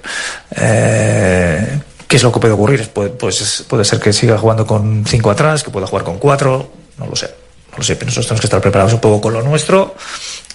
eh, 0.56 1.80
¿Qué 2.06 2.16
es 2.16 2.22
lo 2.22 2.30
que 2.30 2.38
puede 2.38 2.54
ocurrir? 2.54 2.88
Pues, 2.90 3.64
puede 3.68 3.84
ser 3.84 3.98
que 3.98 4.12
siga 4.12 4.38
jugando 4.38 4.64
con 4.64 5.04
cinco 5.04 5.30
atrás, 5.30 5.64
que 5.64 5.70
pueda 5.70 5.86
jugar 5.86 6.04
con 6.04 6.18
cuatro, 6.18 6.70
no 6.98 7.06
lo 7.06 7.16
sé. 7.16 7.43
No 7.74 7.78
lo 7.78 7.84
sé, 7.84 7.94
nosotros 7.94 8.26
tenemos 8.26 8.40
que 8.40 8.46
estar 8.46 8.60
preparados 8.60 8.94
un 8.94 9.00
poco 9.00 9.20
con 9.20 9.32
lo 9.32 9.42
nuestro, 9.42 9.96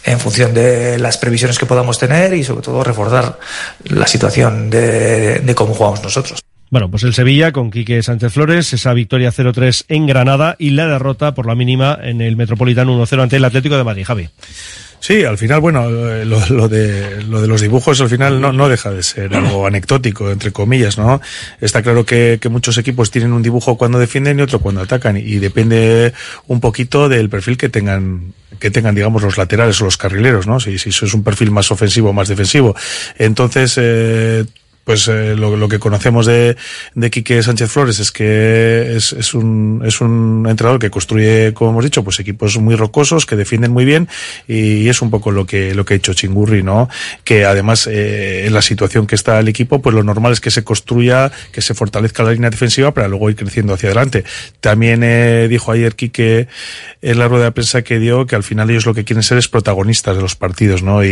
en 0.05 0.19
función 0.19 0.53
de 0.53 0.97
las 0.97 1.17
previsiones 1.17 1.59
que 1.59 1.65
podamos 1.65 1.99
tener 1.99 2.33
y 2.33 2.43
sobre 2.43 2.61
todo 2.61 2.81
reforzar 2.81 3.37
la 3.83 4.07
situación 4.07 4.69
de, 4.69 5.39
de 5.39 5.55
cómo 5.55 5.73
jugamos 5.73 6.01
nosotros. 6.01 6.39
Bueno, 6.71 6.89
pues 6.89 7.03
el 7.03 7.13
Sevilla 7.13 7.51
con 7.51 7.71
Quique 7.71 8.01
Sánchez 8.03 8.31
Flores, 8.31 8.71
esa 8.73 8.93
victoria 8.93 9.31
0-3 9.31 9.85
en 9.87 10.05
Granada 10.05 10.55
y 10.59 10.69
la 10.69 10.87
derrota 10.87 11.33
por 11.33 11.47
la 11.47 11.55
mínima 11.55 11.97
en 12.01 12.21
el 12.21 12.37
Metropolitano 12.37 12.95
1-0 13.03 13.23
ante 13.23 13.37
el 13.37 13.45
Atlético 13.45 13.75
de 13.75 13.83
Madrid, 13.83 14.05
Javi. 14.05 14.29
Sí, 14.99 15.23
al 15.23 15.37
final, 15.37 15.61
bueno, 15.61 15.87
eh, 15.89 16.25
lo, 16.25 16.45
lo 16.49 16.67
de, 16.67 17.23
lo 17.23 17.41
de 17.41 17.47
los 17.47 17.61
dibujos 17.61 18.01
al 18.01 18.09
final 18.09 18.41
no, 18.41 18.51
no 18.51 18.67
deja 18.67 18.91
de 18.91 19.01
ser 19.01 19.33
algo 19.33 19.65
anecdótico, 19.65 20.29
entre 20.29 20.51
comillas, 20.51 20.97
¿no? 20.97 21.21
Está 21.61 21.81
claro 21.81 22.05
que, 22.05 22.37
que 22.41 22.49
muchos 22.49 22.77
equipos 22.77 23.09
tienen 23.09 23.31
un 23.31 23.41
dibujo 23.41 23.77
cuando 23.77 23.97
defienden 23.97 24.39
y 24.39 24.41
otro 24.41 24.59
cuando 24.59 24.81
atacan 24.81 25.15
y 25.17 25.35
depende 25.35 26.13
un 26.47 26.59
poquito 26.59 27.07
del 27.07 27.29
perfil 27.29 27.57
que 27.57 27.69
tengan 27.69 28.33
que 28.59 28.71
tengan, 28.71 28.93
digamos, 28.93 29.23
los 29.23 29.37
laterales 29.37 29.79
o 29.81 29.85
los 29.85 29.95
carrileros, 29.95 30.45
¿no? 30.45 30.59
Si, 30.59 30.77
si 30.77 30.89
eso 30.89 31.05
es 31.05 31.13
un 31.13 31.23
perfil 31.23 31.49
más 31.51 31.71
ofensivo 31.71 32.09
o 32.09 32.13
más 32.13 32.27
defensivo. 32.27 32.75
Entonces, 33.17 33.75
eh, 33.77 34.43
pues 34.89 35.07
eh, 35.07 35.35
lo, 35.35 35.55
lo, 35.55 35.69
que 35.69 35.77
conocemos 35.77 36.25
de, 36.25 36.57
de 36.95 37.11
Quique 37.11 37.43
Sánchez 37.43 37.69
Flores 37.69 37.99
es 37.99 38.11
que 38.11 38.95
es, 38.95 39.35
un, 39.35 39.83
es 39.85 40.01
un 40.01 40.47
entrenador 40.49 40.79
que 40.79 40.89
construye, 40.89 41.53
como 41.53 41.69
hemos 41.69 41.83
dicho, 41.83 42.03
pues 42.03 42.19
equipos 42.19 42.57
muy 42.57 42.75
rocosos, 42.75 43.27
que 43.27 43.35
defienden 43.35 43.71
muy 43.71 43.85
bien, 43.85 44.07
y 44.47 44.89
es 44.89 45.03
un 45.03 45.11
poco 45.11 45.29
lo 45.29 45.45
que, 45.45 45.75
lo 45.75 45.85
que 45.85 45.93
ha 45.93 45.97
hecho 45.97 46.15
Chingurri, 46.15 46.63
¿no? 46.63 46.89
Que 47.23 47.45
además, 47.45 47.85
eh, 47.85 48.47
en 48.47 48.53
la 48.55 48.63
situación 48.63 49.05
que 49.05 49.13
está 49.13 49.39
el 49.39 49.47
equipo, 49.47 49.79
pues 49.79 49.93
lo 49.93 50.01
normal 50.01 50.31
es 50.31 50.41
que 50.41 50.49
se 50.49 50.63
construya, 50.63 51.31
que 51.51 51.61
se 51.61 51.75
fortalezca 51.75 52.23
la 52.23 52.31
línea 52.31 52.49
defensiva 52.49 52.91
para 52.91 53.07
luego 53.07 53.29
ir 53.29 53.35
creciendo 53.35 53.75
hacia 53.75 53.89
adelante. 53.89 54.23
También 54.59 55.03
eh, 55.03 55.45
dijo 55.47 55.71
ayer 55.71 55.95
Quique 55.95 56.47
en 57.03 57.19
la 57.19 57.27
rueda 57.27 57.43
de 57.43 57.51
prensa 57.51 57.83
que 57.83 57.99
dio 57.99 58.25
que 58.25 58.35
al 58.35 58.43
final 58.43 58.71
ellos 58.71 58.87
lo 58.87 58.95
que 58.95 59.03
quieren 59.03 59.21
ser 59.21 59.37
es 59.37 59.49
protagonistas 59.49 60.15
de 60.15 60.23
los 60.23 60.35
partidos, 60.35 60.81
¿no? 60.81 61.03
Y, 61.03 61.09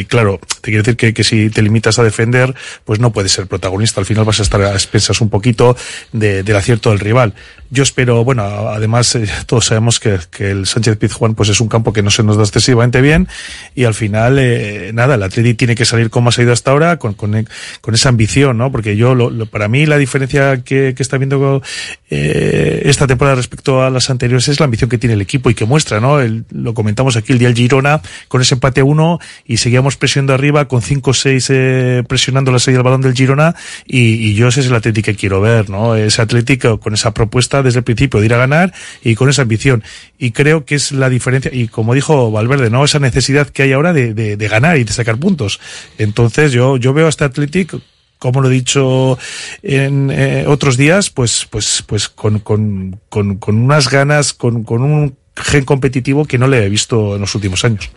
y 0.00 0.04
claro, 0.06 0.40
te 0.62 0.72
quiere 0.72 0.78
decir 0.78 0.96
que, 0.96 1.14
que 1.14 1.22
si 1.22 1.48
te 1.48 1.62
limitas 1.62 2.00
a 2.00 2.02
defender, 2.02 2.56
pues 2.84 2.98
no 2.98 3.12
puedes 3.12 3.19
ser 3.28 3.46
protagonista. 3.46 4.00
Al 4.00 4.06
final 4.06 4.24
vas 4.24 4.40
a 4.40 4.42
estar 4.42 4.60
a 4.62 4.72
expensas 4.72 5.20
un 5.20 5.28
poquito 5.28 5.76
de, 6.12 6.42
del 6.42 6.56
acierto 6.56 6.90
del 6.90 6.98
rival. 6.98 7.34
Yo 7.72 7.84
espero, 7.84 8.24
bueno, 8.24 8.42
además 8.42 9.14
eh, 9.14 9.28
todos 9.46 9.66
sabemos 9.66 10.00
que, 10.00 10.18
que, 10.30 10.50
el 10.50 10.66
Sánchez 10.66 10.96
Pizjuán 10.96 11.36
pues 11.36 11.50
es 11.50 11.60
un 11.60 11.68
campo 11.68 11.92
que 11.92 12.02
no 12.02 12.10
se 12.10 12.24
nos 12.24 12.36
da 12.36 12.42
excesivamente 12.42 13.00
bien 13.00 13.28
y 13.76 13.84
al 13.84 13.94
final, 13.94 14.38
eh, 14.40 14.90
nada, 14.92 15.14
el 15.14 15.22
Atleti 15.22 15.54
tiene 15.54 15.76
que 15.76 15.84
salir 15.84 16.10
como 16.10 16.30
ha 16.30 16.32
salido 16.32 16.52
hasta 16.52 16.72
ahora 16.72 16.96
con, 16.96 17.14
con, 17.14 17.46
con 17.80 17.94
esa 17.94 18.08
ambición, 18.08 18.58
¿no? 18.58 18.72
Porque 18.72 18.96
yo, 18.96 19.14
lo, 19.14 19.30
lo, 19.30 19.46
para 19.46 19.68
mí 19.68 19.86
la 19.86 19.98
diferencia 19.98 20.64
que, 20.64 20.94
que 20.96 21.02
está 21.02 21.16
viendo 21.16 21.62
eh, 22.10 22.82
esta 22.86 23.06
temporada 23.06 23.36
respecto 23.36 23.84
a 23.84 23.90
las 23.90 24.10
anteriores 24.10 24.48
es 24.48 24.58
la 24.58 24.64
ambición 24.64 24.90
que 24.90 24.98
tiene 24.98 25.14
el 25.14 25.20
equipo 25.20 25.48
y 25.48 25.54
que 25.54 25.64
muestra, 25.64 26.00
¿no? 26.00 26.20
El, 26.20 26.44
lo 26.50 26.74
comentamos 26.74 27.16
aquí 27.16 27.32
el 27.32 27.38
día 27.38 27.48
del 27.48 27.56
Girona 27.56 28.00
con 28.26 28.40
ese 28.40 28.54
empate 28.54 28.82
1 28.82 29.20
y 29.46 29.58
seguíamos 29.58 29.96
presionando 29.96 30.34
arriba 30.34 30.66
con 30.66 30.82
5 30.82 31.10
o 31.10 31.14
6 31.14 31.46
eh, 31.50 32.02
presionando 32.08 32.50
la 32.50 32.58
salida 32.58 32.78
del 32.78 32.84
balón 32.84 32.99
del 33.00 33.14
Girona 33.14 33.54
y, 33.86 34.34
yo 34.34 34.48
ese 34.48 34.60
es 34.60 34.66
el 34.66 34.74
Atleti 34.74 35.02
que 35.02 35.14
quiero 35.14 35.40
ver, 35.40 35.70
¿no? 35.70 35.94
Ese 35.94 36.22
Atlético 36.22 36.80
con 36.80 36.94
esa 36.94 37.12
propuesta 37.12 37.62
desde 37.62 37.78
el 37.78 37.84
principio 37.84 38.20
de 38.20 38.26
ir 38.26 38.34
a 38.34 38.38
ganar 38.38 38.72
y 39.02 39.14
con 39.14 39.28
esa 39.28 39.42
ambición. 39.42 39.82
Y 40.18 40.32
creo 40.32 40.64
que 40.64 40.74
es 40.74 40.92
la 40.92 41.08
diferencia, 41.08 41.50
y 41.52 41.68
como 41.68 41.94
dijo 41.94 42.30
Valverde, 42.30 42.70
¿no? 42.70 42.84
Esa 42.84 42.98
necesidad 42.98 43.48
que 43.48 43.62
hay 43.62 43.72
ahora 43.72 43.92
de 43.92 44.48
ganar 44.50 44.76
y 44.76 44.84
de 44.84 44.92
sacar 44.92 45.18
puntos. 45.18 45.60
Entonces 45.98 46.52
yo, 46.52 46.76
yo 46.76 46.92
veo 46.92 47.06
a 47.06 47.10
este 47.10 47.24
Atlético 47.24 47.80
como 48.20 48.42
lo 48.42 48.48
he 48.50 48.52
dicho 48.52 49.18
en 49.62 50.10
eh, 50.10 50.44
otros 50.46 50.76
días, 50.76 51.10
pues, 51.10 51.48
pues, 51.50 51.82
pues 51.86 52.08
con, 52.08 52.38
con, 52.40 53.00
con, 53.08 53.38
con 53.38 53.56
unas 53.56 53.90
ganas, 53.90 54.34
con, 54.34 54.62
con 54.62 54.82
un 54.82 55.16
gen 55.36 55.64
competitivo 55.64 56.24
que 56.24 56.38
no 56.38 56.48
le 56.48 56.64
he 56.64 56.68
visto 56.68 57.14
en 57.14 57.20
los 57.20 57.34
últimos 57.34 57.64
años. 57.64 57.90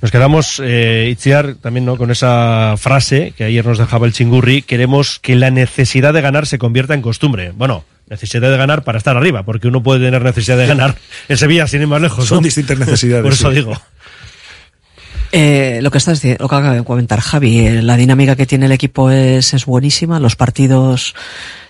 Nos 0.00 0.10
quedamos, 0.10 0.60
eh, 0.62 1.08
Itziar, 1.10 1.54
también 1.54 1.84
¿no? 1.84 1.96
con 1.96 2.10
esa 2.10 2.74
frase 2.76 3.32
que 3.36 3.44
ayer 3.44 3.64
nos 3.64 3.78
dejaba 3.78 4.06
el 4.06 4.12
chingurri, 4.12 4.62
queremos 4.62 5.18
que 5.18 5.36
la 5.36 5.50
necesidad 5.50 6.12
de 6.12 6.20
ganar 6.20 6.46
se 6.46 6.58
convierta 6.58 6.94
en 6.94 7.02
costumbre. 7.02 7.52
Bueno, 7.56 7.84
necesidad 8.08 8.50
de 8.50 8.56
ganar 8.56 8.84
para 8.84 8.98
estar 8.98 9.16
arriba, 9.16 9.42
porque 9.44 9.68
uno 9.68 9.82
puede 9.82 10.04
tener 10.04 10.22
necesidad 10.22 10.58
de 10.58 10.66
ganar 10.66 10.96
en 11.28 11.36
Sevilla 11.36 11.66
sin 11.66 11.82
ir 11.82 11.88
más 11.88 12.02
lejos. 12.02 12.26
Son 12.26 12.42
distintas 12.42 12.78
necesidades. 12.78 13.22
Por 13.22 13.32
eso 13.32 13.50
sí. 13.50 13.56
digo. 13.56 13.80
Eh, 15.34 15.78
lo 15.80 15.90
que 15.90 15.96
estás 15.96 16.22
lo 16.22 16.48
que 16.48 16.54
acaba 16.54 16.74
de 16.74 16.84
comentar 16.84 17.20
Javi, 17.20 17.60
eh, 17.60 17.82
la 17.82 17.96
dinámica 17.96 18.36
que 18.36 18.44
tiene 18.44 18.66
el 18.66 18.72
equipo 18.72 19.10
es, 19.10 19.54
es 19.54 19.64
buenísima, 19.64 20.20
los 20.20 20.36
partidos 20.36 21.14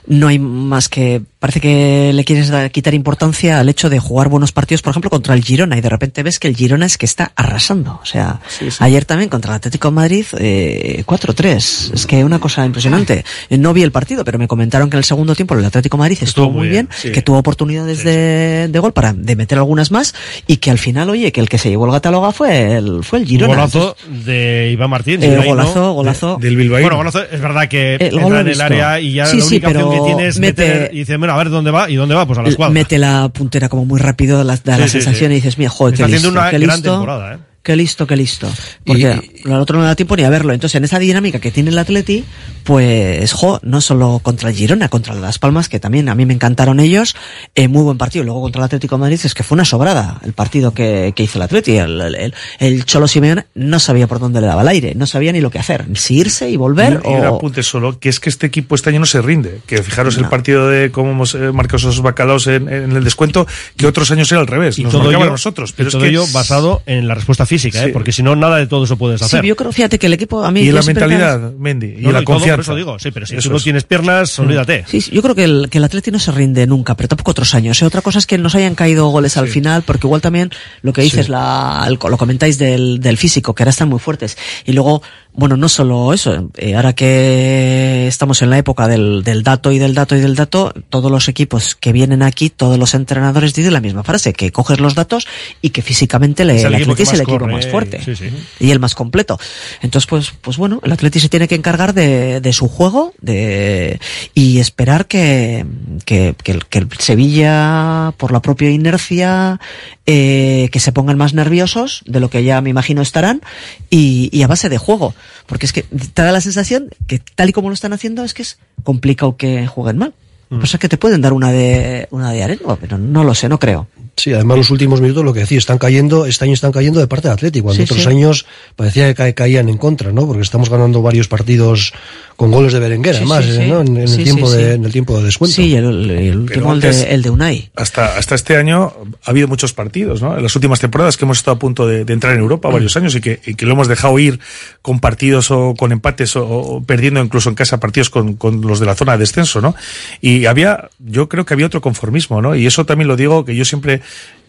no 0.06 0.28
hay 0.28 0.38
más 0.38 0.88
que 0.88 1.22
parece 1.42 1.60
que 1.60 2.12
le 2.14 2.24
quieres 2.24 2.50
dar, 2.50 2.70
quitar 2.70 2.94
importancia 2.94 3.58
al 3.58 3.68
hecho 3.68 3.90
de 3.90 3.98
jugar 3.98 4.28
buenos 4.28 4.52
partidos, 4.52 4.80
por 4.80 4.92
ejemplo, 4.92 5.10
contra 5.10 5.34
el 5.34 5.42
Girona 5.42 5.76
y 5.76 5.80
de 5.80 5.88
repente 5.88 6.22
ves 6.22 6.38
que 6.38 6.46
el 6.46 6.54
Girona 6.54 6.86
es 6.86 6.96
que 6.96 7.04
está 7.04 7.32
arrasando. 7.34 7.98
O 8.00 8.06
sea, 8.06 8.38
sí, 8.46 8.70
sí. 8.70 8.76
ayer 8.78 9.04
también 9.04 9.28
contra 9.28 9.50
el 9.50 9.56
Atlético 9.56 9.88
de 9.88 9.92
Madrid 9.92 10.24
eh, 10.38 11.02
4-3. 11.04 11.94
Es 11.94 12.06
que 12.06 12.22
una 12.22 12.38
cosa 12.38 12.64
impresionante. 12.64 13.24
No 13.50 13.72
vi 13.72 13.82
el 13.82 13.90
partido, 13.90 14.24
pero 14.24 14.38
me 14.38 14.46
comentaron 14.46 14.88
que 14.88 14.94
en 14.94 14.98
el 14.98 15.04
segundo 15.04 15.34
tiempo 15.34 15.54
el 15.54 15.64
Atlético 15.64 15.96
de 15.96 16.02
Madrid 16.02 16.18
estuvo, 16.20 16.46
estuvo 16.46 16.50
muy 16.50 16.68
bien, 16.68 16.86
bien 16.86 16.96
sí. 16.96 17.10
que 17.10 17.22
tuvo 17.22 17.38
oportunidades 17.38 18.04
de, 18.04 18.68
de, 18.68 18.78
gol 18.78 18.92
para 18.92 19.12
de 19.12 19.34
meter 19.34 19.58
algunas 19.58 19.90
más 19.90 20.14
y 20.46 20.58
que 20.58 20.70
al 20.70 20.78
final, 20.78 21.10
oye, 21.10 21.32
que 21.32 21.40
el 21.40 21.48
que 21.48 21.58
se 21.58 21.70
llevó 21.70 21.86
el 21.86 21.92
cataloga 21.92 22.30
fue 22.30 22.76
el 22.76 23.02
fue 23.02 23.18
el 23.18 23.26
Girona. 23.26 23.54
Golazo 23.54 23.96
de 24.06 24.70
Iván 24.72 24.90
Martín. 24.90 25.20
Eh, 25.20 25.42
golazo, 25.44 25.92
golazo. 25.92 26.36
De, 26.36 26.46
del 26.46 26.56
Bilbao. 26.56 26.80
Bueno, 26.80 26.98
golazo, 26.98 27.24
es 27.24 27.40
verdad 27.40 27.68
que 27.68 27.96
el 27.96 28.16
entra 28.16 28.42
en 28.42 28.48
el 28.48 28.60
área 28.60 29.00
y 29.00 29.14
ya 29.14 29.26
sí, 29.26 29.38
la 29.38 29.44
única 29.44 29.66
pero 29.66 29.80
opción 29.80 29.91
que 29.92 30.00
tienes 30.14 30.38
mete, 30.38 30.62
meter 30.66 30.90
y 30.94 30.98
dice, 31.00 31.16
bueno, 31.16 31.34
a 31.34 31.36
ver 31.36 31.50
dónde 31.50 31.70
va 31.70 31.90
y 31.90 31.96
dónde 31.96 32.14
va, 32.14 32.26
pues 32.26 32.38
a 32.38 32.42
la 32.42 32.48
escuadra. 32.48 32.72
Mete 32.72 32.98
la 32.98 33.28
puntera 33.28 33.68
como 33.68 33.84
muy 33.84 34.00
rápido, 34.00 34.38
da 34.38 34.44
la, 34.44 34.56
da 34.56 34.74
sí, 34.76 34.80
la 34.80 34.88
sensación 34.88 35.30
sí, 35.30 35.32
y 35.32 35.34
dices, 35.36 35.58
mira, 35.58 35.70
joder, 35.70 35.94
Está 35.94 36.06
qué 36.06 36.12
listo, 36.12 36.28
una 36.28 36.50
qué 36.50 36.58
gran 36.58 36.76
listo. 36.76 36.90
temporada, 36.92 37.34
¿eh? 37.34 37.38
Qué 37.62 37.76
listo, 37.76 38.08
qué 38.08 38.16
listo. 38.16 38.48
Porque 38.84 39.20
y, 39.44 39.48
el 39.48 39.52
otro 39.54 39.78
no 39.78 39.84
da 39.84 39.94
tiempo 39.94 40.16
ni 40.16 40.24
a 40.24 40.30
verlo. 40.30 40.52
Entonces, 40.52 40.74
en 40.74 40.84
esa 40.84 40.98
dinámica 40.98 41.38
que 41.38 41.52
tiene 41.52 41.70
el 41.70 41.78
Atleti, 41.78 42.24
pues, 42.64 43.32
jo, 43.32 43.60
no 43.62 43.80
solo 43.80 44.20
contra 44.20 44.48
el 44.48 44.56
Girona, 44.56 44.88
contra 44.88 45.14
Las 45.14 45.38
Palmas, 45.38 45.68
que 45.68 45.78
también 45.78 46.08
a 46.08 46.16
mí 46.16 46.26
me 46.26 46.34
encantaron 46.34 46.80
ellos, 46.80 47.14
eh, 47.54 47.68
muy 47.68 47.84
buen 47.84 47.98
partido. 47.98 48.24
Luego 48.24 48.42
contra 48.42 48.60
el 48.60 48.64
Atlético 48.64 48.96
de 48.96 49.00
Madrid 49.02 49.20
es 49.22 49.34
que 49.34 49.44
fue 49.44 49.54
una 49.54 49.64
sobrada 49.64 50.20
el 50.24 50.32
partido 50.32 50.74
que, 50.74 51.12
que 51.14 51.22
hizo 51.22 51.38
el 51.38 51.42
Atleti. 51.42 51.76
El, 51.76 52.00
el, 52.00 52.34
el, 52.58 52.84
Cholo 52.84 53.06
Simeone 53.06 53.46
no 53.54 53.78
sabía 53.78 54.08
por 54.08 54.18
dónde 54.18 54.40
le 54.40 54.48
daba 54.48 54.62
el 54.62 54.68
aire, 54.68 54.94
no 54.96 55.06
sabía 55.06 55.30
ni 55.30 55.40
lo 55.40 55.50
que 55.50 55.60
hacer, 55.60 55.86
si 55.94 56.18
irse 56.18 56.50
y 56.50 56.56
volver 56.56 57.00
y, 57.04 57.08
o... 57.08 57.10
Y 57.12 57.14
un 57.14 57.24
apunte 57.26 57.62
solo, 57.62 58.00
que 58.00 58.08
es 58.08 58.18
que 58.18 58.28
este 58.28 58.48
equipo 58.48 58.74
este 58.74 58.90
año 58.90 58.98
no 58.98 59.06
se 59.06 59.22
rinde. 59.22 59.60
Que 59.66 59.84
fijaros 59.84 60.16
no. 60.16 60.24
el 60.24 60.28
partido 60.28 60.68
de 60.68 60.90
cómo 60.90 61.12
hemos 61.12 61.36
eh, 61.36 61.52
marcado 61.52 61.76
esos 61.76 62.02
bacalaos 62.02 62.48
en, 62.48 62.68
en, 62.68 62.96
el 62.96 63.04
descuento, 63.04 63.46
que 63.76 63.86
otros 63.86 64.10
años 64.10 64.30
era 64.32 64.40
al 64.40 64.48
revés. 64.48 64.80
Y 64.80 64.82
nos 64.82 64.92
todo 64.92 65.10
ello, 65.10 65.26
nosotros. 65.26 65.72
Pero 65.72 65.86
y 65.86 65.88
es 65.88 65.92
todo 65.92 66.02
que 66.02 66.08
ello 66.08 66.24
basado 66.32 66.82
en 66.86 67.06
la 67.06 67.14
respuesta 67.14 67.46
física, 67.52 67.82
sí. 67.82 67.88
¿eh? 67.88 67.92
porque 67.92 68.12
si 68.12 68.22
no, 68.22 68.34
nada 68.34 68.56
de 68.56 68.66
todo 68.66 68.84
eso 68.84 68.96
puedes 68.96 69.20
hacer. 69.20 69.40
Sí, 69.42 69.46
yo 69.46 69.56
creo, 69.56 69.72
fíjate 69.72 69.98
que 69.98 70.06
el 70.06 70.14
equipo 70.14 70.44
a 70.44 70.50
mí. 70.50 70.60
Y 70.60 70.72
la 70.72 70.82
mentalidad, 70.82 71.52
Mendy, 71.52 71.94
y 71.98 72.02
no, 72.02 72.12
la 72.12 72.22
y 72.22 72.24
confianza. 72.24 72.46
Todo, 72.46 72.56
por 72.56 72.64
eso 72.64 72.74
digo, 72.76 72.98
sí, 72.98 73.10
pero 73.10 73.26
si 73.26 73.36
eso 73.36 73.48
tú 73.48 73.54
no 73.54 73.60
tienes 73.60 73.84
piernas, 73.84 74.38
olvídate. 74.38 74.84
Sí, 74.88 75.00
yo 75.12 75.22
creo 75.22 75.34
que 75.34 75.44
el, 75.44 75.68
que 75.70 75.78
el 75.78 75.84
Atleti 75.84 76.10
no 76.10 76.18
se 76.18 76.32
rinde 76.32 76.66
nunca, 76.66 76.96
pero 76.96 77.08
tampoco 77.08 77.32
otros 77.32 77.54
años. 77.54 77.80
¿eh? 77.82 77.84
Otra 77.84 78.00
cosa 78.00 78.18
es 78.18 78.26
que 78.26 78.38
nos 78.38 78.54
hayan 78.54 78.74
caído 78.74 79.08
goles 79.08 79.32
sí. 79.32 79.38
al 79.38 79.48
final, 79.48 79.82
porque 79.82 80.06
igual 80.06 80.20
también 80.20 80.50
lo 80.82 80.92
que 80.92 81.02
dices, 81.02 81.26
sí. 81.26 81.32
la, 81.32 81.88
lo 81.90 82.18
comentáis 82.18 82.58
del, 82.58 83.00
del 83.00 83.16
físico, 83.16 83.54
que 83.54 83.62
ahora 83.62 83.70
están 83.70 83.88
muy 83.88 83.98
fuertes. 83.98 84.36
Y 84.64 84.72
luego, 84.72 85.02
bueno, 85.34 85.56
no 85.56 85.68
solo 85.68 86.12
eso, 86.12 86.50
eh, 86.56 86.74
ahora 86.74 86.92
que 86.94 88.06
estamos 88.06 88.42
en 88.42 88.50
la 88.50 88.58
época 88.58 88.86
del, 88.86 89.22
del, 89.24 89.42
dato 89.42 89.72
y 89.72 89.78
del 89.78 89.94
dato 89.94 90.14
y 90.14 90.20
del 90.20 90.34
dato, 90.34 90.74
todos 90.90 91.10
los 91.10 91.28
equipos 91.28 91.74
que 91.74 91.92
vienen 91.92 92.22
aquí, 92.22 92.50
todos 92.50 92.78
los 92.78 92.94
entrenadores 92.94 93.54
dicen 93.54 93.72
la 93.72 93.80
misma 93.80 94.02
frase, 94.02 94.34
que 94.34 94.52
coges 94.52 94.78
los 94.78 94.94
datos 94.94 95.26
y 95.62 95.70
que 95.70 95.80
físicamente 95.80 96.44
le, 96.44 96.56
es 96.56 96.64
el, 96.64 96.74
el 96.74 96.82
Atleti 96.82 97.02
es 97.02 97.12
el 97.14 97.22
equipo 97.22 97.46
más 97.46 97.66
fuerte 97.66 98.02
sí, 98.04 98.14
sí. 98.14 98.30
y 98.60 98.70
el 98.70 98.78
más 98.78 98.94
completo. 98.94 99.38
Entonces, 99.80 100.06
pues, 100.06 100.32
pues 100.40 100.58
bueno, 100.58 100.80
el 100.84 100.92
Atleti 100.92 101.18
se 101.18 101.30
tiene 101.30 101.48
que 101.48 101.54
encargar 101.54 101.94
de, 101.94 102.40
de 102.40 102.52
su 102.52 102.68
juego 102.68 103.14
de, 103.20 104.00
y 104.34 104.58
esperar 104.58 105.06
que, 105.06 105.64
que, 106.04 106.34
que, 106.42 106.52
el, 106.52 106.66
que 106.66 106.78
el 106.78 106.88
Sevilla, 106.98 108.12
por 108.18 108.32
la 108.32 108.42
propia 108.42 108.70
inercia, 108.70 109.60
eh, 110.04 110.68
que 110.72 110.80
se 110.80 110.92
pongan 110.92 111.16
más 111.16 111.32
nerviosos 111.32 112.02
de 112.06 112.20
lo 112.20 112.28
que 112.28 112.44
ya 112.44 112.60
me 112.60 112.70
imagino 112.70 113.02
estarán 113.02 113.40
y, 113.88 114.28
y, 114.32 114.42
a 114.42 114.46
base 114.46 114.68
de 114.68 114.76
juego. 114.76 115.14
Porque 115.46 115.66
es 115.66 115.72
que 115.72 115.82
te 115.82 116.22
da 116.22 116.32
la 116.32 116.40
sensación 116.40 116.90
que 117.06 117.20
tal 117.34 117.48
y 117.48 117.52
como 117.52 117.68
lo 117.68 117.74
están 117.74 117.92
haciendo 117.92 118.24
es 118.24 118.34
que 118.34 118.42
es 118.42 118.58
complicado 118.84 119.36
que 119.36 119.66
jueguen 119.66 119.98
mal. 119.98 120.14
Mm. 120.52 120.62
Es 120.62 120.76
que 120.76 120.88
te 120.88 120.98
pueden 120.98 121.22
dar 121.22 121.32
una 121.32 121.50
de, 121.50 122.08
una 122.10 122.30
de 122.30 122.42
arena, 122.42 122.76
pero 122.78 122.98
no 122.98 123.24
lo 123.24 123.34
sé, 123.34 123.48
no 123.48 123.58
creo. 123.58 123.88
Sí, 124.16 124.34
además 124.34 124.58
los 124.58 124.70
últimos 124.70 125.00
minutos 125.00 125.24
lo 125.24 125.32
que 125.32 125.40
decía, 125.40 125.56
están 125.56 125.78
cayendo, 125.78 126.26
este 126.26 126.44
año 126.44 126.52
están 126.52 126.70
cayendo 126.70 127.00
de 127.00 127.06
parte 127.06 127.28
de 127.28 127.34
Atlético, 127.34 127.64
cuando 127.64 127.78
sí, 127.78 127.84
otros 127.84 128.02
sí. 128.02 128.08
años 128.10 128.44
parecía 128.76 129.14
que 129.14 129.34
caían 129.34 129.70
en 129.70 129.78
contra, 129.78 130.12
¿no? 130.12 130.26
Porque 130.26 130.42
estamos 130.42 130.68
ganando 130.68 131.00
varios 131.00 131.28
partidos 131.28 131.94
con 132.36 132.50
goles 132.50 132.74
de 132.74 132.80
Berenguer, 132.80 133.14
sí, 133.14 133.20
además, 133.20 133.44
sí, 133.46 133.66
¿no? 133.66 133.80
En, 133.80 133.96
en 133.96 134.08
el 134.08 134.22
tiempo 134.22 134.50
de, 134.50 134.74
en 134.74 134.84
el 134.84 134.92
tiempo 134.92 135.16
de 135.16 135.24
descuento. 135.24 135.54
Sí, 135.54 135.74
el, 135.74 136.10
el 136.10 136.36
último, 136.36 136.74
el 136.74 136.80
de, 136.80 137.14
el 137.14 137.22
de, 137.22 137.30
Unai. 137.30 137.70
Hasta, 137.74 138.18
hasta 138.18 138.34
este 138.34 138.56
año 138.56 138.92
ha 139.24 139.30
habido 139.30 139.48
muchos 139.48 139.72
partidos, 139.72 140.20
¿no? 140.20 140.36
En 140.36 140.42
las 140.42 140.54
últimas 140.54 140.78
temporadas 140.78 141.16
que 141.16 141.24
hemos 141.24 141.38
estado 141.38 141.56
a 141.56 141.58
punto 141.58 141.86
de, 141.86 142.04
de 142.04 142.12
entrar 142.12 142.34
en 142.34 142.40
Europa 142.40 142.68
mm. 142.68 142.72
varios 142.72 142.96
años 142.96 143.14
y 143.14 143.20
que, 143.22 143.40
y 143.46 143.54
que, 143.54 143.64
lo 143.64 143.72
hemos 143.72 143.88
dejado 143.88 144.18
ir 144.18 144.40
con 144.82 145.00
partidos 145.00 145.50
o 145.50 145.74
con 145.74 145.90
empates 145.90 146.36
o, 146.36 146.46
o 146.46 146.82
perdiendo 146.82 147.20
incluso 147.20 147.48
en 147.48 147.54
casa 147.54 147.80
partidos 147.80 148.10
con, 148.10 148.34
con, 148.34 148.60
los 148.60 148.78
de 148.78 148.86
la 148.86 148.94
zona 148.94 149.12
de 149.12 149.18
descenso, 149.18 149.62
¿no? 149.62 149.74
Y 150.20 150.41
había, 150.46 150.90
yo 150.98 151.28
creo 151.28 151.44
que 151.44 151.54
había 151.54 151.66
otro 151.66 151.80
conformismo, 151.80 152.42
¿no? 152.42 152.54
Y 152.54 152.66
eso 152.66 152.84
también 152.86 153.08
lo 153.08 153.16
digo, 153.16 153.44
que 153.44 153.54
yo 153.54 153.64
siempre 153.64 154.00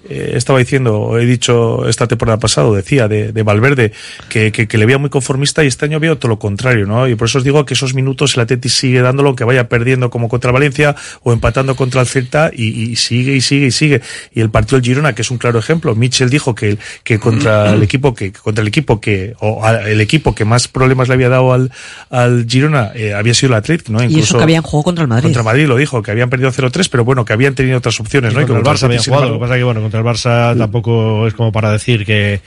eh, 0.10 0.34
estaba 0.36 0.60
diciendo, 0.60 1.18
he 1.18 1.26
dicho 1.26 1.88
esta 1.88 2.08
temporada 2.08 2.38
pasada, 2.38 2.70
decía 2.72 3.08
de, 3.08 3.32
de 3.32 3.44
Valverde, 3.44 3.94
que, 4.28 4.52
que, 4.52 4.68
que, 4.68 4.78
le 4.78 4.86
veía 4.86 4.98
muy 4.98 5.10
conformista 5.10 5.64
y 5.64 5.68
este 5.68 5.86
año 5.86 6.00
veo 6.00 6.18
todo 6.18 6.28
lo 6.30 6.40
contrario, 6.40 6.86
¿no? 6.86 7.08
Y 7.08 7.16
por 7.16 7.30
eso 7.30 7.38
os 7.38 7.46
digo 7.46 7.66
que 7.66 7.74
esos 7.74 7.94
minutos 7.94 8.36
el 8.36 8.42
Atleti 8.42 8.68
sigue 8.68 9.02
dándolo, 9.02 9.30
aunque 9.30 9.46
vaya 9.46 9.70
perdiendo 9.70 10.10
como 10.10 10.28
contra 10.28 10.52
Valencia 10.52 10.94
o 11.24 11.32
empatando 11.32 11.78
contra 11.78 12.02
el 12.02 12.08
Celta 12.08 12.52
y, 12.54 12.92
y, 12.92 12.96
sigue 12.98 13.34
y 13.34 13.40
sigue 13.40 13.68
y 13.68 13.72
sigue. 13.72 14.02
Y 14.34 14.42
el 14.42 14.50
partido 14.50 14.78
del 14.78 14.86
Girona, 14.86 15.16
que 15.16 15.22
es 15.22 15.32
un 15.32 15.38
claro 15.38 15.58
ejemplo, 15.58 15.96
Mitchell 15.96 16.30
dijo 16.30 16.54
que, 16.54 16.78
que 17.06 17.18
contra 17.18 17.74
el 17.74 17.84
equipo 17.84 18.14
que, 18.14 18.34
contra 18.34 18.62
el 18.62 18.68
equipo 18.68 19.00
que, 19.00 19.36
o 19.40 19.66
el 19.66 20.02
equipo 20.02 20.36
que 20.36 20.44
más 20.44 20.68
problemas 20.68 21.08
le 21.08 21.14
había 21.14 21.30
dado 21.30 21.54
al, 21.54 21.72
al 22.10 22.46
Girona, 22.46 22.92
eh, 22.94 23.14
había 23.14 23.34
sido 23.34 23.54
el 23.54 23.60
Atlético, 23.60 23.94
¿no? 23.94 24.04
Incluso, 24.04 24.20
y 24.20 24.22
eso 24.22 24.38
que 24.38 24.44
habían 24.44 24.64
jugado 24.64 24.84
contra 24.84 25.04
el 25.04 25.08
Madrid. 25.08 25.24
Contra 25.24 25.44
Madrid 25.44 25.66
lo 25.66 25.78
dijo, 25.84 26.02
que 26.02 26.12
habían 26.12 26.30
perdido 26.30 26.52
0-3, 26.52 26.88
pero 26.92 27.06
bueno, 27.06 27.26
que 27.26 27.34
habían 27.34 27.56
tenido 27.56 27.78
otras 27.78 28.00
opciones, 28.00 28.34
y 28.34 28.36
¿no? 28.36 28.42
Y 28.42 28.46
que 28.46 28.54
el 28.54 28.64
Barça 28.64 28.84
había 28.84 29.00
jugado, 29.00 29.28
lo 29.28 29.34
que 29.36 29.40
pasa 29.40 29.56
que 29.56 29.64
bueno, 29.64 29.82
contra 29.82 30.00
el 30.00 30.06
Barça 30.06 30.58
tampoco 30.58 31.28
es 31.28 31.34
como 31.34 31.52
para 31.52 31.72
decir 31.72 32.06
que 32.06 32.42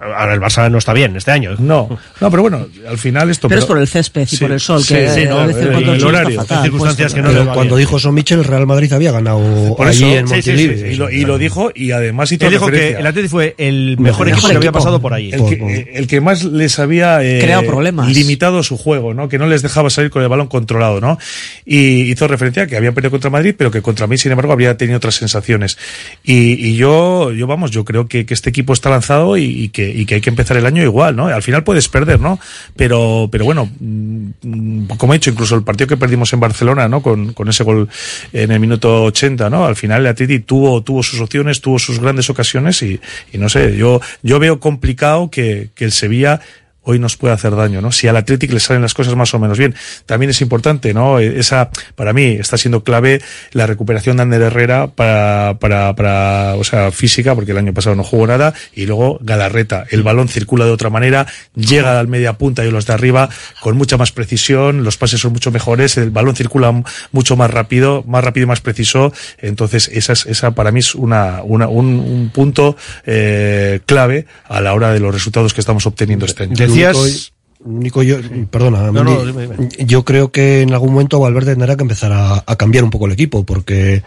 ahora 0.00 0.34
el 0.34 0.40
Barça 0.40 0.70
no 0.70 0.78
está 0.78 0.92
bien 0.92 1.16
este 1.16 1.30
año. 1.32 1.56
No, 1.58 1.88
no, 2.20 2.30
pero 2.30 2.42
bueno, 2.42 2.66
al 2.88 2.98
final 2.98 3.28
esto. 3.30 3.48
Pero 3.48 3.60
es 3.60 3.66
por 3.66 3.78
el 3.78 3.88
césped 3.88 4.28
y 4.30 4.36
por 4.36 4.52
el 4.52 4.60
sol, 4.60 4.82
sí, 4.82 4.94
que 4.94 5.08
sí, 5.10 5.24
no, 5.24 5.38
a 5.40 5.46
veces 5.46 5.62
el- 5.66 6.04
horario. 6.04 6.40
fatal, 6.40 6.62
circunstancias 6.62 7.12
pues, 7.12 7.14
que 7.14 7.22
no 7.22 7.28
Pero 7.28 7.40
le 7.40 7.46
va 7.48 7.54
cuando 7.54 7.76
dijo 7.76 7.98
Son 7.98 8.14
Michel, 8.14 8.38
el 8.38 8.44
Real 8.44 8.66
Madrid 8.66 8.92
había 8.92 9.10
ganado 9.12 9.74
Por 9.76 9.86
allí 9.86 10.04
eso, 10.04 10.16
en 10.18 10.28
sí, 10.28 10.34
sí, 10.36 10.42
sí, 10.42 10.50
Montilivi. 10.50 10.80
sí, 10.80 10.86
y, 10.86 10.96
lo, 10.96 11.10
y 11.10 11.24
lo 11.24 11.38
dijo 11.38 11.70
y 11.74 11.90
además 11.90 12.30
hizo 12.30 12.44
Él 12.46 12.52
dijo 12.52 12.70
que 12.70 12.90
el 12.92 13.06
Atleti 13.06 13.28
fue 13.28 13.54
el 13.58 13.96
Mejor 13.98 14.26
mejor 14.26 14.28
equipo 14.28 14.48
que 14.48 14.56
había 14.56 14.72
pasado 14.72 15.00
por 15.00 15.12
ahí. 15.14 15.30
el 15.32 15.44
que, 15.44 15.90
el 15.94 16.06
que 16.06 16.20
más 16.20 16.44
les 16.44 16.78
había 16.78 17.22
eh, 17.24 17.40
Creado 17.40 17.64
problemas. 17.64 18.08
limitado 18.14 18.62
su 18.62 18.76
juego, 18.76 19.12
¿no? 19.14 19.28
Que 19.28 19.38
no 19.38 19.46
les 19.46 19.62
dejaba 19.62 19.90
salir 19.90 20.10
con 20.10 20.22
el 20.22 20.28
balón 20.28 20.46
controlado, 20.46 21.00
¿no? 21.00 21.18
Y 21.66 22.02
hizo 22.12 22.28
referencia 22.28 22.62
a 22.64 22.66
que 22.68 22.76
habían 22.76 22.94
perdido 22.94 23.10
contra 23.10 23.30
Madrid, 23.30 23.54
pero 23.58 23.70
que 23.70 23.82
contra 23.82 24.06
mí, 24.06 24.18
sin 24.18 24.30
embargo, 24.30 24.52
habría 24.52 24.76
tenido 24.76 24.98
otras 24.98 25.16
sensaciones. 25.16 25.78
Y, 26.22 26.52
y 26.68 26.76
yo, 26.76 27.32
yo 27.32 27.46
vamos, 27.46 27.70
yo 27.72 27.84
creo 27.84 28.06
que, 28.06 28.24
que 28.26 28.34
este 28.34 28.50
equipo 28.50 28.72
está 28.72 28.90
lanzado 28.90 29.36
y, 29.36 29.63
y 29.64 29.68
que, 29.70 29.88
y 29.88 30.04
que 30.04 30.16
hay 30.16 30.20
que 30.20 30.30
empezar 30.30 30.56
el 30.56 30.66
año 30.66 30.82
igual, 30.82 31.16
¿no? 31.16 31.26
Al 31.28 31.42
final 31.42 31.64
puedes 31.64 31.88
perder, 31.88 32.20
¿no? 32.20 32.38
Pero, 32.76 33.28
pero 33.32 33.44
bueno, 33.44 33.70
mm, 33.80 34.84
como 34.98 35.14
he 35.14 35.16
dicho, 35.16 35.30
incluso 35.30 35.54
el 35.54 35.62
partido 35.62 35.88
que 35.88 35.96
perdimos 35.96 36.32
en 36.32 36.40
Barcelona, 36.40 36.88
¿no? 36.88 37.00
Con, 37.02 37.32
con 37.32 37.48
ese 37.48 37.64
gol 37.64 37.88
en 38.32 38.50
el 38.50 38.60
minuto 38.60 39.04
80, 39.04 39.48
¿no? 39.48 39.64
Al 39.64 39.76
final 39.76 40.02
el 40.02 40.08
Atleti 40.08 40.40
tuvo, 40.40 40.82
tuvo 40.82 41.02
sus 41.02 41.20
opciones, 41.20 41.60
tuvo 41.60 41.78
sus 41.78 41.98
grandes 41.98 42.28
ocasiones 42.28 42.82
y, 42.82 43.00
y 43.32 43.38
no 43.38 43.48
sé, 43.48 43.76
yo, 43.76 44.00
yo 44.22 44.38
veo 44.38 44.60
complicado 44.60 45.30
que, 45.30 45.70
que 45.74 45.86
el 45.86 45.92
Sevilla 45.92 46.40
hoy 46.84 46.98
nos 46.98 47.16
puede 47.16 47.34
hacer 47.34 47.56
daño, 47.56 47.80
¿no? 47.80 47.92
Si 47.92 48.08
al 48.08 48.16
Athletic 48.16 48.52
le 48.52 48.60
salen 48.60 48.82
las 48.82 48.94
cosas 48.94 49.16
más 49.16 49.34
o 49.34 49.38
menos 49.38 49.58
bien. 49.58 49.74
También 50.06 50.30
es 50.30 50.40
importante, 50.40 50.94
¿no? 50.94 51.18
Esa, 51.18 51.70
para 51.94 52.12
mí, 52.12 52.24
está 52.24 52.56
siendo 52.56 52.84
clave 52.84 53.20
la 53.52 53.66
recuperación 53.66 54.16
de 54.16 54.22
Ander 54.22 54.42
Herrera 54.42 54.88
para, 54.88 55.56
para, 55.58 55.94
para, 55.94 56.54
o 56.56 56.64
sea, 56.64 56.90
física, 56.90 57.34
porque 57.34 57.52
el 57.52 57.58
año 57.58 57.74
pasado 57.74 57.96
no 57.96 58.04
jugó 58.04 58.26
nada, 58.26 58.54
y 58.74 58.86
luego 58.86 59.18
Galarreta. 59.22 59.84
El 59.90 60.02
balón 60.02 60.28
circula 60.28 60.64
de 60.64 60.70
otra 60.70 60.90
manera, 60.90 61.26
llega 61.54 61.98
al 61.98 62.08
media 62.08 62.34
punta 62.34 62.64
y 62.64 62.70
los 62.70 62.86
de 62.86 62.92
arriba 62.92 63.28
con 63.60 63.76
mucha 63.76 63.96
más 63.96 64.12
precisión, 64.12 64.84
los 64.84 64.96
pases 64.96 65.20
son 65.20 65.32
mucho 65.32 65.50
mejores, 65.50 65.96
el 65.96 66.10
balón 66.10 66.36
circula 66.36 66.72
mucho 67.12 67.36
más 67.36 67.50
rápido, 67.50 68.04
más 68.06 68.22
rápido 68.22 68.44
y 68.44 68.48
más 68.48 68.60
preciso. 68.60 69.12
Entonces, 69.38 69.88
esa, 69.92 70.12
es, 70.12 70.26
esa 70.26 70.52
para 70.52 70.70
mí 70.70 70.80
es 70.80 70.94
una, 70.94 71.42
una, 71.42 71.68
un, 71.68 71.98
un 71.98 72.30
punto 72.30 72.76
eh, 73.06 73.80
clave 73.86 74.26
a 74.48 74.60
la 74.60 74.74
hora 74.74 74.92
de 74.92 75.00
los 75.00 75.14
resultados 75.14 75.54
que 75.54 75.60
estamos 75.60 75.86
obteniendo 75.86 76.26
este 76.26 76.44
año. 76.44 76.54
Único- 76.74 77.30
único 77.64 78.02
yo, 78.02 78.18
perdona, 78.50 78.90
No, 78.90 79.02
no, 79.04 79.10
Mendy, 79.24 79.26
dime, 79.32 79.46
dime. 79.56 79.68
yo 79.86 80.04
creo 80.04 80.30
que 80.30 80.60
en 80.62 80.72
algún 80.74 80.92
momento 80.92 81.18
Valverde 81.18 81.52
tendrá 81.52 81.76
que 81.76 81.82
empezar 81.82 82.12
a, 82.12 82.44
a 82.46 82.56
cambiar 82.56 82.84
un 82.84 82.90
poco 82.90 83.06
el 83.06 83.12
equipo, 83.12 83.44
porque 83.44 84.02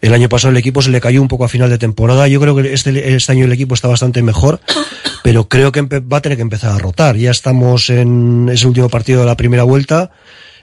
el 0.00 0.12
año 0.12 0.28
pasado 0.28 0.50
el 0.50 0.56
equipo 0.56 0.82
se 0.82 0.90
le 0.90 1.00
cayó 1.00 1.22
un 1.22 1.28
poco 1.28 1.44
a 1.44 1.48
final 1.48 1.70
de 1.70 1.78
temporada. 1.78 2.26
Yo 2.28 2.40
creo 2.40 2.56
que 2.56 2.72
este, 2.72 3.14
este 3.14 3.32
año 3.32 3.44
el 3.44 3.52
equipo 3.52 3.74
está 3.74 3.86
bastante 3.88 4.22
mejor, 4.22 4.60
pero 5.22 5.48
creo 5.48 5.70
que 5.72 5.82
va 5.82 6.16
a 6.18 6.20
tener 6.20 6.36
que 6.36 6.42
empezar 6.42 6.72
a 6.72 6.78
rotar. 6.78 7.16
Ya 7.16 7.30
estamos 7.30 7.90
en 7.90 8.48
ese 8.52 8.66
último 8.66 8.88
partido 8.88 9.20
de 9.20 9.26
la 9.26 9.36
primera 9.36 9.62
vuelta. 9.62 10.10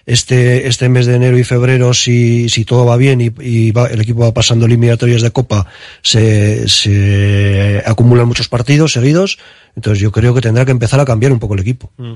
Este, 0.06 0.68
este 0.68 0.90
mes 0.90 1.06
de 1.06 1.16
enero 1.16 1.38
y 1.40 1.46
febrero, 1.46 1.94
si, 1.94 2.50
si 2.50 2.66
todo 2.66 2.86
va 2.86 2.98
bien 2.98 3.22
y, 3.22 3.72
va- 3.72 3.88
el 3.88 4.02
equipo 4.02 4.20
va 4.20 4.34
pasando 4.34 4.66
eliminatorias 4.66 5.22
de 5.22 5.32
Copa, 5.32 5.66
se, 6.02 6.68
se 6.68 7.82
acumulan 7.86 8.28
muchos 8.28 8.50
partidos 8.50 8.92
seguidos. 8.94 9.38
Entonces 9.76 10.00
yo 10.02 10.12
creo 10.12 10.36
que 10.36 10.42
tendrá 10.42 10.66
que 10.66 10.72
empezar 10.72 11.00
a 11.00 11.06
cambiar 11.06 11.32
un 11.32 11.40
poco 11.40 11.56
el 11.56 11.62
equipo. 11.62 11.90
Mm. 11.98 12.14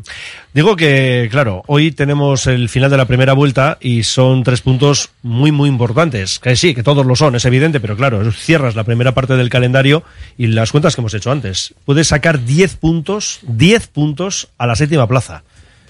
Digo 0.54 0.76
que, 0.76 1.28
claro, 1.32 1.64
hoy 1.68 1.92
tenemos 1.92 2.46
el 2.46 2.70
final 2.70 2.92
de 2.92 2.98
la 2.98 3.06
primera 3.06 3.34
vuelta 3.34 3.78
y 3.82 4.04
son 4.04 4.44
tres 4.44 4.62
puntos 4.62 5.10
muy, 5.24 5.52
muy 5.52 5.68
importantes. 5.70 6.38
Que 6.40 6.56
sí, 6.56 6.76
que 6.76 6.84
todos 6.84 7.06
lo 7.06 7.16
son, 7.16 7.36
es 7.36 7.46
evidente, 7.46 7.80
pero 7.80 7.96
claro, 7.98 8.32
cierras 8.32 8.76
la 8.76 8.84
primera 8.84 9.14
parte 9.16 9.36
del 9.38 9.50
calendario 9.50 10.04
y 10.38 10.48
las 10.48 10.72
cuentas 10.72 10.94
que 10.94 11.02
hemos 11.02 11.14
hecho 11.16 11.32
antes. 11.32 11.74
Puedes 11.86 12.10
sacar 12.10 12.44
10 12.46 12.76
puntos, 12.76 13.40
10 13.44 13.88
puntos 13.88 14.50
a 14.58 14.68
la 14.68 14.76
séptima 14.76 15.08
plaza. 15.08 15.44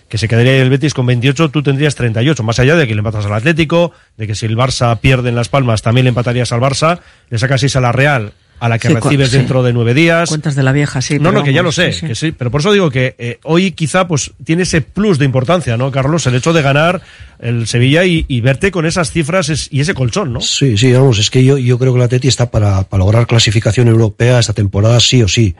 Que 0.10 0.18
se 0.18 0.28
quedaría 0.28 0.62
el 0.62 0.70
Betis 0.70 0.94
con 0.94 1.06
28, 1.06 1.50
tú 1.50 1.62
tendrías 1.64 1.96
38. 1.96 2.42
Más 2.44 2.60
allá 2.60 2.76
de 2.76 2.88
que 2.88 2.96
le 2.96 3.00
empatas 3.00 3.26
al 3.26 3.34
Atlético, 3.34 3.92
de 4.18 4.26
que 4.28 4.36
si 4.36 4.46
el 4.46 4.56
Barça 4.56 4.98
pierde 5.00 5.30
en 5.30 5.36
Las 5.36 5.50
Palmas, 5.50 5.82
también 5.82 6.06
le 6.06 6.10
empatarías 6.10 6.52
al 6.54 6.62
Barça, 6.62 7.00
le 7.30 7.38
sacas 7.38 7.60
6 7.60 7.76
a 7.76 7.82
la 7.82 7.92
Real, 7.92 8.32
a 8.60 8.70
la 8.70 8.80
que 8.80 8.88
Sí, 8.88 8.94
recibes 8.96 9.30
sí. 9.32 9.38
dentro 9.38 9.62
de 9.64 9.74
nueve 9.74 9.94
días. 9.94 10.30
Cuentas 10.30 10.56
de 10.56 10.64
la 10.64 10.72
vieja, 10.72 11.02
sí. 11.02 11.20
No, 11.20 11.32
no, 11.34 11.44
que 11.44 11.52
ya 11.54 11.62
lo 11.62 11.72
sé, 11.74 11.92
sí, 11.92 12.00
sí. 12.00 12.08
que 12.08 12.16
sí, 12.16 12.32
pero 12.32 12.50
por 12.50 12.62
eso 12.62 12.72
digo 12.72 12.90
que 12.90 13.16
eh, 13.20 13.38
hoy 13.44 13.72
quizá 13.72 14.08
pues 14.08 14.32
tiene 14.46 14.64
ese 14.64 14.80
plus 14.82 15.20
de 15.20 15.26
importancia, 15.26 15.76
¿no, 15.78 15.92
Carlos? 15.92 16.26
El 16.26 16.36
hecho 16.36 16.54
de 16.54 16.62
ganar 16.64 17.02
el 17.40 17.68
Sevilla 17.68 18.04
y, 18.06 18.26
y 18.30 18.40
verte 18.42 18.72
con 18.72 18.86
esas 18.88 19.12
cifras 19.12 19.50
es- 19.50 19.68
y 19.72 19.82
ese 19.82 19.94
colchón, 19.94 20.32
¿no? 20.34 20.40
Sí, 20.42 20.76
sí, 20.78 20.92
vamos, 20.94 21.20
es 21.20 21.30
que 21.30 21.44
yo, 21.44 21.58
yo 21.58 21.78
creo 21.78 21.92
que 21.94 22.00
la 22.00 22.06
Atleti 22.06 22.30
está 22.30 22.50
para, 22.50 22.82
para 22.84 23.04
lograr 23.04 23.28
clasificación 23.28 23.90
europea 23.90 24.40
esta 24.40 24.54
temporada 24.54 25.00
sí 25.02 25.22
o 25.22 25.28
sí. 25.28 25.54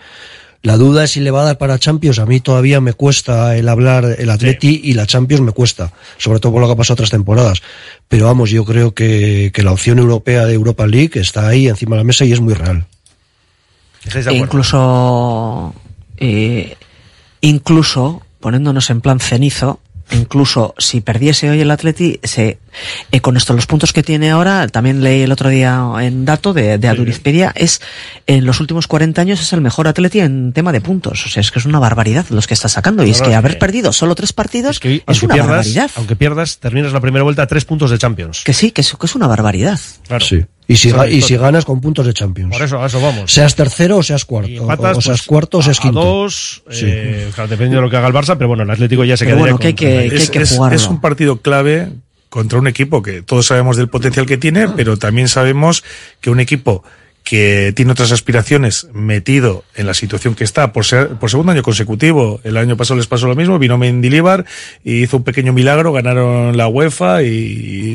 La 0.68 0.76
duda 0.76 1.06
es 1.06 1.12
si 1.12 1.22
le 1.22 1.32
va 1.32 1.44
a 1.44 1.46
dar 1.46 1.58
para 1.58 1.80
Champions. 1.80 2.20
A 2.20 2.26
mí 2.26 2.42
todavía 2.42 2.82
me 2.82 2.92
cuesta 2.92 3.56
el 3.56 3.70
hablar 3.70 4.18
el 4.18 4.30
Atleti 4.30 4.82
y 4.84 4.96
la 4.96 5.08
Champions 5.08 5.42
me 5.42 5.54
cuesta, 5.54 5.94
sobre 6.18 6.42
todo 6.42 6.52
por 6.52 6.60
lo 6.60 6.68
que 6.68 6.74
ha 6.74 6.76
pasado 6.76 6.96
otras 6.96 7.10
temporadas. 7.10 7.62
Pero 8.10 8.26
vamos, 8.26 8.50
yo 8.50 8.66
creo 8.66 8.94
que, 8.94 9.52
que 9.54 9.64
la 9.64 9.72
opción 9.72 9.98
europea 9.98 10.46
de 10.46 10.56
Europa 10.56 10.86
League 10.86 11.22
está 11.22 11.48
ahí 11.48 11.70
encima 11.70 11.96
de 11.96 12.02
la 12.02 12.04
mesa 12.04 12.26
y 12.26 12.34
es 12.34 12.42
muy 12.42 12.54
real. 12.54 12.86
¿Estáis 14.04 14.26
de 14.26 14.32
E 14.32 14.36
acuerdo? 14.36 14.44
incluso, 14.44 15.74
eh, 16.18 16.76
incluso 17.40 18.22
poniéndonos 18.42 18.90
en 18.90 19.00
plan 19.00 19.22
cenizo, 19.22 19.80
incluso 20.12 20.74
si 20.78 21.02
perdiese 21.02 21.50
hoy 21.50 21.62
el 21.62 21.72
Atleti, 21.72 22.20
se, 22.24 22.60
eh, 23.12 23.20
con 23.22 23.38
esto 23.38 23.54
los 23.54 23.66
puntos 23.66 23.94
que 23.94 24.04
tiene 24.04 24.32
ahora, 24.32 24.68
también 24.68 25.04
leí 25.04 25.22
el 25.22 25.32
otro 25.32 25.50
día 25.50 25.82
en 26.00 26.26
dato 26.26 26.54
de, 26.54 26.78
de 26.78 26.88
Adurizpedia, 26.88 27.52
es 27.56 27.82
en 28.26 28.46
los 28.46 28.60
últimos 28.60 28.88
40 28.88 29.22
años 29.22 29.42
es 29.42 29.52
el 29.54 29.62
mejor 29.62 29.88
Atleti 29.88 30.20
en 30.20 30.54
tema 30.54 30.72
de 30.72 30.82
puntos. 30.82 31.26
O 31.26 31.30
sea, 31.30 31.42
es 31.42 31.52
que 31.52 31.60
es 31.60 31.66
una 31.66 31.80
barbaridad 31.80 32.26
los 32.30 32.48
que 32.48 32.54
está 32.54 32.70
sacando. 32.70 33.04
Y 33.04 33.12
es 33.12 33.22
que 33.22 33.30
es 33.30 33.36
haber 33.36 33.60
perdido 33.60 33.94
solo 33.94 34.16
tres 34.16 34.34
partidos 34.34 34.80
es, 34.84 35.04
aunque 35.06 35.26
una 35.26 35.36
pierdas, 35.36 35.50
barbaridad. 35.50 35.92
Aunque 35.96 36.16
pierdas, 36.16 36.58
terminas 36.60 36.94
la 36.94 37.02
primera 37.02 37.24
vuelta 37.24 37.44
a 37.44 37.48
tres 37.48 37.66
puntos 37.66 37.92
de 37.92 37.98
Champions. 37.98 38.44
Que 38.44 38.54
sí, 38.54 38.72
que 38.72 38.82
es, 38.82 38.94
que 38.94 39.06
es 39.06 39.16
una 39.16 39.28
barbaridad. 39.28 39.80
Claro. 40.08 40.26
Sí. 40.26 40.46
Y 40.70 40.76
si, 40.76 40.92
ga- 40.92 41.10
y 41.10 41.22
si 41.22 41.38
ganas 41.38 41.64
con 41.64 41.80
puntos 41.80 42.06
de 42.06 42.14
Champions. 42.14 42.52
Por 42.52 42.62
eso, 42.66 42.82
a 42.84 42.88
eso 42.88 43.00
vamos. 43.00 43.32
Seas 43.32 43.56
tercero 43.56 43.98
o 43.98 44.04
seas 44.04 44.26
cuarto. 44.26 44.50
Empatas, 44.52 44.98
o, 44.98 45.00
o 45.00 45.02
seas 45.02 45.20
pues, 45.20 45.28
cuarto 45.28 45.58
o 45.60 45.62
seas 45.64 45.78
a- 45.78 45.82
a 45.82 45.84
quinto. 45.84 46.02
dos, 46.04 46.62
Sí. 46.70 46.86
eh, 46.88 47.30
claro, 47.34 47.50
depende 47.50 47.76
de 47.78 47.82
lo 47.82 47.90
que 47.90 47.96
haga 47.98 48.08
el 48.08 48.14
Barça, 48.14 48.36
pero 48.38 48.50
bueno, 48.50 48.64
el 48.64 48.70
Atlético 48.70 49.06
ya 49.06 49.16
se 49.16 49.26
quedaría 49.26 49.44
bueno, 49.44 49.60
que 49.60 49.68
hay 49.68 49.74
que- 49.74 49.86
30. 50.10 50.16
es, 50.16 50.30
que 50.30 50.40
es- 50.40 50.60
es 50.74 50.88
un 50.88 51.00
partido 51.00 51.38
clave 51.38 51.90
contra 52.30 52.60
un 52.60 52.68
equipo 52.68 53.02
que 53.02 53.22
todos 53.22 53.46
sabemos 53.46 53.78
del 53.78 53.88
potencial 53.88 54.26
que 54.26 54.38
tiene, 54.38 54.68
pero 54.68 54.98
también 54.98 55.30
sabemos 55.30 55.86
que 56.20 56.30
un 56.30 56.42
equipo 56.42 56.84
que 57.30 57.74
tiene 57.76 57.92
otras 57.92 58.14
aspiraciones 58.14 58.88
metido 58.94 59.66
en 59.76 59.86
la 59.86 59.94
situación 59.94 60.34
que 60.34 60.46
está 60.46 60.72
por 60.72 60.86
ser 60.86 61.10
por 61.20 61.30
segundo 61.30 61.52
año 61.52 61.62
consecutivo. 61.62 62.40
El 62.46 62.56
año 62.56 62.78
pasado 62.78 62.98
les 62.98 63.08
pasó 63.08 63.28
lo 63.28 63.36
mismo, 63.36 63.60
vino 63.60 63.78
Mendilibar 63.78 64.46
y 64.86 65.04
hizo 65.04 65.18
un 65.18 65.24
pequeño 65.24 65.52
milagro, 65.52 65.92
ganaron 65.92 66.56
la 66.56 66.70
UEFA 66.70 67.24
y, 67.24 67.28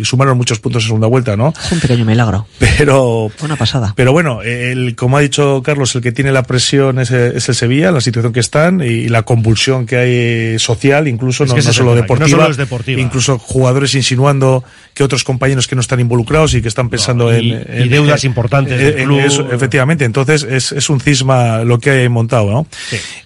y 0.01 0.05
sumaron 0.05 0.37
muchos 0.37 0.59
puntos 0.61 0.83
en 0.83 0.89
segunda 0.89 1.07
vuelta, 1.07 1.35
¿no? 1.35 1.55
Es 1.65 1.73
un 1.73 1.81
pequeño 1.81 2.05
milagro. 2.05 2.47
Pero 2.59 3.31
Una 3.43 3.57
pasada. 3.57 3.95
pero 3.97 4.13
bueno, 4.13 4.43
el, 4.43 4.95
como 4.97 5.17
ha 5.17 5.21
dicho 5.21 5.63
Carlos, 5.65 5.95
el 5.95 6.03
que 6.03 6.13
tiene 6.13 6.31
la 6.31 6.43
presión 6.43 6.99
es, 6.99 7.11
es 7.11 7.49
el 7.49 7.55
Sevilla, 7.55 7.91
la 7.91 8.03
situación 8.03 8.35
que 8.35 8.41
están 8.41 8.83
y 8.83 9.09
la 9.09 9.23
convulsión 9.23 9.87
que 9.87 9.97
hay 9.97 10.59
social, 10.59 11.09
incluso 11.09 11.47
no, 11.47 11.55
no 11.57 11.63
solo 11.63 11.91
no 11.95 11.97
deportiva, 11.97 12.29
solo 12.29 12.51
es 12.51 12.57
deportiva. 12.59 13.01
incluso 13.01 13.39
jugadores 13.39 13.95
insinuando 13.95 14.63
que 14.93 15.05
otros 15.05 15.25
compañeros 15.25 15.67
que 15.69 15.75
no 15.75 15.81
están 15.81 16.01
involucrados 16.01 16.53
y 16.55 16.61
que 16.61 16.69
están 16.69 16.91
pensando 16.91 17.33
y- 17.33 17.53
en, 17.53 17.67
y 17.79 17.83
en- 17.85 17.89
deudas 17.91 18.25
en- 18.25 18.31
importantes 18.31 18.73
en- 18.75 18.79
del 18.79 18.99
en 18.99 19.05
club. 19.07 19.22
Eso, 19.27 19.53
efectivamente, 19.53 20.05
entonces 20.05 20.43
es, 20.49 20.73
es 20.73 20.89
un 20.91 21.01
cisma 21.01 21.65
lo 21.65 21.79
que 21.79 21.91
hay 21.91 22.09
montado, 22.09 22.51
¿no? 22.51 22.67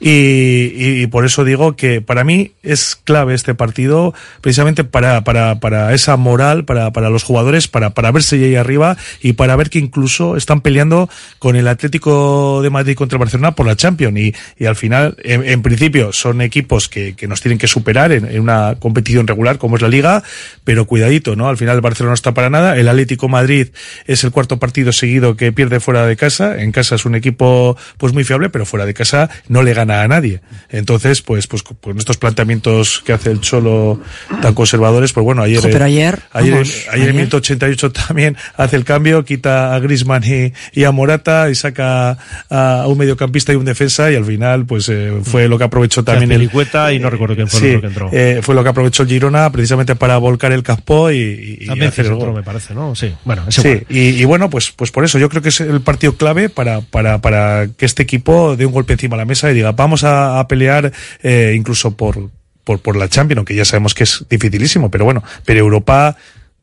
Y, 0.01 0.11
y- 0.11 1.03
y 1.03 1.07
por 1.09 1.25
eso 1.25 1.45
digo 1.45 1.77
que 1.77 2.01
para 2.01 2.25
mí 2.25 2.53
es 2.63 2.97
clave 3.05 3.35
este 3.35 3.55
partido 3.55 4.15
precisamente 4.41 4.85
para, 4.85 5.25
para, 5.25 5.61
para 5.61 5.93
esa 5.95 6.17
moral, 6.17 6.65
para, 6.65 6.93
para 6.93 7.11
los 7.11 7.23
jugadores, 7.23 7.69
para, 7.69 7.91
para 7.91 8.11
verse 8.13 8.37
ahí 8.37 8.55
arriba 8.57 8.97
y 9.21 9.35
para 9.35 9.57
ver 9.57 9.71
que 9.71 9.79
incluso 9.79 10.37
están 10.37 10.61
peleando 10.61 11.09
con 11.39 11.57
el 11.57 11.69
Atlético 11.69 12.61
de 12.63 12.71
Madrid 12.71 12.95
contra 12.95 13.17
el 13.17 13.21
Barcelona 13.21 13.53
por 13.55 13.67
la 13.67 13.77
Champions. 13.77 14.19
Y, 14.19 14.35
y 14.59 14.67
al 14.67 14.77
final, 14.77 15.17
en, 15.23 15.45
en 15.49 15.63
principio, 15.63 16.13
son 16.13 16.41
equipos 16.41 16.89
que, 16.89 17.15
que 17.15 17.27
nos 17.27 17.41
tienen 17.41 17.59
que 17.59 17.67
superar 17.69 18.13
en, 18.13 18.25
en 18.27 18.41
una 18.41 18.77
competición 18.79 19.27
regular 19.27 19.59
como 19.59 19.77
es 19.77 19.83
la 19.83 19.89
Liga, 19.89 20.23
pero 20.65 20.87
cuidadito, 20.87 21.37
¿no? 21.37 21.49
Al 21.49 21.57
final 21.57 21.77
el 21.77 21.81
Barcelona 21.81 22.11
no 22.11 22.15
está 22.15 22.35
para 22.35 22.51
nada. 22.51 22.77
El 22.77 22.89
Atlético 22.89 23.29
Madrid 23.29 23.69
es 24.07 24.25
el 24.25 24.31
cuarto 24.31 24.59
partido 24.59 24.93
seguido 24.93 25.37
que 25.37 25.53
pierde 25.53 25.81
fuera 25.87 26.07
de 26.07 26.17
casa. 26.17 26.61
En 26.61 26.73
casa 26.73 26.97
es 26.97 27.05
un 27.07 27.15
equipo 27.15 27.77
pues 27.97 28.13
muy 28.13 28.25
fiable, 28.25 28.51
pero 28.51 28.67
fuera 28.67 28.85
de 28.85 28.93
casa 28.93 29.31
no 29.49 29.63
le 29.63 29.73
gana 29.73 30.03
a 30.03 30.09
nadie. 30.09 30.41
Entonces, 30.71 31.23
pues, 31.23 31.47
pues 31.47 31.63
con 31.63 31.97
estos 31.99 32.17
planteamientos 32.19 33.03
que 33.07 33.13
hace 33.13 33.31
el 33.31 33.41
Cholo 33.41 34.01
tan 34.43 34.53
conservadores, 34.55 35.13
pues 35.13 35.25
bueno, 35.25 35.43
ayer, 35.43 35.59
Ojo, 35.61 35.69
pero 35.73 35.85
ayer, 35.85 36.21
ayer, 36.33 36.53
vamos, 36.53 36.69
ayer 36.71 36.87
en 36.89 36.95
ayer- 36.95 37.09
el 37.09 37.15
minuto 37.15 37.37
88 37.39 37.93
también 38.07 38.37
hace 38.57 38.77
el 38.77 38.85
cambio, 38.85 39.25
quita 39.25 39.75
a 39.75 39.79
Griezmann 39.79 40.23
y, 40.25 40.53
y 40.79 40.85
a 40.85 40.91
Morata 40.91 41.49
y 41.51 41.55
saca 41.55 42.19
a, 42.51 42.83
a 42.83 42.87
un 42.89 42.99
mediocampista 42.99 43.53
y 43.53 43.57
un 43.57 43.65
defensa 43.65 44.11
y 44.11 44.17
al 44.17 44.25
final 44.25 44.67
pues 44.67 44.89
eh, 44.89 45.13
fue 45.23 45.49
lo 45.49 45.57
que 45.59 45.65
aprovechó 45.65 46.03
también 46.05 46.33
el 46.33 46.43
y 46.43 46.99
no 46.99 47.11
recuerdo 47.11 47.35
quién 47.37 47.49
fue 47.49 47.61
Sí, 47.61 47.67
el 47.69 47.77
otro 47.77 47.81
que 47.81 47.87
entró. 47.87 48.11
eh, 48.13 48.41
fue 48.43 48.55
lo 48.55 48.63
que 48.63 48.69
aprovechó 48.71 49.05
el 49.05 49.09
Girona 49.09 49.51
precisamente 49.53 49.95
para 49.95 50.17
volcar 50.19 50.53
el 50.53 50.63
capó 50.63 51.11
y, 51.13 51.59
y 51.61 51.67
También 51.67 51.89
hacer 51.89 52.07
el 52.07 52.15
gol. 52.17 52.35
me 52.35 52.43
parece, 52.43 52.75
¿no? 52.75 52.95
Sí. 52.95 53.15
Bueno, 53.25 53.45
es 53.49 53.55
Sí, 53.55 53.83
y, 53.89 54.01
y 54.21 54.25
bueno, 54.25 54.51
pues, 54.51 54.73
pues 54.73 54.91
por 54.91 55.05
eso 55.05 55.19
yo 55.19 55.29
creo 55.29 55.43
que 55.43 55.51
es 55.51 55.61
el, 55.61 55.76
el 55.77 55.83
partido 55.83 56.17
clave 56.17 56.49
para, 56.49 56.81
para, 56.81 57.21
para 57.21 57.69
que 57.77 57.87
este 57.87 58.03
equipo 58.03 58.57
dé 58.57 58.67
un 58.67 58.73
golpe 58.73 58.95
encima 58.95 59.17
de 59.17 59.23
la 59.23 59.27
mesa 59.27 59.51
y 59.51 59.55
diga, 59.55 59.73
vamos 59.73 60.05
a, 60.05 60.45
pelear 60.49 60.93
eh, 61.23 61.55
incluso 61.57 61.97
por, 61.97 62.31
por, 62.65 62.81
por 62.81 62.97
la 62.97 63.09
Champions, 63.09 63.39
aunque 63.39 63.55
ya 63.55 63.65
sabemos 63.65 63.95
que 63.95 64.05
es 64.05 64.25
dificilísimo, 64.29 64.91
pero 64.91 65.05
bueno, 65.05 65.23
pero 65.45 65.61
Europa 65.61 66.17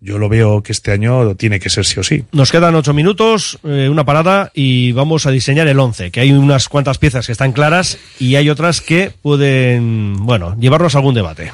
yo 0.04 0.18
lo 0.18 0.28
veo 0.28 0.62
que 0.62 0.74
este 0.74 0.92
año 0.92 1.34
tiene 1.36 1.62
que 1.62 1.70
ser 1.70 1.86
sí 1.86 2.00
o 2.00 2.04
sí. 2.04 2.26
Nos 2.34 2.52
quedan 2.52 2.76
ocho 2.76 2.94
minutos, 2.94 3.58
eh, 3.64 3.88
una 3.90 4.04
parada 4.04 4.52
y 4.54 4.92
vamos 4.92 5.26
a 5.26 5.32
diseñar 5.32 5.68
el 5.70 5.80
once, 5.80 6.12
que 6.12 6.20
hay 6.20 6.34
unas 6.34 6.68
cuantas 6.68 6.98
piezas 6.98 7.26
que 7.26 7.32
están 7.32 7.54
claras 7.54 7.98
y 8.20 8.36
hay 8.36 8.50
otras 8.50 8.82
que 8.82 9.14
pueden, 9.22 10.18
bueno, 10.26 10.58
llevarnos 10.60 10.96
a 10.96 10.98
algún 10.98 11.16
debate. 11.16 11.54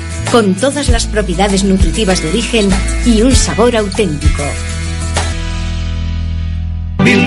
con 0.31 0.55
todas 0.55 0.89
las 0.89 1.07
propiedades 1.07 1.63
nutritivas 1.63 2.21
de 2.21 2.29
origen 2.29 2.69
y 3.05 3.21
un 3.21 3.35
sabor 3.35 3.75
auténtico. 3.75 4.43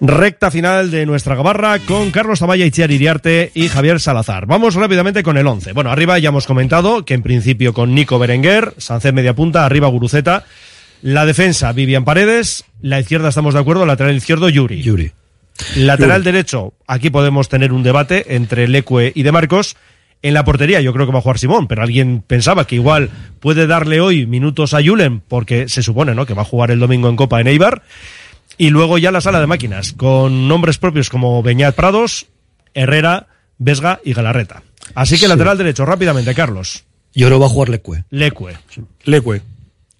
Recta 0.00 0.52
final 0.52 0.92
de 0.92 1.06
nuestra 1.06 1.34
gabarra 1.34 1.80
con 1.80 2.12
Carlos 2.12 2.38
Tamaya, 2.38 2.64
Itziar 2.64 2.92
Iriarte 2.92 3.50
y 3.52 3.66
Javier 3.66 3.98
Salazar. 3.98 4.46
Vamos 4.46 4.76
rápidamente 4.76 5.24
con 5.24 5.36
el 5.36 5.46
11. 5.48 5.72
Bueno, 5.72 5.90
arriba 5.90 6.20
ya 6.20 6.28
hemos 6.28 6.46
comentado 6.46 7.04
que 7.04 7.14
en 7.14 7.22
principio 7.22 7.72
con 7.74 7.96
Nico 7.96 8.16
Berenguer, 8.20 8.74
Sánchez 8.78 9.12
media 9.12 9.34
punta, 9.34 9.66
arriba 9.66 9.88
Guruceta. 9.88 10.44
La 11.02 11.26
defensa, 11.26 11.72
Vivian 11.72 12.04
Paredes. 12.04 12.64
La 12.80 13.00
izquierda, 13.00 13.30
estamos 13.30 13.54
de 13.54 13.60
acuerdo, 13.60 13.86
lateral 13.86 14.14
izquierdo, 14.14 14.48
Yuri. 14.48 14.82
Yuri. 14.82 15.10
Lateral 15.74 16.22
derecho, 16.22 16.74
aquí 16.86 17.10
podemos 17.10 17.48
tener 17.48 17.72
un 17.72 17.82
debate 17.82 18.36
entre 18.36 18.68
Leque 18.68 19.10
y 19.12 19.24
De 19.24 19.32
Marcos. 19.32 19.76
En 20.22 20.34
la 20.34 20.44
portería 20.44 20.80
yo 20.80 20.92
creo 20.92 21.06
que 21.06 21.12
va 21.12 21.18
a 21.18 21.22
jugar 21.22 21.38
Simón, 21.38 21.66
pero 21.66 21.82
alguien 21.82 22.22
pensaba 22.24 22.66
que 22.68 22.76
igual 22.76 23.10
puede 23.40 23.66
darle 23.66 24.00
hoy 24.00 24.26
minutos 24.26 24.74
a 24.74 24.82
Julen 24.82 25.20
porque 25.26 25.68
se 25.68 25.82
supone 25.82 26.14
¿no? 26.14 26.24
que 26.24 26.34
va 26.34 26.42
a 26.42 26.44
jugar 26.44 26.70
el 26.70 26.78
domingo 26.78 27.08
en 27.08 27.16
Copa 27.16 27.40
en 27.40 27.48
Eibar. 27.48 27.82
Y 28.58 28.70
luego 28.70 28.98
ya 28.98 29.10
la 29.12 29.20
sala 29.20 29.40
de 29.40 29.46
máquinas, 29.46 29.92
con 29.92 30.48
nombres 30.48 30.78
propios 30.78 31.08
como 31.10 31.42
Beñat 31.42 31.74
Prados, 31.76 32.26
Herrera, 32.74 33.28
Vesga 33.58 34.00
y 34.04 34.12
Galarreta. 34.12 34.62
Así 34.94 35.14
que 35.14 35.22
Sí. 35.22 35.28
lateral 35.28 35.56
derecho, 35.58 35.84
rápidamente, 35.86 36.34
Carlos. 36.34 36.84
Yo 37.14 37.26
creo 37.26 37.38
que 37.38 37.42
va 37.42 37.46
a 37.46 37.50
jugar 37.50 37.68
Lecue. 37.68 38.04
Lecue. 38.10 38.56
Lecue. 39.04 39.42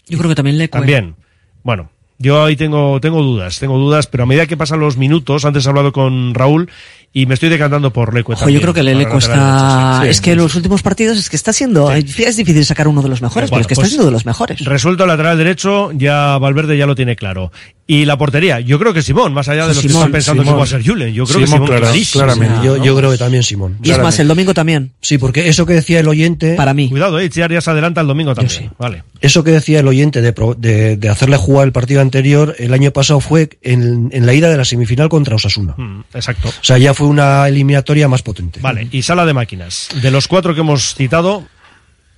Yo 0.07 0.17
creo 0.17 0.29
que 0.29 0.35
también 0.35 0.57
Lecue. 0.57 0.77
También. 0.79 1.15
Bueno, 1.63 1.89
yo 2.19 2.43
ahí 2.43 2.55
tengo, 2.55 2.99
tengo 3.01 3.21
dudas, 3.23 3.59
tengo 3.59 3.77
dudas, 3.77 4.05
pero 4.07 4.23
a 4.23 4.25
medida 4.27 4.45
que 4.45 4.55
pasan 4.57 4.79
los 4.79 4.97
minutos, 4.97 5.45
antes 5.45 5.65
he 5.65 5.69
hablado 5.69 5.91
con 5.91 6.33
Raúl 6.35 6.69
y 7.11 7.25
me 7.25 7.33
estoy 7.33 7.49
decantando 7.49 7.91
por 7.91 8.13
también. 8.13 8.59
yo 8.59 8.61
creo 8.61 8.73
que 8.73 8.83
lateral 8.83 9.17
está. 9.17 10.01
sí. 10.03 10.09
es 10.09 10.21
que 10.21 10.33
en 10.33 10.37
los 10.37 10.53
últimos 10.53 10.83
partidos 10.83 11.17
es 11.17 11.27
que 11.29 11.35
está 11.37 11.51
siendo. 11.53 11.91
Es 11.91 12.37
difícil 12.37 12.63
sacar 12.65 12.87
uno 12.87 13.01
de 13.01 13.09
los 13.09 13.21
mejores, 13.23 13.49
Bueno, 13.49 13.61
pero 13.61 13.61
es 13.61 13.67
que 13.67 13.73
pues, 13.75 13.87
está 13.87 13.89
siendo 13.95 14.05
de 14.05 14.11
los 14.11 14.25
mejores. 14.27 14.63
Resuelto 14.63 15.05
el 15.05 15.09
lateral 15.09 15.35
derecho, 15.37 15.91
ya 15.93 16.37
Valverde 16.37 16.77
ya 16.77 16.85
lo 16.85 16.93
tiene 16.93 17.15
claro. 17.15 17.51
Y 17.87 18.05
la 18.05 18.19
portería, 18.19 18.59
yo 18.59 18.77
creo 18.77 18.93
que 18.93 19.01
Simón, 19.01 19.33
más 19.33 19.49
allá 19.49 19.63
de 19.63 19.69
los 19.73 19.77
que 19.81 19.87
Simón, 19.87 20.01
están 20.01 20.11
pensando 20.11 20.43
Simón. 20.43 20.53
que 20.53 20.57
va 20.59 20.63
a 20.63 20.67
ser 20.67 20.85
Julen, 20.85 21.11
yo 21.11 21.25
creo 21.25 21.39
que 21.39 21.45
Simón, 21.47 21.57
Simón 21.57 21.67
clara- 21.69 21.81
clarísimo. 21.87 22.23
claramente. 22.25 22.65
Yo, 22.67 22.77
yo 22.83 22.95
creo 22.95 23.09
que 23.11 23.17
también 23.17 23.41
Simón. 23.41 23.77
Y 23.81 23.89
es 23.89 23.97
más, 23.97 24.19
el 24.19 24.27
domingo 24.27 24.53
también. 24.53 24.91
Sí, 25.01 25.17
porque 25.17 25.49
eso 25.49 25.65
que 25.65 25.73
decía 25.73 25.99
el 26.01 26.07
oyente. 26.07 26.53
Para 26.53 26.75
mí. 26.75 26.89
Cuidado, 26.89 27.17
eh, 27.19 27.25
Itziar 27.25 27.51
ya 27.51 27.61
se 27.61 27.71
adelanta 27.71 28.01
el 28.01 28.05
domingo 28.07 28.35
también. 28.35 28.69
Vale. 28.77 29.03
Eso 29.21 29.43
que 29.43 29.49
decía 29.49 29.79
el 29.79 29.87
oyente 29.87 30.21
de, 30.21 30.31
pro- 30.33 30.53
de, 30.53 30.97
de 30.97 31.09
hacerle 31.09 31.37
jugar 31.37 31.65
el 31.65 31.71
partido 31.71 32.01
anterior, 32.09 32.55
el 32.59 32.73
año 32.73 32.91
pasado 32.91 33.19
fue 33.19 33.49
en, 33.61 34.09
en 34.11 34.25
la 34.25 34.33
ida 34.33 34.49
de 34.49 34.57
la 34.57 34.65
semifinal 34.65 35.09
contra 35.09 35.35
Osasuna. 35.35 35.75
Mm, 35.77 36.01
exacto. 36.13 36.49
O 36.49 36.63
sea, 36.63 36.77
ya 36.77 36.93
fue 36.93 37.07
una 37.07 37.47
eliminatoria 37.47 38.07
más 38.07 38.21
potente. 38.23 38.59
Vale, 38.61 38.87
y 38.91 39.01
sala 39.03 39.25
de 39.25 39.33
máquinas. 39.33 39.89
De 40.01 40.11
los 40.11 40.27
cuatro 40.27 40.53
que 40.53 40.61
hemos 40.61 40.95
citado, 40.95 41.45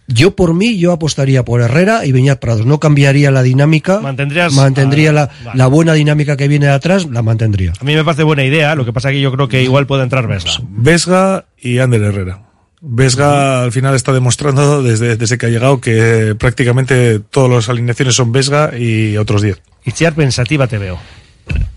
Yo 0.08 0.36
por 0.36 0.54
mí, 0.54 0.78
yo 0.78 0.92
apostaría 0.92 1.46
por 1.46 1.62
Herrera 1.62 2.06
y 2.06 2.12
Beñat 2.12 2.40
Prados. 2.40 2.66
No 2.66 2.80
cambiaría 2.80 3.32
la 3.32 3.44
dinámica. 3.44 4.00
Mantendrías- 4.02 4.52
Mantendría 4.54 5.12
ah, 5.12 5.14
la, 5.14 5.26
vale. 5.46 5.58
la 5.58 5.68
buena 5.68 5.94
dinámica 5.94 6.36
que 6.36 6.48
viene 6.50 6.66
de 6.66 6.74
atrás, 6.74 7.06
la 7.10 7.22
mantendría. 7.22 7.72
A 7.80 7.84
mí 7.86 7.94
me 7.96 8.04
parece 8.04 8.24
buena 8.24 8.44
idea, 8.44 8.76
lo 8.76 8.84
que 8.84 8.92
pasa 8.92 9.12
que 9.12 9.22
yo 9.22 9.32
creo 9.32 9.48
que 9.48 9.62
igual 9.64 9.86
puede 9.88 10.04
entrar 10.04 10.28
Vesga. 10.28 10.52
Vesga 10.68 11.46
y 11.62 11.78
Ander 11.80 12.02
Herrera. 12.02 12.42
Vesga 12.82 13.62
al 13.64 13.72
final 13.72 13.94
está 13.96 14.12
demostrando 14.12 14.82
desde, 14.82 15.16
desde 15.16 15.38
que 15.38 15.46
ha 15.46 15.50
llegado 15.50 15.80
que 15.80 16.36
prácticamente 16.38 17.20
todas 17.20 17.52
las 17.52 17.70
alineaciones 17.70 18.16
son 18.16 18.32
Vesga 18.32 18.78
y 18.78 19.18
otros 19.18 19.44
10. 19.44 19.62
Itziar 19.86 20.14
pensativa 20.14 20.68
te 20.68 20.80
veo. 20.80 20.98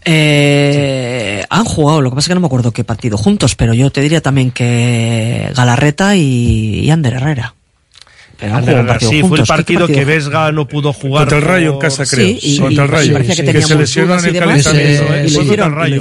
Eh, 0.05 1.45
han 1.49 1.65
jugado, 1.65 2.01
lo 2.01 2.11
que 2.11 2.17
pasa 2.17 2.27
es 2.27 2.29
que 2.29 2.35
no 2.35 2.41
me 2.41 2.47
acuerdo 2.47 2.73
qué 2.73 2.85
partido 2.85 3.19
juntos, 3.19 3.55
pero 3.55 3.75
yo 3.75 3.91
te 3.91 4.01
diría 4.01 4.23
también 4.23 4.51
que 4.51 5.51
Galarreta 5.55 6.17
y, 6.17 6.81
y 6.81 6.91
Ander 6.91 7.15
Herrera. 7.15 7.55
Sí, 9.01 9.07
fue 9.07 9.17
el 9.17 9.23
juntos. 9.23 9.41
¿Qué 9.41 9.47
partido 9.47 9.87
que? 9.87 10.05
Vesga 10.05 10.53
no 10.53 10.67
pudo 10.69 10.93
jugar. 10.93 11.23
Contra 11.23 11.39
el 11.39 11.45
Rayo 11.45 11.73
en 11.75 11.79
casa, 11.79 12.05
creo. 12.07 12.27
Sí, 12.27 12.39
y- 12.43 12.59
contra 12.59 12.85
el 12.85 12.91
Rayo. 12.91 13.19
que 13.19 13.63
se 13.63 13.75
lesionó 13.77 14.19
en 14.19 14.25
el 14.27 14.39
calentamiento. 14.39 14.71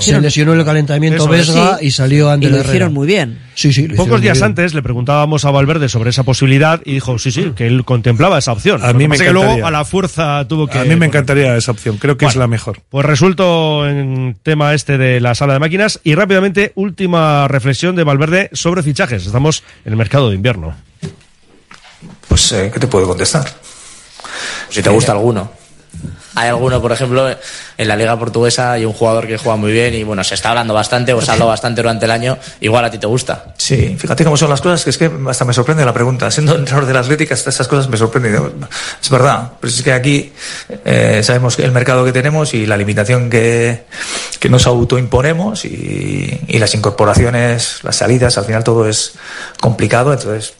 Se- 0.02 0.22
lesionó 0.22 0.54
en 0.54 0.60
el 0.60 0.66
calentamiento 0.66 1.28
Vesga 1.28 1.80
y 1.82 1.92
salió 1.92 2.30
Ander 2.30 2.50
Y 2.50 2.54
lo 2.54 2.62
hicieron 2.62 2.94
muy 2.94 3.08
bien. 3.08 3.40
Sí, 3.56 3.72
sí, 3.72 3.88
Pocos 3.88 4.20
días 4.20 4.38
bien. 4.40 4.46
antes 4.46 4.74
le 4.74 4.82
preguntábamos 4.82 5.46
a 5.46 5.52
Valverde 5.52 5.88
sobre 5.88 6.10
esa 6.10 6.24
posibilidad 6.24 6.82
y 6.86 6.94
dijo 6.94 7.20
sí, 7.20 7.32
sí, 7.32 7.52
que 7.56 7.68
él 7.68 7.86
contemplaba 7.86 8.40
esa 8.40 8.52
opción. 8.52 8.84
A 8.84 8.94
mí 8.94 9.04
que 9.04 9.08
me 9.10 9.18
que 9.18 9.26
luego 9.26 9.42
encantaría. 9.44 9.68
a 9.68 9.72
la 9.72 9.86
fuerza 9.86 10.48
tuvo 10.48 10.68
que. 10.68 10.80
A 10.80 10.86
mí 10.86 10.96
me 10.96 11.06
encantaría 11.06 11.56
esa 11.56 11.72
opción. 11.72 11.98
Creo 11.98 12.18
que 12.18 12.26
es 12.26 12.36
la 12.36 12.48
mejor. 12.48 12.80
Pues 12.90 13.06
resuelto 13.06 13.88
en 13.88 14.36
tema 14.42 14.74
este 14.74 14.98
de 14.98 15.22
la 15.22 15.36
sala 15.36 15.54
de 15.54 15.60
máquinas 15.60 16.00
y 16.04 16.16
rápidamente 16.16 16.72
última 16.76 17.48
reflexión 17.48 17.96
de 17.96 18.04
Valverde 18.04 18.50
sobre 18.54 18.82
fichajes. 18.82 19.26
Estamos 19.26 19.64
en 19.86 19.92
el 19.94 19.98
mercado 19.98 20.30
de 20.30 20.36
invierno. 20.36 20.74
Pues, 22.28 22.52
eh, 22.52 22.72
¿qué 22.74 22.80
te 22.80 22.88
puedo 22.88 23.08
contestar? 23.08 23.50
Si 24.70 24.82
te 24.82 24.90
gusta 24.90 25.12
alguno. 25.12 25.52
Hay 26.36 26.50
alguno, 26.50 26.82
por 26.82 26.92
ejemplo, 26.92 27.30
en 27.30 27.88
la 27.88 27.96
Liga 27.96 28.18
Portuguesa 28.18 28.72
hay 28.72 28.86
un 28.86 28.94
jugador 28.94 29.28
que 29.28 29.38
juega 29.38 29.56
muy 29.56 29.72
bien 29.72 29.94
y 29.94 30.04
bueno, 30.04 30.24
se 30.24 30.34
está 30.34 30.50
hablando 30.50 30.74
bastante 30.74 31.14
o 31.14 31.22
se 31.22 31.30
ha 31.30 31.34
hablado 31.34 31.50
bastante 31.50 31.82
durante 31.82 32.06
el 32.06 32.12
año, 32.12 32.40
igual 32.60 32.84
a 32.86 32.90
ti 32.90 32.98
te 32.98 33.06
gusta. 33.06 33.54
Sí, 33.56 33.96
fíjate 34.00 34.24
cómo 34.24 34.36
son 34.36 34.50
las 34.50 34.60
cosas, 34.60 34.84
que 34.84 34.90
es 34.90 34.98
que 34.98 35.12
hasta 35.30 35.46
me 35.46 35.54
sorprende 35.54 35.86
la 35.86 35.94
pregunta. 35.94 36.32
Siendo 36.32 36.56
entrenador 36.56 36.88
de 36.88 36.94
la 36.94 37.02
Atlética, 37.02 37.36
hasta 37.36 37.52
esas 37.52 37.68
cosas 37.68 37.88
me 37.88 37.98
sorprenden. 37.98 38.66
Es 39.00 39.10
verdad, 39.12 39.52
pero 39.60 39.72
es 39.72 39.84
que 39.84 39.94
aquí 39.94 40.34
eh, 40.84 41.22
sabemos 41.24 41.60
el 41.60 41.72
mercado 41.72 42.04
que 42.04 42.12
tenemos 42.12 42.56
y 42.56 42.66
la 42.66 42.78
limitación 42.78 43.30
que, 43.30 43.84
que 44.40 44.50
nos 44.50 44.66
autoimponemos 44.66 45.66
y, 45.66 46.42
y 46.48 46.58
las 46.58 46.74
incorporaciones, 46.74 47.84
las 47.84 47.96
salidas, 47.96 48.40
al 48.40 48.46
final 48.46 48.64
todo 48.64 48.90
es 48.90 49.14
complicado, 49.62 50.12
entonces 50.12 50.56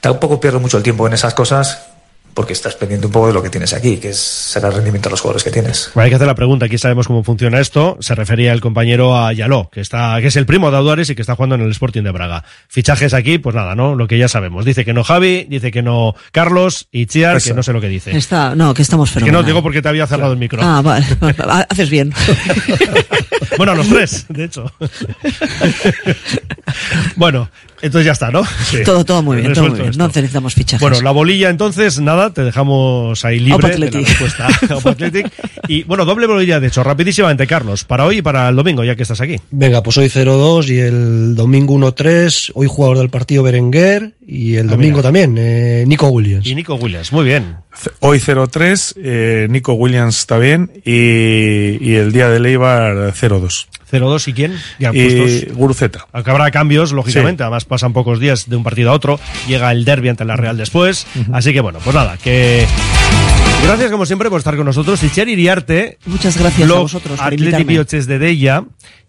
tampoco 0.00 0.40
pierdo 0.40 0.60
mucho 0.60 0.76
el 0.76 0.82
tiempo 0.82 1.06
en 1.06 1.12
esas 1.12 1.34
cosas 1.34 1.87
porque 2.34 2.52
estás 2.52 2.74
pendiente 2.76 3.06
un 3.06 3.12
poco 3.12 3.28
de 3.28 3.32
lo 3.32 3.42
que 3.42 3.50
tienes 3.50 3.72
aquí, 3.72 3.96
que 3.96 4.10
es 4.10 4.18
sacar 4.18 4.72
rendimiento 4.72 5.08
a 5.08 5.10
los 5.10 5.20
jugadores 5.20 5.42
que 5.44 5.50
tienes. 5.50 5.90
Bueno, 5.94 6.04
hay 6.04 6.10
que 6.10 6.16
hacer 6.16 6.26
la 6.26 6.34
pregunta, 6.34 6.66
aquí 6.66 6.78
sabemos 6.78 7.06
cómo 7.06 7.24
funciona 7.24 7.60
esto. 7.60 7.96
Se 8.00 8.14
refería 8.14 8.52
el 8.52 8.60
compañero 8.60 9.16
a 9.16 9.32
Yaló, 9.32 9.70
que 9.72 9.80
está, 9.80 10.16
que 10.20 10.28
es 10.28 10.36
el 10.36 10.46
primo 10.46 10.70
de 10.70 10.76
Audares 10.76 11.10
y 11.10 11.14
que 11.14 11.22
está 11.22 11.34
jugando 11.34 11.54
en 11.56 11.62
el 11.62 11.70
Sporting 11.70 12.02
de 12.02 12.10
Braga. 12.12 12.44
Fichajes 12.68 13.14
aquí, 13.14 13.38
pues 13.38 13.54
nada, 13.56 13.74
¿no? 13.74 13.94
Lo 13.94 14.06
que 14.06 14.18
ya 14.18 14.28
sabemos. 14.28 14.64
Dice 14.64 14.84
que 14.84 14.92
no 14.94 15.04
Javi, 15.04 15.46
dice 15.48 15.70
que 15.70 15.82
no 15.82 16.14
Carlos 16.32 16.88
y 16.92 17.06
Chiar, 17.06 17.42
que 17.42 17.54
no 17.54 17.62
sé 17.62 17.72
lo 17.72 17.80
que 17.80 17.88
dice. 17.88 18.16
Está, 18.16 18.54
no, 18.54 18.74
que 18.74 18.82
estamos 18.82 19.08
Es 19.10 19.14
que 19.14 19.20
no 19.20 19.26
fenomenal. 19.26 19.46
digo 19.46 19.62
porque 19.62 19.82
te 19.82 19.88
había 19.88 20.06
cerrado 20.06 20.32
el 20.32 20.38
micro. 20.38 20.60
Ah, 20.62 20.80
vale, 20.82 21.06
haces 21.68 21.90
bien. 21.90 22.12
Bueno, 23.56 23.72
a 23.72 23.74
los 23.74 23.88
tres, 23.88 24.26
de 24.28 24.44
hecho. 24.44 24.70
bueno, 27.16 27.48
entonces 27.80 28.06
ya 28.06 28.12
está, 28.12 28.30
¿no? 28.30 28.44
Sí. 28.44 28.82
Todo, 28.84 29.04
todo 29.04 29.22
muy 29.22 29.38
bien, 29.38 29.52
todo 29.52 29.68
muy 29.68 29.78
bien. 29.78 29.90
esto. 29.90 29.98
No 29.98 30.08
necesitamos 30.08 30.54
fichajes. 30.54 30.80
Bueno, 30.80 31.00
la 31.00 31.10
bolilla 31.10 31.50
entonces, 31.50 32.00
nada, 32.00 32.17
te 32.32 32.42
dejamos 32.42 33.24
ahí 33.24 33.38
libre 33.40 33.70
de 33.70 33.78
la 33.78 33.90
respuesta. 33.90 34.48
Y 35.68 35.82
bueno, 35.84 36.04
doble 36.06 36.26
bolilla, 36.26 36.60
de 36.60 36.68
hecho, 36.68 36.82
rapidísimamente, 36.82 37.46
Carlos, 37.46 37.84
para 37.84 38.04
hoy 38.06 38.18
y 38.18 38.22
para 38.22 38.48
el 38.48 38.56
domingo, 38.56 38.84
ya 38.84 38.96
que 38.96 39.02
estás 39.02 39.20
aquí. 39.20 39.36
Venga, 39.50 39.82
pues 39.82 39.98
hoy 39.98 40.06
0-2 40.08 40.68
y 40.70 40.78
el 40.78 41.34
domingo 41.34 41.74
1-3. 41.74 42.52
Hoy 42.54 42.66
jugador 42.68 42.98
del 42.98 43.10
partido 43.10 43.42
Berenguer 43.42 44.14
y 44.26 44.54
el 44.56 44.68
Ah, 44.68 44.72
domingo 44.72 44.96
mira. 44.98 45.02
también, 45.02 45.34
eh, 45.38 45.84
Nico 45.86 46.08
Williams. 46.08 46.46
Y 46.46 46.54
Nico 46.54 46.74
Williams, 46.76 47.12
muy 47.12 47.24
bien. 47.24 47.56
Hoy 48.00 48.18
0-3, 48.18 48.94
eh, 49.02 49.46
Nico 49.50 49.74
Williams 49.74 50.18
está 50.20 50.38
bien 50.38 50.70
y, 50.84 50.92
y 51.86 51.94
el 51.96 52.12
día 52.12 52.28
de 52.30 52.40
Leibar 52.40 53.12
0-2. 53.14 53.66
0-2 53.90 54.28
y 54.28 54.32
quién? 54.32 54.56
Ya 54.78 54.90
Y 54.92 55.16
puestos. 55.16 55.56
Guruceta. 55.56 56.06
Aunque 56.12 56.30
habrá 56.30 56.50
cambios, 56.50 56.92
lógicamente. 56.92 57.42
Además, 57.42 57.64
pasan 57.64 57.92
pocos 57.92 58.20
días 58.20 58.48
de 58.48 58.56
un 58.56 58.64
partido 58.64 58.90
a 58.90 58.94
otro. 58.94 59.18
Llega 59.46 59.70
el 59.72 59.84
derby 59.84 60.08
ante 60.08 60.24
la 60.24 60.36
Real 60.36 60.56
después. 60.56 61.06
Así 61.32 61.52
que 61.52 61.60
bueno, 61.60 61.78
pues 61.82 61.94
nada, 61.94 62.16
que. 62.16 62.66
Gracias 63.64 63.90
como 63.90 64.06
siempre 64.06 64.30
por 64.30 64.38
estar 64.38 64.56
con 64.56 64.64
nosotros. 64.64 65.02
Itziar 65.02 65.28
Iriarte. 65.28 65.98
Muchas 66.06 66.38
gracias 66.38 66.70
a 66.70 66.74
vosotros 66.74 67.18
por 67.18 67.26
Atleti 67.26 67.42
invitarme. 67.44 67.72
Bioches 67.72 68.06
de 68.06 68.18
Deia. 68.18 68.64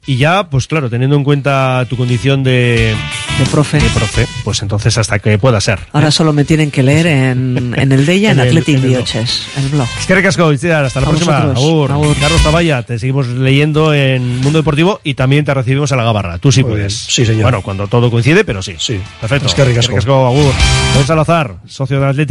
Y 0.05 0.15
ya, 0.15 0.49
pues 0.49 0.65
claro, 0.67 0.89
teniendo 0.89 1.17
en 1.17 1.25
cuenta 1.25 1.85
tu 1.89 1.97
condición 1.97 2.41
de, 2.41 2.95
de 3.37 3.45
profe. 3.51 3.79
de 3.79 3.89
profe, 3.89 4.25
pues 4.45 4.61
entonces 4.61 4.97
hasta 4.97 5.19
que 5.19 5.37
pueda 5.37 5.59
ser. 5.59 5.77
Ahora 5.91 6.09
solo 6.09 6.31
me 6.31 6.45
tienen 6.45 6.71
que 6.71 6.81
leer 6.81 7.05
en, 7.05 7.73
en 7.77 7.91
el 7.91 8.05
Deia, 8.05 8.31
en, 8.31 8.39
En 8.39 8.47
el- 8.47 8.57
Athletic 8.57 8.75
el 8.75 8.81
blog. 8.91 9.05
El. 9.07 9.81
Es 9.99 10.05
que 10.07 10.15
recasco, 10.15 10.47
hasta 10.49 11.01
la 11.01 11.05
A 11.05 11.09
próxima. 11.09 11.37
Agur. 11.39 11.91
Agur. 11.91 12.15
Carlos 12.17 12.41
Taballa, 12.41 12.81
te 12.83 12.97
seguimos 12.97 13.27
leyendo 13.27 13.93
en 13.93 14.39
Mundo 14.41 14.59
Deportivo 14.59 15.01
y 15.03 15.15
también 15.15 15.43
te 15.43 15.53
recibimos 15.53 15.91
a 15.91 15.97
la 15.97 16.03
Gabarra. 16.05 16.37
Tú 16.37 16.49
sí 16.51 16.63
Muy 16.63 16.71
puedes. 16.71 17.05
bien. 17.05 17.11
Sí, 17.15 17.25
señor. 17.25 17.43
Bueno, 17.43 17.61
cuando 17.61 17.87
todo 17.87 18.09
coincide, 18.09 18.45
pero 18.45 18.63
sí. 18.63 18.75
Sí. 18.79 18.99
Perfecto. 19.19 19.47
Es 19.47 19.53
que 19.53 19.65
ricasco. 19.65 19.91
Ricasco, 19.91 20.27
Agur. 20.27 20.53
Don 20.95 21.05
Salazar, 21.05 21.57
socio 21.67 21.99
de 21.99 22.07
Atlético. 22.07 22.27